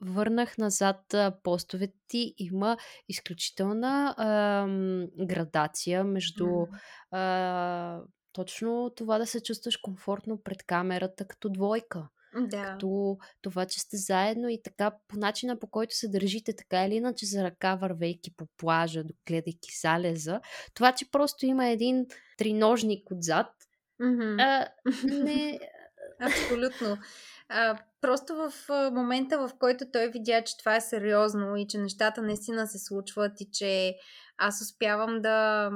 върнах 0.00 0.58
назад 0.58 1.14
постовете 1.42 1.94
ти. 2.08 2.34
Има 2.38 2.76
изключителна 3.08 4.14
а, 4.16 4.66
градация 5.26 6.04
между 6.04 6.46
а, 7.10 8.00
точно 8.32 8.90
това 8.96 9.18
да 9.18 9.26
се 9.26 9.42
чувстваш 9.42 9.76
комфортно 9.76 10.42
пред 10.44 10.62
камерата 10.62 11.26
като 11.26 11.48
двойка. 11.48 12.08
Да. 12.36 12.64
Като 12.64 13.16
това, 13.42 13.66
че 13.66 13.80
сте 13.80 13.96
заедно 13.96 14.48
и 14.48 14.62
така 14.62 14.92
по 15.08 15.16
начина 15.16 15.58
по 15.58 15.66
който 15.66 15.96
се 15.96 16.08
държите 16.08 16.56
така 16.56 16.84
или 16.86 16.94
иначе 16.94 17.26
за 17.26 17.44
ръка, 17.44 17.74
вървейки 17.74 18.34
по 18.36 18.46
плажа, 18.56 19.04
гледайки 19.26 19.70
залеза. 19.82 20.40
Това, 20.74 20.92
че 20.92 21.10
просто 21.10 21.46
има 21.46 21.68
един 21.68 22.06
триножник 22.38 23.10
отзад, 23.10 23.46
mm-hmm. 24.02 24.42
а, 24.42 24.68
не... 25.04 25.58
Абсолютно. 26.20 26.98
А, 27.48 27.78
просто 28.00 28.34
в 28.34 28.52
момента, 28.92 29.38
в 29.38 29.50
който 29.58 29.84
той 29.92 30.08
видя, 30.08 30.44
че 30.44 30.58
това 30.58 30.76
е 30.76 30.80
сериозно 30.80 31.56
и 31.56 31.66
че 31.68 31.78
нещата 31.78 32.22
наистина 32.22 32.66
се 32.66 32.78
случват 32.78 33.40
и 33.40 33.48
че 33.52 33.96
аз 34.38 34.60
успявам 34.60 35.22
да, 35.22 35.70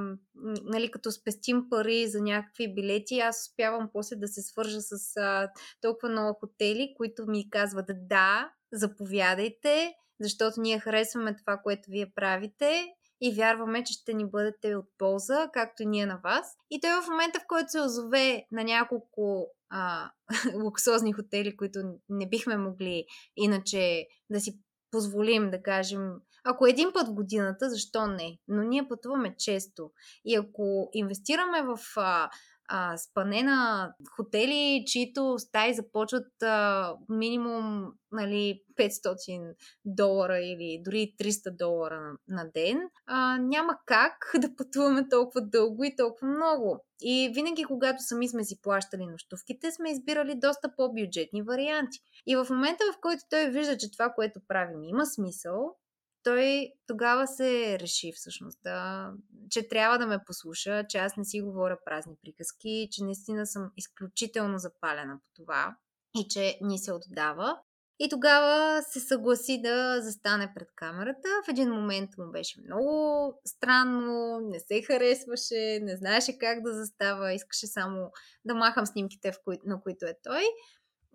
нали, 0.63 0.91
като 0.91 1.11
спестим 1.11 1.69
пари 1.69 2.07
за 2.07 2.21
някакви 2.21 2.73
билети, 2.73 3.19
аз 3.19 3.47
успявам 3.49 3.89
после 3.93 4.15
да 4.15 4.27
се 4.27 4.41
свържа 4.41 4.81
с 4.81 5.17
а, 5.17 5.49
толкова 5.81 6.09
много 6.09 6.39
хотели, 6.39 6.93
които 6.97 7.25
ми 7.27 7.49
казват 7.49 7.85
да, 8.07 8.51
заповядайте, 8.73 9.93
защото 10.19 10.61
ние 10.61 10.79
харесваме 10.79 11.35
това, 11.35 11.57
което 11.57 11.91
вие 11.91 12.11
правите 12.15 12.85
и 13.21 13.35
вярваме, 13.35 13.83
че 13.83 13.93
ще 13.93 14.13
ни 14.13 14.29
бъдете 14.29 14.75
от 14.75 14.85
полза, 14.97 15.49
както 15.53 15.83
и 15.83 15.85
ние 15.85 16.05
на 16.05 16.19
вас. 16.23 16.55
И 16.71 16.81
той 16.81 17.01
в 17.01 17.07
момента, 17.09 17.39
в 17.39 17.47
който 17.47 17.71
се 17.71 17.81
озове 17.81 18.45
на 18.51 18.63
няколко 18.63 19.47
а, 19.69 20.11
луксозни 20.63 21.13
хотели, 21.13 21.57
които 21.57 21.79
не 22.09 22.29
бихме 22.29 22.57
могли 22.57 23.05
иначе 23.35 24.07
да 24.29 24.39
си 24.39 24.59
позволим, 24.97 25.51
да 25.51 25.61
кажем, 25.61 26.13
ако 26.43 26.67
един 26.67 26.91
път 26.93 27.07
в 27.07 27.13
годината, 27.13 27.69
защо 27.69 28.07
не? 28.07 28.37
Но 28.47 28.63
ние 28.63 28.87
пътуваме 28.87 29.35
често. 29.37 29.91
И 30.25 30.35
ако 30.35 30.89
инвестираме 30.93 31.61
в 31.61 31.79
а, 31.95 32.29
а, 32.67 32.97
спане 32.97 33.43
на 33.43 33.91
хотели, 34.15 34.83
чието 34.87 35.35
стаи 35.39 35.73
започват 35.73 36.43
а, 36.43 36.93
минимум 37.09 37.91
нали, 38.11 38.61
500 38.79 39.55
долара 39.85 40.39
или 40.39 40.81
дори 40.85 41.15
300 41.19 41.57
долара 41.57 42.01
на, 42.01 42.17
на 42.27 42.51
ден, 42.51 42.89
а, 43.05 43.37
няма 43.37 43.77
как 43.85 44.31
да 44.39 44.55
пътуваме 44.55 45.09
толкова 45.09 45.41
дълго 45.41 45.83
и 45.83 45.95
толкова 45.95 46.27
много. 46.27 46.83
И 47.01 47.31
винаги, 47.33 47.63
когато 47.63 48.03
сами 48.03 48.29
сме 48.29 48.43
си 48.43 48.61
плащали 48.61 49.05
нощувките, 49.05 49.71
сме 49.71 49.91
избирали 49.91 50.35
доста 50.35 50.75
по-бюджетни 50.77 51.41
варианти. 51.41 51.99
И 52.27 52.35
в 52.35 52.47
момента, 52.49 52.83
в 52.93 52.99
който 53.01 53.23
той 53.29 53.49
вижда, 53.49 53.77
че 53.77 53.91
това, 53.91 54.13
което 54.15 54.39
правим, 54.47 54.83
има 54.83 55.05
смисъл, 55.05 55.75
той 56.23 56.71
тогава 56.87 57.27
се 57.27 57.79
реши 57.79 58.11
всъщност, 58.15 58.59
да, 58.63 59.11
че 59.49 59.67
трябва 59.67 59.97
да 59.97 60.07
ме 60.07 60.23
послуша, 60.25 60.85
че 60.89 60.97
аз 60.97 61.17
не 61.17 61.25
си 61.25 61.41
говоря 61.41 61.77
празни 61.85 62.15
приказки, 62.21 62.87
че 62.91 63.03
наистина 63.03 63.45
съм 63.45 63.71
изключително 63.77 64.57
запалена 64.57 65.19
по 65.23 65.43
това 65.43 65.75
и 66.15 66.27
че 66.27 66.57
ни 66.61 66.79
се 66.79 66.93
отдава. 66.93 67.59
И 67.99 68.09
тогава 68.09 68.83
се 68.83 68.99
съгласи 68.99 69.61
да 69.61 70.01
застане 70.01 70.51
пред 70.55 70.67
камерата. 70.75 71.27
В 71.45 71.49
един 71.49 71.69
момент 71.69 72.09
му 72.17 72.31
беше 72.31 72.61
много 72.61 73.33
странно, 73.45 74.39
не 74.39 74.59
се 74.59 74.81
харесваше, 74.81 75.79
не 75.81 75.97
знаеше 75.97 76.37
как 76.37 76.63
да 76.63 76.73
застава, 76.73 77.33
искаше 77.33 77.67
само 77.67 78.11
да 78.45 78.55
махам 78.55 78.85
снимките, 78.85 79.31
на 79.65 79.81
които 79.81 80.05
е 80.05 80.13
той. 80.23 80.43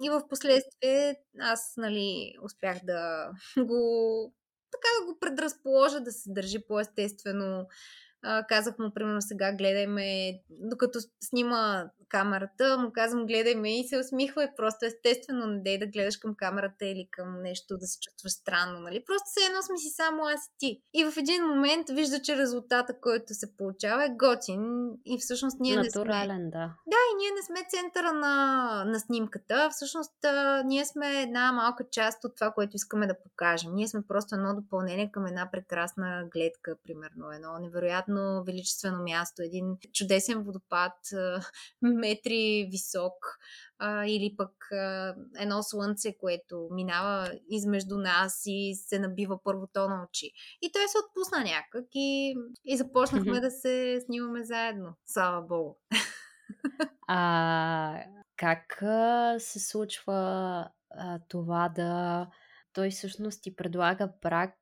И 0.03 0.11
в 0.11 0.29
последствие 0.29 1.17
аз, 1.41 1.75
нали, 1.77 2.35
успях 2.43 2.79
да 2.85 3.31
го 3.59 4.35
така 4.83 5.01
да 5.01 5.13
го 5.13 5.19
предразположа 5.19 6.01
да 6.01 6.13
се 6.13 6.31
държи 6.33 6.59
по-естествено, 6.59 7.67
а, 8.23 8.47
казах 8.47 8.79
му, 8.79 8.91
примерно, 8.95 9.23
сега 9.23 9.53
гледай 9.53 9.87
ме, 9.87 10.41
докато 10.51 10.99
снима 11.25 11.91
камерата, 12.13 12.79
му 12.79 12.93
казвам, 12.93 13.27
гледай 13.27 13.55
ме 13.55 13.81
и 13.81 13.89
се 13.89 13.99
усмихва 13.99 14.45
и 14.45 14.57
просто 14.57 14.87
естествено 14.87 15.47
не 15.47 15.63
дей 15.63 15.79
да 15.79 15.87
гледаш 15.87 16.17
към 16.17 16.35
камерата 16.35 16.87
или 16.87 17.09
към 17.11 17.43
нещо 17.43 17.79
да 17.79 17.87
се 17.87 17.99
чувстваш 18.01 18.33
странно, 18.33 18.81
нали? 18.81 19.05
Просто 19.07 19.29
се 19.35 19.47
едно 19.47 19.63
сме 19.63 19.77
си 19.79 19.91
само 19.97 20.23
аз 20.25 20.47
и 20.47 20.53
ти. 20.59 20.83
И 20.95 21.05
в 21.05 21.13
един 21.17 21.47
момент 21.47 21.87
вижда, 21.91 22.23
че 22.23 22.37
резултата, 22.37 23.01
който 23.01 23.35
се 23.35 23.57
получава 23.57 24.05
е 24.05 24.17
готин 24.19 24.63
и 25.05 25.19
всъщност 25.19 25.61
ние 25.61 25.77
Натурален, 25.77 26.43
не 26.45 26.51
сме... 26.51 26.51
да. 26.51 26.67
Да, 26.93 27.01
и 27.11 27.17
ние 27.19 27.31
не 27.37 27.43
сме 27.47 27.69
центъра 27.71 28.13
на, 28.13 28.85
на 28.87 29.01
снимката. 29.01 29.69
Всъщност 29.71 30.25
а, 30.25 30.63
ние 30.63 30.85
сме 30.85 31.23
една 31.23 31.53
малка 31.53 31.85
част 31.91 32.25
от 32.25 32.37
това, 32.37 32.51
което 32.51 32.77
искаме 32.77 33.07
да 33.07 33.21
покажем. 33.23 33.75
Ние 33.75 33.89
сме 33.89 34.03
просто 34.09 34.35
едно 34.35 34.55
допълнение 34.55 35.11
към 35.13 35.27
една 35.27 35.49
прекрасна 35.53 36.25
гледка, 36.33 36.77
примерно. 36.85 37.33
Едно 37.33 37.59
невероятно 37.59 38.12
невероятно 38.13 38.45
величествено 38.45 39.03
място, 39.03 39.43
един 39.43 39.77
чудесен 39.93 40.43
водопад, 40.43 40.93
метри 41.83 42.69
висок, 42.71 43.39
или 44.07 44.35
пък 44.37 44.69
едно 45.39 45.63
слънце, 45.63 46.17
което 46.21 46.69
минава 46.71 47.33
измежду 47.51 47.99
нас 47.99 48.43
и 48.47 48.75
се 48.75 48.99
набива 48.99 49.43
първото 49.45 49.89
на 49.89 50.07
очи. 50.09 50.31
И 50.63 50.73
той 50.73 50.89
се 50.89 50.99
отпусна 50.99 51.45
някак 51.45 51.89
и, 51.95 52.35
и 52.65 52.77
започнахме 52.77 53.41
да 53.41 53.51
се 53.51 54.01
снимаме 54.07 54.45
заедно. 54.45 54.95
Слава 55.07 55.43
Богу. 55.43 55.75
А 57.09 58.05
как 58.37 58.83
се 59.39 59.61
случва 59.61 60.15
а, 60.91 61.19
това 61.29 61.73
да 61.77 62.27
той 62.73 62.91
всъщност 62.91 63.43
ти 63.43 63.57
предлага 63.57 64.09
брак 64.23 64.55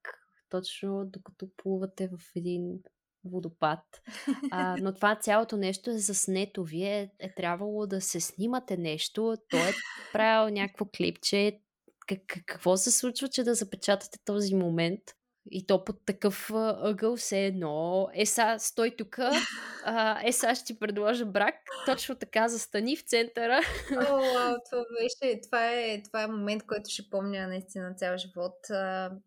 точно 0.51 1.05
докато 1.07 1.49
плувате 1.57 2.09
в 2.09 2.19
един 2.37 2.81
водопад. 3.25 3.81
А, 4.51 4.77
но 4.81 4.95
това 4.95 5.17
цялото 5.17 5.57
нещо 5.57 5.91
е 5.91 5.99
заснето. 5.99 6.65
Вие 6.65 7.11
е 7.19 7.35
трябвало 7.35 7.87
да 7.87 8.01
се 8.01 8.21
снимате 8.21 8.77
нещо. 8.77 9.37
Той 9.49 9.61
е 9.61 9.73
правил 10.13 10.55
някакво 10.55 10.85
клипче. 10.97 11.61
Какво 12.27 12.77
се 12.77 12.91
случва, 12.91 13.29
че 13.29 13.45
да 13.45 13.55
запечатате 13.55 14.19
този 14.25 14.55
момент? 14.55 15.01
И 15.51 15.67
то 15.67 15.85
под 15.85 16.07
такъв 16.07 16.51
ъгъл 16.55 17.17
все 17.17 17.45
едно. 17.45 18.09
Е, 18.15 18.27
са, 18.27 18.57
стой 18.59 18.95
тук. 18.99 19.19
Е, 20.25 20.33
сега 20.33 20.55
ще 20.55 20.65
ти 20.65 20.79
предложа 20.79 21.25
брак. 21.25 21.55
Точно 21.87 22.15
така 22.15 22.49
застани 22.49 22.97
в 22.97 23.03
центъра. 23.03 23.61
О, 23.93 23.97
това 24.71 24.85
беше, 25.01 25.41
това 25.41 25.71
е, 25.71 26.03
това 26.03 26.23
е 26.23 26.27
момент, 26.27 26.67
който 26.67 26.91
ще 26.91 27.11
помня 27.11 27.47
наистина 27.47 27.95
цял 27.95 28.17
живот. 28.17 28.57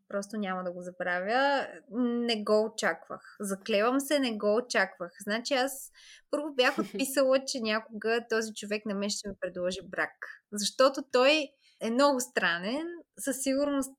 Просто 0.10 0.38
няма 0.38 0.64
да 0.64 0.72
го 0.72 0.82
забравя. 0.82 1.68
Не 2.00 2.44
го 2.44 2.66
очаквах. 2.66 3.36
Заклевам 3.40 4.00
се, 4.00 4.20
не 4.20 4.38
го 4.38 4.56
очаквах. 4.56 5.12
Значи 5.20 5.54
аз 5.54 5.92
първо 6.32 6.54
бях 6.56 6.78
отписала, 6.80 7.40
че 7.46 7.60
някога 7.60 8.26
този 8.30 8.54
човек 8.54 8.86
на 8.86 8.96
мен 8.96 9.10
ще 9.10 9.30
ми 9.30 9.36
предложи 9.42 9.80
брак. 9.84 10.14
Защото 10.52 11.04
той 11.12 11.50
е 11.84 11.92
много 11.92 12.20
странен, 12.20 12.88
със 13.20 13.44
сигурност 13.44 13.98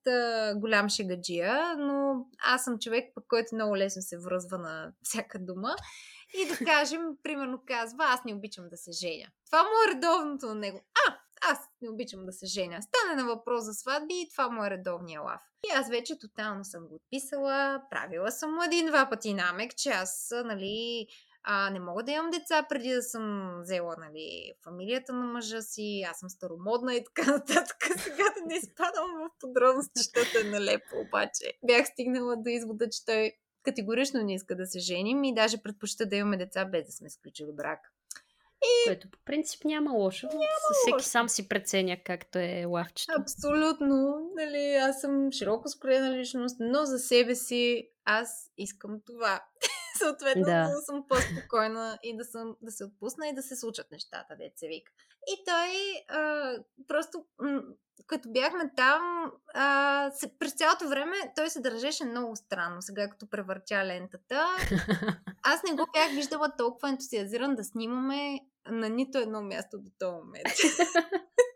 голям 0.56 0.89
шегаджия, 0.89 1.77
но 1.78 2.27
аз 2.43 2.65
съм 2.65 2.78
човек, 2.78 3.12
пък 3.15 3.24
който 3.28 3.55
много 3.55 3.77
лесно 3.77 4.02
се 4.02 4.19
връзва 4.19 4.59
на 4.59 4.93
всяка 5.02 5.39
дума. 5.39 5.77
И 6.39 6.48
да 6.48 6.56
кажем, 6.65 7.01
примерно 7.23 7.62
казва, 7.66 8.05
аз 8.05 8.24
не 8.24 8.35
обичам 8.35 8.65
да 8.70 8.77
се 8.77 8.90
женя. 8.93 9.27
Това 9.47 9.62
му 9.62 9.69
е 9.69 9.94
редовното 9.94 10.47
на 10.47 10.55
него. 10.55 10.81
А, 11.06 11.16
аз 11.51 11.59
не 11.82 11.90
обичам 11.90 12.27
да 12.27 12.32
се 12.32 12.47
женя. 12.47 12.82
Стане 12.82 13.23
на 13.23 13.28
въпрос 13.28 13.65
за 13.65 13.74
сватби 13.74 14.15
и 14.15 14.28
това 14.31 14.48
му 14.48 14.65
е 14.65 14.70
редовния 14.70 15.20
лав. 15.20 15.40
И 15.66 15.73
аз 15.74 15.89
вече 15.89 16.19
тотално 16.19 16.65
съм 16.65 16.89
го 16.89 16.94
отписала, 16.94 17.82
правила 17.90 18.31
съм 18.31 18.55
му 18.55 18.62
един-два 18.62 19.11
пъти 19.11 19.35
намек, 19.35 19.77
че 19.77 19.90
аз, 19.90 20.32
нали, 20.44 21.06
а, 21.47 21.71
не 21.71 21.81
мога 21.81 22.03
да 22.03 22.12
имам 22.12 22.31
деца 22.31 22.66
преди 22.69 22.91
да 22.91 23.03
съм 23.03 23.57
взела 23.62 23.97
нали, 23.99 24.53
фамилията 24.65 25.12
на 25.12 25.27
мъжа 25.27 25.62
си, 25.62 26.05
аз 26.11 26.19
съм 26.19 26.29
старомодна 26.29 26.95
и 26.95 27.05
така 27.05 27.33
нататък. 27.33 27.77
Сега 27.99 28.25
да 28.25 28.47
не 28.47 28.55
изпадам 28.55 29.11
в 29.19 29.31
подробности, 29.41 29.93
защото 29.95 30.47
е 30.47 30.51
налепо, 30.51 30.97
обаче. 31.07 31.59
Бях 31.66 31.87
стигнала 31.87 32.37
до 32.37 32.51
извода, 32.51 32.91
че 32.91 33.05
той 33.05 33.33
категорично 33.62 34.23
не 34.23 34.35
иска 34.35 34.57
да 34.57 34.66
се 34.66 34.79
женим 34.79 35.25
и 35.25 35.35
даже 35.35 35.62
предпочита 35.62 36.07
да 36.07 36.16
имаме 36.16 36.37
деца 36.37 36.65
без 36.65 36.87
да 36.87 36.93
сме 36.93 37.11
сключили 37.11 37.53
брак. 37.53 37.81
И... 38.65 38.89
Което 38.89 39.11
по 39.11 39.19
принцип 39.25 39.65
няма 39.65 39.93
лошо. 39.93 40.27
Няма 40.27 40.43
Всеки 40.83 40.95
лошо. 40.95 41.09
сам 41.09 41.29
си 41.29 41.49
преценя 41.49 41.97
както 42.05 42.39
е 42.39 42.65
лавчето. 42.65 43.12
Абсолютно. 43.21 44.31
Нали, 44.37 44.75
аз 44.75 45.01
съм 45.01 45.33
широко 45.33 45.69
скроена 45.69 46.19
личност, 46.19 46.57
но 46.61 46.85
за 46.85 46.99
себе 46.99 47.35
си 47.35 47.91
аз 48.05 48.51
искам 48.59 49.01
това. 49.07 49.45
Съответно, 49.99 50.45
да. 50.45 50.69
да 50.69 50.81
съм 50.81 51.05
по-спокойна 51.09 51.99
и 52.03 52.16
да, 52.16 52.25
съм, 52.25 52.57
да 52.62 52.71
се 52.71 52.85
отпусна 52.85 53.29
и 53.29 53.35
да 53.35 53.43
се 53.43 53.57
случат 53.57 53.91
нещата, 53.91 54.37
деца 54.37 54.66
вика. 54.66 54.93
И 55.27 55.45
той 55.45 55.71
а, 56.19 56.55
просто, 56.89 57.25
м- 57.39 57.62
като 58.07 58.29
бяхме 58.33 58.71
там, 58.77 59.33
а, 59.55 60.11
се, 60.11 60.39
през 60.39 60.53
цялото 60.53 60.89
време 60.89 61.16
той 61.37 61.51
се 61.51 61.61
държеше 61.61 62.05
много 62.05 62.37
странно, 62.37 62.83
сега 62.83 63.11
като 63.11 63.31
превъртя 63.31 63.85
лентата. 63.85 64.47
Аз 65.43 65.62
не 65.62 65.77
го 65.77 65.87
бях 65.93 66.11
виждала 66.11 66.57
толкова 66.59 66.89
ентусиазиран 66.89 67.55
да 67.55 67.65
снимаме 67.65 68.41
на 68.66 68.89
нито 68.89 69.19
едно 69.19 69.43
място 69.43 69.79
до 69.79 69.91
този 69.99 70.16
момент. 70.16 70.47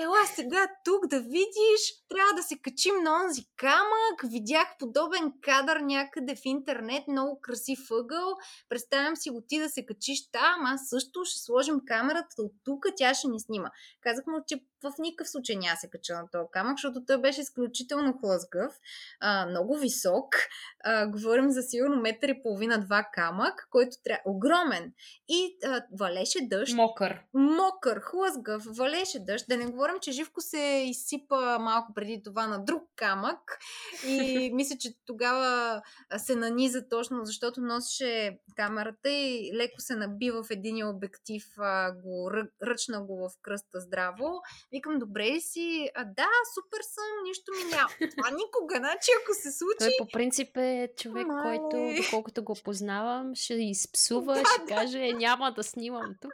Ела 0.00 0.26
сега 0.34 0.66
тук 0.84 1.06
да 1.06 1.20
видиш, 1.20 1.80
трябва 2.08 2.34
да 2.34 2.42
се 2.42 2.58
качим 2.58 2.94
на 3.02 3.24
онзи 3.24 3.42
камък. 3.56 4.22
Видях 4.24 4.68
подобен 4.78 5.32
кадър 5.42 5.76
някъде 5.76 6.34
в 6.36 6.44
интернет, 6.44 7.08
много 7.08 7.40
красив 7.40 7.78
ъгъл. 7.90 8.36
Представям 8.68 9.16
си 9.16 9.30
го 9.30 9.42
ти 9.48 9.60
да 9.60 9.68
се 9.68 9.86
качиш 9.86 10.30
там, 10.32 10.66
аз 10.66 10.80
също 10.88 11.24
ще 11.24 11.44
сложим 11.44 11.80
камерата 11.86 12.42
от 12.42 12.52
тук, 12.64 12.86
тя 12.96 13.14
ще 13.14 13.28
ни 13.28 13.40
снима. 13.40 13.70
Казах 14.00 14.26
му, 14.26 14.38
че 14.46 14.60
в 14.82 14.92
никакъв 14.98 15.30
случай 15.30 15.56
няма 15.56 15.76
се 15.76 15.90
кача 15.90 16.14
на 16.14 16.30
този 16.32 16.48
камък, 16.52 16.76
защото 16.76 17.04
той 17.06 17.20
беше 17.20 17.40
изключително 17.40 18.18
хлъзгав, 18.20 18.72
а, 19.20 19.46
много 19.46 19.76
висок. 19.76 20.36
А, 20.84 21.06
говорим 21.06 21.50
за 21.50 21.62
сигурно 21.62 22.02
метър 22.02 22.28
и 22.28 22.42
половина, 22.42 22.84
два 22.84 23.08
камък, 23.12 23.68
който 23.70 23.96
трябва... 24.04 24.22
Огромен. 24.24 24.92
И 25.28 25.56
а, 25.64 25.82
валеше 25.98 26.38
дъжд. 26.42 26.74
Мокър. 26.74 27.22
Мокър, 27.34 28.00
хлъзгав, 28.00 28.62
валеше 28.76 29.17
дъжд. 29.24 29.46
Да 29.48 29.56
не 29.56 29.66
говорим, 29.66 29.96
че 30.00 30.12
Живко 30.12 30.40
се 30.40 30.84
изсипа 30.86 31.58
малко 31.58 31.94
преди 31.94 32.22
това 32.22 32.46
на 32.46 32.64
друг 32.64 32.82
камък. 32.96 33.58
И 34.06 34.50
мисля, 34.54 34.76
че 34.80 34.94
тогава 35.06 35.82
се 36.16 36.34
наниза 36.36 36.88
точно, 36.88 37.24
защото 37.24 37.60
носеше 37.60 38.38
камерата 38.56 39.10
и 39.10 39.50
леко 39.54 39.80
се 39.80 39.96
наби 39.96 40.30
в 40.30 40.46
един 40.50 40.88
обектив, 40.88 41.44
а, 41.58 41.92
го, 41.92 42.30
ръчна 42.62 43.04
го 43.04 43.28
в 43.28 43.30
кръста 43.42 43.80
здраво 43.80 44.42
Викам, 44.72 44.98
добре 44.98 45.40
си? 45.40 45.90
А, 45.94 46.04
да, 46.04 46.28
супер 46.54 46.80
съм, 46.82 47.04
нищо 47.24 47.52
ми 47.56 47.70
няма. 47.70 48.10
Това 48.10 48.30
никога, 48.30 48.76
значи 48.76 49.10
ако 49.22 49.34
се 49.34 49.52
случи... 49.52 49.78
Той 49.78 49.94
по 49.98 50.06
принцип 50.12 50.56
е 50.56 50.88
човек, 50.96 51.26
Мале. 51.26 51.58
който, 51.58 52.02
доколкото 52.02 52.44
го 52.44 52.56
познавам, 52.64 53.34
ще 53.34 53.54
изпсува, 53.54 54.34
да, 54.34 54.40
ще 54.40 54.60
да. 54.60 54.74
каже, 54.74 54.98
е, 54.98 55.12
няма 55.12 55.52
да 55.52 55.62
снимам 55.62 56.14
тук. 56.20 56.32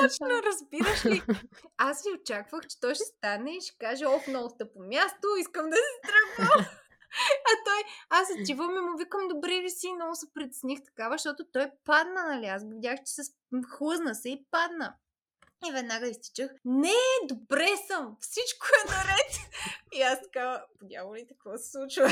Точно, 0.00 0.26
разбираш 0.46 1.06
ли? 1.06 1.22
Аз 1.78 2.02
си 2.02 2.08
очаквах, 2.20 2.66
че 2.66 2.80
той 2.80 2.94
ще 2.94 3.04
стане 3.04 3.56
и 3.56 3.60
ще 3.60 3.78
каже, 3.78 4.06
ох, 4.06 4.26
много 4.26 4.56
тъпо 4.58 4.78
място, 4.78 5.26
искам 5.40 5.70
да 5.70 5.76
се 5.76 6.10
тръгвам. 6.10 6.66
А 7.50 7.52
той, 7.64 7.82
аз 8.10 8.28
отивам 8.40 8.76
и 8.76 8.80
му 8.80 8.98
викам, 8.98 9.28
добре 9.28 9.52
ли 9.52 9.70
си, 9.70 9.92
много 9.92 10.14
се 10.14 10.26
предсних 10.34 10.84
такава, 10.84 11.14
защото 11.14 11.44
той 11.52 11.70
падна, 11.84 12.26
нали? 12.26 12.46
Аз 12.46 12.64
видях, 12.64 12.98
че 12.98 13.12
се 13.12 13.22
хлъзна 13.76 14.14
се 14.14 14.28
и 14.28 14.44
падна. 14.50 14.94
И 15.68 15.72
веднага 15.72 16.08
изтичах. 16.08 16.50
Не, 16.64 16.92
добре 17.28 17.68
съм! 17.86 18.16
Всичко 18.20 18.66
е 18.84 18.90
наред! 18.90 19.32
И 19.92 20.02
аз 20.02 20.22
така, 20.22 20.64
подявам 20.78 21.14
ли 21.14 21.26
какво 21.28 21.58
се 21.58 21.70
случва? 21.70 22.08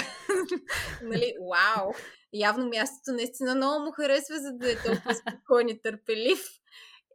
нали, 1.03 1.35
вау! 1.51 1.93
Явно 2.33 2.69
мястото 2.69 3.13
наистина 3.13 3.55
много 3.55 3.85
му 3.85 3.93
харесва, 3.93 4.39
за 4.39 4.53
да 4.53 4.73
е 4.73 4.77
толкова 4.77 5.15
спокоен 5.15 5.69
и 5.69 5.83
търпелив. 5.83 6.49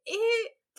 И 0.08 0.20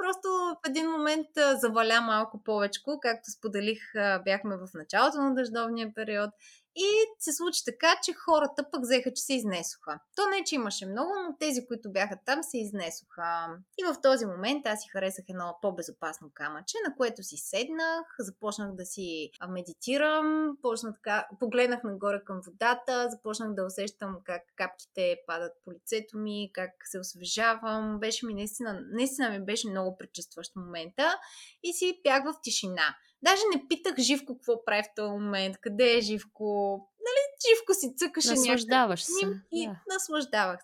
просто 0.02 0.28
в 0.64 0.68
един 0.68 0.90
момент 0.90 1.28
заваля 1.56 2.00
малко 2.00 2.42
повече, 2.44 2.80
както 3.02 3.30
споделих, 3.30 3.80
бяхме 4.24 4.56
в 4.56 4.68
началото 4.74 5.18
на 5.18 5.34
дъждовния 5.34 5.94
период 5.94 6.30
И 6.76 6.88
се 7.18 7.32
случи 7.32 7.64
така, 7.64 8.00
че 8.04 8.12
хората 8.12 8.70
пък 8.70 8.82
взеха, 8.82 9.12
че 9.14 9.22
се 9.22 9.34
изнесоха. 9.34 10.00
То 10.16 10.26
не, 10.26 10.44
че 10.44 10.54
имаше 10.54 10.86
много, 10.86 11.10
но 11.28 11.36
тези, 11.38 11.66
които 11.66 11.92
бяха 11.92 12.18
там, 12.26 12.42
се 12.42 12.58
изнесоха. 12.58 13.58
И 13.78 13.84
в 13.84 13.96
този 14.02 14.26
момент 14.26 14.66
аз 14.66 14.82
си 14.82 14.88
харесах 14.88 15.24
едно 15.28 15.58
по-безопасно 15.62 16.30
камъче, 16.34 16.76
на 16.88 16.96
което 16.96 17.22
си 17.22 17.36
седнах, 17.36 18.16
започнах 18.18 18.72
да 18.72 18.84
си 18.86 19.30
медитирам, 19.48 20.56
така, 20.94 21.28
погледнах 21.40 21.82
нагоре 21.84 22.24
към 22.24 22.40
водата, 22.46 23.08
започнах 23.10 23.54
да 23.54 23.64
усещам 23.64 24.16
как 24.24 24.42
капките 24.56 25.16
падат 25.26 25.52
по 25.64 25.72
лицето 25.72 26.18
ми, 26.18 26.50
как 26.54 26.70
се 26.84 26.98
освежавам. 26.98 27.98
Беше 28.00 28.26
ми 28.26 28.34
наистина, 28.34 28.80
наистина 28.92 29.30
ми 29.30 29.44
беше 29.44 29.70
много 29.70 29.96
пречестващ 29.96 30.56
момента 30.56 31.18
и 31.62 31.72
си 31.72 32.00
бях 32.04 32.24
в 32.24 32.34
тишина. 32.42 32.96
Даже 33.24 33.42
не 33.54 33.68
питах 33.68 33.98
Живко 33.98 34.34
какво 34.34 34.64
прави 34.64 34.82
в 34.82 34.94
този 34.96 35.10
момент, 35.10 35.56
къде 35.60 35.96
е 35.96 36.00
Живко. 36.00 36.78
Нали, 37.00 37.22
Живко 37.48 37.74
си 37.74 37.94
цъкаше 37.96 38.30
Наслаждаваш 38.30 39.02
се. 39.02 39.26
И 39.52 39.66
да. 39.66 39.80
наслаждавах. 39.94 40.60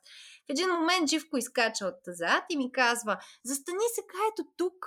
В 0.49 0.51
един 0.51 0.69
момент 0.69 1.09
Живко 1.09 1.37
изкача 1.37 1.87
от 1.87 2.01
зад 2.07 2.45
и 2.51 2.57
ми 2.57 2.73
казва, 2.73 3.19
застани 3.45 3.85
сега 3.95 4.19
ето 4.33 4.49
тук, 4.57 4.87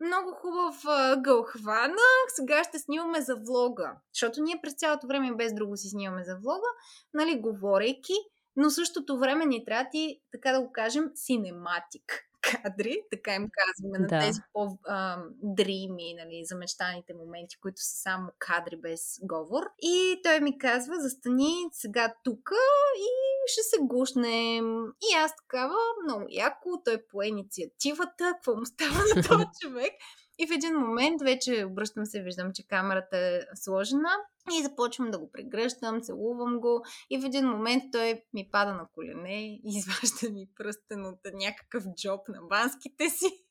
много 0.00 0.30
хубав 0.32 0.82
гъл 1.22 1.42
хванах, 1.42 2.26
сега 2.28 2.64
ще 2.64 2.78
снимаме 2.78 3.20
за 3.20 3.36
влога. 3.36 3.92
Защото 4.14 4.42
ние 4.42 4.60
през 4.62 4.74
цялото 4.74 5.06
време 5.06 5.36
без 5.36 5.54
друго 5.54 5.76
си 5.76 5.88
снимаме 5.88 6.24
за 6.24 6.36
влога, 6.36 6.68
нали, 7.14 7.40
говорейки, 7.40 8.14
но 8.56 8.70
същото 8.70 9.18
време 9.18 9.46
ни 9.46 9.64
трябва 9.64 9.86
ти, 9.90 10.20
така 10.32 10.52
да 10.52 10.60
го 10.60 10.72
кажем, 10.72 11.10
синематик 11.14 12.25
кадри, 12.50 13.02
така 13.10 13.34
им 13.34 13.48
казваме, 13.58 13.98
на 13.98 14.06
да. 14.06 14.18
тези 14.26 14.40
по-дрими, 14.52 16.14
нали, 16.14 16.44
замечтаните 16.44 17.14
моменти, 17.14 17.56
които 17.60 17.80
са 17.80 17.96
само 18.02 18.28
кадри 18.38 18.76
без 18.76 19.00
говор. 19.22 19.62
И 19.82 20.20
той 20.22 20.40
ми 20.40 20.58
казва, 20.58 20.94
застани 21.00 21.54
сега 21.72 22.14
тук 22.24 22.50
и 22.98 23.10
ще 23.46 23.62
се 23.62 23.76
гушнем. 23.80 24.84
И 24.86 25.14
аз 25.16 25.36
такава, 25.36 25.76
много 26.04 26.26
яко, 26.30 26.82
той 26.84 27.06
по 27.10 27.22
инициативата, 27.22 28.32
какво 28.32 28.56
му 28.56 28.66
става 28.66 28.98
на 29.16 29.22
този 29.22 29.44
човек. 29.62 29.92
И 30.38 30.46
в 30.46 30.50
един 30.52 30.74
момент 30.74 31.22
вече 31.22 31.64
обръщам 31.64 32.06
се, 32.06 32.22
виждам, 32.22 32.50
че 32.54 32.66
камерата 32.66 33.18
е 33.18 33.40
сложена 33.54 34.10
и 34.54 34.62
започвам 34.62 35.10
да 35.10 35.18
го 35.18 35.30
прегръщам, 35.32 36.02
целувам 36.02 36.60
го 36.60 36.84
и 37.10 37.18
в 37.18 37.24
един 37.24 37.48
момент 37.48 37.82
той 37.92 38.22
ми 38.34 38.48
пада 38.52 38.74
на 38.74 38.86
колене 38.92 39.46
и 39.46 39.60
изважда 39.78 40.30
ми 40.30 40.48
пръстен 40.56 41.06
от 41.06 41.20
някакъв 41.32 41.84
джоб 41.96 42.28
на 42.28 42.42
банските 42.42 43.10
си. 43.10 43.46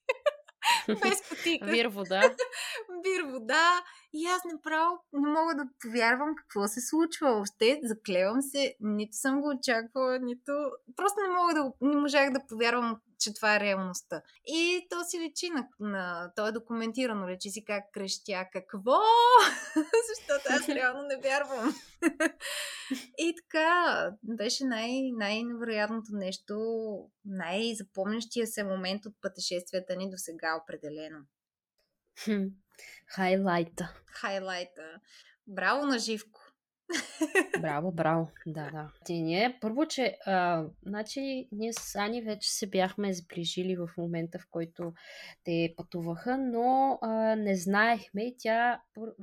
Без 1.01 1.21
кутика. 1.29 1.65
Вир 1.65 1.85
вода. 1.85 2.21
Вир 3.05 3.23
вода. 3.31 3.83
И 4.13 4.25
аз 4.25 4.41
направо 4.53 4.97
не 5.13 5.29
мога 5.29 5.55
да 5.55 5.63
повярвам 5.81 6.35
какво 6.37 6.67
се 6.67 6.81
случва. 6.81 7.33
Въобще 7.33 7.79
заклевам 7.83 8.41
се. 8.41 8.75
Нито 8.79 9.17
съм 9.17 9.41
го 9.41 9.49
очаквала, 9.49 10.19
нито... 10.19 10.51
Просто 10.95 11.19
не 11.21 11.35
мога 11.35 11.53
да... 11.53 11.71
Не 11.81 11.95
можах 11.95 12.31
да 12.31 12.47
повярвам 12.49 13.01
че 13.25 13.33
това 13.33 13.55
е 13.55 13.59
реалността. 13.59 14.21
И 14.45 14.87
то 14.89 15.03
си 15.03 15.19
личи 15.19 15.49
на, 15.49 15.67
на 15.79 16.31
то 16.35 16.47
е 16.47 16.51
документирано, 16.51 17.27
лечи 17.27 17.49
си 17.49 17.65
как 17.65 17.83
крещя, 17.93 18.45
какво? 18.53 18.99
Защото 20.09 20.43
аз 20.49 20.69
реално 20.69 21.01
не 21.01 21.17
вярвам. 21.17 21.75
и 23.17 23.35
така, 23.35 24.11
беше 24.23 24.65
най- 24.65 25.11
най-невероятното 25.17 26.11
нещо, 26.11 26.55
най-запомнящия 27.25 28.47
се 28.47 28.63
момент 28.63 29.05
от 29.05 29.13
пътешествията 29.21 29.95
ни 29.95 30.09
до 30.09 30.17
сега 30.17 30.59
определено. 30.63 31.19
Хайлайта. 33.07 33.93
Хайлайта. 34.05 34.99
Браво 35.47 35.85
на 35.85 35.99
Живко! 35.99 36.44
Браво, 37.61 37.91
браво. 37.91 38.31
Да, 38.45 38.69
да. 38.71 38.91
И 39.09 39.21
ние, 39.21 39.57
първо, 39.61 39.85
че 39.85 40.17
а, 40.25 40.63
значи, 40.85 41.47
ние 41.51 41.73
с 41.73 41.95
Ани 41.95 42.21
вече 42.21 42.51
се 42.51 42.67
бяхме 42.67 43.13
сближили 43.13 43.75
в 43.75 43.89
момента, 43.97 44.39
в 44.39 44.47
който 44.51 44.93
те 45.43 45.73
пътуваха, 45.77 46.37
но 46.37 46.99
а, 47.01 47.35
не 47.35 47.55
знаехме 47.55 48.23
и 48.23 48.35
тя 48.39 48.81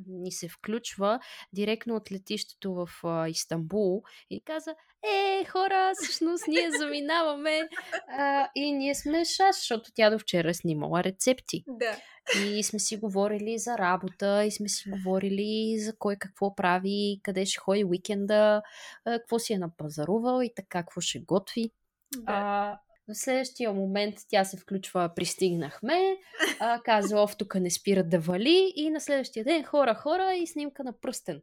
ни 0.09 0.32
се 0.32 0.48
включва 0.48 1.20
директно 1.52 1.97
от 1.97 2.12
летището 2.12 2.74
в 2.74 2.89
а, 3.05 3.28
Истанбул 3.28 4.02
и 4.30 4.40
каза, 4.44 4.74
е, 5.02 5.44
хора, 5.44 5.93
всъщност 5.94 6.44
ние 6.48 6.70
заминаваме 6.78 7.68
а, 8.09 8.48
и 8.55 8.72
ние 8.72 8.94
сме 8.94 9.24
шас, 9.24 9.56
защото 9.56 9.90
тя 9.94 10.10
до 10.10 10.18
вчера 10.18 10.51
е 10.51 10.55
снимала 10.55 11.05
рецепти. 11.05 11.64
Да. 11.66 11.97
И 12.44 12.62
сме 12.62 12.78
си 12.78 12.97
говорили 12.97 13.59
за 13.59 13.78
работа, 13.78 14.44
и 14.44 14.51
сме 14.51 14.69
си 14.69 14.90
говорили 14.90 15.78
за 15.78 15.97
кой 15.99 16.16
какво 16.16 16.55
прави, 16.55 17.20
къде 17.23 17.47
ще 17.47 17.61
ходи 17.61 17.85
уикенда, 17.85 18.62
какво 19.05 19.39
си 19.39 19.53
е 19.53 19.59
напазарувал 19.59 20.43
и 20.43 20.55
така, 20.57 20.78
какво 20.78 21.01
ще 21.01 21.19
готви. 21.19 21.70
Да. 22.16 22.23
А, 22.27 22.78
в 23.09 23.15
следващия 23.15 23.73
момент 23.73 24.15
тя 24.28 24.44
се 24.44 24.57
включва, 24.57 25.11
пристигнахме, 25.16 26.16
а, 26.61 26.81
казва, 26.85 27.23
ов, 27.23 27.36
тук 27.36 27.55
не 27.55 27.70
спира 27.70 28.05
да 28.05 28.19
вали 28.19 28.73
и 28.77 28.90
на 28.90 29.01
следващия 29.01 29.44
ден 29.44 29.65
хора, 29.65 29.94
хора 29.94 30.35
и 30.35 30.47
снимка 30.47 30.85
на 30.85 30.93
пръстен. 31.01 31.43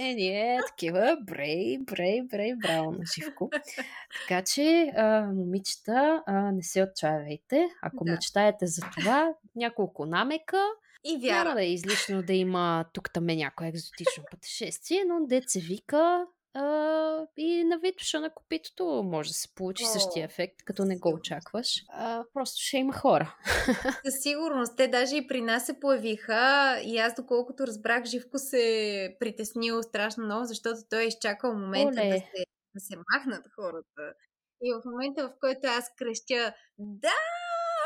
Е, 0.00 0.14
ние 0.14 0.60
такива, 0.66 1.16
брей, 1.22 1.78
брей, 1.78 2.22
брей, 2.22 2.54
браво 2.54 2.90
на 2.90 3.04
Живко. 3.14 3.50
Така 4.20 4.44
че, 4.44 4.92
а, 4.96 5.32
момичета, 5.34 6.22
а, 6.26 6.52
не 6.52 6.62
се 6.62 6.82
отчаявайте. 6.82 7.68
Ако 7.82 8.04
да. 8.04 8.12
мечтаете 8.12 8.66
за 8.66 8.82
това, 8.98 9.34
няколко 9.56 10.06
намека, 10.06 10.62
и 11.04 11.18
вяра. 11.22 11.44
Няма 11.44 11.54
да 11.54 11.62
е 11.62 11.72
излишно 11.72 12.22
да 12.22 12.32
има 12.32 12.84
тук 12.92 13.12
там 13.12 13.28
е 13.28 13.36
някое 13.36 13.68
екзотично 13.68 14.24
пътешествие, 14.30 15.04
но 15.08 15.26
деца 15.26 15.60
вика, 15.62 16.26
а, 16.54 17.26
и 17.36 17.64
на 17.64 17.78
витуша 17.78 18.20
на 18.20 18.34
копитото 18.34 19.02
може 19.04 19.28
да 19.28 19.34
се 19.34 19.54
получи 19.54 19.84
О, 19.84 19.86
същия 19.86 20.24
ефект, 20.24 20.62
като 20.64 20.84
не 20.84 20.98
го 20.98 21.08
очакваш. 21.08 21.84
А, 21.88 22.24
просто 22.34 22.56
ще 22.60 22.76
има 22.76 22.92
хора. 22.92 23.36
Със 24.04 24.22
сигурност. 24.22 24.76
Те 24.76 24.88
даже 24.88 25.16
и 25.16 25.26
при 25.26 25.40
нас 25.40 25.66
се 25.66 25.80
появиха 25.80 26.80
и 26.84 26.98
аз 26.98 27.14
доколкото 27.14 27.66
разбрах, 27.66 28.04
Живко 28.04 28.38
се 28.38 29.16
притеснил 29.20 29.82
страшно 29.82 30.24
много, 30.24 30.44
защото 30.44 30.80
той 30.90 31.02
е 31.02 31.06
изчакал 31.06 31.54
момента 31.54 32.02
да 32.02 32.18
се, 32.18 32.44
да 32.74 32.80
се 32.80 32.96
махнат 32.96 33.46
хората. 33.54 34.14
И 34.62 34.72
в 34.72 34.82
момента, 34.84 35.28
в 35.28 35.32
който 35.40 35.60
аз 35.64 35.90
крещя 35.98 36.54
да, 36.78 37.12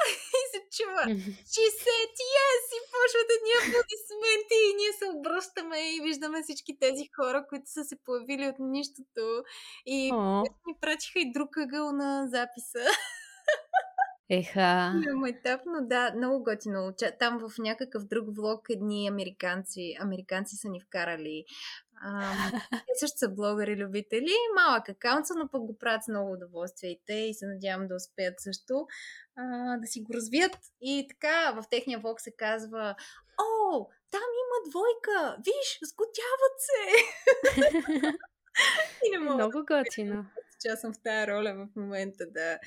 и 0.41 0.43
се 0.53 0.61
чува 0.77 1.03
she 1.53 1.65
said 1.85 2.15
yes 2.37 2.65
и 2.77 2.81
почват 2.95 3.29
едни 3.37 3.53
аплодисменти 3.61 4.59
и 4.69 4.77
ние 4.81 4.93
се 5.01 5.07
обръщаме 5.17 5.79
и 5.95 6.01
виждаме 6.01 6.43
всички 6.43 6.79
тези 6.79 7.05
хора, 7.17 7.47
които 7.49 7.71
са 7.71 7.85
се 7.85 7.97
появили 8.05 8.49
от 8.49 8.59
нищото 8.59 9.45
и 9.87 10.13
ни 10.67 10.75
пратиха 10.81 11.19
и 11.21 11.33
друг 11.33 11.57
ъгъл 11.57 11.93
на 11.93 12.27
записа. 12.31 12.85
Еха. 14.31 14.93
етап, 15.29 15.61
но 15.67 15.87
да, 15.87 16.13
много 16.17 16.45
готино. 16.45 16.95
Там 17.19 17.39
в 17.39 17.59
някакъв 17.59 18.05
друг 18.05 18.37
влог 18.37 18.67
едни 18.71 19.09
американци, 19.09 19.97
американци 20.01 20.57
са 20.57 20.69
ни 20.69 20.81
вкарали. 20.81 21.45
Те 22.71 22.95
също 22.99 23.19
са 23.19 23.29
блогъри, 23.29 23.77
любители. 23.77 24.33
Малък 24.55 24.89
акаунт 24.89 25.27
са, 25.27 25.35
но 25.35 25.49
пък 25.49 25.63
го 25.63 25.79
правят 25.79 26.05
с 26.05 26.09
много 26.09 26.33
удоволствие 26.33 26.91
и 26.91 27.01
те 27.07 27.15
и 27.15 27.35
се 27.35 27.47
надявам 27.47 27.89
да 27.89 27.95
успеят 27.95 28.35
също 28.41 28.87
а, 29.37 29.77
да 29.77 29.87
си 29.87 30.01
го 30.01 30.15
развият. 30.15 30.59
И 30.81 31.07
така 31.09 31.53
в 31.53 31.65
техния 31.71 31.99
влог 31.99 32.21
се 32.21 32.37
казва 32.37 32.95
О, 33.39 33.87
там 34.11 34.21
има 34.43 34.71
двойка! 34.71 35.37
Виж, 35.39 35.79
сготяват 35.83 36.57
се! 36.59 36.81
и 39.07 39.11
не 39.11 39.19
мога 39.19 39.35
Много 39.35 39.65
готино 39.67 40.27
че 40.65 40.69
аз 40.69 40.81
съм 40.81 40.93
в 40.93 41.03
тази 41.05 41.27
роля 41.27 41.55
в 41.55 41.81
момента 41.81 42.25
да... 42.31 42.59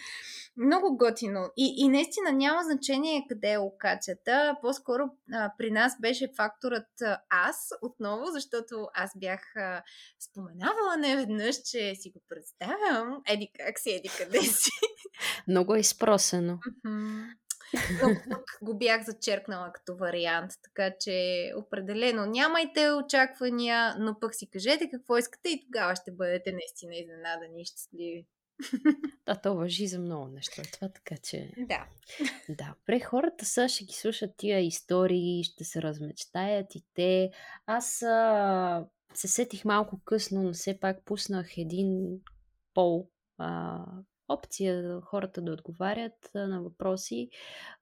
Много 0.58 0.98
готино. 0.98 1.52
И, 1.58 1.76
и 1.78 1.90
наистина 1.90 2.32
няма 2.32 2.64
значение 2.64 3.26
къде 3.30 3.52
е 3.52 3.58
окачата. 3.58 4.56
По-скоро 4.62 5.04
а, 5.34 5.52
при 5.58 5.72
нас 5.72 5.94
беше 6.02 6.32
факторът 6.38 7.02
а, 7.02 7.22
аз 7.30 7.70
отново, 7.82 8.26
защото 8.26 8.88
аз 8.94 9.12
бях 9.16 9.56
а, 9.56 9.84
споменавала 10.20 10.98
не 10.98 11.16
веднъж, 11.16 11.56
че 11.56 11.96
си 11.96 12.10
го 12.10 12.22
представям. 12.30 13.22
Еди 13.30 13.52
как 13.60 13.80
си, 13.80 13.92
еди 13.92 14.10
къде 14.18 14.42
си. 14.42 14.70
Много 15.48 15.76
е 15.76 15.80
изпросено. 15.80 16.60
Но 18.02 18.16
пък 18.30 18.58
го 18.62 18.78
бях 18.78 19.06
зачеркнала 19.06 19.72
като 19.74 19.96
вариант, 19.96 20.52
така 20.64 20.96
че 21.00 21.52
определено 21.58 22.26
нямайте 22.26 22.92
очаквания, 22.92 23.96
но 24.00 24.20
пък 24.20 24.36
си 24.36 24.50
кажете 24.50 24.90
какво 24.90 25.18
искате 25.18 25.50
и 25.50 25.66
тогава 25.66 25.96
ще 25.96 26.12
бъдете 26.12 26.52
наистина 26.52 26.96
изненадани 26.96 27.62
и 27.62 27.66
щастливи. 27.66 28.28
Да, 29.26 29.36
то 29.36 29.56
въжи 29.56 29.88
за 29.88 30.00
много 30.00 30.28
неща. 30.28 30.62
Това 30.74 30.90
така, 30.90 31.16
че... 31.24 31.52
Да. 31.58 31.88
Да. 32.50 32.76
Пре 32.86 33.00
хората 33.00 33.46
са, 33.46 33.68
ще 33.68 33.84
ги 33.84 33.94
слушат 33.94 34.32
тия 34.38 34.60
истории, 34.60 35.44
ще 35.44 35.64
се 35.64 35.82
размечтаят 35.82 36.76
и 36.76 36.84
те. 36.94 37.32
Аз 37.66 38.02
а, 38.02 38.86
се 39.14 39.28
сетих 39.28 39.66
малко 39.66 40.02
късно, 40.06 40.44
но 40.44 40.54
все 40.54 40.80
пак 40.80 41.06
пуснах 41.06 41.58
един 41.58 42.20
пол 42.74 43.10
а, 43.38 43.86
опция 44.30 45.02
хората 45.02 45.42
да 45.42 45.52
отговарят 45.52 46.32
на 46.36 46.62
въпроси, 46.62 47.30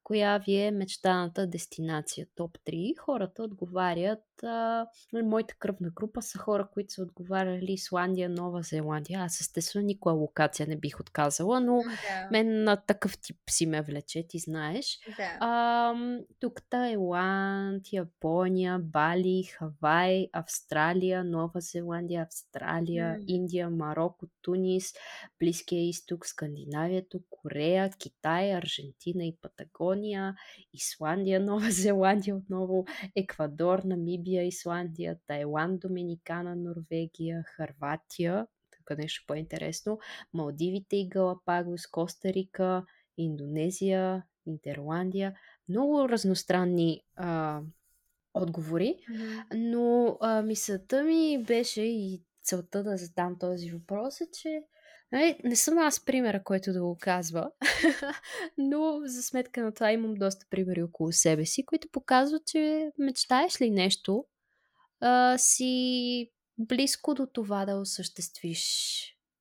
коя 0.05 0.37
ви 0.37 0.55
е 0.55 0.71
мечтаната 0.71 1.47
дестинация. 1.47 2.27
Топ 2.35 2.57
3. 2.67 2.97
Хората 2.97 3.43
отговарят. 3.43 4.19
А, 4.43 4.87
нали, 5.13 5.23
моята 5.23 5.55
кръвна 5.55 5.89
група 5.89 6.21
са 6.21 6.37
хора, 6.37 6.67
които 6.73 6.93
са 6.93 7.01
отговаряли 7.01 7.71
Исландия, 7.71 8.29
Нова 8.29 8.61
Зеландия. 8.61 9.19
Аз 9.19 9.41
естествено 9.41 9.85
никоя 9.85 10.15
локация 10.15 10.67
не 10.67 10.75
бих 10.75 10.99
отказала, 10.99 11.59
но 11.59 11.81
да. 11.81 12.27
мен 12.31 12.63
на 12.63 12.75
такъв 12.75 13.17
тип 13.17 13.37
си 13.49 13.65
ме 13.65 13.81
влече, 13.81 14.27
ти 14.27 14.39
знаеш. 14.39 14.99
Да. 15.17 15.37
А, 15.39 15.93
тук 16.39 16.61
Тайланд, 16.69 17.93
Япония, 17.93 18.79
Бали, 18.79 19.43
Хавай, 19.43 20.27
Австралия, 20.33 21.23
Нова 21.23 21.61
Зеландия, 21.61 22.21
Австралия, 22.21 23.15
mm. 23.15 23.25
Индия, 23.27 23.69
Марокко, 23.69 24.25
Тунис, 24.41 24.93
Близкия 25.39 25.89
изток, 25.89 26.25
Скандинавието, 26.35 27.19
Корея, 27.29 27.89
Китай, 27.99 28.53
Аржентина 28.53 29.25
и 29.25 29.37
Патагония, 29.41 30.35
Исландия, 30.73 31.39
Нова 31.45 31.71
Зеландия 31.71 32.35
отново, 32.35 32.85
Еквадор, 33.15 33.79
Намибия, 33.79 34.47
Исландия, 34.47 35.17
Тайланд, 35.27 35.79
Доминикана, 35.79 36.55
Норвегия, 36.55 37.43
Харватия, 37.45 38.47
тук 38.77 38.97
нещо 38.97 39.23
по-интересно, 39.27 39.99
Малдивите 40.33 40.95
и 40.95 41.09
Галапагос, 41.09 41.87
Коста 41.87 42.33
Рика, 42.33 42.85
Индонезия, 43.17 44.23
Нидерландия. 44.45 45.35
Много 45.69 46.09
разностранни 46.09 47.01
а, 47.15 47.61
отговори, 48.33 48.95
но 49.55 50.17
а, 50.21 50.41
мисълта 50.41 51.03
ми 51.03 51.43
беше 51.43 51.81
и 51.81 52.21
целта 52.43 52.83
да 52.83 52.97
задам 52.97 53.39
този 53.39 53.71
въпрос 53.71 54.21
е, 54.21 54.27
че 54.41 54.63
нали, 55.15 55.37
не 55.43 55.55
съм 55.55 55.77
аз 55.77 56.05
примера, 56.05 56.43
който 56.43 56.73
да 56.73 56.81
го 56.81 56.97
казва, 57.01 57.51
но 58.57 59.01
за 59.05 59.23
сметка 59.23 59.63
на 59.63 59.73
това 59.73 59.91
имам 59.91 60.13
доста 60.13 60.45
примери 60.49 60.83
около 60.83 61.11
себе 61.11 61.45
си, 61.45 61.65
които 61.65 61.87
показват, 61.91 62.45
че 62.45 62.91
мечтаеш 62.97 63.61
ли 63.61 63.69
нещо, 63.69 64.25
а, 64.99 65.37
си 65.37 66.31
близко 66.57 67.13
до 67.13 67.25
това 67.25 67.65
да 67.65 67.75
осъществиш 67.75 68.63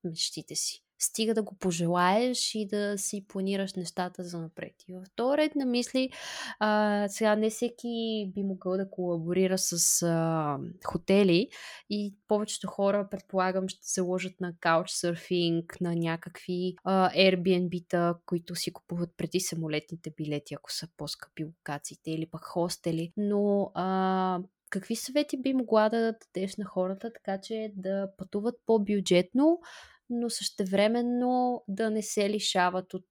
мечтите 0.05 0.55
си 0.55 0.84
стига 0.99 1.35
да 1.35 1.43
го 1.43 1.55
пожелаеш 1.55 2.55
и 2.55 2.67
да 2.67 2.99
си 2.99 3.25
планираш 3.29 3.75
нещата 3.75 4.25
за 4.25 4.39
напред. 4.39 4.75
И 4.89 4.95
в 4.95 5.05
този 5.17 5.37
ред 5.37 5.55
на 5.55 5.67
мисли, 5.67 6.11
а, 6.59 7.05
сега 7.09 7.37
не 7.37 7.51
всеки 7.51 8.33
би 8.35 8.43
могъл 8.43 8.77
да 8.77 8.91
колаборира 8.91 9.59
с 9.59 10.03
а, 10.03 10.59
хотели 10.85 11.49
и 11.91 12.15
повечето 12.29 12.67
хора, 12.67 13.09
предполагам, 13.11 13.69
ще 13.69 13.87
се 13.87 14.01
ложат 14.01 14.41
на 14.41 14.53
каучсърфинг, 14.61 15.81
на 15.81 15.95
някакви 15.97 16.75
Airbnb-та, 16.87 18.15
които 18.27 18.55
си 18.55 18.73
купуват 18.73 19.11
преди 19.17 19.41
самолетните 19.41 20.11
билети, 20.17 20.55
ако 20.55 20.73
са 20.73 20.89
по-скъпи 20.97 21.45
локациите 21.45 22.11
или 22.11 22.27
пък 22.27 22.45
хостели. 22.45 23.13
Но 23.17 23.71
а, 23.75 24.41
какви 24.71 24.97
съвети 24.97 25.43
би 25.43 25.55
могла 25.55 25.89
да 25.89 26.15
дадеш 26.35 26.57
на 26.57 26.65
хората, 26.65 27.13
така 27.13 27.41
че 27.41 27.73
да 27.77 28.09
пътуват 28.19 28.55
по-бюджетно, 28.67 29.61
но 30.11 30.31
същевременно 30.31 31.65
да 31.69 31.91
не 31.91 32.03
се 32.03 32.31
лишават 32.31 32.95
от 32.95 33.07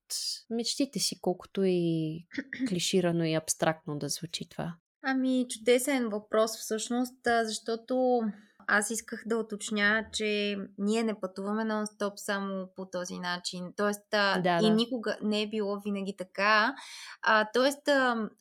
мечтите 0.49 0.99
си, 0.99 1.21
колкото 1.21 1.63
и 1.63 2.19
клиширано 2.69 3.23
и 3.23 3.33
абстрактно 3.33 3.97
да 3.97 4.09
звучи 4.09 4.49
това. 4.49 4.75
Ами, 5.05 5.45
чудесен 5.49 6.09
въпрос 6.09 6.57
всъщност, 6.57 7.17
защото 7.43 8.21
аз 8.67 8.89
исках 8.89 9.23
да 9.25 9.37
уточня, 9.37 10.05
че 10.13 10.57
ние 10.77 11.03
не 11.03 11.19
пътуваме 11.19 11.63
нон-стоп 11.63 12.13
само 12.15 12.69
по 12.75 12.85
този 12.85 13.19
начин. 13.19 13.73
Тоест, 13.77 14.01
да, 14.11 14.39
да. 14.39 14.59
и 14.63 14.69
никога 14.69 15.17
не 15.21 15.41
е 15.41 15.49
било 15.49 15.79
винаги 15.79 16.15
така. 16.17 16.75
А, 17.21 17.49
тоест, 17.53 17.87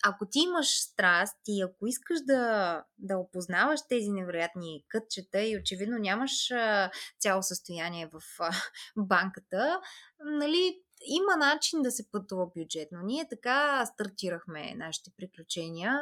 ако 0.04 0.26
ти 0.30 0.38
имаш 0.38 0.80
страст 0.80 1.38
и 1.46 1.62
ако 1.62 1.86
искаш 1.86 2.18
да, 2.26 2.84
да 2.98 3.16
опознаваш 3.16 3.80
тези 3.88 4.08
невероятни 4.10 4.84
кътчета 4.88 5.42
и 5.42 5.56
очевидно 5.56 5.98
нямаш 5.98 6.50
а, 6.50 6.90
цяло 7.20 7.42
състояние 7.42 8.06
в 8.06 8.20
а, 8.40 8.50
банката, 8.96 9.80
нали, 10.24 10.82
има 11.06 11.36
начин 11.36 11.82
да 11.82 11.90
се 11.90 12.10
пътува 12.10 12.46
бюджетно. 12.56 12.98
Ние 13.04 13.28
така 13.28 13.86
стартирахме 13.86 14.74
нашите 14.74 15.10
приключения 15.16 16.00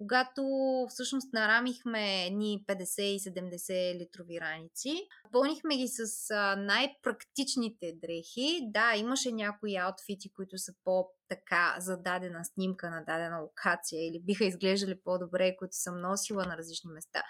когато 0.00 0.42
всъщност 0.88 1.32
нарамихме 1.32 2.30
ни 2.30 2.64
50 2.68 3.02
и 3.02 3.20
70 3.20 3.98
литрови 3.98 4.40
раници. 4.40 5.08
Пълнихме 5.32 5.76
ги 5.76 5.88
с 5.88 6.34
най-практичните 6.56 7.92
дрехи. 8.02 8.60
Да, 8.62 8.96
имаше 8.96 9.32
някои 9.32 9.76
аутфити, 9.76 10.32
които 10.32 10.58
са 10.58 10.72
по 10.84 11.08
така 11.30 11.76
за 11.78 11.96
дадена 11.96 12.44
снимка 12.44 12.90
на 12.90 13.04
дадена 13.04 13.38
локация 13.38 14.08
или 14.08 14.22
биха 14.22 14.44
изглеждали 14.44 15.00
по-добре, 15.04 15.56
които 15.56 15.76
съм 15.76 16.00
носила 16.00 16.44
на 16.44 16.56
различни 16.56 16.90
места. 16.92 17.22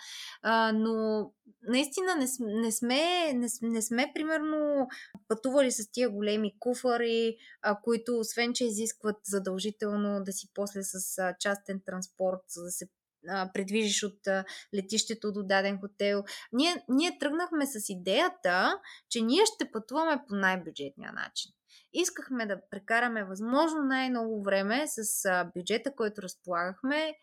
А, 0.43 0.72
но 0.72 1.27
наистина 1.62 2.14
не, 2.14 2.27
не, 2.40 2.72
сме, 2.72 3.32
не, 3.32 3.48
не 3.62 3.82
сме 3.82 4.12
примерно 4.14 4.89
пътували 5.28 5.72
с 5.72 5.90
тия 5.93 6.10
големи 6.10 6.55
куфари, 6.59 7.36
а, 7.62 7.81
които 7.81 8.18
освен, 8.18 8.52
че 8.55 8.64
изискват 8.64 9.16
задължително 9.24 10.24
да 10.24 10.32
си 10.32 10.48
после 10.55 10.82
с 10.82 11.18
а, 11.18 11.35
частен 11.40 11.81
транспорт, 11.86 12.40
за 12.48 12.62
да 12.62 12.70
се 12.70 12.89
предвижиш 13.55 14.02
от 14.02 14.18
летището 14.74 15.32
до 15.32 15.43
даден 15.43 15.78
хотел. 15.81 16.24
Ние, 16.52 16.85
ние 16.89 17.18
тръгнахме 17.18 17.66
с 17.66 17.89
идеята, 17.89 18.81
че 19.09 19.20
ние 19.20 19.43
ще 19.55 19.70
пътуваме 19.70 20.22
по 20.28 20.35
най-бюджетния 20.35 21.12
начин. 21.12 21.52
Искахме 21.92 22.47
да 22.47 22.60
прекараме 22.70 23.24
възможно 23.24 23.82
най-много 23.82 24.42
време 24.42 24.84
с 24.86 25.44
бюджета, 25.56 25.94
който 25.94 26.22
разполагахме, 26.22 27.14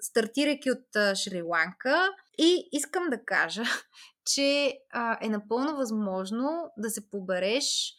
стартирайки 0.00 0.70
от 0.70 1.16
Шри-Ланка. 1.16 2.08
И 2.38 2.68
искам 2.72 3.10
да 3.10 3.24
кажа, 3.24 3.62
че 4.34 4.78
е 5.20 5.28
напълно 5.28 5.76
възможно 5.76 6.72
да 6.76 6.90
се 6.90 7.10
побереш 7.10 7.94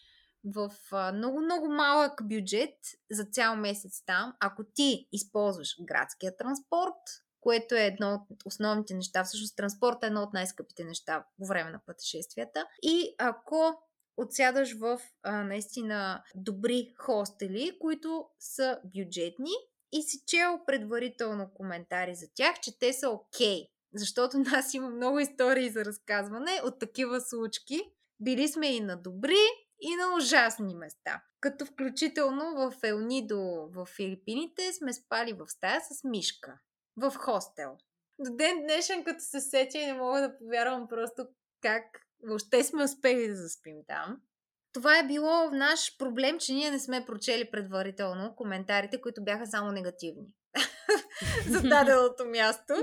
в 0.46 0.72
много-много 1.14 1.68
малък 1.68 2.22
бюджет 2.24 2.76
за 3.12 3.24
цял 3.24 3.56
месец 3.56 4.04
там, 4.06 4.34
ако 4.40 4.64
ти 4.76 5.08
използваш 5.12 5.76
градския 5.82 6.38
транспорт, 6.38 7.02
което 7.42 7.76
е 7.76 7.86
едно 7.86 8.26
от 8.30 8.46
основните 8.46 8.94
неща. 8.94 9.24
Всъщност 9.24 9.58
транспорт 9.58 9.98
е 10.04 10.06
едно 10.06 10.22
от 10.22 10.34
най-скъпите 10.34 10.84
неща 10.84 11.26
по 11.38 11.46
време 11.46 11.72
на 11.72 11.80
пътешествията. 11.86 12.66
И 12.82 13.16
ако 13.18 13.82
отсядаш 14.22 14.78
в 14.78 15.02
а, 15.24 15.44
наистина 15.44 16.24
добри 16.36 16.94
хостели, 16.98 17.78
които 17.80 18.26
са 18.40 18.80
бюджетни 18.86 19.52
и 19.92 20.02
си 20.02 20.24
чел 20.28 20.60
предварително 20.66 21.50
коментари 21.54 22.16
за 22.16 22.28
тях, 22.36 22.60
че 22.60 22.80
те 22.80 22.94
са 22.94 23.10
окей. 23.10 23.58
Okay. 23.58 23.68
Защото 23.94 24.38
нас 24.52 24.74
има 24.74 24.90
много 24.90 25.20
истории 25.20 25.70
за 25.70 25.86
разказване 25.86 26.62
от 26.64 26.80
такива 26.80 27.22
случки. 27.22 27.82
Били 28.20 28.48
сме 28.48 28.76
и 28.76 28.80
на 28.80 28.98
добри, 28.98 29.44
и 29.82 29.96
на 29.96 30.16
ужасни 30.18 30.76
места. 30.76 31.24
Като 31.40 31.66
включително 31.66 32.56
в 32.56 32.84
Елнидо 32.84 33.70
в 33.72 33.86
Филипините 33.86 34.74
сме 34.74 34.94
спали 34.94 35.34
в 35.34 35.48
стая 35.48 35.82
с 35.82 36.04
мишка. 36.04 36.60
В 36.98 37.14
хостел. 37.16 37.78
До 38.20 38.36
ден 38.36 38.62
днешен, 38.62 39.04
като 39.04 39.20
се 39.24 39.42
сетя 39.42 39.78
и 39.78 39.86
не 39.86 39.94
мога 39.94 40.22
да 40.22 40.38
повярвам 40.38 40.88
просто 40.88 41.28
как 41.62 41.84
въобще 42.28 42.64
сме 42.64 42.84
успели 42.84 43.28
да 43.28 43.36
заспим 43.36 43.76
там. 43.88 44.18
Това 44.74 45.00
е 45.00 45.08
било 45.08 45.50
наш 45.52 45.98
проблем, 45.98 46.40
че 46.40 46.54
ние 46.54 46.72
не 46.72 46.80
сме 46.80 47.06
прочели 47.06 47.52
предварително 47.52 48.36
коментарите, 48.36 49.02
които 49.02 49.24
бяха 49.24 49.48
само 49.48 49.72
негативни 49.72 50.28
за 51.48 51.62
даденото 51.62 52.26
място. 52.26 52.74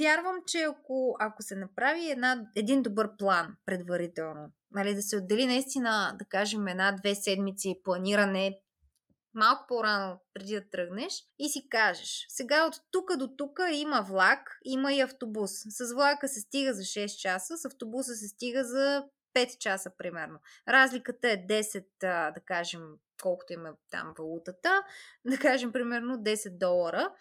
Вярвам, 0.00 0.36
че 0.46 0.62
ако, 0.62 1.16
ако 1.20 1.42
се 1.42 1.56
направи 1.56 2.10
една, 2.10 2.46
един 2.56 2.82
добър 2.82 3.16
план 3.18 3.56
предварително, 3.66 4.52
нали, 4.70 4.94
да 4.94 5.02
се 5.02 5.16
отдели 5.16 5.46
наистина, 5.46 6.16
да 6.18 6.24
кажем, 6.24 6.68
една-две 6.68 7.14
седмици 7.14 7.80
планиране, 7.84 8.58
малко 9.34 9.64
по-рано 9.68 10.20
преди 10.34 10.54
да 10.54 10.70
тръгнеш 10.70 11.14
и 11.38 11.48
си 11.48 11.68
кажеш, 11.68 12.26
сега 12.28 12.66
от 12.66 12.74
тук 12.90 13.16
до 13.16 13.28
тук 13.36 13.60
има 13.72 14.02
влак, 14.02 14.58
има 14.64 14.92
и 14.92 15.00
автобус. 15.00 15.50
С 15.68 15.94
влака 15.94 16.28
се 16.28 16.40
стига 16.40 16.74
за 16.74 16.82
6 16.82 17.20
часа, 17.20 17.56
с 17.56 17.64
автобуса 17.64 18.14
се 18.14 18.28
стига 18.28 18.64
за 18.64 19.04
5 19.34 19.58
часа 19.58 19.90
примерно. 19.98 20.38
Разликата 20.68 21.30
е 21.30 21.46
10, 21.46 21.84
да 22.34 22.40
кажем, 22.44 22.80
колкото 23.22 23.52
има 23.52 23.74
там 23.90 24.14
валутата, 24.18 24.82
да 25.24 25.38
кажем 25.38 25.72
примерно 25.72 26.16
10 26.16 26.58
долара. 26.58 27.12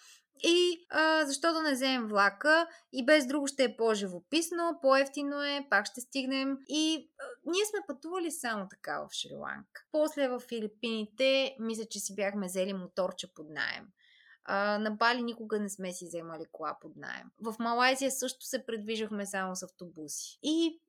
И 0.43 0.85
а, 0.89 1.25
защо 1.25 1.53
да 1.53 1.61
не 1.61 1.73
вземем 1.73 2.07
влака 2.07 2.67
и 2.93 3.05
без 3.05 3.27
друго 3.27 3.47
ще 3.47 3.63
е 3.63 3.77
по-живописно, 3.77 4.79
по-ефтино 4.81 5.43
е, 5.43 5.67
пак 5.69 5.85
ще 5.85 6.01
стигнем. 6.01 6.57
И 6.67 7.09
а, 7.19 7.23
ние 7.45 7.65
сме 7.65 7.79
пътували 7.87 8.31
само 8.31 8.67
така 8.69 8.99
в 8.99 9.13
Шри-Ланка. 9.13 9.85
После 9.91 10.27
в 10.27 10.39
Филипините, 10.39 11.55
мисля, 11.59 11.85
че 11.85 11.99
си 11.99 12.15
бяхме 12.15 12.45
взели 12.45 12.73
моторче 12.73 13.33
под 13.33 13.49
найем. 13.49 13.87
А, 14.45 14.79
на 14.79 14.91
Бали 14.91 15.23
никога 15.23 15.59
не 15.59 15.69
сме 15.69 15.93
си 15.93 16.05
вземали 16.05 16.45
кола 16.51 16.77
под 16.81 16.95
найем. 16.95 17.27
В 17.41 17.55
Малайзия 17.59 18.11
също 18.11 18.45
се 18.45 18.65
предвижахме 18.65 19.25
само 19.25 19.55
с 19.55 19.63
автобуси. 19.63 20.39
И 20.43 20.81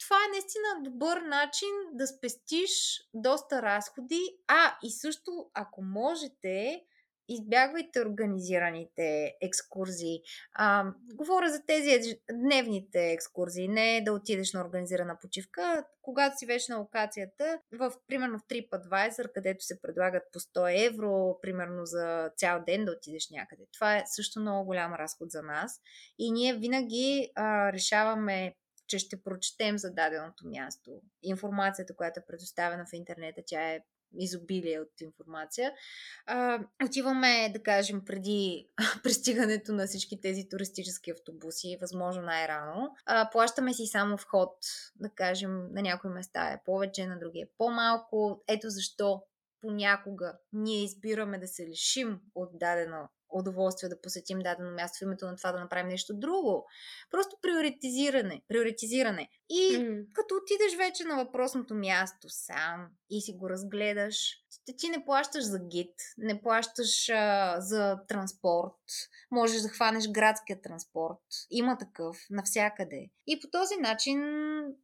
това 0.00 0.16
е 0.16 0.32
наистина 0.32 0.64
добър 0.90 1.16
начин 1.22 1.68
да 1.92 2.06
спестиш 2.06 3.02
доста 3.14 3.62
разходи. 3.62 4.20
А, 4.48 4.78
и 4.82 4.90
също, 4.90 5.50
ако 5.54 5.82
можете, 5.82 6.84
избягвайте 7.28 8.00
организираните 8.00 9.36
екскурзии. 9.42 10.20
А, 10.54 10.84
говоря 11.14 11.48
за 11.48 11.62
тези 11.66 12.20
дневните 12.32 13.12
екскурзии, 13.12 13.68
не 13.68 14.02
да 14.04 14.12
отидеш 14.12 14.52
на 14.52 14.60
организирана 14.60 15.18
почивка. 15.20 15.84
Когато 16.02 16.38
си 16.38 16.46
вече 16.46 16.72
на 16.72 16.78
локацията, 16.78 17.60
в, 17.72 17.92
примерно 18.06 18.38
в 18.38 18.42
TripAdvisor, 18.42 19.32
където 19.32 19.64
се 19.64 19.80
предлагат 19.80 20.22
по 20.32 20.38
100 20.40 20.86
евро, 20.86 21.38
примерно 21.42 21.86
за 21.86 22.30
цял 22.36 22.62
ден 22.66 22.84
да 22.84 22.92
отидеш 22.92 23.30
някъде. 23.30 23.62
Това 23.72 23.96
е 23.96 24.04
също 24.06 24.40
много 24.40 24.66
голям 24.66 24.94
разход 24.94 25.30
за 25.30 25.42
нас. 25.42 25.80
И 26.18 26.30
ние 26.32 26.54
винаги 26.54 27.30
а, 27.34 27.72
решаваме 27.72 28.54
че 28.86 28.98
ще 28.98 29.22
прочетем 29.22 29.78
за 29.78 29.90
даденото 29.90 30.48
място. 30.48 30.90
Информацията, 31.22 31.96
която 31.96 32.20
е 32.20 32.26
предоставена 32.26 32.86
в 32.86 32.92
интернета, 32.92 33.42
тя 33.46 33.70
е 33.70 33.80
изобилие 34.18 34.80
от 34.80 35.00
информация. 35.00 35.72
А, 36.26 36.58
отиваме, 36.84 37.50
да 37.52 37.62
кажем, 37.62 38.02
преди 38.06 38.68
пристигането 39.02 39.72
на 39.72 39.86
всички 39.86 40.20
тези 40.20 40.48
туристически 40.48 41.10
автобуси, 41.10 41.78
възможно 41.80 42.22
най-рано. 42.22 42.94
А, 43.06 43.30
плащаме 43.30 43.74
си 43.74 43.86
само 43.86 44.16
вход, 44.16 44.56
да 44.96 45.10
кажем, 45.10 45.72
на 45.72 45.82
някои 45.82 46.10
места 46.10 46.48
е 46.48 46.62
повече, 46.64 47.06
на 47.06 47.18
други 47.18 47.40
е 47.40 47.50
по-малко. 47.58 48.42
Ето 48.48 48.70
защо 48.70 49.22
понякога 49.60 50.38
ние 50.52 50.84
избираме 50.84 51.38
да 51.38 51.46
се 51.46 51.66
лишим 51.66 52.20
от 52.34 52.58
дадено 52.58 53.08
удоволствие 53.38 53.88
да 53.88 54.00
посетим 54.00 54.38
дадено 54.38 54.70
място 54.70 54.98
в 54.98 55.02
името 55.02 55.26
на 55.26 55.36
това 55.36 55.52
да 55.52 55.60
направим 55.60 55.88
нещо 55.88 56.14
друго. 56.14 56.66
Просто 57.10 57.36
приоритизиране. 57.42 58.42
приоритизиране. 58.48 59.28
И 59.50 59.78
mm. 59.78 60.04
като 60.12 60.34
отидеш 60.34 60.76
вече 60.76 61.04
на 61.04 61.16
въпросното 61.16 61.74
място 61.74 62.28
сам 62.28 62.88
и 63.10 63.20
си 63.20 63.32
го 63.32 63.50
разгледаш, 63.50 64.16
ти 64.78 64.88
не 64.88 65.04
плащаш 65.04 65.44
за 65.44 65.58
гид, 65.58 65.94
не 66.18 66.42
плащаш 66.42 67.08
а, 67.08 67.56
за 67.60 67.98
транспорт, 68.08 68.74
можеш 69.30 69.62
да 69.62 69.68
хванеш 69.68 70.08
градския 70.08 70.62
транспорт. 70.62 71.18
Има 71.50 71.78
такъв 71.78 72.16
навсякъде. 72.30 73.10
И 73.26 73.40
по 73.40 73.50
този 73.50 73.76
начин 73.76 74.20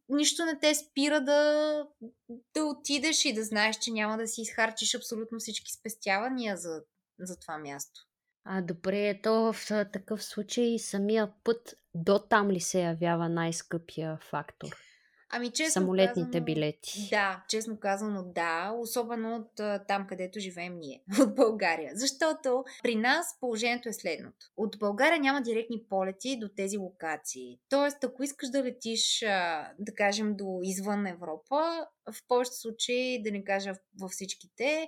нищо 0.09 0.45
не 0.45 0.59
те 0.59 0.75
спира 0.75 1.21
да, 1.21 1.83
да 2.29 2.65
отидеш 2.65 3.25
и 3.25 3.33
да 3.33 3.43
знаеш, 3.43 3.77
че 3.77 3.91
няма 3.91 4.17
да 4.17 4.27
си 4.27 4.41
изхарчиш 4.41 4.95
абсолютно 4.95 5.39
всички 5.39 5.71
спестявания 5.71 6.57
за, 6.57 6.83
за 7.19 7.39
това 7.39 7.57
място. 7.57 8.01
А, 8.45 8.61
добре, 8.61 9.19
то 9.23 9.53
в 9.53 9.85
такъв 9.93 10.23
случай 10.23 10.79
самия 10.79 11.31
път 11.43 11.75
до 11.95 12.19
там 12.19 12.51
ли 12.51 12.59
се 12.59 12.81
явява 12.81 13.29
най-скъпия 13.29 14.17
фактор? 14.21 14.69
Ами, 15.35 15.51
честно 15.51 15.81
Самолетните 15.81 16.31
казано, 16.31 16.45
билети. 16.45 17.07
Да, 17.09 17.43
честно 17.49 17.79
казано, 17.79 18.23
да. 18.23 18.71
Особено 18.79 19.35
от 19.35 19.85
там, 19.87 20.07
където 20.07 20.39
живеем 20.39 20.79
ние, 20.79 21.03
от 21.21 21.35
България. 21.35 21.91
Защото 21.95 22.63
при 22.83 22.95
нас 22.95 23.37
положението 23.39 23.89
е 23.89 23.93
следното. 23.93 24.51
От 24.57 24.79
България 24.79 25.19
няма 25.19 25.41
директни 25.41 25.83
полети 25.89 26.39
до 26.39 26.49
тези 26.57 26.77
локации. 26.77 27.59
Тоест, 27.69 28.03
ако 28.03 28.23
искаш 28.23 28.49
да 28.49 28.63
летиш, 28.63 29.19
да 29.79 29.93
кажем, 29.97 30.35
до 30.35 30.59
извън 30.63 31.07
Европа, 31.07 31.87
в 32.11 32.27
повечето 32.27 32.57
случаи, 32.57 33.23
да 33.23 33.31
не 33.31 33.43
кажа 33.43 33.73
във 34.01 34.11
всичките, 34.11 34.87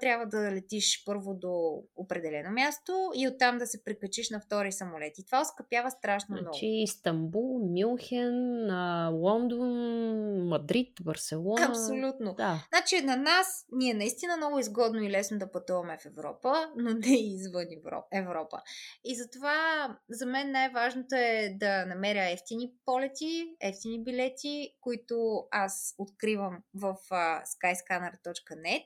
трябва 0.00 0.26
да 0.26 0.52
летиш 0.52 1.02
първо 1.06 1.34
до 1.34 1.82
определено 1.96 2.50
място 2.50 3.10
и 3.14 3.28
оттам 3.28 3.58
да 3.58 3.66
се 3.66 3.84
прикачиш 3.84 4.30
на 4.30 4.40
втори 4.40 4.72
самолет. 4.72 5.18
И 5.18 5.24
това 5.26 5.40
оскъпява 5.40 5.90
страшно 5.90 6.32
много. 6.34 6.44
Значи 6.44 6.66
Истанбул, 6.66 7.58
Мюнхен, 7.58 8.66
Лондон, 9.12 9.68
Мадрид, 10.48 10.92
Барселона. 11.02 11.66
Абсолютно. 11.68 12.34
Да. 12.34 12.66
Значи 12.74 13.04
на 13.04 13.16
нас 13.16 13.64
ни 13.72 13.90
е 13.90 13.94
наистина 13.94 14.36
много 14.36 14.58
изгодно 14.58 15.02
и 15.02 15.10
лесно 15.10 15.38
да 15.38 15.50
пътуваме 15.50 15.98
в 15.98 16.06
Европа, 16.06 16.54
но 16.76 16.90
не 16.90 17.18
и 17.18 17.34
извън 17.34 17.66
Европа. 18.12 18.58
И 19.04 19.16
затова 19.16 19.56
за 20.10 20.26
мен 20.26 20.50
най-важното 20.50 21.14
е 21.14 21.56
да 21.60 21.86
намеря 21.86 22.30
ефтини 22.30 22.72
полети, 22.84 23.56
ефтини 23.60 24.04
билети, 24.04 24.74
които 24.80 25.46
аз 25.50 25.94
откривам 25.98 26.31
откривам 26.32 26.62
в 26.74 26.96
uh, 27.10 27.42
skyscanner.net, 27.44 28.84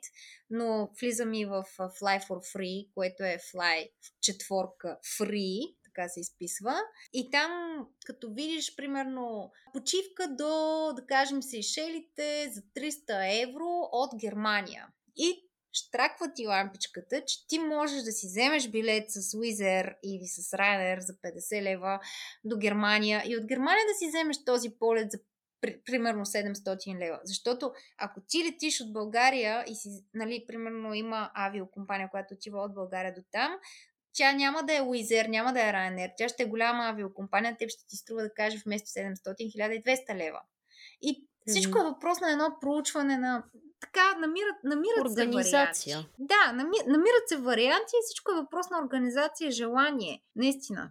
но 0.50 0.90
влизам 1.00 1.34
и 1.34 1.44
в 1.44 1.64
uh, 1.78 2.00
Fly 2.00 2.28
for 2.28 2.56
Free, 2.56 2.88
което 2.94 3.22
е 3.24 3.38
Fly 3.54 3.90
четворка 4.20 4.98
Free, 5.18 5.76
така 5.84 6.08
се 6.08 6.20
изписва. 6.20 6.80
И 7.12 7.30
там, 7.30 7.80
като 8.06 8.34
видиш, 8.34 8.76
примерно, 8.76 9.50
почивка 9.72 10.28
до, 10.28 10.92
да 10.96 11.06
кажем, 11.06 11.42
Сейшелите 11.42 12.50
за 12.52 12.62
300 12.62 13.42
евро 13.42 13.88
от 13.92 14.10
Германия. 14.20 14.88
И 15.16 15.42
штраква 15.72 16.32
ти 16.34 16.46
лампичката, 16.46 17.24
че 17.24 17.46
ти 17.46 17.58
можеш 17.58 18.02
да 18.02 18.12
си 18.12 18.26
вземеш 18.26 18.68
билет 18.68 19.10
с 19.10 19.20
Wizz 19.20 19.94
или 20.04 20.26
с 20.26 20.50
Ryanair 20.50 21.00
за 21.00 21.12
50 21.12 21.62
лева 21.62 22.00
до 22.44 22.56
Германия 22.56 23.22
и 23.26 23.36
от 23.36 23.46
Германия 23.46 23.84
да 23.88 23.94
си 23.98 24.08
вземеш 24.08 24.44
този 24.44 24.70
полет 24.78 25.10
за 25.10 25.18
при, 25.60 25.80
примерно 25.84 26.24
700 26.24 26.98
лева. 26.98 27.20
Защото 27.24 27.72
ако 27.98 28.20
ти 28.28 28.44
летиш 28.44 28.80
от 28.80 28.92
България 28.92 29.64
и 29.68 29.74
си, 29.74 29.88
нали, 30.14 30.44
примерно 30.48 30.94
има 30.94 31.30
авиокомпания, 31.34 32.10
която 32.10 32.34
отива 32.34 32.58
от 32.58 32.74
България 32.74 33.14
до 33.14 33.20
там, 33.32 33.58
тя 34.12 34.32
няма 34.32 34.62
да 34.62 34.72
е 34.72 34.80
Wizz 34.80 35.28
няма 35.28 35.52
да 35.52 35.60
е 35.60 35.72
Ryanair, 35.72 36.12
тя 36.16 36.28
ще 36.28 36.42
е 36.42 36.46
голяма 36.46 36.84
авиокомпания, 36.84 37.56
теб 37.56 37.70
ще 37.70 37.86
ти 37.86 37.96
струва 37.96 38.22
да 38.22 38.34
кажеш 38.34 38.62
вместо 38.64 38.88
700 38.88 39.14
1200 39.24 40.14
лева. 40.14 40.40
И 41.02 41.26
всичко 41.46 41.78
е 41.78 41.84
въпрос 41.84 42.20
на 42.20 42.32
едно 42.32 42.56
проучване 42.60 43.18
на 43.18 43.44
така, 43.80 44.18
намират, 44.18 44.56
намират 44.64 45.10
Организация. 45.10 45.74
се 45.74 45.90
варианти. 45.90 46.10
Да, 46.18 46.52
нами, 46.52 46.76
намират 46.86 47.28
се 47.28 47.36
варианти 47.36 47.92
и 47.94 48.04
всичко 48.04 48.32
е 48.32 48.40
въпрос 48.40 48.70
на 48.70 48.78
организация 48.84 49.48
и 49.48 49.52
желание. 49.52 50.22
Наистина. 50.36 50.90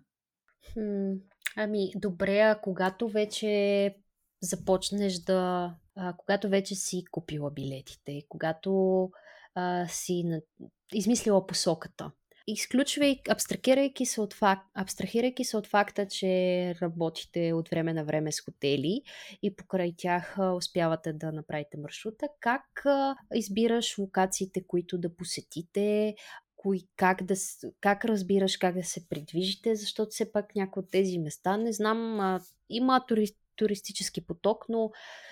Хм, 0.74 1.14
ами, 1.56 1.92
добре, 1.96 2.40
а 2.40 2.60
когато 2.62 3.10
вече 3.10 3.96
започнеш 4.41 5.20
да. 5.20 5.76
А, 5.95 6.14
когато 6.18 6.49
вече 6.49 6.76
си 6.76 7.03
купила 7.12 7.52
билетите, 7.52 8.22
когато 8.30 9.12
а, 9.56 9.88
си 9.88 10.24
на, 10.24 10.41
измислила 10.94 11.48
посоката. 11.48 12.12
Изключвай, 12.48 13.20
абстрахирайки 13.30 14.06
се, 14.06 14.22
от 14.22 14.34
факт, 14.34 14.70
абстрахирайки 14.74 15.44
се 15.44 15.57
от 15.57 15.68
факта, 15.68 16.07
че 16.07 16.76
работите 16.82 17.53
от 17.53 17.70
време 17.70 17.94
на 17.94 18.06
време 18.06 18.32
с 18.32 18.41
хотели 18.41 19.02
и 19.41 19.56
покрай 19.56 19.94
тях 19.98 20.38
успявате 20.56 21.14
да 21.14 21.32
направите 21.32 21.78
маршрута, 21.78 22.28
как 22.40 22.86
избираш 23.36 23.98
локациите, 23.98 24.64
които 24.68 24.98
да 24.98 25.16
посетите, 25.16 26.16
кои, 26.56 26.88
как, 26.95 27.24
да, 27.24 27.36
как 27.82 28.06
разбираш 28.06 28.57
как 28.57 28.76
да 28.76 28.84
се 28.84 29.10
придвижите, 29.10 29.76
защото 29.76 30.12
все 30.12 30.32
пак 30.32 30.56
някои 30.56 30.84
от 30.84 30.91
тези 30.91 31.18
места, 31.18 31.57
не 31.57 31.74
знам, 31.74 32.20
а, 32.20 32.41
има 32.70 33.06
турист, 33.07 33.38
туристически 33.56 34.26
поток, 34.26 34.65
но 34.69 34.91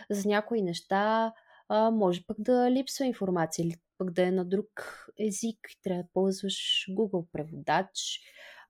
за 0.09 0.29
някои 0.29 0.61
неща 0.61 1.33
а, 1.69 1.91
може 1.91 2.25
пък 2.27 2.37
да 2.39 2.71
липсва 2.71 3.05
информация 3.05 3.65
или 3.65 3.75
пък 3.97 4.11
да 4.11 4.23
е 4.23 4.31
на 4.31 4.45
друг 4.45 4.67
език. 5.19 5.57
Трябва 5.83 6.03
да 6.03 6.09
ползваш 6.13 6.85
Google 6.89 7.27
преводач. 7.31 8.19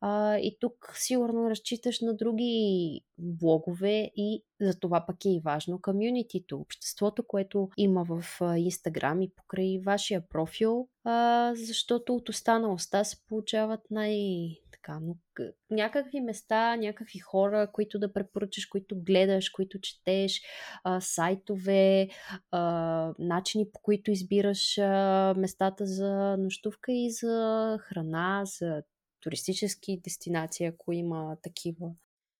А, 0.05 0.38
и 0.38 0.57
тук 0.59 0.91
сигурно 0.95 1.49
разчиташ 1.49 2.01
на 2.01 2.15
други 2.15 3.01
блогове 3.17 4.11
и 4.15 4.43
за 4.61 4.80
това 4.80 5.05
пък 5.05 5.25
е 5.25 5.30
и 5.30 5.41
важно 5.45 5.81
комюнитито, 5.81 6.57
обществото, 6.57 7.27
което 7.27 7.69
има 7.77 8.03
в 8.03 8.23
Инстаграм 8.57 9.21
и 9.21 9.31
покрай 9.35 9.80
вашия 9.85 10.27
профил, 10.30 10.88
а, 11.03 11.51
защото 11.55 12.15
от 12.15 12.30
уста 12.30 12.59
на 12.59 12.73
уста 12.73 13.05
се 13.05 13.17
получават 13.27 13.81
най- 13.91 14.57
така, 14.71 14.99
но 15.01 15.15
някакви 15.71 16.21
места, 16.21 16.75
някакви 16.75 17.19
хора, 17.19 17.69
които 17.73 17.99
да 17.99 18.13
препоръчаш, 18.13 18.65
които 18.65 18.95
гледаш, 19.03 19.49
които 19.49 19.80
четеш, 19.81 20.41
а, 20.84 21.01
сайтове, 21.01 22.07
а, 22.51 23.13
начини 23.19 23.65
по 23.73 23.80
които 23.81 24.11
избираш 24.11 24.77
а, 24.77 25.34
местата 25.38 25.85
за 25.85 26.38
нощувка 26.38 26.91
и 26.91 27.11
за 27.11 27.77
храна, 27.81 28.41
за 28.45 28.84
туристически 29.24 30.02
дестинации, 30.04 30.66
ако 30.66 30.94
има 30.94 31.38
такива. 31.44 31.91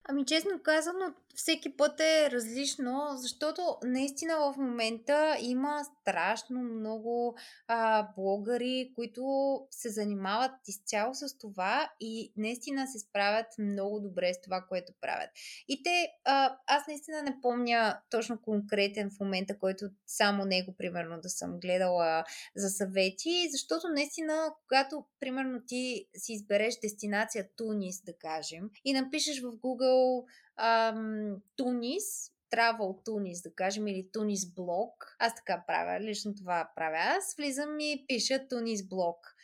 Ами 0.10 0.26
честно 0.26 0.60
казано, 0.64 1.14
всеки 1.36 1.78
път 1.78 2.00
е 2.00 2.32
различно, 2.32 3.08
защото 3.16 3.78
наистина 3.84 4.38
в 4.38 4.58
момента 4.58 5.38
има 5.40 5.82
страшно 6.02 6.60
много 6.60 7.38
а, 7.68 8.08
блогъри, 8.16 8.92
които 8.96 9.24
се 9.72 9.90
занимават 9.90 10.52
изцяло 10.68 11.14
с 11.14 11.38
това 11.38 11.90
и 12.00 12.34
наистина 12.38 12.88
се 12.88 13.00
справят 13.00 13.46
много 13.60 14.00
добре 14.00 14.34
с 14.34 14.42
това, 14.42 14.66
което 14.70 14.94
правят. 15.02 15.30
И 15.68 15.84
те, 15.84 16.08
а, 16.26 16.58
аз 16.68 16.88
наистина 16.88 17.22
не 17.22 17.42
помня 17.42 18.02
точно 18.10 18.42
конкретен 18.42 19.10
в 19.10 19.20
момента, 19.20 19.60
който 19.60 19.86
само 20.08 20.46
него, 20.46 20.76
примерно, 20.78 21.22
да 21.22 21.30
съм 21.30 21.60
гледала 21.60 22.24
за 22.56 22.70
съвети, 22.70 23.48
защото 23.52 23.88
наистина, 23.88 24.54
когато, 24.68 25.06
примерно, 25.20 25.60
ти 25.68 26.06
си 26.18 26.34
избереш 26.34 26.80
дестинация 26.82 27.48
Тунис, 27.58 28.02
да 28.04 28.14
кажем, 28.18 28.70
и 28.86 28.94
напишеш 28.94 29.42
в 29.42 29.46
Google 29.46 30.26
ам, 30.58 31.36
Тунис, 31.56 32.32
Travel 32.54 33.06
Тунис, 33.06 33.42
да 33.42 33.56
кажем, 33.56 33.88
или 33.88 34.10
Тунис 34.14 34.54
блог. 34.54 35.16
Аз 35.20 35.36
така 35.36 35.64
правя, 35.68 36.00
лично 36.00 36.36
това 36.36 36.72
правя 36.76 37.18
аз. 37.18 37.36
Влизам 37.38 37.80
и 37.80 38.06
пиша 38.08 38.48
Тунис 38.50 38.88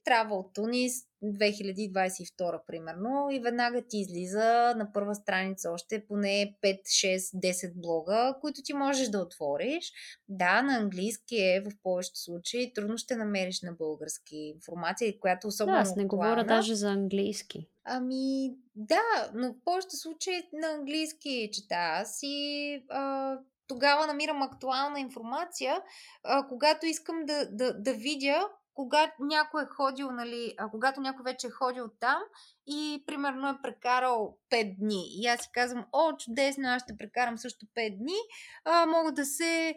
блог. 0.09 0.19
Travel 0.29 0.55
Тунис 0.55 0.93
2022, 1.23 2.65
примерно, 2.67 3.27
и 3.31 3.39
веднага 3.39 3.81
ти 3.89 3.97
излиза 3.97 4.73
на 4.77 4.91
първа 4.93 5.15
страница 5.15 5.71
още 5.71 6.05
поне 6.07 6.55
5, 6.63 6.81
6, 6.81 7.17
10 7.17 7.73
блога, 7.75 8.35
които 8.41 8.61
ти 8.63 8.73
можеш 8.73 9.07
да 9.07 9.19
отвориш. 9.19 9.91
Да, 10.27 10.61
на 10.61 10.77
английски 10.77 11.35
е 11.35 11.61
в 11.61 11.71
повечето 11.83 12.19
случаи, 12.19 12.73
трудно 12.73 12.97
ще 12.97 13.15
намериш 13.15 13.61
на 13.61 13.71
български 13.71 14.35
информация, 14.35 15.19
която 15.19 15.47
особено. 15.47 15.75
Да, 15.75 15.81
аз 15.81 15.95
не 15.95 16.05
говоря 16.05 16.43
даже 16.43 16.75
за 16.75 16.89
английски. 16.89 17.67
Ами, 17.83 18.53
да, 18.75 19.31
но 19.33 19.53
в 19.53 19.63
повечето 19.65 19.95
случаи 19.95 20.49
на 20.53 20.67
английски 20.67 21.49
чета 21.53 21.75
аз 21.75 22.19
и 22.23 22.75
а, 22.89 23.37
тогава 23.67 24.07
намирам 24.07 24.41
актуална 24.41 24.99
информация, 24.99 25.81
а, 26.23 26.47
когато 26.47 26.85
искам 26.85 27.25
да, 27.25 27.45
да, 27.51 27.73
да 27.73 27.93
видя 27.93 28.49
когато 28.79 29.23
някой 29.23 29.63
е 29.63 29.65
ходил, 29.65 30.11
нали, 30.11 30.53
а 30.57 30.69
когато 30.69 31.01
някой 31.01 31.23
вече 31.23 31.47
е 31.47 31.49
ходил 31.49 31.89
там 31.99 32.21
и 32.67 33.03
примерно 33.07 33.49
е 33.49 33.61
прекарал 33.63 34.37
5 34.49 34.75
дни. 34.79 35.03
И 35.09 35.27
аз 35.27 35.41
си 35.41 35.49
казвам, 35.53 35.85
о, 35.93 36.17
чудесно, 36.17 36.67
аз 36.67 36.83
ще 36.83 36.97
прекарам 36.97 37.37
също 37.37 37.65
5 37.65 37.97
дни, 37.97 38.17
а, 38.65 38.85
мога 38.85 39.11
да 39.11 39.25
се 39.25 39.75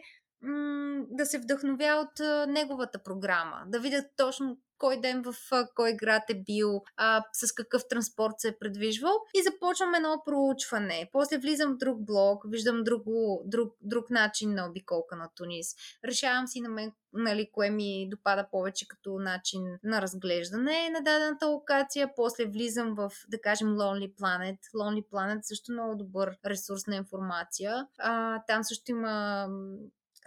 да 1.09 1.25
се 1.25 1.39
вдъхновя 1.39 2.07
от 2.07 2.19
неговата 2.47 3.03
програма, 3.03 3.63
да 3.67 3.79
видя 3.79 4.03
точно 4.17 4.57
кой 4.83 5.01
ден 5.01 5.23
в 5.23 5.35
кой 5.75 5.93
град 5.93 6.23
е 6.29 6.43
бил, 6.43 6.81
а, 6.97 7.23
с 7.33 7.51
какъв 7.51 7.87
транспорт 7.89 8.33
се 8.37 8.47
е 8.47 8.57
предвижвал 8.59 9.13
и 9.33 9.43
започвам 9.43 9.95
едно 9.95 10.21
проучване. 10.25 11.09
После 11.11 11.37
влизам 11.37 11.73
в 11.73 11.77
друг 11.77 12.05
блог, 12.05 12.43
виждам 12.47 12.83
друго, 12.83 13.43
друг, 13.45 13.73
друг 13.81 14.09
начин 14.09 14.53
на 14.53 14.65
обиколка 14.65 15.15
на 15.15 15.29
Тунис. 15.35 15.75
Решавам 16.05 16.47
си 16.47 16.61
на 16.61 16.69
мен 16.69 16.91
нали, 17.13 17.49
кое 17.51 17.69
ми 17.69 18.09
допада 18.09 18.47
повече 18.51 18.87
като 18.87 19.19
начин 19.19 19.61
на 19.83 20.01
разглеждане 20.01 20.89
на 20.89 21.01
дадената 21.01 21.47
локация. 21.47 22.09
После 22.15 22.45
влизам 22.45 22.95
в, 22.95 23.11
да 23.27 23.41
кажем, 23.41 23.67
Lonely 23.67 24.15
Planet. 24.15 24.57
Lonely 24.75 25.09
Planet 25.09 25.39
също 25.41 25.71
много 25.71 25.95
добър 25.95 26.37
ресурс 26.45 26.87
на 26.87 26.95
информация. 26.95 27.87
А, 27.97 28.43
там 28.47 28.63
също 28.63 28.91
има 28.91 29.47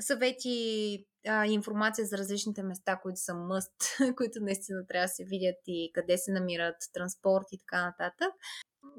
съвети 0.01 1.07
а, 1.29 1.47
информация 1.47 2.07
за 2.07 2.19
различните 2.19 2.63
места, 2.63 3.01
които 3.03 3.21
са 3.21 3.35
мъст, 3.35 3.73
които 4.17 4.41
наистина 4.41 4.87
трябва 4.87 5.05
да 5.05 5.09
се 5.09 5.25
видят 5.25 5.57
и 5.67 5.91
къде 5.95 6.19
се 6.19 6.33
намират 6.33 6.77
транспорт 6.93 7.45
и 7.53 7.59
така 7.59 7.85
нататък. 7.85 8.35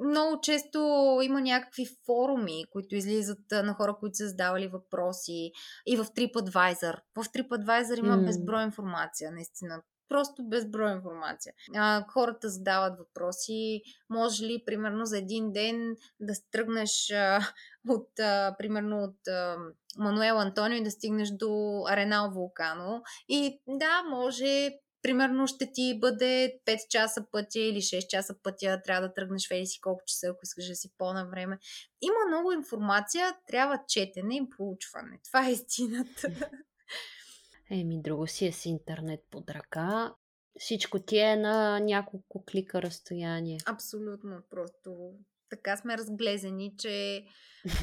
Много 0.06 0.42
често 0.42 0.80
има 1.24 1.42
някакви 1.42 1.86
форуми, 2.06 2.64
които 2.72 2.96
излизат 2.96 3.40
на 3.52 3.74
хора, 3.74 3.96
които 4.00 4.16
са 4.16 4.28
задавали 4.28 4.68
въпроси 4.68 5.52
и 5.86 5.98
в 5.98 6.06
TripAdvisor. 6.06 7.00
В 7.16 7.24
TripAdvisor 7.24 8.00
има 8.00 8.18
mm. 8.18 8.26
безброй 8.26 8.64
информация, 8.64 9.32
наистина 9.32 9.82
просто 10.10 10.44
безброй 10.44 10.92
информация. 10.92 11.54
А, 11.76 12.06
хората 12.08 12.50
задават 12.50 12.98
въпроси. 12.98 13.82
Може 14.10 14.46
ли, 14.46 14.64
примерно, 14.66 15.06
за 15.06 15.18
един 15.18 15.52
ден 15.52 15.96
да 16.20 16.36
стръгнеш 16.36 17.12
а, 17.12 17.40
от, 17.90 18.20
а, 18.20 18.56
примерно, 18.58 19.04
от 19.04 19.28
а, 19.28 19.58
Мануел 19.98 20.40
Антонио 20.40 20.78
и 20.78 20.84
да 20.84 20.92
стигнеш 20.92 21.30
до 21.30 21.84
Аренал 21.88 22.32
Вулкано. 22.32 23.04
И 23.30 23.62
да, 23.68 24.04
може 24.10 24.70
примерно 25.02 25.48
ще 25.48 25.72
ти 25.72 25.98
бъде 26.00 26.60
5 26.66 26.88
часа 26.90 27.26
пътя 27.32 27.60
или 27.60 27.78
6 27.78 28.08
часа 28.08 28.36
пътя, 28.44 28.82
трябва 28.86 29.08
да 29.08 29.14
тръгнеш 29.14 29.50
в 29.50 29.68
си 29.68 29.82
колко 29.82 30.02
часа, 30.06 30.28
ако 30.28 30.40
искаш 30.44 30.68
да 30.68 30.76
си 30.76 30.90
по-на. 30.98 31.58
Има 32.02 32.20
много 32.28 32.52
информация, 32.52 33.36
трябва 33.48 33.80
четене 33.88 34.36
и 34.36 34.50
проучване. 34.58 35.20
Това 35.28 35.48
е 35.48 35.52
истината. 35.52 36.28
Еми, 37.72 38.02
друго 38.02 38.28
си 38.28 38.46
е 38.48 38.52
с 38.52 38.66
интернет 38.66 39.20
под 39.32 39.50
ръка. 39.50 40.16
Всичко 40.60 41.00
ти 41.00 41.18
е 41.18 41.36
на 41.36 41.80
няколко 41.80 42.46
клика 42.46 42.82
разстояние. 42.82 43.58
Абсолютно, 43.66 44.42
просто 44.50 45.14
така 45.50 45.78
сме 45.78 45.98
разглезени, 45.98 46.74
че 46.78 47.24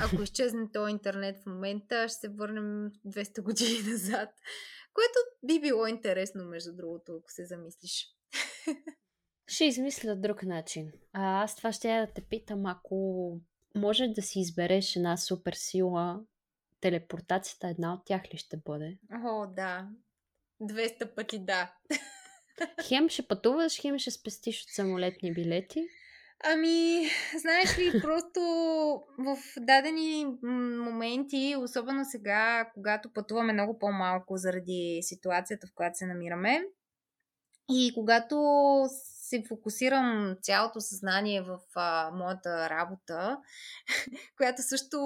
ако 0.01 0.23
изчезне 0.23 0.71
този 0.73 0.91
интернет 0.91 1.43
в 1.43 1.47
момента, 1.47 2.09
ще 2.09 2.19
се 2.19 2.29
върнем 2.29 2.93
200 3.07 3.43
години 3.43 3.83
назад. 3.91 4.29
Което 4.95 5.19
би 5.47 5.61
било 5.61 5.87
интересно, 5.87 6.45
между 6.45 6.77
другото, 6.77 7.13
ако 7.17 7.33
се 7.33 7.47
замислиш. 7.47 8.09
Ще 9.47 9.65
измисля 9.65 10.17
друг 10.17 10.43
начин. 10.43 10.93
А, 11.13 11.43
аз 11.43 11.57
това 11.57 11.73
ще 11.73 11.89
я 11.89 12.07
да 12.07 12.13
те 12.13 12.23
питам, 12.23 12.67
ако 12.67 13.41
може 13.75 14.09
да 14.09 14.23
си 14.23 14.41
избереш 14.41 14.97
една 14.97 15.17
супер 15.17 15.53
сила, 15.53 16.21
телепортацията 16.85 17.69
една 17.69 17.95
от 17.95 18.01
тях 18.05 18.23
ли 18.35 18.37
ще 18.37 18.57
бъде? 18.57 18.99
О, 19.25 19.47
да. 19.47 19.89
200 20.63 21.15
пъти 21.15 21.39
да. 21.39 21.73
Хем 22.89 23.09
ще 23.09 23.29
пътуваш, 23.29 23.81
хем 23.81 23.99
ще 23.99 24.11
спестиш 24.11 24.63
от 24.63 24.69
самолетни 24.69 25.35
билети. 25.35 25.87
Ами, 26.45 27.07
знаеш 27.41 27.79
ли, 27.79 28.01
просто 28.03 28.41
в 29.19 29.37
дадени 29.61 30.27
моменти, 30.85 31.57
особено 31.59 32.05
сега, 32.05 32.71
когато 32.75 33.13
пътуваме 33.13 33.53
много 33.53 33.79
по-малко 33.79 34.37
заради 34.37 34.99
ситуацията, 35.03 35.67
в 35.67 35.75
която 35.75 35.99
се 35.99 36.07
намираме, 36.07 36.65
и 37.71 37.93
когато 37.95 38.37
се 39.29 39.45
фокусирам 39.49 40.37
цялото 40.43 40.81
съзнание 40.81 41.43
в 41.43 41.59
а, 41.75 42.11
моята 42.11 42.71
работа, 42.71 43.39
която 44.37 44.63
също, 44.63 44.99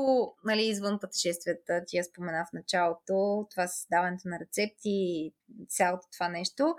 нали, 0.45 0.62
извън 0.62 0.99
пътешествията, 1.01 1.85
ти 1.86 1.97
я 1.97 2.05
спомена 2.05 2.47
в 2.51 2.53
началото, 2.53 3.47
това 3.51 3.69
създаването 3.69 4.28
на 4.28 4.39
рецепти 4.39 4.89
и 4.90 5.35
цялото 5.69 6.07
това 6.12 6.28
нещо, 6.28 6.74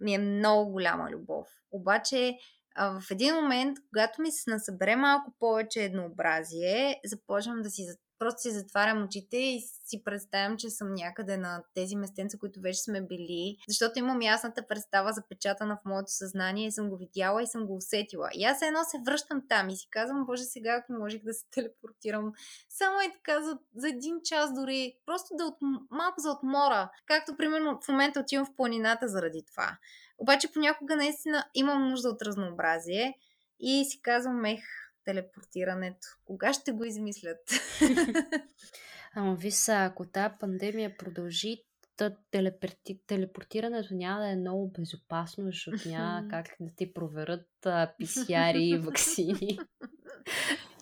ми 0.00 0.14
е 0.14 0.18
много 0.18 0.72
голяма 0.72 1.10
любов. 1.10 1.48
Обаче, 1.70 2.38
а 2.74 3.00
в 3.00 3.10
един 3.10 3.34
момент, 3.34 3.78
когато 3.88 4.22
ми 4.22 4.32
се 4.32 4.50
насъбере 4.50 4.96
малко 4.96 5.32
повече 5.38 5.84
еднообразие, 5.84 7.00
започвам 7.04 7.62
да 7.62 7.70
си 7.70 7.86
просто 8.22 8.40
си 8.40 8.50
затварям 8.50 9.04
очите 9.04 9.36
и 9.36 9.60
си 9.84 10.04
представям, 10.04 10.56
че 10.56 10.70
съм 10.70 10.94
някъде 10.94 11.36
на 11.36 11.62
тези 11.74 11.96
местенца, 11.96 12.38
които 12.38 12.60
вече 12.60 12.80
сме 12.80 13.00
били, 13.00 13.56
защото 13.68 13.98
имам 13.98 14.22
ясната 14.22 14.66
представа 14.66 15.12
запечатана 15.12 15.76
в 15.76 15.84
моето 15.84 16.12
съзнание 16.12 16.66
и 16.66 16.72
съм 16.72 16.90
го 16.90 16.96
видяла 16.96 17.42
и 17.42 17.46
съм 17.46 17.66
го 17.66 17.76
усетила. 17.76 18.30
И 18.34 18.44
аз 18.44 18.62
едно 18.62 18.84
се 18.84 18.98
връщам 19.06 19.42
там 19.48 19.68
и 19.68 19.76
си 19.76 19.86
казвам, 19.90 20.24
боже, 20.26 20.42
сега 20.42 20.74
ако 20.74 20.92
можех 20.92 21.22
да 21.24 21.34
се 21.34 21.44
телепортирам 21.50 22.32
само 22.68 23.00
и 23.00 23.12
така 23.12 23.42
за, 23.42 23.58
за 23.74 23.88
един 23.88 24.20
час 24.24 24.54
дори, 24.54 24.96
просто 25.06 25.36
да 25.36 25.44
от, 25.44 25.56
малко 25.90 26.20
за 26.20 26.30
отмора, 26.30 26.90
както 27.06 27.36
примерно 27.36 27.80
в 27.84 27.88
момента 27.88 28.20
отивам 28.20 28.46
в 28.46 28.56
планината 28.56 29.08
заради 29.08 29.42
това. 29.42 29.76
Обаче 30.18 30.52
понякога 30.52 30.96
наистина 30.96 31.44
имам 31.54 31.88
нужда 31.88 32.08
от 32.08 32.22
разнообразие 32.22 33.14
и 33.60 33.84
си 33.84 34.02
казвам, 34.02 34.44
ех, 34.44 34.64
телепортирането. 35.04 36.08
Кога 36.24 36.52
ще 36.52 36.72
го 36.72 36.84
измислят? 36.84 37.38
Ама 39.14 39.34
виса, 39.34 39.74
ако 39.74 40.06
тази 40.06 40.34
пандемия 40.40 40.96
продължи, 40.96 41.62
то 41.96 42.10
телепорти... 42.30 43.00
телепортирането 43.06 43.94
няма 43.94 44.20
да 44.20 44.28
е 44.28 44.36
много 44.36 44.70
безопасно, 44.70 45.44
защото 45.44 45.88
няма 45.88 46.28
как 46.30 46.46
да 46.60 46.74
ти 46.76 46.92
проверят 46.92 47.48
писяри 47.98 48.64
и 48.64 48.78
вакцини. 48.78 49.58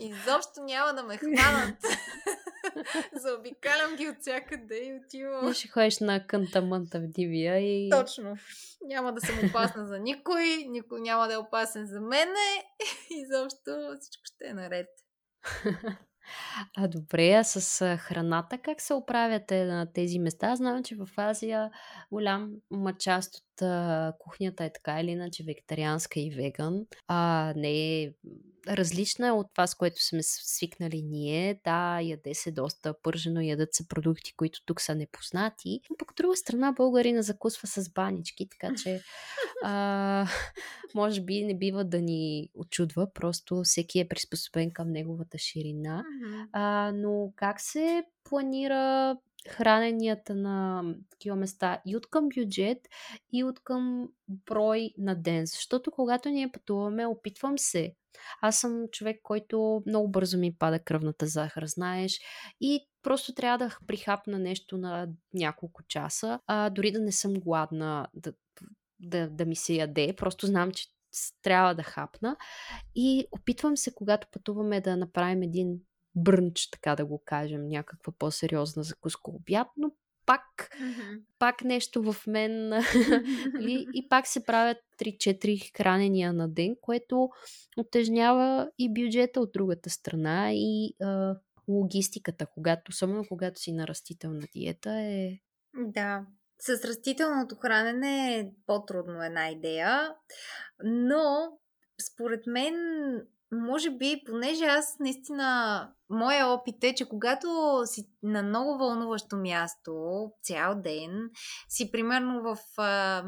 Изобщо 0.01 0.61
няма 0.65 0.95
да 0.95 1.03
ме 1.03 1.17
хванат. 1.17 1.77
Заобикалям 3.13 3.97
ги 3.97 4.09
от 4.09 4.17
всякъде 4.21 4.77
и 4.77 5.01
отивам. 5.05 5.51
И 5.51 5.55
ще 5.55 5.69
ходиш 5.69 5.99
на 5.99 6.27
кънта-мънта 6.27 7.01
в 7.01 7.07
дивия 7.07 7.59
и... 7.59 7.91
Точно. 7.91 8.37
Няма 8.85 9.13
да 9.13 9.21
съм 9.21 9.39
опасна 9.49 9.87
за 9.87 9.99
никой, 9.99 10.45
никой 10.69 11.01
няма 11.01 11.29
да 11.29 11.35
е 11.35 11.39
опасен 11.39 11.87
за 11.87 12.01
мене. 12.01 12.65
Изобщо 13.11 13.97
всичко 14.01 14.23
ще 14.25 14.47
е 14.47 14.55
наред. 14.55 14.89
А 16.77 16.89
добре, 16.89 17.31
а 17.31 17.45
с 17.45 17.97
храната 17.97 18.59
как 18.59 18.81
се 18.81 18.95
оправяте 18.95 19.65
на 19.65 19.93
тези 19.93 20.19
места? 20.19 20.57
Знам, 20.57 20.83
че 20.83 20.97
в 20.97 21.09
Азия 21.17 21.71
голяма 22.13 22.95
част 22.99 23.37
от 23.37 23.43
а, 23.63 24.13
кухнята 24.19 24.65
е 24.65 24.73
така 24.73 25.01
или 25.01 25.11
иначе 25.11 25.45
вегетарианска 25.45 26.21
и 26.21 26.31
веган, 26.31 26.87
а 27.09 27.53
не 27.57 28.03
е 28.03 28.13
различна 28.69 29.27
е 29.27 29.33
от 29.33 29.47
това, 29.55 29.67
с 29.67 29.75
което 29.75 30.05
сме 30.05 30.23
свикнали 30.23 31.03
ние. 31.03 31.61
Да, 31.65 32.01
яде 32.01 32.35
се 32.35 32.53
доста 32.53 32.95
пържено, 33.03 33.41
ядат 33.41 33.75
се 33.75 33.89
продукти, 33.89 34.33
които 34.37 34.65
тук 34.67 34.81
са 34.81 34.95
непознати. 34.95 35.81
Но 35.91 35.97
пък 35.97 36.11
от 36.11 36.17
друга 36.17 36.37
страна 36.37 36.73
българина 36.73 37.23
закусва 37.23 37.69
с 37.69 37.91
банички, 37.91 38.49
така 38.49 38.75
че 38.83 39.03
а, 39.63 40.27
може 40.95 41.21
би 41.21 41.45
не 41.45 41.59
бива 41.59 41.85
да 41.85 42.01
ни 42.01 42.49
очудва, 42.55 43.13
просто 43.15 43.63
всеки 43.65 44.01
е 44.01 44.09
приспособен 44.09 44.71
към 44.71 44.91
неговата 44.91 45.39
ширина. 45.39 46.05
А, 46.53 46.93
но 46.95 47.33
как 47.37 47.61
се 47.61 48.05
планира 48.25 49.17
храненията 49.49 50.35
на 50.35 50.85
такива 51.11 51.37
места 51.37 51.83
и 51.87 51.97
от 51.97 52.11
към 52.11 52.29
бюджет, 52.37 52.79
и 53.33 53.45
от 53.45 53.61
към 53.61 54.09
брой 54.29 54.91
на 54.99 55.15
ден. 55.15 55.47
Защото 55.47 55.91
когато 55.91 56.29
ние 56.29 56.53
пътуваме, 56.53 57.07
опитвам 57.07 57.59
се. 57.59 57.95
Аз 58.43 58.59
съм 58.59 58.89
човек, 58.93 59.21
който 59.23 59.83
много 59.87 60.09
бързо 60.09 60.39
ми 60.39 60.57
пада 60.59 60.79
кръвната 60.79 61.27
захар, 61.27 61.67
знаеш, 61.67 62.21
и 62.61 62.89
просто 63.03 63.35
трябва 63.35 63.59
да 63.59 63.79
прихапна 63.87 64.39
нещо 64.39 64.79
на 64.79 65.09
няколко 65.35 65.83
часа, 65.83 66.41
а 66.47 66.71
дори 66.71 66.93
да 66.93 67.01
не 67.01 67.13
съм 67.13 67.35
гладна 67.35 68.07
да, 68.15 68.33
да, 69.01 69.31
да 69.31 69.45
ми 69.47 69.57
се 69.57 69.75
яде, 69.75 70.15
просто 70.17 70.47
знам, 70.47 70.73
че 70.73 70.87
трябва 71.43 71.75
да 71.75 71.83
хапна. 71.83 72.37
И 72.95 73.27
опитвам 73.33 73.77
се, 73.77 73.95
когато 73.95 74.29
пътуваме, 74.33 74.81
да 74.81 74.97
направим 74.97 75.43
един 75.43 75.81
брънч, 76.15 76.71
така 76.71 76.97
да 76.97 77.07
го 77.07 77.23
кажем, 77.25 77.69
някаква 77.69 78.13
по-сериозна 78.19 78.83
закуска 78.83 79.31
обяд, 79.31 79.69
но 79.77 79.93
пак, 80.27 80.71
mm-hmm. 80.81 81.21
пак 81.39 81.65
нещо 81.65 82.13
в 82.13 82.27
мен 82.27 82.73
и, 83.61 83.87
и 83.95 84.09
пак 84.09 84.27
се 84.27 84.45
правят 84.45 84.79
3-4 84.99 85.77
хранения 85.77 86.33
на 86.33 86.49
ден, 86.49 86.77
което 86.81 87.31
отежнява 87.77 88.71
и 88.79 88.93
бюджета 88.93 89.41
от 89.41 89.53
другата 89.53 89.91
страна 89.91 90.51
и 90.53 90.95
а, 91.03 91.37
логистиката, 91.69 92.47
когато, 92.55 92.91
особено 92.91 93.25
когато 93.29 93.61
си 93.61 93.73
на 93.73 93.87
растителна 93.87 94.47
диета 94.55 94.91
е... 94.91 95.39
Да, 95.75 96.27
с 96.61 96.85
растителното 96.85 97.57
хранене 97.57 98.39
е 98.39 98.51
по-трудно 98.67 99.23
една 99.23 99.51
идея, 99.51 100.15
но 100.85 101.59
според 102.03 102.47
мен 102.47 102.75
може 103.53 103.91
би, 103.91 104.23
понеже 104.27 104.65
аз 104.65 104.97
наистина, 105.01 105.93
моя 106.11 106.47
опит 106.47 106.85
е, 106.85 106.95
че 106.95 107.09
когато 107.09 107.83
си 107.87 108.09
на 108.23 108.43
много 108.43 108.79
вълнуващо 108.79 109.37
място, 109.37 109.93
цял 110.43 110.75
ден, 110.83 111.31
си 111.69 111.93
примерно 111.93 112.43
в... 112.43 112.59
А, 112.77 113.25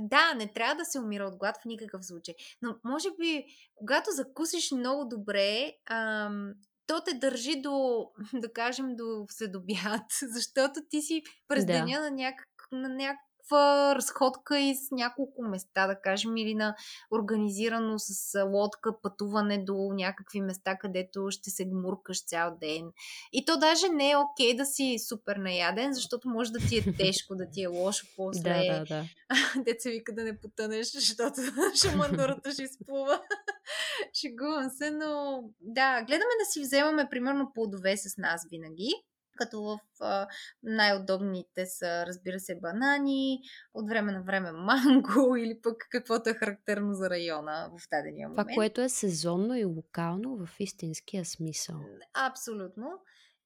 да, 0.00 0.34
не 0.34 0.52
трябва 0.52 0.74
да 0.74 0.84
се 0.84 1.00
умира 1.00 1.24
от 1.24 1.36
глад 1.36 1.56
в 1.62 1.64
никакъв 1.64 2.06
случай, 2.06 2.34
но 2.62 2.76
може 2.84 3.08
би, 3.20 3.44
когато 3.74 4.10
закусиш 4.10 4.72
много 4.72 5.04
добре, 5.04 5.72
а, 5.86 6.30
то 6.86 7.00
те 7.04 7.14
държи 7.14 7.60
до, 7.60 8.06
да 8.34 8.52
кажем, 8.52 8.96
до 8.96 9.26
следобяд, 9.30 10.02
защото 10.22 10.80
ти 10.90 11.02
си 11.02 11.22
през 11.48 11.66
да. 11.66 11.72
деня 11.72 12.00
на 12.00 12.10
някак 12.10 12.48
на 12.72 12.88
някакъв 12.88 13.27
някаква 13.48 13.94
разходка 13.94 14.58
из 14.58 14.90
няколко 14.90 15.42
места, 15.42 15.86
да 15.86 16.00
кажем, 16.00 16.36
или 16.36 16.54
на 16.54 16.76
организирано 17.10 17.98
с 17.98 18.44
лодка 18.44 19.00
пътуване 19.02 19.64
до 19.64 19.90
някакви 19.94 20.40
места, 20.40 20.78
където 20.78 21.30
ще 21.30 21.50
се 21.50 21.64
гмуркаш 21.64 22.24
цял 22.24 22.56
ден. 22.60 22.92
И 23.32 23.44
то 23.44 23.58
даже 23.58 23.88
не 23.88 24.10
е 24.10 24.16
окей 24.16 24.56
да 24.56 24.66
си 24.66 24.96
супер 25.08 25.36
наяден, 25.36 25.94
защото 25.94 26.28
може 26.28 26.52
да 26.52 26.58
ти 26.58 26.78
е 26.78 26.92
тежко, 26.98 27.36
да 27.36 27.50
ти 27.50 27.62
е 27.62 27.66
лошо 27.66 28.06
после. 28.16 28.42
Да, 28.42 28.78
да, 28.78 28.84
да. 28.84 29.04
Деца 29.64 29.90
вика 29.90 30.14
да 30.14 30.24
не 30.24 30.40
потънеш, 30.40 30.92
защото 30.92 31.40
шамандурата 31.82 32.52
ще 32.52 32.62
изплува. 32.62 33.20
Шегувам 34.20 34.70
се, 34.70 34.90
но 34.90 35.42
да, 35.60 36.02
гледаме 36.02 36.32
да 36.40 36.50
си 36.50 36.60
вземаме 36.60 37.08
примерно 37.10 37.52
плодове 37.54 37.96
с 37.96 38.16
нас 38.16 38.46
винаги 38.50 38.92
като 39.38 39.62
в 39.62 39.78
най-удобните 40.62 41.66
са, 41.66 42.06
разбира 42.06 42.40
се, 42.40 42.60
банани, 42.60 43.40
от 43.74 43.88
време 43.88 44.12
на 44.12 44.22
време 44.22 44.52
манго 44.52 45.36
или 45.36 45.60
пък 45.62 45.86
каквото 45.90 46.30
е 46.30 46.34
характерно 46.34 46.94
за 46.94 47.10
района 47.10 47.70
в 47.78 47.88
дадения 47.90 48.28
момент. 48.28 48.48
Това, 48.48 48.54
което 48.54 48.80
е 48.80 48.88
сезонно 48.88 49.54
и 49.54 49.64
локално 49.64 50.46
в 50.46 50.60
истинския 50.60 51.24
смисъл. 51.24 51.76
Абсолютно. 52.14 53.00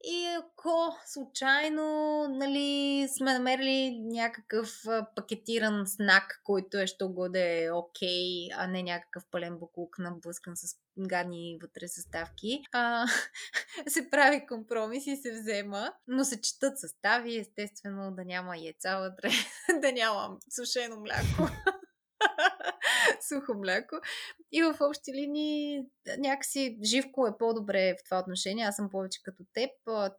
И 0.04 0.26
ако 0.26 0.96
случайно 1.06 1.84
нали, 2.28 3.08
сме 3.16 3.32
намерили 3.32 4.00
някакъв 4.00 4.84
пакетиран 5.16 5.84
знак, 5.86 6.40
който 6.44 6.78
е 6.78 6.86
да 7.28 7.64
е 7.64 7.70
окей, 7.70 8.48
а 8.52 8.66
не 8.66 8.82
някакъв 8.82 9.22
пълен 9.30 9.58
буклук 9.58 9.98
наблъскан 9.98 10.56
с 10.56 10.76
гадни 10.98 11.58
вътре 11.62 11.88
съставки, 11.88 12.62
а, 12.72 13.06
се 13.88 14.10
прави 14.10 14.46
компромис 14.46 15.06
и 15.06 15.16
се 15.16 15.32
взема, 15.32 15.92
но 16.08 16.24
се 16.24 16.40
четат 16.40 16.78
състави, 16.78 17.38
естествено 17.38 18.14
да 18.14 18.24
няма 18.24 18.56
яйца 18.56 18.98
вътре, 18.98 19.30
да 19.80 19.92
няма 19.92 20.36
сушено 20.50 21.00
мляко. 21.00 21.52
сухо 23.34 23.54
мляко. 23.54 23.96
И 24.52 24.62
в 24.62 24.76
общи 24.80 25.12
линии 25.12 25.82
някакси 26.18 26.78
Живко 26.84 27.26
е 27.26 27.38
по-добре 27.38 27.94
в 27.94 28.04
това 28.04 28.18
отношение. 28.18 28.64
Аз 28.64 28.76
съм 28.76 28.90
повече 28.90 29.22
като 29.22 29.44
теб. 29.54 29.70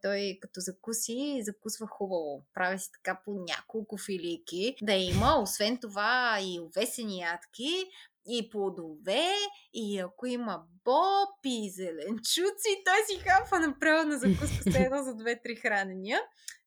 Той 0.02 0.38
като 0.40 0.60
закуси, 0.60 1.40
закусва 1.42 1.86
хубаво. 1.86 2.44
Прави 2.54 2.78
си 2.78 2.90
така 2.92 3.20
по 3.24 3.32
няколко 3.48 3.98
филики. 3.98 4.76
Да 4.82 4.92
има, 4.92 5.42
освен 5.42 5.78
това 5.78 6.38
и 6.40 6.60
овесени 6.60 7.20
ядки, 7.20 7.86
и 8.26 8.50
плодове, 8.50 9.28
и 9.74 9.98
ако 9.98 10.26
има 10.26 10.62
боб 10.84 11.38
и 11.44 11.70
зеленчуци, 11.70 12.82
той 12.84 12.96
си 13.06 13.24
хапва 13.28 13.60
направо 13.60 14.08
на 14.08 14.18
закуска 14.18 14.62
с 14.72 14.74
едно 14.74 15.02
за 15.02 15.14
две-три 15.14 15.56
хранения. 15.56 16.20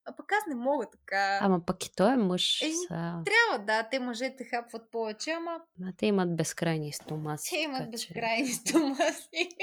А 0.07 0.15
пък 0.15 0.31
аз 0.31 0.43
не 0.47 0.55
мога 0.55 0.85
така. 0.89 1.39
Ама 1.41 1.59
пък 1.65 1.85
и 1.85 1.91
той 1.95 2.13
е 2.13 2.17
мъж. 2.17 2.61
Е, 2.61 2.71
са... 2.87 3.23
Трябва, 3.25 3.65
да. 3.65 3.83
Те 3.83 3.99
мъжете 3.99 4.43
хапват 4.43 4.91
повече, 4.91 5.31
ама... 5.31 5.61
А 5.83 5.91
те 5.97 6.05
имат 6.05 6.35
безкрайни 6.35 6.93
стомаси. 6.93 7.49
Те 7.49 7.57
имат 7.57 7.91
безкрайни 7.91 8.47
че... 8.47 8.53
стомаси. 8.53 9.49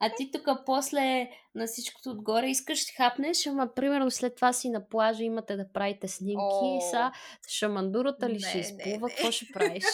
А 0.00 0.10
ти 0.16 0.30
тук 0.30 0.48
после 0.66 1.30
на 1.54 1.66
всичкото 1.66 2.10
отгоре 2.10 2.46
искаш 2.46 2.84
да 2.84 2.92
хапнеш, 2.96 3.46
ама 3.46 3.74
примерно 3.74 4.10
след 4.10 4.36
това 4.36 4.52
си 4.52 4.70
на 4.70 4.88
плажа 4.88 5.24
имате 5.24 5.56
да 5.56 5.72
правите 5.72 6.08
снимки. 6.08 6.40
О, 6.40 6.80
са 6.90 7.12
шамандурата 7.48 8.28
ли 8.28 8.32
не, 8.32 8.48
ще 8.48 8.58
изплува? 8.58 9.08
Какво 9.08 9.30
ще 9.30 9.46
правиш? 9.52 9.84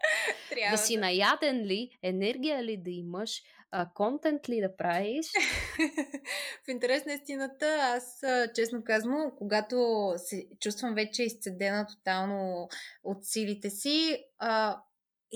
да 0.70 0.78
си 0.78 0.96
наяден 0.96 1.56
ли? 1.56 1.90
Енергия 2.02 2.64
ли 2.64 2.76
да 2.76 2.90
имаш? 2.90 3.42
а, 3.76 3.88
контент 3.94 4.48
ли 4.48 4.60
да 4.60 4.76
правиш? 4.76 5.26
в 6.64 6.68
интерес 6.68 7.04
на 7.06 7.12
истината, 7.12 7.78
аз 7.80 8.22
честно 8.54 8.84
казвам, 8.84 9.32
когато 9.38 10.08
се 10.16 10.46
чувствам 10.60 10.94
вече 10.94 11.22
изцедена 11.22 11.86
тотално 11.86 12.68
от 13.04 13.24
силите 13.24 13.70
си, 13.70 14.24
а, 14.38 14.80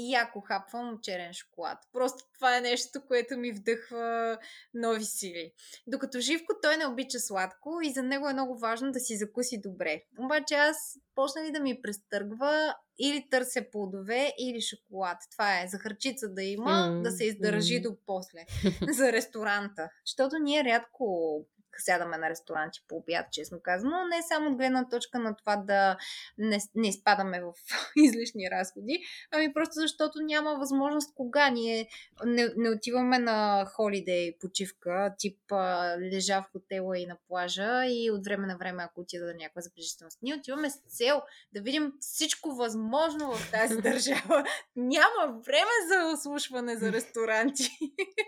яко 0.01 0.41
хапвам 0.41 0.99
черен 1.03 1.33
шоколад. 1.33 1.79
Просто 1.93 2.25
това 2.35 2.57
е 2.57 2.61
нещо, 2.61 3.01
което 3.09 3.37
ми 3.37 3.53
вдъхва 3.53 4.39
нови 4.75 5.05
сили. 5.05 5.53
Докато 5.87 6.21
Живко 6.21 6.53
той 6.63 6.77
не 6.77 6.87
обича 6.87 7.19
сладко 7.19 7.81
и 7.83 7.93
за 7.93 8.03
него 8.03 8.29
е 8.29 8.33
много 8.33 8.59
важно 8.59 8.93
да 8.93 9.01
си 9.01 9.17
закуси 9.17 9.61
добре. 9.61 10.03
Обаче 10.19 10.55
аз 10.55 10.77
почна 11.15 11.45
ли 11.45 11.53
да 11.53 11.61
ми 11.61 11.83
престъргва 11.83 12.75
или 12.99 13.29
търся 13.31 13.65
плодове, 13.73 14.33
или 14.39 14.61
шоколад. 14.61 15.19
Това 15.33 15.61
е 15.63 15.69
захарчица 15.69 16.29
да 16.29 16.43
има, 16.43 16.71
mm, 16.71 17.03
да 17.03 17.11
се 17.11 17.25
издържи 17.25 17.75
mm. 17.75 17.83
до 17.83 17.97
после 18.07 18.45
за 18.93 19.13
ресторанта. 19.13 19.89
Защото 20.07 20.39
ние 20.39 20.65
рядко 20.65 21.37
сядаме 21.83 22.19
на 22.19 22.31
ресторанти 22.31 22.85
по 22.89 22.97
обяд, 22.97 23.27
честно 23.33 23.61
казано. 23.63 23.97
Не 24.05 24.23
само 24.29 24.51
от 24.51 24.57
гледна 24.57 24.89
точка 24.89 25.19
на 25.19 25.37
това 25.37 25.57
да 25.57 25.97
не, 26.39 26.59
не 26.75 26.89
изпадаме 26.89 27.41
в 27.41 27.53
излишни 27.97 28.51
разходи, 28.51 28.99
ами 29.31 29.53
просто 29.53 29.73
защото 29.75 30.21
няма 30.21 30.55
възможност 30.55 31.15
кога 31.15 31.51
ние 31.51 31.89
не, 32.25 32.49
не 32.57 32.71
отиваме 32.71 33.19
на 33.19 33.65
холидей 33.65 34.39
почивка, 34.39 35.15
тип 35.19 35.39
а, 35.53 35.97
лежа 36.01 36.43
в 36.43 36.53
хотела 36.53 36.99
и 36.99 37.07
на 37.07 37.17
плажа 37.29 37.87
и 37.87 38.11
от 38.11 38.25
време 38.25 38.47
на 38.47 38.57
време, 38.57 38.83
ако 38.83 39.01
отида 39.01 39.25
на 39.25 39.35
някаква 39.35 39.63
забележителност. 39.63 40.19
Ние 40.23 40.35
отиваме 40.35 40.71
с 40.71 40.77
цел 40.97 41.23
да 41.53 41.61
видим 41.61 41.93
всичко 42.01 42.55
възможно 42.55 43.33
в 43.33 43.51
тази 43.51 43.77
държава. 43.83 44.45
Няма 44.77 45.41
време 45.47 45.73
за 45.89 46.13
ослушване 46.15 46.77
за 46.77 46.93
ресторанти. 46.93 47.79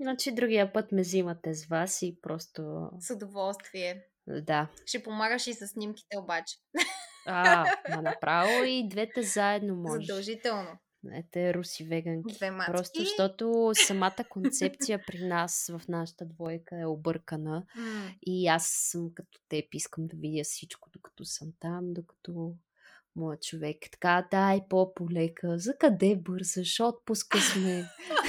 Иначе 0.00 0.32
другия 0.32 0.72
път 0.72 0.92
ме 0.92 1.02
взимате 1.02 1.54
с 1.54 1.66
вас 1.66 2.02
и 2.02 2.20
просто... 2.22 2.90
С 3.00 3.14
удоволствие. 3.14 4.04
Да. 4.26 4.68
Ще 4.86 5.02
помагаш 5.02 5.46
и 5.46 5.54
с 5.54 5.68
снимките 5.68 6.18
обаче. 6.18 6.56
А, 7.26 7.66
ма 7.90 8.02
направо 8.02 8.64
и 8.64 8.88
двете 8.88 9.22
заедно 9.22 9.76
може. 9.76 10.06
Задължително. 10.06 10.78
Ете, 11.12 11.54
руси 11.54 11.84
веганки. 11.84 12.34
Две 12.34 12.50
мацки. 12.50 12.72
Просто 12.72 13.00
защото 13.00 13.72
самата 13.74 14.24
концепция 14.28 15.02
при 15.06 15.26
нас 15.26 15.70
в 15.78 15.88
нашата 15.88 16.24
двойка 16.24 16.80
е 16.80 16.86
объркана. 16.86 17.64
Mm. 17.78 18.18
И 18.22 18.46
аз 18.46 18.68
съм 18.68 19.10
като 19.14 19.40
теб, 19.48 19.64
искам 19.72 20.06
да 20.06 20.16
видя 20.16 20.44
всичко, 20.44 20.90
докато 20.92 21.24
съм 21.24 21.48
там, 21.60 21.92
докато 21.92 22.54
моят 23.18 23.42
човек. 23.42 23.76
Така, 23.92 24.26
дай 24.30 24.60
по-полека. 24.68 25.58
За 25.58 25.76
къде 25.80 26.16
бързаш? 26.16 26.80
Отпуска 26.80 27.38
сме. 27.40 27.84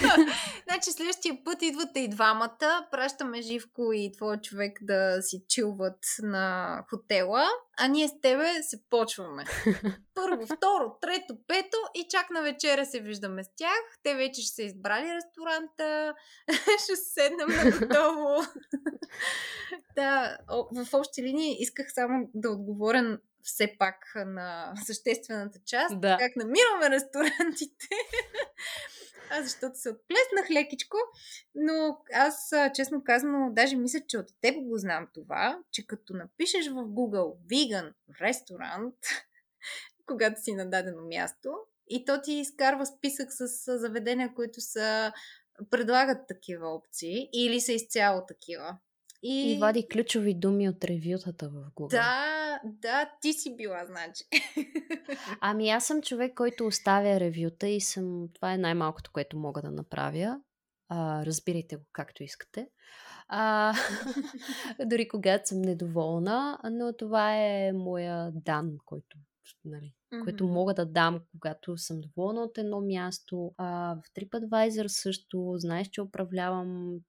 значи 0.70 0.92
следващия 0.92 1.44
път 1.44 1.62
идвате 1.62 2.00
и 2.00 2.10
двамата, 2.10 2.88
пращаме 2.92 3.42
Живко 3.42 3.94
и 3.94 4.12
твоя 4.12 4.42
човек 4.42 4.80
да 4.82 5.22
си 5.22 5.44
чилват 5.48 6.00
на 6.24 6.78
хотела, 6.90 7.46
а 7.78 7.88
ние 7.88 8.08
с 8.08 8.22
тебе 8.22 8.64
се 8.64 8.84
почваме. 8.90 9.44
Първо, 10.16 10.46
второ, 10.46 10.98
трето, 11.02 11.38
пето 11.48 11.78
и 11.96 12.08
чак 12.10 12.30
на 12.30 12.42
вечеря 12.42 12.86
се 12.86 13.00
виждаме 13.00 13.44
с 13.44 13.48
тях. 13.56 13.98
Те 14.04 14.16
вече 14.16 14.42
ще 14.42 14.56
са 14.56 14.64
избрали 14.64 15.16
ресторанта, 15.16 16.14
ще 16.84 16.96
седнем 16.96 17.48
на 17.48 17.72
готово. 17.72 18.42
да, 19.96 20.38
в 20.50 20.94
общи 20.94 21.24
линии 21.24 21.58
исках 21.60 21.88
само 21.94 22.30
да 22.34 22.50
отговоря 22.50 23.20
все 23.44 23.76
пак 23.80 23.96
на 24.16 24.74
съществената 24.86 25.60
част. 25.66 26.02
Да. 26.02 26.18
Как 26.20 26.36
намираме 26.36 26.90
ресторантите. 26.90 27.88
а 29.32 29.44
защото 29.44 29.80
се 29.80 29.90
отплеснах 29.90 30.50
лекичко, 30.52 30.98
но 31.56 31.98
аз, 32.14 32.54
честно 32.76 33.04
казано, 33.04 33.50
даже 33.52 33.76
мисля, 33.76 34.00
че 34.08 34.18
от 34.18 34.28
теб 34.42 34.56
го 34.56 34.78
знам 34.78 35.08
това, 35.14 35.60
че 35.72 35.88
като 35.88 36.14
напишеш 36.14 36.68
в 36.68 36.74
Google 36.74 37.36
vegan 37.52 37.94
ресторант, 38.22 38.96
когато 40.06 40.42
си 40.42 40.54
на 40.54 40.70
дадено 40.70 41.02
място, 41.02 41.54
и 41.90 42.06
то 42.06 42.22
ти 42.22 42.34
изкарва 42.34 42.86
списък 42.86 43.28
с 43.32 43.78
заведения, 43.78 44.34
които 44.36 44.62
са 44.62 45.14
предлагат 45.70 46.28
такива 46.28 46.76
опции 46.76 47.30
или 47.34 47.62
са 47.62 47.74
изцяло 47.74 48.26
такива. 48.28 48.78
И... 49.24 49.54
и 49.54 49.58
вади 49.60 49.88
ключови 49.92 50.34
думи 50.34 50.70
от 50.70 50.84
ревютата 50.84 51.50
в 51.50 51.72
Google. 51.76 51.90
Да, 51.90 52.60
да, 52.64 53.12
ти 53.22 53.34
си 53.34 53.56
била, 53.56 53.86
значи. 53.86 54.24
Ами 55.42 55.70
аз 55.70 55.86
съм 55.86 56.02
човек, 56.02 56.34
който 56.36 56.66
оставя 56.66 57.20
ревюта 57.20 57.68
и 57.68 57.82
съм... 57.82 58.28
Това 58.34 58.54
е 58.54 58.58
най-малкото, 58.58 59.12
което 59.14 59.38
мога 59.38 59.62
да 59.62 59.72
направя. 59.72 60.40
А, 60.90 61.26
разбирайте 61.26 61.76
го 61.76 61.86
както 61.92 62.24
искате. 62.24 62.68
А, 63.28 63.74
дори 64.86 65.08
когато 65.08 65.50
съм 65.50 65.62
недоволна, 65.62 66.60
но 66.72 66.94
това 66.94 67.36
е 67.36 67.72
моя 67.74 68.32
дан, 68.32 68.78
който 68.86 69.18
нали, 69.66 69.96
mm-hmm. 70.14 70.24
което 70.24 70.48
мога 70.48 70.74
да 70.74 70.86
дам, 70.86 71.22
когато 71.32 71.78
съм 71.78 72.02
доволна 72.02 72.42
от 72.42 72.58
едно 72.58 72.82
място. 72.82 73.54
А, 73.58 73.96
в 73.96 74.14
TripAdvisor 74.14 74.88
също, 74.88 75.54
знаеш, 75.58 75.88
че 75.88 76.02
управлявам 76.02 77.00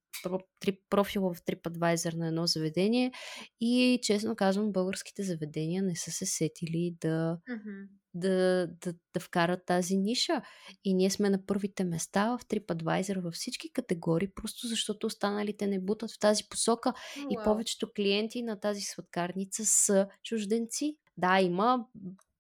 профила 0.91 1.35
в 1.35 1.43
TripAdvisor 1.43 2.15
на 2.15 2.29
едно 2.29 2.47
заведение 2.47 3.13
и 3.61 3.99
честно 4.03 4.37
казвам, 4.37 4.73
българските 4.73 5.23
заведения 5.23 5.83
не 5.83 5.97
са 5.97 6.11
се 6.11 6.27
сетили 6.27 6.97
да, 7.01 7.39
mm-hmm. 7.51 7.89
да, 8.15 8.67
да, 8.67 8.95
да 9.15 9.21
вкарат 9.21 9.67
тази 9.67 9.97
ниша. 9.97 10.43
И 10.85 10.95
ние 10.95 11.11
сме 11.11 11.31
на 11.31 11.47
първите 11.47 11.85
места 11.85 12.37
в 12.37 12.45
TripAdvisor 12.45 13.21
във 13.21 13.35
всички 13.35 13.73
категории, 13.73 14.29
просто 14.35 14.67
защото 14.67 15.07
останалите 15.07 15.67
не 15.67 15.81
бутат 15.81 16.11
в 16.11 16.19
тази 16.19 16.45
посока 16.51 16.93
wow. 16.93 17.27
и 17.31 17.45
повечето 17.45 17.93
клиенти 17.97 18.43
на 18.43 18.61
тази 18.61 18.81
сладкарница 18.81 19.65
са 19.65 20.09
чужденци. 20.23 20.97
Да, 21.17 21.41
има 21.41 21.87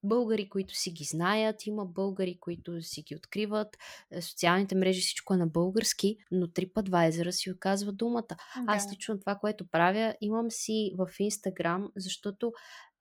българи, 0.02 0.48
които 0.48 0.74
си 0.74 0.90
ги 0.90 1.04
знаят, 1.04 1.66
има 1.66 1.86
българи, 1.86 2.38
които 2.40 2.82
си 2.82 3.02
ги 3.02 3.16
откриват, 3.16 3.76
е, 4.10 4.22
социалните 4.22 4.74
мрежи, 4.74 5.00
всичко 5.00 5.34
е 5.34 5.36
на 5.36 5.46
български, 5.46 6.16
но 6.30 6.46
TripAdvisor 6.46 7.30
си 7.30 7.50
оказва 7.50 7.92
думата. 7.92 8.22
Да. 8.28 8.36
Аз 8.66 8.92
лично 8.92 9.20
това, 9.20 9.34
което 9.34 9.68
правя, 9.68 10.14
имам 10.20 10.50
си 10.50 10.92
в 10.98 11.06
Instagram, 11.06 11.88
защото 11.96 12.52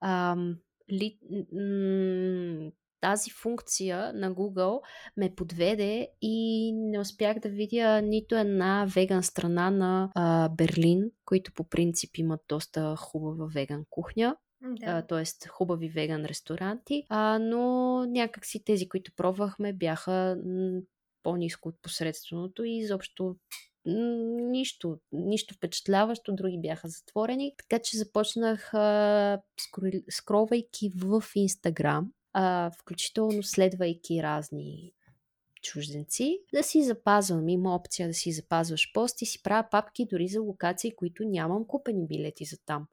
ам, 0.01 0.55
ли, 0.91 1.19
м- 1.51 2.71
тази 3.01 3.31
функция 3.31 4.13
на 4.13 4.34
Google 4.34 4.81
ме 5.17 5.35
подведе 5.35 6.09
и 6.21 6.71
не 6.73 6.99
успях 6.99 7.39
да 7.39 7.49
видя 7.49 8.01
нито 8.01 8.35
една 8.35 8.85
веган 8.95 9.23
страна 9.23 9.71
на 9.71 10.11
а, 10.15 10.49
Берлин, 10.49 11.11
които 11.26 11.53
по 11.53 11.63
принцип 11.63 12.17
имат 12.17 12.41
доста 12.47 12.95
хубава 12.95 13.45
веган 13.53 13.84
кухня 13.89 14.35
да. 14.61 15.02
т.е. 15.02 15.48
хубави 15.49 15.90
веган 15.90 16.26
ресторанти, 16.26 17.03
а, 17.10 17.40
но 17.40 18.06
някакси 18.06 18.64
тези, 18.64 18.90
които 18.90 19.11
пробвахме, 19.15 19.73
бяха 19.73 20.38
м- 20.45 20.81
по-низко 21.23 21.69
от 21.69 21.76
посредственото 21.81 22.64
и 22.64 22.77
изобщо 22.77 23.36
нищо, 23.86 24.99
нищо 25.11 25.53
впечатляващо, 25.53 26.36
други 26.36 26.57
бяха 26.61 26.88
затворени. 26.88 27.53
Така 27.57 27.81
че 27.84 27.98
започнах, 27.98 28.73
а, 28.73 29.41
скролвайки 30.10 30.91
в 30.95 31.23
Инстаграм, 31.36 32.11
а, 32.34 32.72
включително 32.72 33.44
следвайки 33.44 34.23
разни 34.23 34.94
чужденци, 35.61 36.40
да 36.53 36.64
си 36.64 36.84
запазвам. 36.84 37.49
Има 37.49 37.76
опция 37.76 38.07
да 38.07 38.14
си 38.14 38.31
запазваш 38.31 38.91
пост 38.94 39.22
и 39.22 39.26
си 39.26 39.44
правя 39.44 39.68
папки 39.72 40.07
дори 40.11 40.27
за 40.27 40.41
локации, 40.41 40.95
които 40.95 41.23
нямам 41.23 41.65
купени 41.68 42.07
билети 42.07 42.45
за 42.45 42.57
там. 42.65 42.88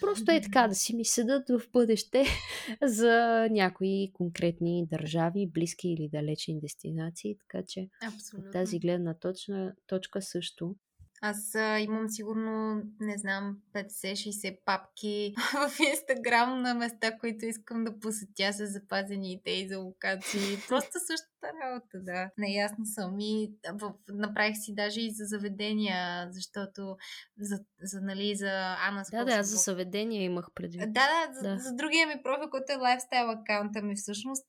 Просто 0.00 0.32
е 0.32 0.40
така 0.40 0.68
да 0.68 0.74
си 0.74 0.96
ми 0.96 1.04
седат 1.04 1.48
в 1.48 1.62
бъдеще 1.72 2.24
за 2.82 3.48
някои 3.50 4.10
конкретни 4.12 4.86
държави, 4.86 5.50
близки 5.54 5.88
или 5.88 6.08
далечни 6.12 6.60
дестинации, 6.60 7.36
така 7.38 7.64
че 7.68 7.88
Абсолютно. 8.02 8.48
от 8.48 8.52
тази 8.52 8.78
гледна 8.78 9.14
точна, 9.14 9.74
точка 9.86 10.22
също 10.22 10.76
аз 11.24 11.54
а, 11.54 11.78
имам 11.78 12.08
сигурно, 12.08 12.82
не 13.00 13.18
знам, 13.18 13.56
50-60 13.74 14.58
папки 14.64 15.34
в 15.52 15.80
Инстаграм 15.80 16.62
на 16.62 16.74
места, 16.74 17.18
които 17.18 17.46
искам 17.46 17.84
да 17.84 17.98
посетя 17.98 18.52
с 18.52 18.66
запазени 18.66 19.32
идеи 19.32 19.68
за 19.68 19.78
локации. 19.78 20.40
Просто 20.68 20.90
същата 20.92 21.52
работа, 21.64 22.00
да. 22.00 22.30
Неясно 22.38 22.86
съм 22.86 23.20
и 23.20 23.52
в, 23.72 23.92
направих 24.08 24.56
си 24.56 24.74
даже 24.74 25.00
и 25.00 25.10
за 25.10 25.24
заведения, 25.24 26.28
защото 26.30 26.96
за, 27.38 27.58
за, 27.82 28.00
нали, 28.00 28.34
за 28.36 28.76
Ана 28.88 29.04
Да, 29.10 29.24
да, 29.24 29.42
за 29.42 29.56
заведения 29.56 30.22
имах 30.22 30.48
предвид. 30.54 30.92
Да, 30.92 31.08
да, 31.26 31.34
за, 31.34 31.48
да. 31.48 31.58
за 31.58 31.74
другия 31.74 32.06
ми 32.06 32.22
профил, 32.22 32.50
който 32.50 32.72
е 32.72 32.76
лайфстайл 32.76 33.30
акаунта 33.30 33.82
ми 33.82 33.94
всъщност, 33.96 34.46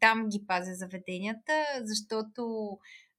там 0.00 0.28
ги 0.28 0.46
пазя 0.46 0.74
заведенията, 0.74 1.52
защото 1.82 2.68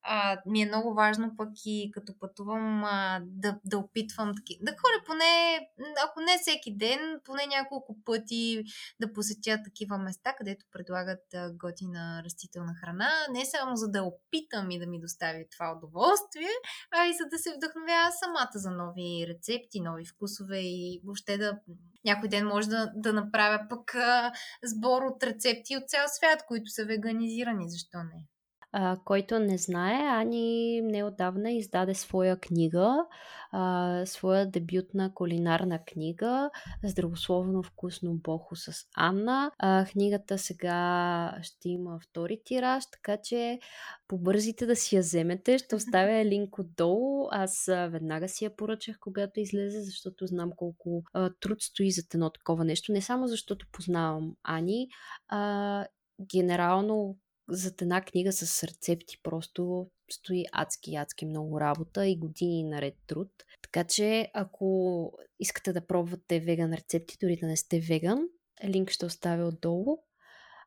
а, 0.07 0.41
ми 0.45 0.61
е 0.61 0.65
много 0.65 0.93
важно 0.93 1.35
пък 1.37 1.49
и 1.65 1.91
като 1.93 2.19
пътувам 2.19 2.83
а, 2.83 3.21
да, 3.25 3.59
да 3.65 3.77
опитвам 3.77 4.31
таки. 4.35 4.57
Да 4.61 4.71
ходя 4.71 5.05
поне, 5.05 5.59
ако 6.05 6.19
не 6.19 6.37
всеки 6.41 6.77
ден, 6.77 7.19
поне 7.23 7.47
няколко 7.47 7.95
пъти 8.05 8.63
да 8.99 9.13
посетя 9.13 9.63
такива 9.63 9.97
места, 9.97 10.33
където 10.37 10.65
предлагат 10.71 11.33
а, 11.33 11.51
готина 11.53 12.21
растителна 12.25 12.73
храна. 12.75 13.09
Не 13.31 13.45
само 13.45 13.75
за 13.75 13.87
да 13.87 14.03
опитам 14.03 14.71
и 14.71 14.79
да 14.79 14.87
ми 14.87 14.99
достави 14.99 15.47
това 15.51 15.73
удоволствие, 15.77 16.55
а 16.91 17.05
и 17.05 17.13
за 17.13 17.25
да 17.31 17.37
се 17.37 17.53
вдъхновя 17.55 18.11
самата 18.11 18.51
за 18.53 18.71
нови 18.71 19.25
рецепти, 19.27 19.81
нови 19.81 20.05
вкусове 20.05 20.59
и 20.59 21.01
въобще 21.05 21.37
да 21.37 21.59
някой 22.05 22.29
ден 22.29 22.47
може 22.47 22.67
да, 22.67 22.91
да 22.95 23.13
направя 23.13 23.65
пък 23.69 23.95
а, 23.95 24.31
сбор 24.63 25.01
от 25.01 25.23
рецепти 25.23 25.77
от 25.77 25.89
цял 25.89 26.05
свят, 26.07 26.45
които 26.47 26.69
са 26.69 26.85
веганизирани. 26.85 27.69
Защо 27.69 27.97
не? 27.97 28.34
А, 28.77 28.97
който 29.05 29.39
не 29.39 29.57
знае, 29.57 30.21
Ани 30.21 30.81
неодавна 30.81 31.51
издаде 31.51 31.93
своя 31.93 32.37
книга, 32.37 33.05
а, 33.51 34.01
своя 34.05 34.51
дебютна 34.51 35.13
кулинарна 35.13 35.79
книга 35.85 36.49
Здравословно 36.83 37.63
вкусно 37.63 38.13
бохо 38.13 38.55
с 38.55 38.73
Анна. 38.95 39.51
А, 39.59 39.85
книгата 39.85 40.37
сега 40.37 41.37
ще 41.41 41.69
има 41.69 41.99
втори 41.99 42.41
тираж, 42.45 42.83
така 42.91 43.17
че 43.23 43.59
побързите 44.07 44.65
да 44.65 44.75
си 44.75 44.95
я 44.95 45.01
вземете. 45.01 45.57
Ще 45.57 45.75
оставя 45.75 46.25
линк 46.25 46.59
отдолу. 46.59 47.27
Аз 47.31 47.65
веднага 47.67 48.29
си 48.29 48.45
я 48.45 48.55
поръчах, 48.55 48.97
когато 48.99 49.39
излезе, 49.39 49.81
защото 49.81 50.27
знам 50.27 50.51
колко 50.55 51.03
а, 51.13 51.29
труд 51.39 51.61
стои 51.61 51.91
за 51.91 52.01
едно 52.13 52.29
такова 52.29 52.65
нещо. 52.65 52.91
Не 52.91 53.01
само 53.01 53.27
защото 53.27 53.65
познавам 53.71 54.35
Ани, 54.43 54.87
а 55.27 55.85
генерално 56.31 57.17
зад 57.49 57.81
една 57.81 58.01
книга 58.01 58.31
с 58.31 58.63
рецепти 58.63 59.19
просто 59.23 59.87
стои 60.11 60.45
адски, 60.51 60.95
адски 60.95 61.25
много 61.25 61.59
работа 61.59 62.07
и 62.07 62.17
години 62.17 62.63
наред 62.63 62.95
труд. 63.07 63.31
Така 63.61 63.83
че, 63.83 64.31
ако 64.33 65.11
искате 65.39 65.73
да 65.73 65.87
пробвате 65.87 66.39
веган 66.39 66.73
рецепти, 66.73 67.17
дори 67.21 67.37
да 67.37 67.47
не 67.47 67.57
сте 67.57 67.79
веган, 67.79 68.27
линк 68.65 68.89
ще 68.89 69.05
оставя 69.05 69.47
отдолу. 69.47 69.97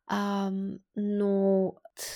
А, 0.07 0.53
но, 0.97 1.73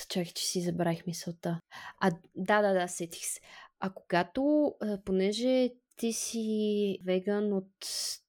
чакай, 0.09 0.33
че 0.33 0.47
си 0.47 0.63
забравих 0.63 1.07
мисълта. 1.07 1.61
А, 2.01 2.11
да, 2.35 2.63
да, 2.63 2.73
да, 2.73 2.89
сетих 2.89 3.25
се. 3.25 3.41
А 3.81 3.91
когато, 3.91 4.75
понеже 5.05 5.71
ти 5.97 6.13
си 6.13 6.99
веган 7.05 7.53
от 7.53 7.73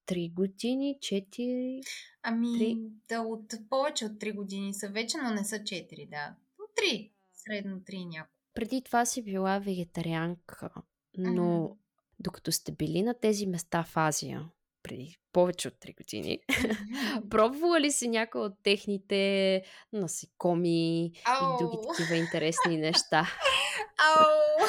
3 0.08 0.34
години, 0.34 0.98
4... 1.00 1.82
Ами, 2.24 2.48
3... 2.48 2.90
да, 3.10 3.22
от 3.22 3.54
повече 3.70 4.06
от 4.06 4.12
3 4.12 4.36
години 4.36 4.74
са 4.74 4.88
вече, 4.90 5.18
но 5.18 5.30
не 5.30 5.46
са 5.46 5.56
4, 5.56 6.10
да. 6.10 6.36
От 6.60 6.72
3, 6.78 7.12
средно 7.34 7.80
3 7.80 8.10
няколко. 8.10 8.34
Преди 8.54 8.82
това 8.82 9.06
си 9.06 9.24
била 9.24 9.60
вегетарианка, 9.60 10.70
но 11.18 11.66
ага. 11.66 11.74
докато 12.20 12.52
сте 12.52 12.72
били 12.72 13.02
на 13.02 13.14
тези 13.14 13.46
места 13.46 13.84
в 13.84 13.98
Азия, 13.98 14.50
преди 14.84 15.18
повече 15.34 15.68
от 15.68 15.74
3 15.74 15.98
години. 15.98 16.40
Пробвала 17.30 17.82
ли 17.82 17.92
си 17.92 18.08
някои 18.08 18.42
от 18.42 18.54
техните 18.64 19.64
насекоми 19.94 21.12
Ау! 21.26 21.54
и 21.54 21.64
други 21.64 21.78
такива 21.88 22.16
интересни 22.16 22.78
неща? 22.78 23.28
Ау! 23.98 24.68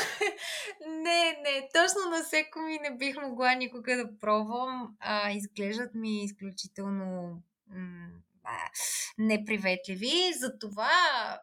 Не, 1.05 1.33
не, 1.43 1.69
точно 1.75 2.11
насекоми 2.11 2.79
не 2.83 2.97
бих 2.97 3.17
могла 3.17 3.55
никога 3.55 3.97
да 3.97 4.19
пробвам. 4.21 4.97
А, 5.01 5.31
изглеждат 5.31 5.95
ми 5.95 6.25
изключително 6.25 7.43
м- 7.71 8.09
неприветливи. 9.19 10.33
Затова 10.39 10.91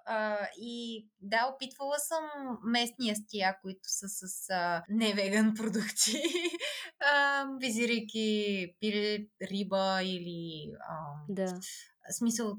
а, 0.06 0.38
и 0.58 1.06
да, 1.22 1.52
опитвала 1.56 2.00
съм 2.00 2.24
местни 2.64 3.08
ястия, 3.10 3.58
които 3.62 3.82
са 3.84 4.08
с 4.10 4.50
а, 4.50 4.84
невеган 4.90 5.54
продукти, 5.54 6.22
а, 7.00 7.46
визирайки 7.60 8.68
пиле, 8.80 9.18
риба 9.42 10.00
или 10.04 10.72
а, 10.90 10.96
Да. 11.30 11.60
смисъл 12.12 12.58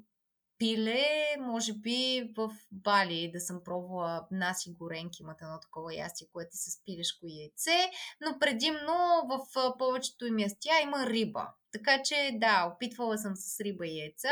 пиле, 0.63 1.05
може 1.41 1.73
би 1.75 2.31
в 2.37 2.51
Бали 2.73 3.31
да 3.35 3.41
съм 3.41 3.61
пробвала 3.65 4.27
наси 4.31 4.75
горенки, 4.79 5.23
имат 5.23 5.43
едно 5.43 5.59
такова 5.63 5.95
ястие, 5.95 6.29
което 6.33 6.49
е 6.49 6.57
с 6.57 6.85
пилешко 6.85 7.27
яйце, 7.29 7.91
но 8.21 8.39
предимно 8.39 8.97
в 9.29 9.47
повечето 9.79 10.27
им 10.27 10.39
ястия 10.39 10.83
има 10.83 11.07
риба. 11.07 11.49
Така 11.73 12.03
че 12.05 12.31
да, 12.35 12.73
опитвала 12.75 13.19
съм 13.19 13.37
с 13.37 13.61
риба 13.61 13.87
и 13.87 13.99
яйца, 13.99 14.29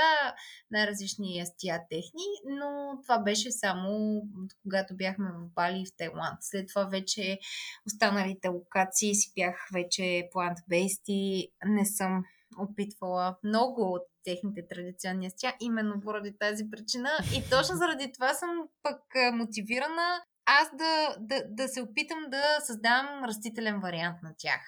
най-различни 0.71 1.39
ястия 1.39 1.81
техни, 1.91 2.27
но 2.45 2.99
това 3.03 3.19
беше 3.19 3.53
само 3.53 4.23
когато 4.63 4.97
бяхме 4.97 5.31
в 5.33 5.49
Бали 5.55 5.81
и 5.81 5.87
в 5.87 5.97
Тайланд. 5.97 6.39
След 6.41 6.69
това 6.69 6.85
вече 6.85 7.39
останалите 7.87 8.49
локации 8.49 9.15
си 9.15 9.33
бях 9.37 9.69
вече 9.75 10.03
plant-based 10.35 11.09
и 11.09 11.53
не 11.65 11.87
съм 11.87 12.25
опитвала 12.59 13.37
много 13.45 13.83
от 13.83 14.10
техните 14.25 14.69
традиционни 14.69 15.25
ястия, 15.25 15.55
именно 15.61 16.01
поради 16.01 16.39
тази 16.39 16.71
причина. 16.71 17.11
И 17.37 17.51
точно 17.51 17.77
заради 17.77 18.13
това 18.13 18.35
съм 18.35 18.51
пък 18.83 19.01
мотивирана 19.35 20.23
аз 20.51 20.69
да, 20.75 21.17
да, 21.21 21.43
да 21.49 21.69
се 21.69 21.83
опитам 21.83 22.19
да 22.29 22.43
създам 22.61 23.25
растителен 23.25 23.81
вариант 23.81 24.23
на 24.23 24.35
тях. 24.39 24.61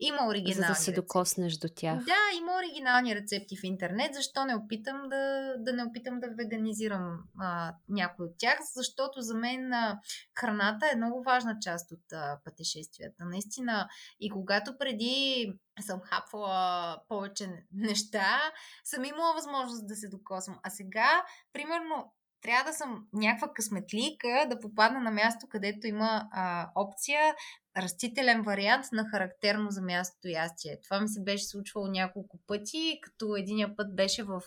Има 0.00 0.26
оригинални 0.26 0.54
За 0.54 0.60
да 0.60 0.74
се 0.74 0.90
рецепти. 0.90 1.00
докоснеш 1.00 1.56
до 1.56 1.68
тях. 1.76 2.04
Да, 2.04 2.38
има 2.38 2.52
оригинални 2.58 3.16
рецепти 3.16 3.56
в 3.56 3.64
интернет. 3.64 4.14
Защо 4.14 4.44
не 4.44 4.54
опитам 4.54 5.08
да, 5.08 5.54
да 5.58 5.72
не 5.72 5.84
опитам 5.84 6.20
да 6.20 6.28
веганизирам 6.38 7.18
а, 7.40 7.74
някой 7.88 8.26
от 8.26 8.38
тях? 8.38 8.58
Защото 8.74 9.20
за 9.20 9.34
мен 9.34 9.72
а, 9.72 10.00
храната 10.40 10.90
е 10.92 10.96
много 10.96 11.22
важна 11.22 11.56
част 11.62 11.92
от 11.92 12.12
а, 12.12 12.38
пътешествията. 12.44 13.24
Наистина, 13.24 13.88
и 14.20 14.30
когато 14.30 14.78
преди 14.78 15.52
съм 15.80 16.00
хапвала 16.00 16.98
повече 17.08 17.64
неща, 17.72 18.40
съм 18.84 19.04
имала 19.04 19.34
възможност 19.34 19.86
да 19.86 19.96
се 19.96 20.08
докосвам. 20.08 20.58
А 20.62 20.70
сега, 20.70 21.24
примерно, 21.52 22.12
трябва 22.42 22.70
да 22.70 22.76
съм 22.76 23.06
някаква 23.12 23.52
късметлика 23.54 24.46
да 24.50 24.60
попадна 24.60 25.00
на 25.00 25.10
място, 25.10 25.46
където 25.48 25.86
има 25.86 26.28
а, 26.32 26.70
опция 26.74 27.34
растителен 27.82 28.42
вариант 28.42 28.84
на 28.92 29.04
характерно 29.10 29.70
за 29.70 29.82
мястото 29.82 30.28
ястие. 30.28 30.78
Това 30.84 31.00
ми 31.00 31.08
се 31.08 31.20
беше 31.22 31.44
случвало 31.44 31.86
няколко 31.86 32.38
пъти, 32.46 32.98
като 33.02 33.36
единия 33.36 33.76
път 33.76 33.96
беше 33.96 34.22
в, 34.22 34.42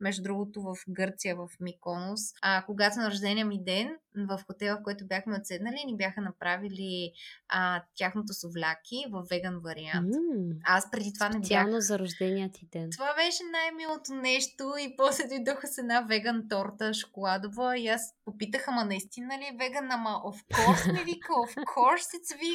между 0.00 0.22
другото, 0.22 0.62
в 0.62 0.74
Гърция, 0.88 1.36
в 1.36 1.48
Миконос. 1.60 2.20
А 2.42 2.62
когато 2.66 2.98
на 2.98 3.10
рождения 3.10 3.46
ми 3.46 3.64
ден, 3.64 3.96
в 4.28 4.40
хотела, 4.46 4.76
в 4.78 4.82
който 4.82 5.06
бяхме 5.06 5.38
отседнали, 5.40 5.82
ни 5.86 5.96
бяха 5.96 6.20
направили 6.20 7.12
а, 7.48 7.82
тяхното 7.94 8.34
совляки 8.34 9.04
в 9.10 9.24
веган 9.30 9.60
вариант. 9.64 10.08
М, 10.14 10.54
Аз 10.64 10.90
преди 10.90 11.12
това 11.12 11.28
не 11.28 11.40
бях 11.40 11.66
за 11.78 11.98
рождения 11.98 12.50
ти 12.52 12.68
ден. 12.72 12.90
това 12.90 13.14
беше 13.14 13.42
най-милото 13.52 14.14
нещо 14.14 14.74
и 14.80 14.96
после 14.96 15.28
дойдоха 15.28 15.66
с 15.66 15.78
една 15.78 16.00
веган 16.00 16.48
торта, 16.48 16.94
шоколадова 16.94 17.78
и 17.78 17.88
аз 17.88 18.14
попитах, 18.24 18.68
ама 18.68 18.84
наистина 18.84 19.38
ли 19.38 19.44
е 19.44 19.56
веган? 19.58 19.90
Ама 19.90 20.10
of 20.10 20.44
course 20.54 20.92
ми 20.92 21.04
вика, 21.04 21.32
of 21.32 21.54
course 21.54 22.08
it's 22.16 22.30
vegan. 22.40 22.45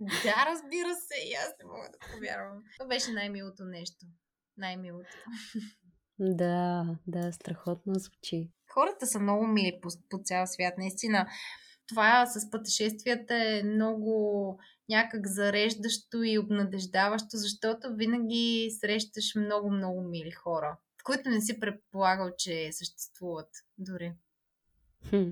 Да, 0.00 0.46
разбира 0.46 0.94
се, 0.94 1.28
и 1.28 1.34
аз 1.34 1.54
не 1.58 1.64
мога 1.64 1.88
да 1.92 1.98
повярвам. 2.14 2.62
Това 2.78 2.88
беше 2.88 3.12
най-милото 3.12 3.64
нещо. 3.64 4.06
Най-милото. 4.56 5.16
Да, 6.18 6.84
да, 7.06 7.32
страхотно 7.32 7.94
звучи. 7.94 8.50
Хората 8.72 9.06
са 9.06 9.20
много 9.20 9.46
мили 9.46 9.78
по, 9.82 9.88
по 10.10 10.18
цял 10.24 10.46
свят, 10.46 10.74
наистина. 10.78 11.26
Това 11.86 12.26
с 12.26 12.50
пътешествията 12.50 13.34
е 13.34 13.62
много 13.62 14.58
някак 14.88 15.26
зареждащо 15.26 16.22
и 16.22 16.38
обнадеждаващо, 16.38 17.28
защото 17.32 17.94
винаги 17.94 18.70
срещаш 18.80 19.34
много-много 19.36 20.02
мили 20.02 20.30
хора, 20.30 20.78
които 21.04 21.30
не 21.30 21.40
си 21.40 21.60
предполагал, 21.60 22.30
че 22.38 22.68
съществуват 22.72 23.48
дори. 23.78 24.12
Хм. 25.08 25.30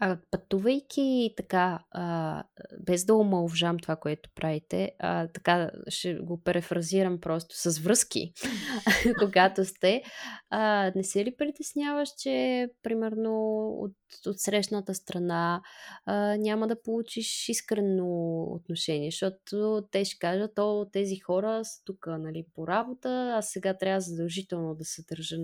А, 0.00 0.18
пътувайки 0.30 1.34
така, 1.36 1.78
а, 1.90 2.44
без 2.80 3.04
да 3.04 3.14
омалжам 3.14 3.78
това, 3.78 3.96
което 3.96 4.30
правите, 4.34 4.92
а, 4.98 5.28
така 5.28 5.70
ще 5.88 6.14
го 6.14 6.42
префразирам 6.42 7.20
просто 7.20 7.70
с 7.70 7.78
връзки, 7.78 8.32
когато 9.18 9.64
сте, 9.64 10.02
а, 10.50 10.92
не 10.96 11.04
се 11.04 11.24
ли 11.24 11.36
притесняваш, 11.36 12.08
че 12.18 12.68
примерно 12.82 13.66
от, 13.68 13.96
от 14.26 14.40
срещната 14.40 14.94
страна 14.94 15.62
а, 16.06 16.36
няма 16.36 16.66
да 16.66 16.82
получиш 16.82 17.48
искрено 17.48 18.42
отношение, 18.42 19.10
защото 19.10 19.82
те 19.90 20.04
ще 20.04 20.18
кажат, 20.18 20.58
о, 20.58 20.86
тези 20.92 21.16
хора 21.16 21.64
са 21.64 21.84
тук 21.84 22.06
нали, 22.06 22.44
по 22.54 22.66
работа, 22.66 23.34
а 23.38 23.42
сега 23.42 23.74
трябва 23.74 24.00
задължително 24.00 24.74
да 24.74 24.84
се 24.84 25.02
държа. 25.08 25.36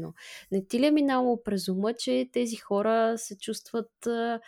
Не 0.53 0.67
ти 0.67 0.81
ли 0.81 0.87
е 0.87 0.91
минало 0.91 1.43
през 1.43 1.69
ума, 1.69 1.95
че 1.95 2.29
тези 2.33 2.57
хора 2.57 3.15
се 3.19 3.39
чувстват 3.39 4.07
а, 4.07 4.41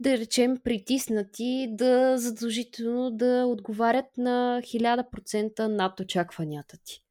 да 0.00 0.18
речем, 0.18 0.56
притиснати 0.64 1.68
да 1.70 2.18
задължително 2.18 3.10
да 3.10 3.46
отговарят 3.46 4.16
на 4.16 4.60
1000% 4.62 5.66
над 5.66 6.00
очакванията 6.00 6.76
ти. 6.84 7.05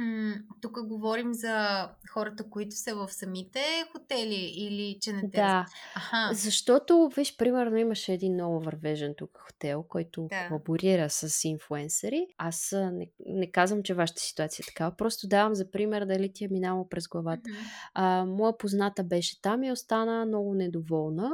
М, 0.00 0.34
тук 0.60 0.86
говорим 0.86 1.34
за 1.34 1.88
хората, 2.12 2.50
които 2.50 2.76
са 2.76 2.94
в 2.94 3.12
самите 3.12 3.60
хотели 3.92 4.52
или 4.56 4.98
че 5.00 5.12
не 5.12 5.20
те... 5.20 5.26
Да, 5.36 5.66
Аха, 5.94 6.34
защото, 6.34 7.10
виж, 7.16 7.36
примерно 7.36 7.76
имаше 7.76 8.12
един 8.12 8.32
много 8.32 8.60
вървежен 8.60 9.14
тук 9.16 9.30
хотел, 9.38 9.82
който 9.82 10.26
Да. 10.30 10.48
колаборира 10.48 11.10
с 11.10 11.44
инфуенсъри. 11.44 12.26
Аз 12.38 12.74
не, 12.92 13.10
не 13.26 13.50
казвам, 13.50 13.82
че 13.82 13.94
вашата 13.94 14.22
ситуация 14.22 14.64
е 14.64 14.66
такава, 14.66 14.96
просто 14.96 15.28
давам 15.28 15.54
за 15.54 15.70
пример 15.70 16.06
дали 16.06 16.32
ти 16.32 16.44
е 16.44 16.48
минало 16.48 16.88
през 16.88 17.08
главата. 17.08 17.50
Мгм. 17.50 17.58
А, 17.94 18.24
моя 18.24 18.58
позната 18.58 19.04
беше 19.04 19.42
там 19.42 19.62
и 19.62 19.72
остана 19.72 20.26
много 20.26 20.54
недоволна 20.54 21.30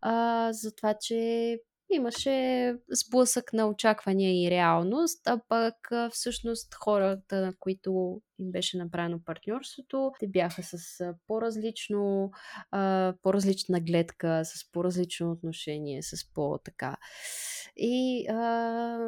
а, 0.00 0.48
за 0.52 0.74
това, 0.74 0.94
че 1.00 1.58
имаше 1.92 2.76
сблъсък 2.90 3.52
на 3.52 3.68
очаквания 3.68 4.44
и 4.44 4.50
реалност, 4.50 5.26
а 5.26 5.40
пък 5.48 5.74
всъщност 6.12 6.74
хората, 6.74 7.40
на 7.40 7.52
които 7.58 8.20
им 8.38 8.52
беше 8.52 8.76
направено 8.76 9.24
партньорството, 9.24 10.12
те 10.20 10.28
бяха 10.28 10.62
с 10.62 11.14
по-различно, 11.26 12.30
по-различна 13.22 13.80
гледка, 13.80 14.42
с 14.44 14.72
по-различно 14.72 15.32
отношение, 15.32 16.02
с 16.02 16.32
по-така. 16.34 16.96
И 17.76 18.26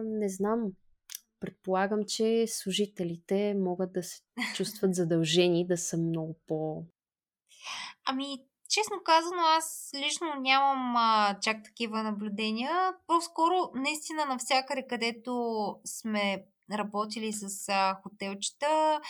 не 0.05 0.28
знам, 0.28 0.73
предполагам, 1.40 2.01
че 2.06 2.47
служителите 2.47 3.55
могат 3.55 3.93
да 3.93 4.02
се 4.02 4.20
чувстват 4.55 4.94
задължени 4.94 5.66
да 5.66 5.77
са 5.77 5.97
много 5.97 6.40
по... 6.47 6.85
Ами, 8.06 8.39
честно 8.69 8.97
казано, 9.05 9.43
аз 9.43 9.91
лично 9.95 10.27
нямам 10.41 10.97
а, 10.97 11.36
чак 11.41 11.65
такива 11.65 12.03
наблюдения. 12.03 12.93
По-скоро, 13.07 13.70
наистина, 13.74 14.27
навсякъде, 14.27 14.86
където 14.86 15.35
сме 15.85 16.45
работили 16.73 17.32
с 17.32 17.69
а, 17.69 17.95
хотелчета, 18.03 19.01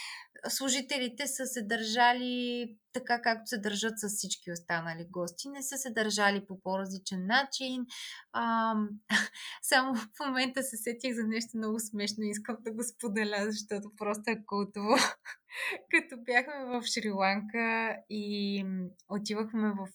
служителите 0.49 1.27
са 1.27 1.47
се 1.47 1.63
държали 1.63 2.69
така, 2.93 3.23
както 3.23 3.47
се 3.47 3.59
държат 3.59 3.99
с 3.99 4.09
всички 4.09 4.53
останали 4.53 5.07
гости. 5.11 5.49
Не 5.49 5.63
са 5.63 5.77
се 5.77 5.91
държали 5.91 6.47
по 6.47 6.61
по-различен 6.61 7.27
начин. 7.27 7.87
А, 8.33 8.75
само 9.63 9.95
в 9.95 10.09
момента 10.27 10.63
се 10.63 10.77
сетих 10.77 11.15
за 11.15 11.27
нещо 11.27 11.57
много 11.57 11.81
смешно 11.81 12.25
искам 12.25 12.57
да 12.61 12.73
го 12.73 12.83
споделя, 12.83 13.47
защото 13.47 13.93
просто 13.97 14.23
е 14.27 14.45
култово. 14.47 14.95
Като 15.91 16.17
бяхме 16.25 16.65
в 16.65 16.83
Шри-Ланка 16.83 17.97
и 18.11 18.65
отивахме 19.09 19.73
в, 19.73 19.89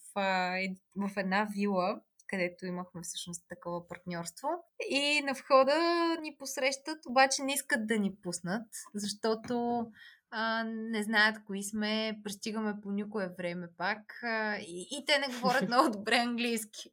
в 0.96 1.18
една 1.18 1.48
вила, 1.56 2.02
където 2.30 2.66
имахме 2.66 3.02
всъщност 3.02 3.44
такова 3.50 3.88
партньорство. 3.88 4.48
И 4.90 5.22
на 5.26 5.34
входа 5.34 5.76
ни 6.22 6.36
посрещат, 6.38 7.06
обаче 7.06 7.44
не 7.44 7.54
искат 7.54 7.88
да 7.88 8.00
ни 8.00 8.16
пуснат, 8.24 8.68
защото 8.94 9.86
а, 10.32 10.64
не 10.64 11.04
знаят 11.04 11.44
кои 11.46 11.64
сме, 11.64 12.20
пристигаме 12.24 12.74
по 12.84 12.92
никое 12.92 13.30
време 13.38 13.68
пак 13.78 14.24
а, 14.24 14.56
и, 14.56 14.88
и 14.92 15.06
те 15.06 15.20
не 15.20 15.36
говорят 15.36 15.62
много 15.68 15.90
добре 15.92 16.16
английски. 16.16 16.92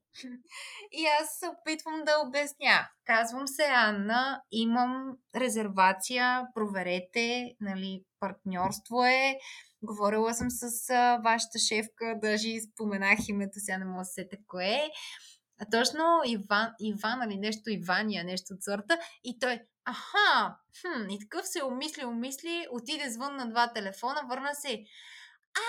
И 0.92 1.06
аз 1.20 1.38
се 1.38 1.46
опитвам 1.48 2.02
да 2.04 2.22
обясня. 2.26 2.88
Казвам 3.04 3.48
се 3.48 3.64
Анна, 3.64 4.42
имам 4.52 5.16
резервация, 5.36 6.46
проверете, 6.54 7.54
нали, 7.60 8.04
партньорство 8.20 9.04
е. 9.04 9.38
Говорила 9.86 10.34
съм 10.34 10.50
с 10.50 10.90
а, 10.90 11.20
вашата 11.24 11.58
шефка, 11.58 12.14
даже 12.22 12.60
споменах 12.60 13.18
името, 13.28 13.52
сега 13.56 13.78
не 13.78 13.84
мога 13.84 14.00
да 14.00 14.04
се 14.04 14.12
сета 14.12 14.36
кое. 14.46 14.90
А 15.60 15.64
точно 15.70 16.22
Иван, 16.26 16.68
Иван 16.80 17.30
или 17.30 17.38
нещо 17.38 17.70
Ивания, 17.70 18.24
нещо 18.24 18.54
от 18.54 18.62
сорта. 18.62 18.98
И 19.24 19.38
той, 19.38 19.60
аха, 19.84 20.56
хм, 20.80 21.10
и 21.10 21.18
такъв 21.18 21.46
се 21.48 21.64
умисли, 21.64 22.04
умисли, 22.04 22.66
отиде 22.70 23.10
звън 23.10 23.36
на 23.36 23.50
два 23.50 23.72
телефона, 23.72 24.22
върна 24.30 24.54
се. 24.54 24.84
А, 25.54 25.68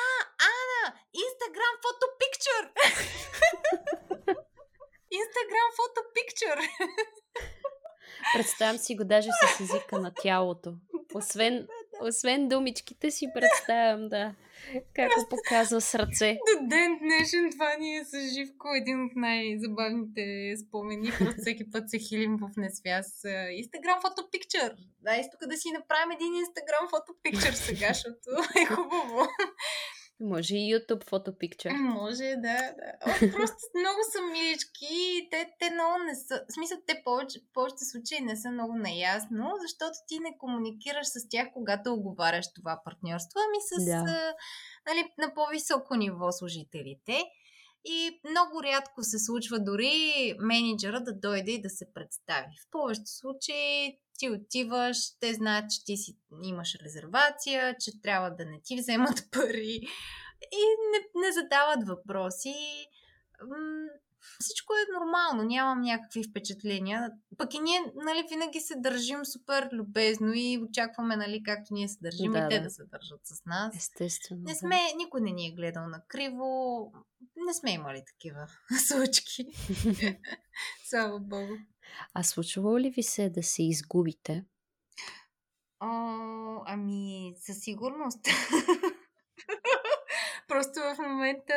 Ана, 0.52 0.96
Instagram 1.24 1.76
фото 1.84 2.06
пикчър! 2.20 2.64
Instagram 5.20 5.70
фото 5.76 6.02
пикчър! 6.14 6.60
Представям 8.34 8.78
си 8.78 8.96
го 8.96 9.06
даже 9.06 9.30
с 9.30 9.60
езика 9.60 10.00
на 10.00 10.14
тялото. 10.22 10.74
Освен, 11.14 11.68
освен 12.02 12.48
думичките 12.48 13.12
си 13.12 13.28
представям, 13.34 14.10
да. 14.10 14.34
Как 14.94 15.10
го 15.10 15.30
показва 15.30 15.82
с 15.82 15.96
ръце. 15.96 16.38
До 16.54 16.68
ден 16.68 16.98
днешен 17.02 17.52
това 17.52 17.76
ни 17.80 17.98
е 17.98 18.06
с 18.06 18.34
Живко 18.34 18.68
един 18.76 19.06
от 19.06 19.12
най-забавните 19.16 20.54
спомени. 20.58 21.12
Просто 21.20 21.42
всеки 21.42 21.72
път 21.72 21.90
се 21.90 22.00
хилим 22.00 22.38
в 22.38 22.50
несвяз. 22.58 23.24
Инстаграм 23.52 24.02
фото 24.02 24.30
пикчър. 24.32 24.76
Да, 25.02 25.12
тук 25.32 25.50
да 25.50 25.58
си 25.58 25.72
направим 25.72 26.12
един 26.12 26.34
Инстаграм 26.36 26.88
фото 26.90 27.16
пикчър 27.24 27.54
сега, 27.54 27.88
защото 27.88 28.30
е 28.62 28.66
хубаво. 28.66 29.28
Може 30.20 30.56
и 30.56 30.76
YouTube 30.76 31.04
фотопикчер. 31.04 31.72
Може, 31.72 32.36
да, 32.36 32.58
да. 32.78 32.92
О, 33.06 33.12
просто 33.36 33.58
много 33.80 34.00
са 34.12 34.22
милички. 34.32 35.28
Те, 35.32 35.50
те 35.60 35.70
много 35.70 36.04
не 36.04 36.16
са... 36.16 36.44
В 36.50 36.54
смисъл, 36.54 36.78
те 36.88 37.02
повече, 37.06 37.40
повечето 37.54 37.86
случаи 37.86 38.22
не 38.22 38.36
са 38.36 38.52
много 38.52 38.74
наясно, 38.74 39.52
защото 39.62 39.98
ти 40.08 40.20
не 40.20 40.38
комуникираш 40.38 41.08
с 41.08 41.30
тях, 41.30 41.48
когато 41.54 41.94
оговаряш 41.94 42.54
това 42.54 42.82
партньорство, 42.86 43.40
ами 43.48 43.58
с 43.62 43.86
да. 43.86 44.34
нали, 44.88 45.14
на 45.18 45.34
по-високо 45.34 45.96
ниво 45.96 46.32
служителите. 46.32 47.24
И 47.86 48.20
много 48.30 48.64
рядко 48.64 49.04
се 49.04 49.20
случва 49.20 49.60
дори 49.60 50.36
менеджера 50.40 51.04
да 51.04 51.14
дойде 51.14 51.52
и 51.52 51.62
да 51.62 51.70
се 51.70 51.94
представи. 51.94 52.56
В 52.68 52.72
повечето 52.72 53.12
случаи 53.12 54.00
ти 54.18 54.30
отиваш, 54.30 54.98
те 55.20 55.34
знаят, 55.34 55.72
че 55.72 55.86
ти 55.86 55.98
си 55.98 56.18
имаш 56.44 56.76
резервация, 56.86 57.76
че 57.80 58.02
трябва 58.02 58.30
да 58.30 58.46
не 58.46 58.62
ти 58.64 58.76
вземат 58.78 59.24
пари 59.32 59.82
и 60.52 60.64
не, 60.92 61.22
не 61.28 61.32
задават 61.32 61.88
въпроси. 61.88 62.56
Всичко 64.40 64.74
е 64.74 64.94
нормално, 65.00 65.44
нямам 65.44 65.82
някакви 65.82 66.24
впечатления. 66.30 67.12
Пък 67.38 67.54
и 67.54 67.60
ние, 67.60 67.80
нали, 67.96 68.28
винаги 68.30 68.60
се 68.60 68.76
държим 68.78 69.26
супер 69.26 69.70
любезно 69.72 70.32
и 70.34 70.60
очакваме, 70.70 71.16
нали, 71.16 71.44
както 71.44 71.74
ние 71.74 71.88
се 71.88 71.98
държим 72.02 72.32
да, 72.32 72.40
и 72.40 72.50
те 72.50 72.58
да. 72.58 72.64
да 72.64 72.70
се 72.70 72.84
държат 72.84 73.22
с 73.24 73.46
нас. 73.46 73.76
Естествено. 73.76 74.42
Не 74.44 74.56
сме, 74.56 74.76
да. 74.92 74.98
никой 74.98 75.22
не 75.22 75.32
ни 75.32 75.48
е 75.48 75.52
гледал 75.52 75.88
на 75.88 76.02
криво. 76.08 76.92
Не 77.36 77.54
сме 77.54 77.72
имали 77.72 78.04
такива 78.08 78.48
случки. 78.88 79.46
Слава 80.90 81.20
Богу. 81.20 81.54
А 82.14 82.24
случвало 82.24 82.80
ли 82.80 82.90
ви 82.90 83.04
се 83.04 83.30
да 83.30 83.44
се 83.44 83.64
изгубите? 83.64 84.46
О, 85.80 85.88
ами, 86.66 87.34
със 87.40 87.60
сигурност. 87.60 88.20
Просто 90.48 90.80
в 90.80 90.98
момента 91.00 91.54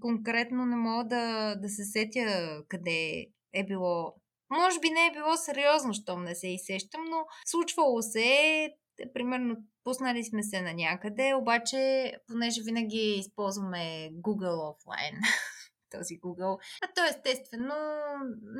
конкретно 0.00 0.66
не 0.66 0.76
мога 0.76 1.04
да, 1.04 1.54
да 1.54 1.68
се 1.68 1.84
сетя 1.84 2.62
къде 2.68 3.26
е 3.52 3.66
било. 3.66 4.14
Може 4.50 4.80
би 4.80 4.90
не 4.90 5.06
е 5.06 5.12
било 5.12 5.36
сериозно, 5.36 5.94
щом 5.94 6.24
не 6.24 6.34
се 6.34 6.48
изсещам, 6.48 7.04
но 7.04 7.26
случвало 7.46 8.02
се 8.02 8.24
е, 8.24 9.12
примерно 9.14 9.56
пуснали 9.84 10.24
сме 10.24 10.42
се 10.42 10.62
на 10.62 10.74
някъде, 10.74 11.34
обаче 11.34 12.12
понеже 12.26 12.62
винаги 12.62 13.14
използваме 13.18 14.10
Google 14.12 14.70
офлайн, 14.70 15.14
този 15.90 16.20
Google. 16.20 16.58
А 16.82 16.86
то 16.94 17.04
естествено 17.04 17.74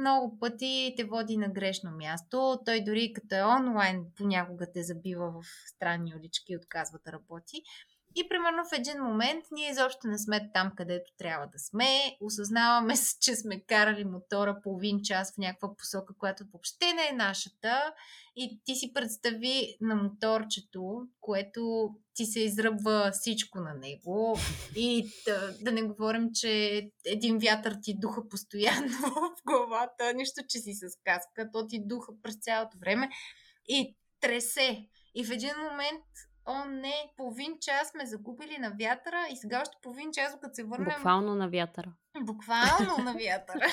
много 0.01 0.39
пъти 0.39 0.95
те 0.97 1.05
води 1.05 1.37
на 1.37 1.49
грешно 1.49 1.91
място. 1.91 2.59
Той 2.65 2.85
дори 2.85 3.13
като 3.13 3.35
е 3.35 3.43
онлайн 3.43 4.05
понякога 4.17 4.67
те 4.75 4.83
забива 4.83 5.31
в 5.31 5.45
странни 5.67 6.15
улички 6.17 6.53
и 6.53 6.57
отказва 6.57 6.99
да 7.07 7.13
работи. 7.13 7.63
И 8.17 8.29
примерно 8.29 8.65
в 8.65 8.79
един 8.79 9.03
момент 9.03 9.45
ние 9.53 9.71
изобщо 9.71 10.07
не 10.07 10.19
сме 10.19 10.51
там, 10.55 10.73
където 10.77 11.13
трябва 11.19 11.47
да 11.47 11.59
сме. 11.59 12.17
Осъзнаваме, 12.21 12.95
че 13.21 13.35
сме 13.37 13.61
карали 13.61 14.05
мотора 14.05 14.61
половин 14.63 15.01
час 15.03 15.35
в 15.35 15.39
някаква 15.39 15.77
посока, 15.77 16.15
която 16.19 16.45
въобще 16.53 16.95
не 16.95 17.09
е 17.09 17.17
нашата. 17.17 17.93
И 18.37 18.61
ти 18.65 18.75
си 18.75 18.93
представи 18.93 19.77
на 19.81 19.95
моторчето, 19.95 21.03
което 21.21 21.91
ти 22.15 22.25
се 22.27 22.41
изръбва 22.41 23.11
всичко 23.13 23.61
на 23.61 23.75
него. 23.75 24.39
И 24.77 25.11
да, 25.27 25.55
да 25.61 25.73
не 25.73 25.83
говорим, 25.83 26.31
че 26.35 26.83
един 27.07 27.39
вятър 27.39 27.77
ти 27.83 27.95
духа 27.99 28.29
постоянно 28.29 28.99
в 29.03 29.43
главата. 29.47 30.13
Нищо, 30.15 30.41
че 30.49 30.59
си 30.59 30.75
с 30.75 30.87
каска, 31.05 31.51
то 31.53 31.67
ти 31.67 31.87
духа 31.87 32.13
през 32.23 32.37
цялото 32.41 32.79
време. 32.79 33.09
И 33.69 33.97
тресе. 34.21 34.89
И 35.15 35.25
в 35.25 35.31
един 35.31 35.55
момент 35.71 36.05
о 36.49 36.65
не, 36.65 37.13
половин 37.17 37.59
час 37.61 37.89
сме 37.89 38.07
загубили 38.07 38.59
на 38.59 38.71
вятъра 38.81 39.27
и 39.33 39.37
сега 39.37 39.61
още 39.61 39.77
половин 39.83 40.13
час, 40.13 40.37
като 40.41 40.55
се 40.55 40.65
върнем... 40.65 40.95
Буквално 40.97 41.35
на 41.35 41.49
вятъра. 41.49 41.93
Буквално 42.21 43.05
на 43.05 43.13
вятъра. 43.25 43.67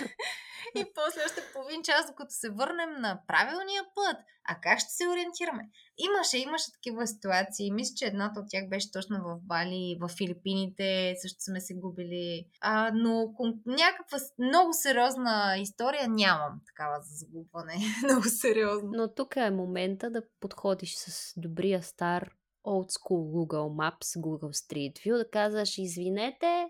и 0.75 0.85
после 0.95 1.21
още 1.25 1.41
половин 1.53 1.83
час, 1.83 2.07
докато 2.07 2.33
се 2.33 2.49
върнем 2.49 3.01
на 3.01 3.21
правилния 3.27 3.83
път. 3.95 4.17
А 4.47 4.55
как 4.61 4.79
ще 4.79 4.91
се 4.91 5.07
ориентираме? 5.07 5.69
Имаше, 5.97 6.37
имаше 6.37 6.71
такива 6.71 7.07
ситуации. 7.07 7.71
Мисля, 7.71 7.93
че 7.97 8.05
едната 8.05 8.39
от 8.39 8.45
тях 8.49 8.69
беше 8.69 8.91
точно 8.91 9.17
в 9.23 9.39
Бали, 9.41 9.97
в 10.01 10.09
Филипините, 10.17 11.15
също 11.21 11.43
сме 11.43 11.61
се 11.61 11.73
губили. 11.73 12.45
А, 12.61 12.91
но 12.93 13.33
някаква 13.65 14.17
много 14.39 14.73
сериозна 14.73 15.55
история 15.57 16.07
нямам 16.07 16.61
такава 16.65 17.01
за 17.01 17.15
загубване. 17.15 17.75
много 18.03 18.23
сериозно. 18.23 18.89
Но 18.93 19.13
тук 19.13 19.35
е 19.35 19.49
момента 19.49 20.09
да 20.09 20.21
подходиш 20.39 20.95
с 20.95 21.33
добрия 21.37 21.83
стар 21.83 22.31
old 22.65 22.89
school 22.89 23.23
Google 23.35 23.69
Maps, 23.81 24.19
Google 24.21 24.53
Street 24.53 24.93
View, 24.93 25.17
да 25.17 25.29
казваш, 25.29 25.77
извинете, 25.77 26.67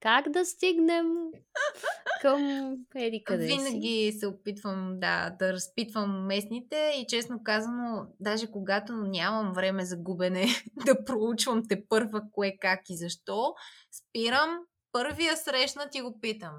как 0.00 0.30
да 0.30 0.44
стигнем 0.44 1.06
към 2.20 2.72
еди 2.96 3.22
къде 3.24 3.46
Винаги 3.46 4.10
си? 4.12 4.18
се 4.18 4.26
опитвам 4.26 4.94
да, 5.00 5.36
да 5.38 5.52
разпитвам 5.52 6.26
местните 6.26 6.92
и 7.00 7.06
честно 7.08 7.42
казано, 7.44 8.06
даже 8.20 8.50
когато 8.50 8.92
нямам 8.92 9.52
време 9.52 9.84
за 9.84 9.96
губене, 9.96 10.46
да 10.86 11.04
проучвам 11.04 11.62
те 11.68 11.86
първа 11.88 12.22
кое, 12.32 12.56
как 12.60 12.80
и 12.90 12.96
защо, 12.96 13.54
спирам, 13.92 14.58
първия 14.92 15.36
срещнат 15.36 15.94
и 15.94 16.00
го 16.00 16.20
питам. 16.20 16.52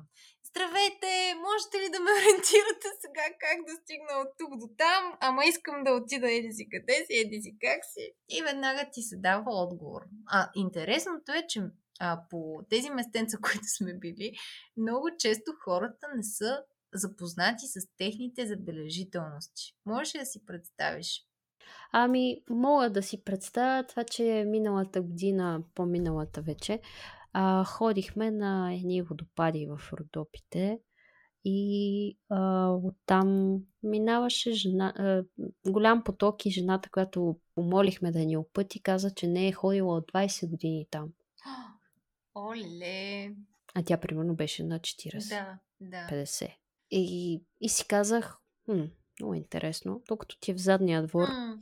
Здравейте, 0.57 1.11
можете 1.47 1.77
ли 1.77 1.89
да 1.91 1.99
ме 1.99 2.11
ориентирате 2.17 2.89
сега 3.01 3.25
как 3.43 3.57
да 3.67 3.73
стигна 3.81 4.13
от 4.21 4.29
тук 4.39 4.51
до 4.61 4.67
там? 4.77 5.03
Ама 5.19 5.45
искам 5.45 5.84
да 5.84 5.91
отида 5.91 6.31
еди 6.31 6.51
си 6.53 6.67
къде 6.71 7.05
си, 7.05 7.13
еди 7.23 7.41
си 7.41 7.57
как 7.61 7.79
си. 7.93 8.05
И 8.29 8.41
веднага 8.41 8.89
ти 8.93 9.01
се 9.01 9.17
дава 9.17 9.45
отговор. 9.47 10.01
А 10.31 10.49
интересното 10.55 11.31
е, 11.31 11.47
че 11.49 11.61
а, 11.99 12.19
по 12.29 12.59
тези 12.69 12.89
местенца, 12.89 13.38
които 13.41 13.65
сме 13.77 13.93
били, 13.93 14.31
много 14.77 15.07
често 15.19 15.51
хората 15.63 16.07
не 16.15 16.23
са 16.23 16.63
запознати 16.93 17.65
с 17.67 17.88
техните 17.97 18.47
забележителности. 18.47 19.63
Можеш 19.85 20.15
ли 20.15 20.19
да 20.19 20.25
си 20.25 20.45
представиш? 20.45 21.23
Ами, 21.91 22.43
мога 22.49 22.89
да 22.89 23.03
си 23.03 23.23
представя 23.23 23.84
това, 23.84 24.03
че 24.03 24.43
миналата 24.47 25.01
година, 25.01 25.63
по-миналата 25.75 26.41
вече, 26.41 26.79
а, 27.39 27.64
ходихме 27.64 28.31
на 28.31 28.73
едни 28.73 29.01
водопади 29.01 29.68
в 29.68 29.93
Родопите 29.93 30.80
и 31.45 32.18
а, 32.30 32.69
оттам 32.69 33.57
минаваше 33.84 34.51
жена, 34.51 34.93
а, 34.97 35.23
голям 35.72 36.03
поток 36.03 36.45
и 36.45 36.51
жената, 36.51 36.89
която 36.89 37.39
помолихме 37.55 38.11
да 38.11 38.19
ни 38.19 38.38
опъти, 38.38 38.81
каза, 38.81 39.14
че 39.14 39.27
не 39.27 39.47
е 39.47 39.51
ходила 39.51 39.97
от 39.97 40.11
20 40.11 40.49
години 40.49 40.88
там. 40.91 41.09
Оле! 42.35 43.35
А 43.73 43.84
тя 43.85 43.97
примерно 43.97 44.35
беше 44.35 44.64
на 44.64 44.80
40. 44.80 45.30
Да, 45.30 45.59
да. 45.81 46.07
50. 46.23 46.55
И, 46.91 47.41
и 47.61 47.69
си 47.69 47.88
казах, 47.88 48.38
хм, 48.65 48.84
много 49.19 49.34
интересно, 49.34 50.01
докато 50.07 50.39
ти 50.39 50.51
е 50.51 50.53
в 50.53 50.57
задния 50.57 51.07
двор, 51.07 51.27
mm. 51.27 51.59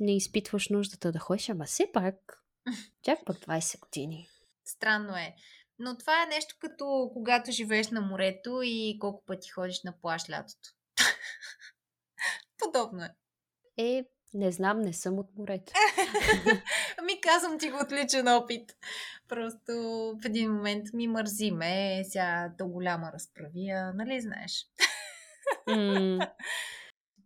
не 0.00 0.16
изпитваш 0.16 0.68
нуждата 0.68 1.12
да 1.12 1.18
ходиш, 1.18 1.48
ама 1.48 1.64
все 1.64 1.90
пак, 1.92 2.44
чак 3.02 3.18
пък 3.26 3.36
20 3.36 3.80
години. 3.80 4.29
Странно 4.64 5.16
е. 5.16 5.34
Но 5.78 5.98
това 5.98 6.22
е 6.22 6.26
нещо 6.26 6.56
като 6.58 7.10
когато 7.12 7.50
живееш 7.50 7.90
на 7.90 8.00
морето 8.00 8.60
и 8.64 8.96
колко 9.00 9.24
пъти 9.24 9.48
ходиш 9.48 9.82
на 9.82 10.00
плаш 10.00 10.30
лятото. 10.30 10.68
Подобно 12.58 13.04
е. 13.04 13.10
Е, 13.76 14.04
Не 14.34 14.52
знам, 14.52 14.80
не 14.80 14.92
съм 14.92 15.18
от 15.18 15.26
морето. 15.38 15.72
ами 16.98 17.20
казвам 17.20 17.58
ти 17.58 17.70
го 17.70 17.78
отличен 17.82 18.28
опит. 18.28 18.76
Просто 19.28 19.72
в 20.22 20.24
един 20.24 20.52
момент 20.52 20.86
ми 20.92 21.08
мързиме, 21.08 22.02
сега 22.04 22.52
до 22.58 22.66
голяма 22.66 23.12
разправия, 23.12 23.92
нали 23.94 24.20
знаеш? 24.20 24.66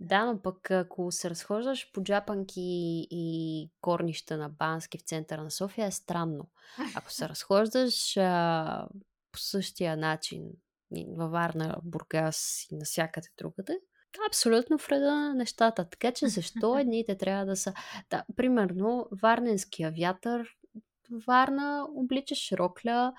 Да, 0.01 0.25
но 0.25 0.43
пък 0.43 0.71
ако 0.71 1.13
се 1.13 1.31
разхождаш 1.31 1.93
по 1.93 2.03
джапанки 2.03 3.07
и 3.11 3.71
корнища 3.81 4.37
на 4.37 4.49
Бански 4.49 4.99
в 4.99 5.03
центъра 5.03 5.43
на 5.43 5.51
София 5.51 5.87
е 5.87 5.91
странно. 5.91 6.51
Ако 6.95 7.13
се 7.13 7.29
разхождаш 7.29 8.17
а, 8.17 8.87
по 9.33 9.39
същия 9.39 9.97
начин 9.97 10.43
във 11.17 11.31
Варна, 11.31 11.77
Бургас 11.83 12.67
и 12.71 12.77
навсякъде 12.77 13.29
другаде, 13.39 13.79
абсолютно 14.29 14.77
вреда 14.77 15.15
на 15.15 15.35
нещата. 15.35 15.89
Така 15.91 16.13
че 16.13 16.29
защо 16.29 16.79
едните 16.79 17.19
трябва 17.19 17.47
да 17.47 17.57
са... 17.57 17.75
Да, 18.11 18.25
примерно, 18.37 19.09
Варненския 19.23 19.93
вятър, 19.99 20.49
Варна 21.27 21.87
обличаш 21.95 22.53
рокля, 22.53 23.13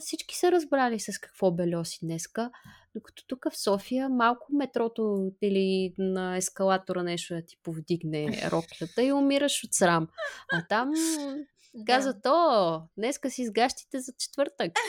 всички 0.00 0.38
са 0.38 0.52
разбрали 0.52 1.00
с 1.00 1.18
какво 1.18 1.50
белеоси 1.50 1.98
днеска, 2.02 2.50
докато 2.94 3.26
тук 3.26 3.46
в 3.52 3.58
София 3.58 4.08
малко 4.08 4.46
метрото 4.52 5.32
или 5.42 5.94
на 5.98 6.36
ескалатора 6.36 7.02
нещо 7.02 7.34
да 7.34 7.44
ти 7.44 7.56
повдигне 7.62 8.50
роклята 8.50 9.02
и 9.02 9.12
умираш 9.12 9.64
от 9.64 9.74
срам. 9.74 10.08
А 10.52 10.66
там 10.68 10.90
казват, 11.86 12.26
о, 12.26 12.80
днеска 12.98 13.30
си 13.30 13.46
с 13.46 13.50
гащите 13.50 14.00
за 14.00 14.12
четвъртък. 14.18 14.72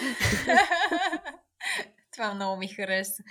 Това 2.12 2.34
много 2.34 2.58
ми 2.58 2.68
хареса. 2.68 3.24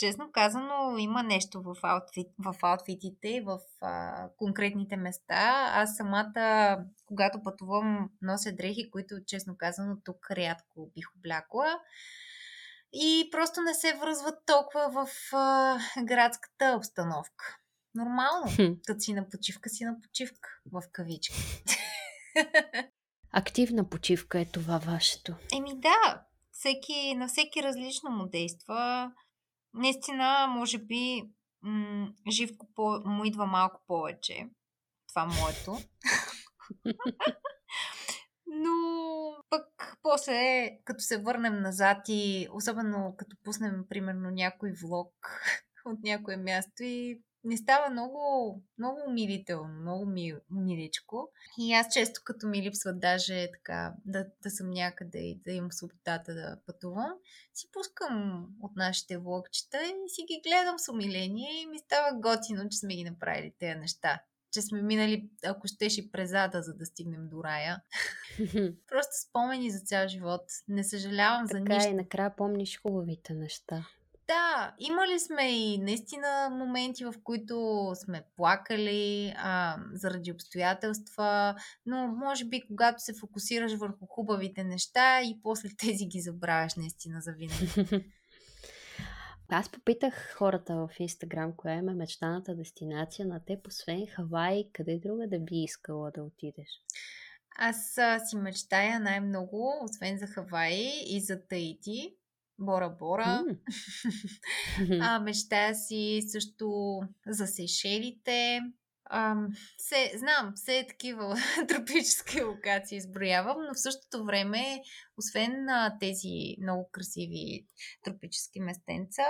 Честно 0.00 0.32
казано, 0.32 0.98
има 0.98 1.22
нещо 1.22 1.62
в, 1.62 1.76
аутфит, 1.82 2.28
в 2.38 2.54
аутфитите, 2.62 3.42
в 3.46 3.58
а, 3.80 4.28
конкретните 4.36 4.96
места. 4.96 5.70
Аз 5.74 5.96
самата, 5.96 6.78
когато 7.06 7.42
пътувам, 7.42 8.10
нося 8.22 8.52
дрехи, 8.52 8.90
които, 8.90 9.14
честно 9.26 9.56
казано, 9.58 9.96
тук 10.04 10.30
рядко 10.30 10.90
бих 10.94 11.04
облякла. 11.16 11.80
И 12.92 13.28
просто 13.32 13.60
не 13.60 13.74
се 13.74 13.94
връзват 13.94 14.34
толкова 14.46 14.90
в 14.90 15.34
а, 15.34 15.78
градската 16.04 16.74
обстановка. 16.76 17.58
Нормално. 17.94 18.76
Като 18.86 19.00
си 19.00 19.12
на 19.12 19.28
почивка, 19.28 19.70
си 19.70 19.84
на 19.84 20.00
почивка. 20.00 20.48
В 20.72 20.82
кавички. 20.92 21.62
Активна 23.32 23.88
почивка 23.88 24.40
е 24.40 24.44
това 24.44 24.78
вашето. 24.78 25.34
Еми 25.56 25.72
да, 25.74 26.22
всеки, 26.52 27.14
на 27.14 27.28
всеки 27.28 27.62
различно 27.62 28.10
му 28.10 28.26
действа. 28.26 29.12
Наистина, 29.74 30.46
може 30.46 30.78
би, 30.78 31.22
м- 31.62 32.12
Живко 32.30 32.66
по- 32.74 33.02
му 33.04 33.24
идва 33.24 33.46
малко 33.46 33.80
повече. 33.86 34.48
Това 35.08 35.26
моето. 35.26 35.76
Но 38.46 38.70
пък 39.50 39.96
после, 40.02 40.70
като 40.84 41.00
се 41.00 41.18
върнем 41.18 41.60
назад 41.62 41.98
и 42.08 42.48
особено 42.52 43.14
като 43.18 43.36
пуснем, 43.44 43.84
примерно, 43.88 44.30
някой 44.30 44.72
влог 44.72 45.14
от 45.84 45.98
някое 46.02 46.36
място 46.36 46.82
и 46.82 47.20
не 47.44 47.56
става 47.56 47.90
много, 47.90 48.62
много 48.78 49.00
умилително, 49.08 49.80
много 49.80 50.06
ми, 50.06 50.34
миличко. 50.50 51.28
И 51.58 51.72
аз 51.72 51.92
често 51.92 52.20
като 52.24 52.46
ми 52.46 52.62
липсва 52.62 52.92
даже 52.92 53.48
така 53.52 53.94
да, 54.04 54.26
да 54.42 54.50
съм 54.50 54.70
някъде 54.70 55.18
и 55.18 55.40
да 55.44 55.52
имам 55.52 55.72
свободата 55.72 56.34
да 56.34 56.58
пътувам, 56.66 57.12
си 57.54 57.68
пускам 57.72 58.46
от 58.62 58.76
нашите 58.76 59.18
влогчета 59.18 59.78
и 59.82 60.08
си 60.08 60.22
ги 60.22 60.40
гледам 60.48 60.78
с 60.78 60.92
умиление 60.92 61.62
и 61.62 61.66
ми 61.66 61.78
става 61.78 62.20
готино, 62.20 62.68
че 62.68 62.78
сме 62.78 62.94
ги 62.94 63.04
направили 63.04 63.52
тези 63.58 63.78
неща 63.78 64.20
че 64.52 64.62
сме 64.62 64.82
минали, 64.82 65.28
ако 65.44 65.68
щеше 65.68 66.12
през 66.12 66.32
ада, 66.32 66.62
за 66.62 66.74
да 66.74 66.86
стигнем 66.86 67.28
до 67.28 67.44
рая. 67.44 67.82
Просто 68.88 69.12
спомени 69.28 69.70
за 69.70 69.80
цял 69.80 70.08
живот. 70.08 70.42
Не 70.68 70.84
съжалявам 70.84 71.48
така 71.48 71.52
за 71.52 71.60
нищо. 71.60 71.78
Така 71.78 71.90
и 71.90 71.94
накрая 71.94 72.36
помниш 72.36 72.80
хубавите 72.82 73.34
неща. 73.34 73.86
Да, 74.30 74.74
имали 74.78 75.18
сме 75.18 75.42
и 75.42 75.78
наистина 75.78 76.48
моменти, 76.52 77.04
в 77.04 77.14
които 77.24 77.90
сме 77.94 78.24
плакали 78.36 79.34
а, 79.36 79.76
заради 79.92 80.32
обстоятелства, 80.32 81.54
но 81.86 82.06
може 82.06 82.44
би 82.44 82.66
когато 82.66 83.02
се 83.02 83.14
фокусираш 83.20 83.74
върху 83.74 84.06
хубавите 84.06 84.64
неща 84.64 85.22
и 85.22 85.40
после 85.42 85.68
тези 85.78 86.06
ги 86.06 86.20
забравяш 86.20 86.74
наистина 86.76 87.20
за 87.20 87.32
винаги. 87.32 88.04
Аз 89.48 89.68
попитах 89.68 90.34
хората 90.36 90.74
в 90.74 90.90
Инстаграм, 90.98 91.52
коя 91.56 91.74
е 91.74 91.82
мечтаната 91.82 92.54
дестинация 92.54 93.26
на 93.26 93.44
теб, 93.44 93.66
освен 93.66 94.06
Хавай, 94.06 94.64
къде 94.72 94.98
друга 94.98 95.28
да 95.28 95.38
би 95.38 95.62
искала 95.62 96.10
да 96.10 96.22
отидеш? 96.22 96.68
Аз 97.58 97.98
а, 97.98 98.18
си 98.18 98.36
мечтая 98.36 99.00
най-много, 99.00 99.72
освен 99.84 100.18
за 100.18 100.26
Хавай 100.26 100.74
и 101.06 101.20
за 101.20 101.46
Таити, 101.48 102.14
Бора 102.60 102.90
Бора. 102.98 103.44
Mm. 104.78 104.98
а, 105.02 105.20
мечтая 105.20 105.74
си 105.74 106.20
също 106.28 107.00
за 107.26 107.46
Сейшелите. 107.46 108.60
А, 109.04 109.34
се, 109.78 110.12
знам, 110.18 110.52
все 110.54 110.86
такива 110.88 111.36
тропически 111.68 112.42
локации 112.42 112.98
изброявам, 112.98 113.56
но 113.68 113.74
в 113.74 113.80
същото 113.80 114.24
време, 114.24 114.82
освен 115.16 115.64
на 115.64 115.98
тези 116.00 116.56
много 116.62 116.88
красиви 116.92 117.66
тропически 118.04 118.60
местенца, 118.60 119.22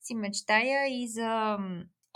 си 0.00 0.14
мечтая 0.14 1.02
и 1.02 1.08
за 1.08 1.58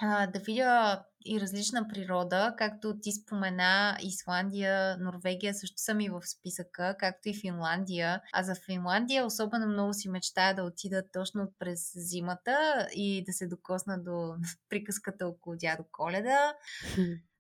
а, 0.02 0.26
да 0.26 0.38
видя 0.38 1.04
и 1.28 1.40
различна 1.40 1.88
природа, 1.88 2.54
както 2.58 2.98
ти 3.00 3.12
спомена, 3.12 3.98
Исландия, 4.02 4.96
Норвегия 4.98 5.54
също 5.54 5.74
са 5.78 5.94
ми 5.94 6.08
в 6.08 6.20
списъка, 6.26 6.96
както 6.98 7.28
и 7.28 7.40
Финландия. 7.40 8.20
А 8.32 8.42
за 8.42 8.54
Финландия 8.54 9.26
особено 9.26 9.66
много 9.66 9.94
си 9.94 10.08
мечтая 10.08 10.54
да 10.54 10.62
отида 10.62 11.02
точно 11.12 11.52
през 11.58 11.92
зимата 11.94 12.88
и 12.92 13.24
да 13.26 13.32
се 13.32 13.46
докосна 13.46 14.02
до 14.02 14.34
приказката 14.68 15.26
около 15.26 15.56
дядо 15.56 15.84
Коледа. 15.92 16.54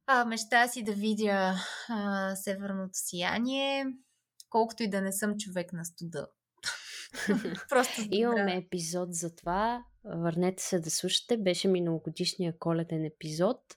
А, 0.06 0.24
мечтая 0.24 0.68
си 0.68 0.82
да 0.82 0.92
видя 0.92 1.54
а, 1.88 2.36
северното 2.36 2.90
сияние, 2.92 3.86
колкото 4.50 4.82
и 4.82 4.90
да 4.90 5.00
не 5.00 5.12
съм 5.12 5.36
човек 5.38 5.72
на 5.72 5.84
студа. 5.84 6.26
Просто 7.68 8.00
Имаме 8.10 8.56
епизод 8.56 9.14
за 9.14 9.34
това. 9.36 9.84
Върнете 10.16 10.62
се 10.62 10.78
да 10.80 10.90
слушате. 10.90 11.36
Беше 11.36 11.68
миналогодишния 11.68 12.58
коледен 12.58 13.04
епизод 13.04 13.76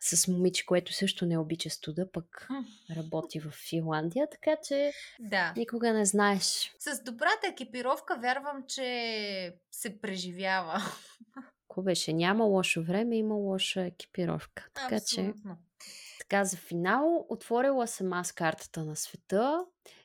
с 0.00 0.28
момиче, 0.28 0.66
което 0.66 0.92
също 0.92 1.26
не 1.26 1.38
обича 1.38 1.70
студа, 1.70 2.12
пък 2.12 2.48
работи 2.96 3.40
в 3.40 3.50
Финландия, 3.50 4.28
така 4.30 4.56
че 4.66 4.92
да. 5.20 5.52
никога 5.56 5.92
не 5.92 6.04
знаеш. 6.04 6.74
С 6.78 7.02
добрата 7.02 7.46
екипировка 7.52 8.16
вярвам, 8.16 8.64
че 8.68 9.56
се 9.70 10.00
преживява. 10.00 10.82
Ако 11.70 11.82
беше 11.82 12.12
няма 12.12 12.44
лошо 12.44 12.82
време, 12.82 13.16
има 13.16 13.34
лоша 13.34 13.82
екипировка. 13.82 14.68
Така 14.74 14.96
Абсолютно. 14.96 15.34
че 15.34 15.88
така, 16.20 16.44
за 16.44 16.56
финал, 16.56 17.26
отворила 17.28 17.86
съм 17.86 18.12
аз 18.12 18.32
картата 18.32 18.84
на 18.84 18.96
света 18.96 19.64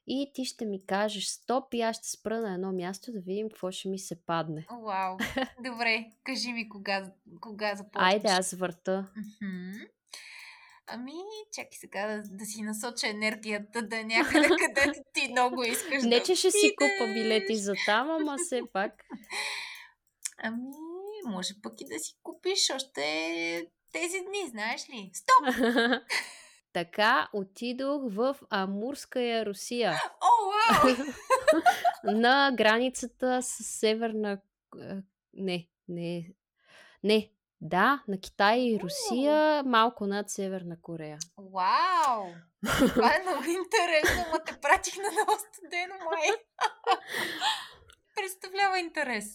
и 0.10 0.32
ти 0.34 0.46
ще 0.46 0.66
ми 0.66 0.86
кажеш 0.86 1.28
стоп 1.28 1.74
и 1.74 1.82
аз 1.82 1.98
ще 1.98 2.10
спра 2.10 2.42
на 2.42 2.54
едно 2.54 2.72
място 2.72 3.12
да 3.12 3.20
видим 3.20 3.50
какво 3.50 3.72
ще 3.72 3.90
ми 3.90 4.00
се 4.00 4.26
падне. 4.26 4.68
Вау! 4.84 5.18
Добре, 5.72 6.06
кажи 6.24 6.54
ми 6.54 6.70
кога, 6.70 7.12
кога 7.42 7.76
започваш. 7.76 8.14
Айде, 8.14 8.28
аз 8.28 8.54
върта. 8.54 9.12
Ами, 10.88 11.14
чакай 11.54 11.72
сега 11.72 12.08
да, 12.08 12.24
да 12.26 12.46
си 12.46 12.62
насоча 12.62 13.08
енергията 13.08 13.82
да 13.82 14.00
е 14.00 14.04
някъде, 14.04 14.50
където 14.68 15.00
ти 15.14 15.28
много 15.32 15.64
искаш 15.64 16.04
Не, 16.04 16.20
да 16.20 16.24
че 16.24 16.36
ще 16.36 16.52
си 16.52 16.76
купа 16.78 17.14
билети 17.14 17.56
за 17.56 17.74
там, 17.86 18.10
ама 18.10 18.36
все 18.46 18.62
пак. 18.74 18.94
Ами, 20.38 20.72
може 21.26 21.54
пък 21.64 21.82
и 21.82 21.86
да 21.86 22.00
си 22.00 22.14
купиш 22.24 22.70
още 22.76 23.68
тези 23.92 24.20
дни, 24.20 24.50
знаеш 24.50 24.90
ли? 24.90 25.12
Стоп! 25.14 25.56
Така 26.74 27.30
отидох 27.34 28.02
в 28.06 28.36
Амурская 28.50 29.46
Русия. 29.46 30.02
О, 30.22 30.52
вау! 30.52 30.96
на 32.04 32.52
границата 32.52 33.42
с 33.42 33.64
Северна... 33.64 34.42
Не, 35.34 35.68
не, 35.88 36.34
не, 37.04 37.32
да, 37.62 38.04
на 38.08 38.20
Китай 38.20 38.60
и 38.60 38.80
Русия, 38.80 39.64
малко 39.64 40.08
над 40.08 40.30
Северна 40.30 40.82
Корея. 40.82 41.18
Вау! 41.38 42.34
Това 42.78 43.16
е 43.16 43.22
много 43.22 43.44
интересно, 43.60 44.26
но 44.32 44.40
те 44.46 44.60
пратих 44.62 44.98
на 44.98 45.12
много 45.12 45.32
студено 45.54 45.96
май. 46.06 46.30
Представлява 48.16 48.80
интерес. 48.80 49.26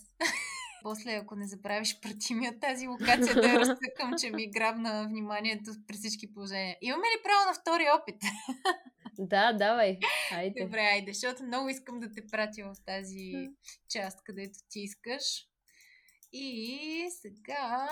После, 0.84 1.12
ако 1.12 1.36
не 1.36 1.46
забравиш, 1.46 2.00
прати 2.00 2.34
ми 2.34 2.48
от 2.48 2.60
тази 2.60 2.86
локация 2.86 3.34
да 3.34 3.48
я 3.48 3.60
разтъкам, 3.60 4.12
че 4.20 4.30
ми 4.30 4.50
грабна 4.50 5.06
вниманието 5.08 5.70
при 5.86 5.96
всички 5.96 6.34
положения. 6.34 6.76
Имаме 6.80 7.06
ли 7.06 7.22
право 7.22 7.46
на 7.46 7.54
втори 7.54 7.86
опит? 8.00 8.22
Да, 9.18 9.52
давай. 9.52 9.98
Айде. 10.32 10.64
Добре, 10.64 10.80
айде, 10.80 11.12
защото 11.12 11.44
много 11.44 11.68
искам 11.68 12.00
да 12.00 12.12
те 12.12 12.26
пратя 12.26 12.64
в 12.64 12.84
тази 12.86 13.50
част, 13.88 14.24
където 14.24 14.58
ти 14.70 14.80
искаш. 14.80 15.22
И 16.32 17.08
сега, 17.10 17.88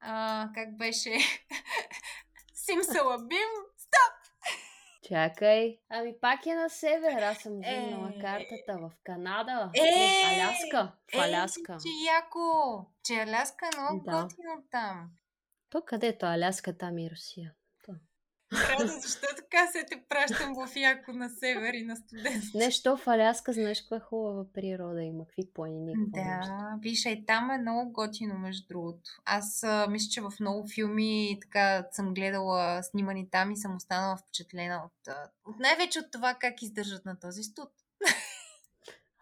а, 0.00 0.48
как 0.54 0.76
беше? 0.76 1.18
Симсалабим, 2.54 3.50
стоп! 3.76 4.19
Чакай. 5.08 5.78
Ами 5.88 6.14
пак 6.20 6.46
е 6.46 6.54
на 6.54 6.68
север. 6.68 7.22
Аз 7.22 7.38
съм 7.38 7.52
вдигнала 7.52 8.12
е... 8.16 8.20
картата 8.20 8.78
в 8.78 8.92
Канада. 9.04 9.70
Е, 9.74 9.80
в 9.80 10.32
Аляска. 10.32 10.92
В 11.12 11.14
е, 11.14 11.18
Аляска. 11.18 11.76
Че 11.82 12.12
яко! 12.14 12.86
Че 13.04 13.14
Аляска 13.14 13.66
е 13.66 13.80
много 13.80 14.04
Да. 14.04 14.22
готино 14.22 14.62
там. 14.70 15.10
То 15.70 15.82
където 15.82 16.26
Аляска, 16.26 16.78
там 16.78 16.98
и 16.98 17.10
Русия. 17.10 17.52
То. 18.50 18.56
Рада, 18.56 18.92
защо 19.00 19.26
така 19.36 19.66
се 19.72 19.84
те 19.84 20.04
пращам 20.08 20.54
в 20.54 20.76
яко 20.76 21.12
на 21.12 21.28
север 21.28 21.74
и 21.74 21.84
на 21.84 21.96
студент? 21.96 22.44
Нещо 22.54 22.96
в 22.96 23.08
Аляска, 23.08 23.52
знаеш 23.52 23.80
каква 23.80 24.00
хубава 24.00 24.44
природа 24.52 25.02
има, 25.02 25.26
какви 25.26 25.52
планини. 25.54 25.94
какво 25.94 26.30
нещо. 26.30 26.48
Да, 26.48 26.78
виж, 26.80 27.06
и 27.06 27.24
там 27.26 27.50
е 27.50 27.58
много 27.58 27.92
готино, 27.92 28.38
между 28.38 28.66
другото. 28.68 29.10
Аз 29.24 29.62
а, 29.62 29.86
мисля, 29.90 30.10
че 30.10 30.20
в 30.20 30.32
много 30.40 30.68
филми 30.68 31.38
така 31.42 31.86
съм 31.92 32.14
гледала 32.14 32.82
снимани 32.82 33.30
там 33.30 33.50
и 33.50 33.56
съм 33.56 33.76
останала 33.76 34.16
впечатлена 34.16 34.82
от, 34.84 35.14
от 35.44 35.58
най-вече 35.58 35.98
от 35.98 36.10
това 36.12 36.34
как 36.34 36.62
издържат 36.62 37.04
на 37.04 37.18
този 37.18 37.42
студ. 37.42 37.70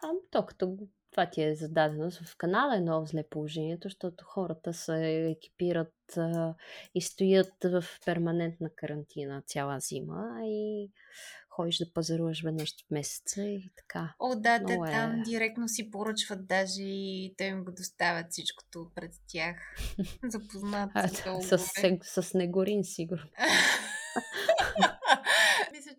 А, 0.01 0.07
то 0.31 0.45
като 0.45 0.77
това 1.11 1.25
ти 1.25 1.43
е 1.43 1.55
зададено. 1.55 2.11
В 2.11 2.37
Канада 2.37 2.75
е 2.75 2.81
много 2.81 3.05
зле 3.05 3.23
положението, 3.29 3.85
защото 3.85 4.25
хората 4.25 4.73
се 4.73 5.25
екипират 5.37 6.17
а, 6.17 6.55
и 6.95 7.01
стоят 7.01 7.53
в 7.63 7.83
перманентна 8.05 8.69
карантина 8.75 9.43
цяла 9.47 9.79
зима 9.79 10.39
и 10.43 10.89
ходиш 11.49 11.77
да 11.77 11.93
пазаруваш 11.93 12.43
веднъж 12.43 12.69
в 12.69 12.91
месеца 12.91 13.43
и 13.43 13.71
така. 13.75 14.15
О, 14.19 14.35
да, 14.35 14.65
те 14.65 14.73
е. 14.73 14.91
там 14.91 15.21
директно 15.25 15.67
си 15.67 15.91
поръчват 15.91 16.47
даже 16.47 16.81
и 16.81 17.33
те 17.37 17.45
им 17.45 17.63
го 17.63 17.71
доставят 17.71 18.31
всичкото 18.31 18.91
пред 18.95 19.11
тях. 19.27 19.55
Запознат 20.23 20.91
долу. 21.25 21.41
с, 21.41 21.57
с, 21.57 22.21
с 22.21 22.33
негорин, 22.33 22.83
сигурно. 22.83 23.29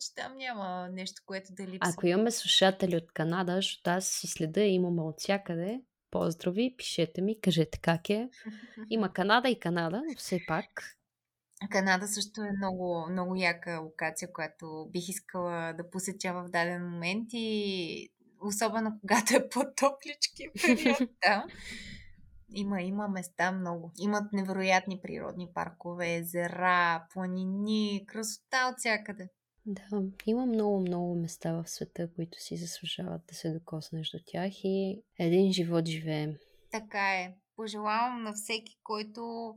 Че 0.00 0.14
там 0.14 0.36
няма 0.36 0.88
нещо, 0.92 1.22
което 1.26 1.52
да 1.52 1.62
липсва. 1.62 1.92
Ако 1.92 2.06
имаме 2.06 2.30
слушатели 2.30 2.96
от 2.96 3.12
Канада, 3.12 3.56
защото 3.56 3.90
аз 3.90 4.06
си 4.06 4.26
следа, 4.26 4.60
имаме 4.60 5.02
от 5.02 5.20
всякъде. 5.20 5.80
Поздрави, 6.10 6.74
пишете 6.78 7.20
ми, 7.20 7.40
кажете 7.40 7.78
как 7.78 8.10
е. 8.10 8.30
Има 8.90 9.12
Канада 9.12 9.48
и 9.48 9.60
Канада, 9.60 10.02
но 10.08 10.14
все 10.16 10.40
пак. 10.46 10.96
Канада 11.70 12.08
също 12.08 12.42
е 12.42 12.52
много, 12.56 13.06
много 13.10 13.36
яка 13.36 13.80
локация, 13.80 14.32
която 14.32 14.88
бих 14.90 15.08
искала 15.08 15.72
да 15.72 15.90
посетя 15.90 16.32
в 16.32 16.48
даден 16.48 16.90
момент 16.90 17.28
и 17.32 18.12
особено 18.40 18.98
когато 19.00 19.36
е 19.36 19.48
по-топлички 19.48 20.48
период 20.62 21.10
там. 21.20 21.44
Има, 22.54 22.82
има 22.82 23.08
места 23.08 23.52
много. 23.52 23.92
Имат 23.98 24.32
невероятни 24.32 25.00
природни 25.02 25.48
паркове, 25.54 26.14
езера, 26.14 27.06
планини, 27.12 28.04
красота 28.06 28.68
от 28.72 28.78
всякъде. 28.78 29.28
Да, 29.70 30.02
има 30.26 30.46
много, 30.46 30.80
много 30.80 31.14
места 31.14 31.52
в 31.52 31.68
света, 31.68 32.08
които 32.14 32.42
си 32.42 32.56
заслужават 32.56 33.22
да 33.28 33.34
се 33.34 33.50
докоснеш 33.50 34.10
до 34.10 34.18
тях 34.26 34.64
и 34.64 35.02
един 35.18 35.52
живот 35.52 35.86
живеем. 35.86 36.36
Така 36.70 37.14
е. 37.14 37.34
Пожелавам 37.56 38.22
на 38.22 38.32
всеки, 38.32 38.78
който 38.82 39.54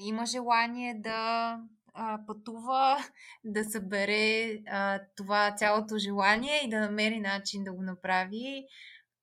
има 0.00 0.26
желание 0.26 0.94
да 0.94 1.60
а, 1.94 2.20
пътува, 2.26 2.96
да 3.44 3.64
събере 3.64 4.58
а, 4.66 5.00
това 5.16 5.54
цялото 5.56 5.98
желание 5.98 6.60
и 6.64 6.70
да 6.70 6.80
намери 6.80 7.20
начин 7.20 7.64
да 7.64 7.72
го 7.72 7.82
направи 7.82 8.64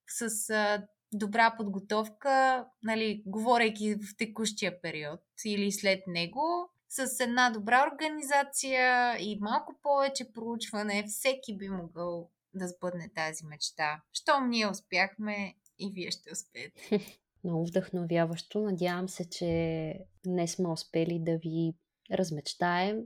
с 0.08 0.50
а, 0.50 0.88
добра 1.14 1.56
подготовка, 1.58 2.66
нали, 2.84 3.24
говорейки 3.26 3.96
в 3.96 4.18
текущия 4.18 4.82
период 4.82 5.22
или 5.46 5.72
след 5.72 6.00
него, 6.08 6.70
с 6.90 7.20
една 7.20 7.50
добра 7.50 7.90
организация 7.94 9.18
и 9.20 9.40
малко 9.42 9.76
повече 9.84 10.32
проучване, 10.34 11.04
всеки 11.08 11.58
би 11.58 11.70
могъл 11.70 12.30
да 12.54 12.68
сбъдне 12.68 13.10
тази 13.16 13.46
мечта. 13.46 14.02
Щом 14.14 14.50
ние 14.50 14.68
успяхме 14.68 15.56
и 15.80 15.92
вие 15.94 16.12
ще 16.12 16.32
успеете. 16.32 16.82
Много 17.44 17.66
вдъхновяващо. 17.66 18.60
Надявам 18.60 19.10
се, 19.10 19.30
че 19.30 19.94
днес 20.26 20.52
сме 20.52 20.70
успели 20.70 21.20
да 21.20 21.38
ви 21.38 21.74
размечтаем. 22.12 23.04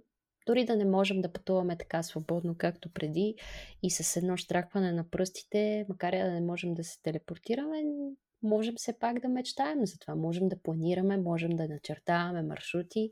Дори 0.48 0.66
да 0.66 0.76
не 0.76 0.86
можем 0.86 1.22
да 1.22 1.34
пътуваме 1.34 1.78
така 1.78 2.04
свободно, 2.04 2.56
както 2.58 2.94
преди 2.94 3.36
и 3.84 3.92
с 3.92 4.18
едно 4.18 4.38
штракване 4.38 4.92
на 4.92 5.10
пръстите, 5.10 5.86
макар 5.90 6.14
и 6.14 6.18
да 6.18 6.32
не 6.32 6.42
можем 6.42 6.74
да 6.74 6.84
се 6.84 7.02
телепортираме, 7.02 7.84
можем 8.44 8.76
все 8.76 9.00
пак 9.00 9.20
да 9.20 9.28
мечтаем 9.28 9.86
за 9.86 10.00
това. 10.00 10.16
Можем 10.16 10.50
да 10.50 10.62
планираме, 10.62 11.18
можем 11.18 11.50
да 11.50 11.68
начертаваме 11.68 12.42
маршрути, 12.42 13.12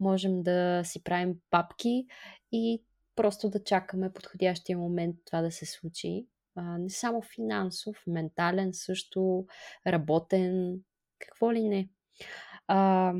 можем 0.00 0.42
да 0.42 0.82
си 0.84 1.04
правим 1.04 1.36
папки 1.50 2.06
и 2.52 2.82
просто 3.16 3.50
да 3.50 3.64
чакаме 3.64 4.12
подходящия 4.12 4.78
момент 4.78 5.16
това 5.24 5.42
да 5.42 5.50
се 5.50 5.66
случи. 5.66 6.26
А, 6.54 6.78
не 6.78 6.90
само 6.90 7.22
финансов, 7.22 7.96
ментален 8.06 8.70
също, 8.72 9.46
работен, 9.86 10.80
какво 11.18 11.52
ли 11.52 11.62
не. 11.62 11.88
А, 12.66 13.12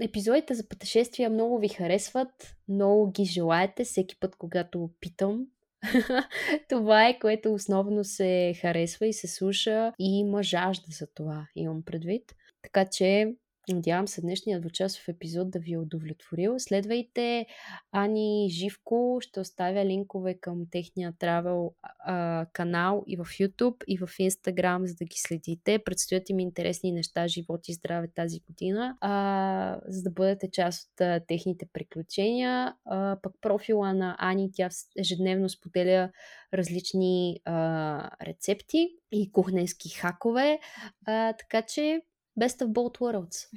епизодите 0.00 0.54
за 0.54 0.68
пътешествия 0.68 1.30
много 1.30 1.58
ви 1.58 1.68
харесват, 1.68 2.56
много 2.68 3.10
ги 3.10 3.24
желаете 3.24 3.84
всеки 3.84 4.18
път, 4.20 4.36
когато 4.36 4.90
питам. 5.00 5.46
това 6.68 7.08
е, 7.08 7.18
което 7.18 7.54
основно 7.54 8.04
се 8.04 8.54
харесва 8.60 9.06
и 9.06 9.12
се 9.12 9.28
слуша 9.28 9.92
и 9.98 10.18
има 10.18 10.42
жажда 10.42 10.86
за 10.90 11.06
това, 11.14 11.46
имам 11.56 11.82
предвид. 11.82 12.34
Така 12.62 12.84
че 12.84 13.34
Надявам 13.74 14.08
се 14.08 14.20
днешния 14.20 14.60
двучасов 14.60 15.08
епизод 15.08 15.50
да 15.50 15.58
ви 15.58 15.72
е 15.72 15.78
удовлетворил. 15.78 16.54
Следвайте 16.58 17.46
Ани 17.92 18.48
Живко. 18.50 19.18
Ще 19.20 19.40
оставя 19.40 19.84
линкове 19.84 20.34
към 20.34 20.66
техния 20.70 21.12
travel 21.12 21.72
а, 21.98 22.46
канал 22.52 23.04
и 23.06 23.16
в 23.16 23.24
YouTube, 23.24 23.84
и 23.86 23.98
в 23.98 24.06
Instagram, 24.06 24.84
за 24.84 24.94
да 24.94 25.04
ги 25.04 25.16
следите. 25.16 25.78
Предстоят 25.78 26.30
им 26.30 26.38
интересни 26.38 26.92
неща, 26.92 27.28
живот 27.28 27.68
и 27.68 27.72
здраве 27.72 28.08
тази 28.14 28.40
година, 28.40 28.96
а, 29.00 29.80
за 29.86 30.02
да 30.02 30.10
бъдете 30.10 30.50
част 30.50 30.90
от 30.90 31.00
а, 31.00 31.20
техните 31.28 31.66
приключения. 31.72 32.74
А, 32.84 33.18
пък 33.22 33.32
профила 33.40 33.94
на 33.94 34.16
Ани, 34.18 34.50
тя 34.52 34.68
ежедневно 34.98 35.48
споделя 35.48 36.10
различни 36.54 37.40
а, 37.44 38.10
рецепти 38.26 38.88
и 39.12 39.32
кухненски 39.32 39.88
хакове. 39.88 40.58
А, 41.06 41.32
така 41.32 41.62
че 41.62 42.00
Best 42.40 42.62
of 42.62 42.66
both 42.66 42.98
worlds. 42.98 43.48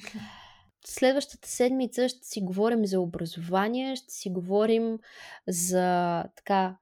Следващата 0.86 1.48
седмица 1.48 2.10
ще 2.10 2.28
си 2.28 2.42
говорим 2.42 2.86
за 2.86 3.00
образование, 3.00 3.96
ще 3.96 4.14
си 4.14 4.30
говорим 4.30 5.00
за 5.48 6.24
така 6.36 6.78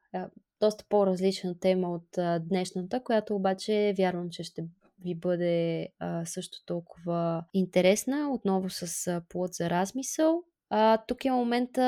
доста 0.59 0.85
по-различна 0.89 1.59
тема 1.59 1.93
от 1.93 2.43
днешната, 2.47 3.03
която 3.03 3.35
обаче 3.35 3.93
вярвам, 3.97 4.29
че 4.29 4.43
ще 4.43 4.65
ви 5.03 5.15
бъде 5.15 5.87
а, 5.99 6.25
също 6.25 6.65
толкова 6.65 7.43
интересна, 7.53 8.31
отново 8.33 8.69
с 8.69 9.07
а, 9.07 9.21
плод 9.29 9.53
за 9.53 9.69
размисъл. 9.69 10.43
А, 10.73 10.97
тук 10.97 11.25
е 11.25 11.31
момента 11.31 11.81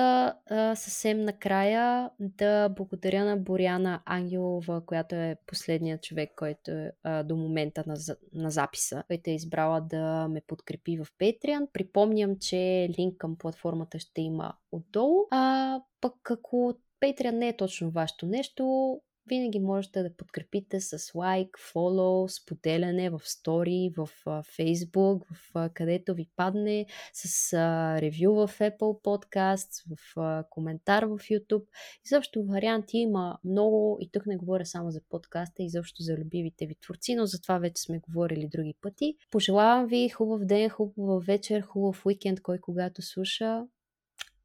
а, 0.49 0.76
съвсем 0.76 1.22
накрая 1.22 2.10
да 2.19 2.69
благодаря 2.69 3.26
на 3.26 3.38
Боряна 3.38 4.01
Ангелова, 4.05 4.81
която 4.85 5.15
е 5.15 5.38
последният 5.47 6.03
човек, 6.03 6.31
който 6.35 6.72
е 6.72 6.91
а, 7.03 7.23
до 7.23 7.35
момента 7.35 7.84
на, 7.88 7.95
на 8.34 8.51
записа, 8.51 9.03
който 9.07 9.30
е 9.30 9.34
избрала 9.34 9.81
да 9.81 10.27
ме 10.27 10.41
подкрепи 10.47 10.97
в 10.97 11.07
Patreon. 11.19 11.68
Припомням, 11.73 12.39
че 12.39 12.89
линк 12.99 13.18
към 13.18 13.35
платформата 13.35 13.99
ще 13.99 14.22
има 14.22 14.53
отдолу. 14.72 15.26
А 15.31 15.81
пък 16.01 16.31
ако 16.31 16.73
Patreon 17.01 17.31
не 17.31 17.47
е 17.47 17.57
точно 17.57 17.91
вашето 17.91 18.26
нещо, 18.26 18.97
винаги 19.28 19.60
можете 19.60 20.04
да 20.04 20.16
подкрепите 20.16 20.80
с 20.80 21.16
лайк, 21.16 21.58
фолоу, 21.60 22.30
споделяне 22.30 23.10
в 23.10 23.22
стори, 23.24 23.94
в 23.98 24.10
Facebook, 24.26 25.22
в 25.32 25.70
където 25.74 26.14
ви 26.14 26.30
падне, 26.36 26.86
с 27.14 27.54
ревю 28.02 28.34
в 28.34 28.48
Apple 28.48 29.02
Podcasts, 29.04 29.95
в 29.95 30.44
коментар 30.50 31.04
в 31.04 31.18
YouTube. 31.18 31.66
Изобщо 32.06 32.44
варианти 32.44 32.98
има 32.98 33.38
много 33.44 33.98
и 34.02 34.10
тук 34.12 34.26
не 34.26 34.38
говоря 34.38 34.66
само 34.66 34.91
за 34.91 35.02
подкаста, 35.10 35.64
изобщо 35.64 36.04
за 36.04 36.14
любимите 36.18 36.66
ви 36.66 36.76
творци, 36.76 37.16
но 37.16 37.26
за 37.26 37.41
това 37.41 37.58
вече 37.58 37.82
сме 37.82 38.00
говорили 38.00 38.48
други 38.52 38.74
пъти. 38.82 39.16
Пожелавам 39.32 39.88
ви 39.88 40.10
хубав 40.10 40.45
ден, 40.45 40.70
хубав 40.70 41.26
вечер, 41.26 41.62
хубав 41.62 42.06
уикенд, 42.06 42.41
кой 42.41 42.60
когато 42.60 43.02
слуша 43.02 43.64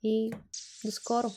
и 0.03 0.31
до 0.85 0.91
скоро! 0.91 1.29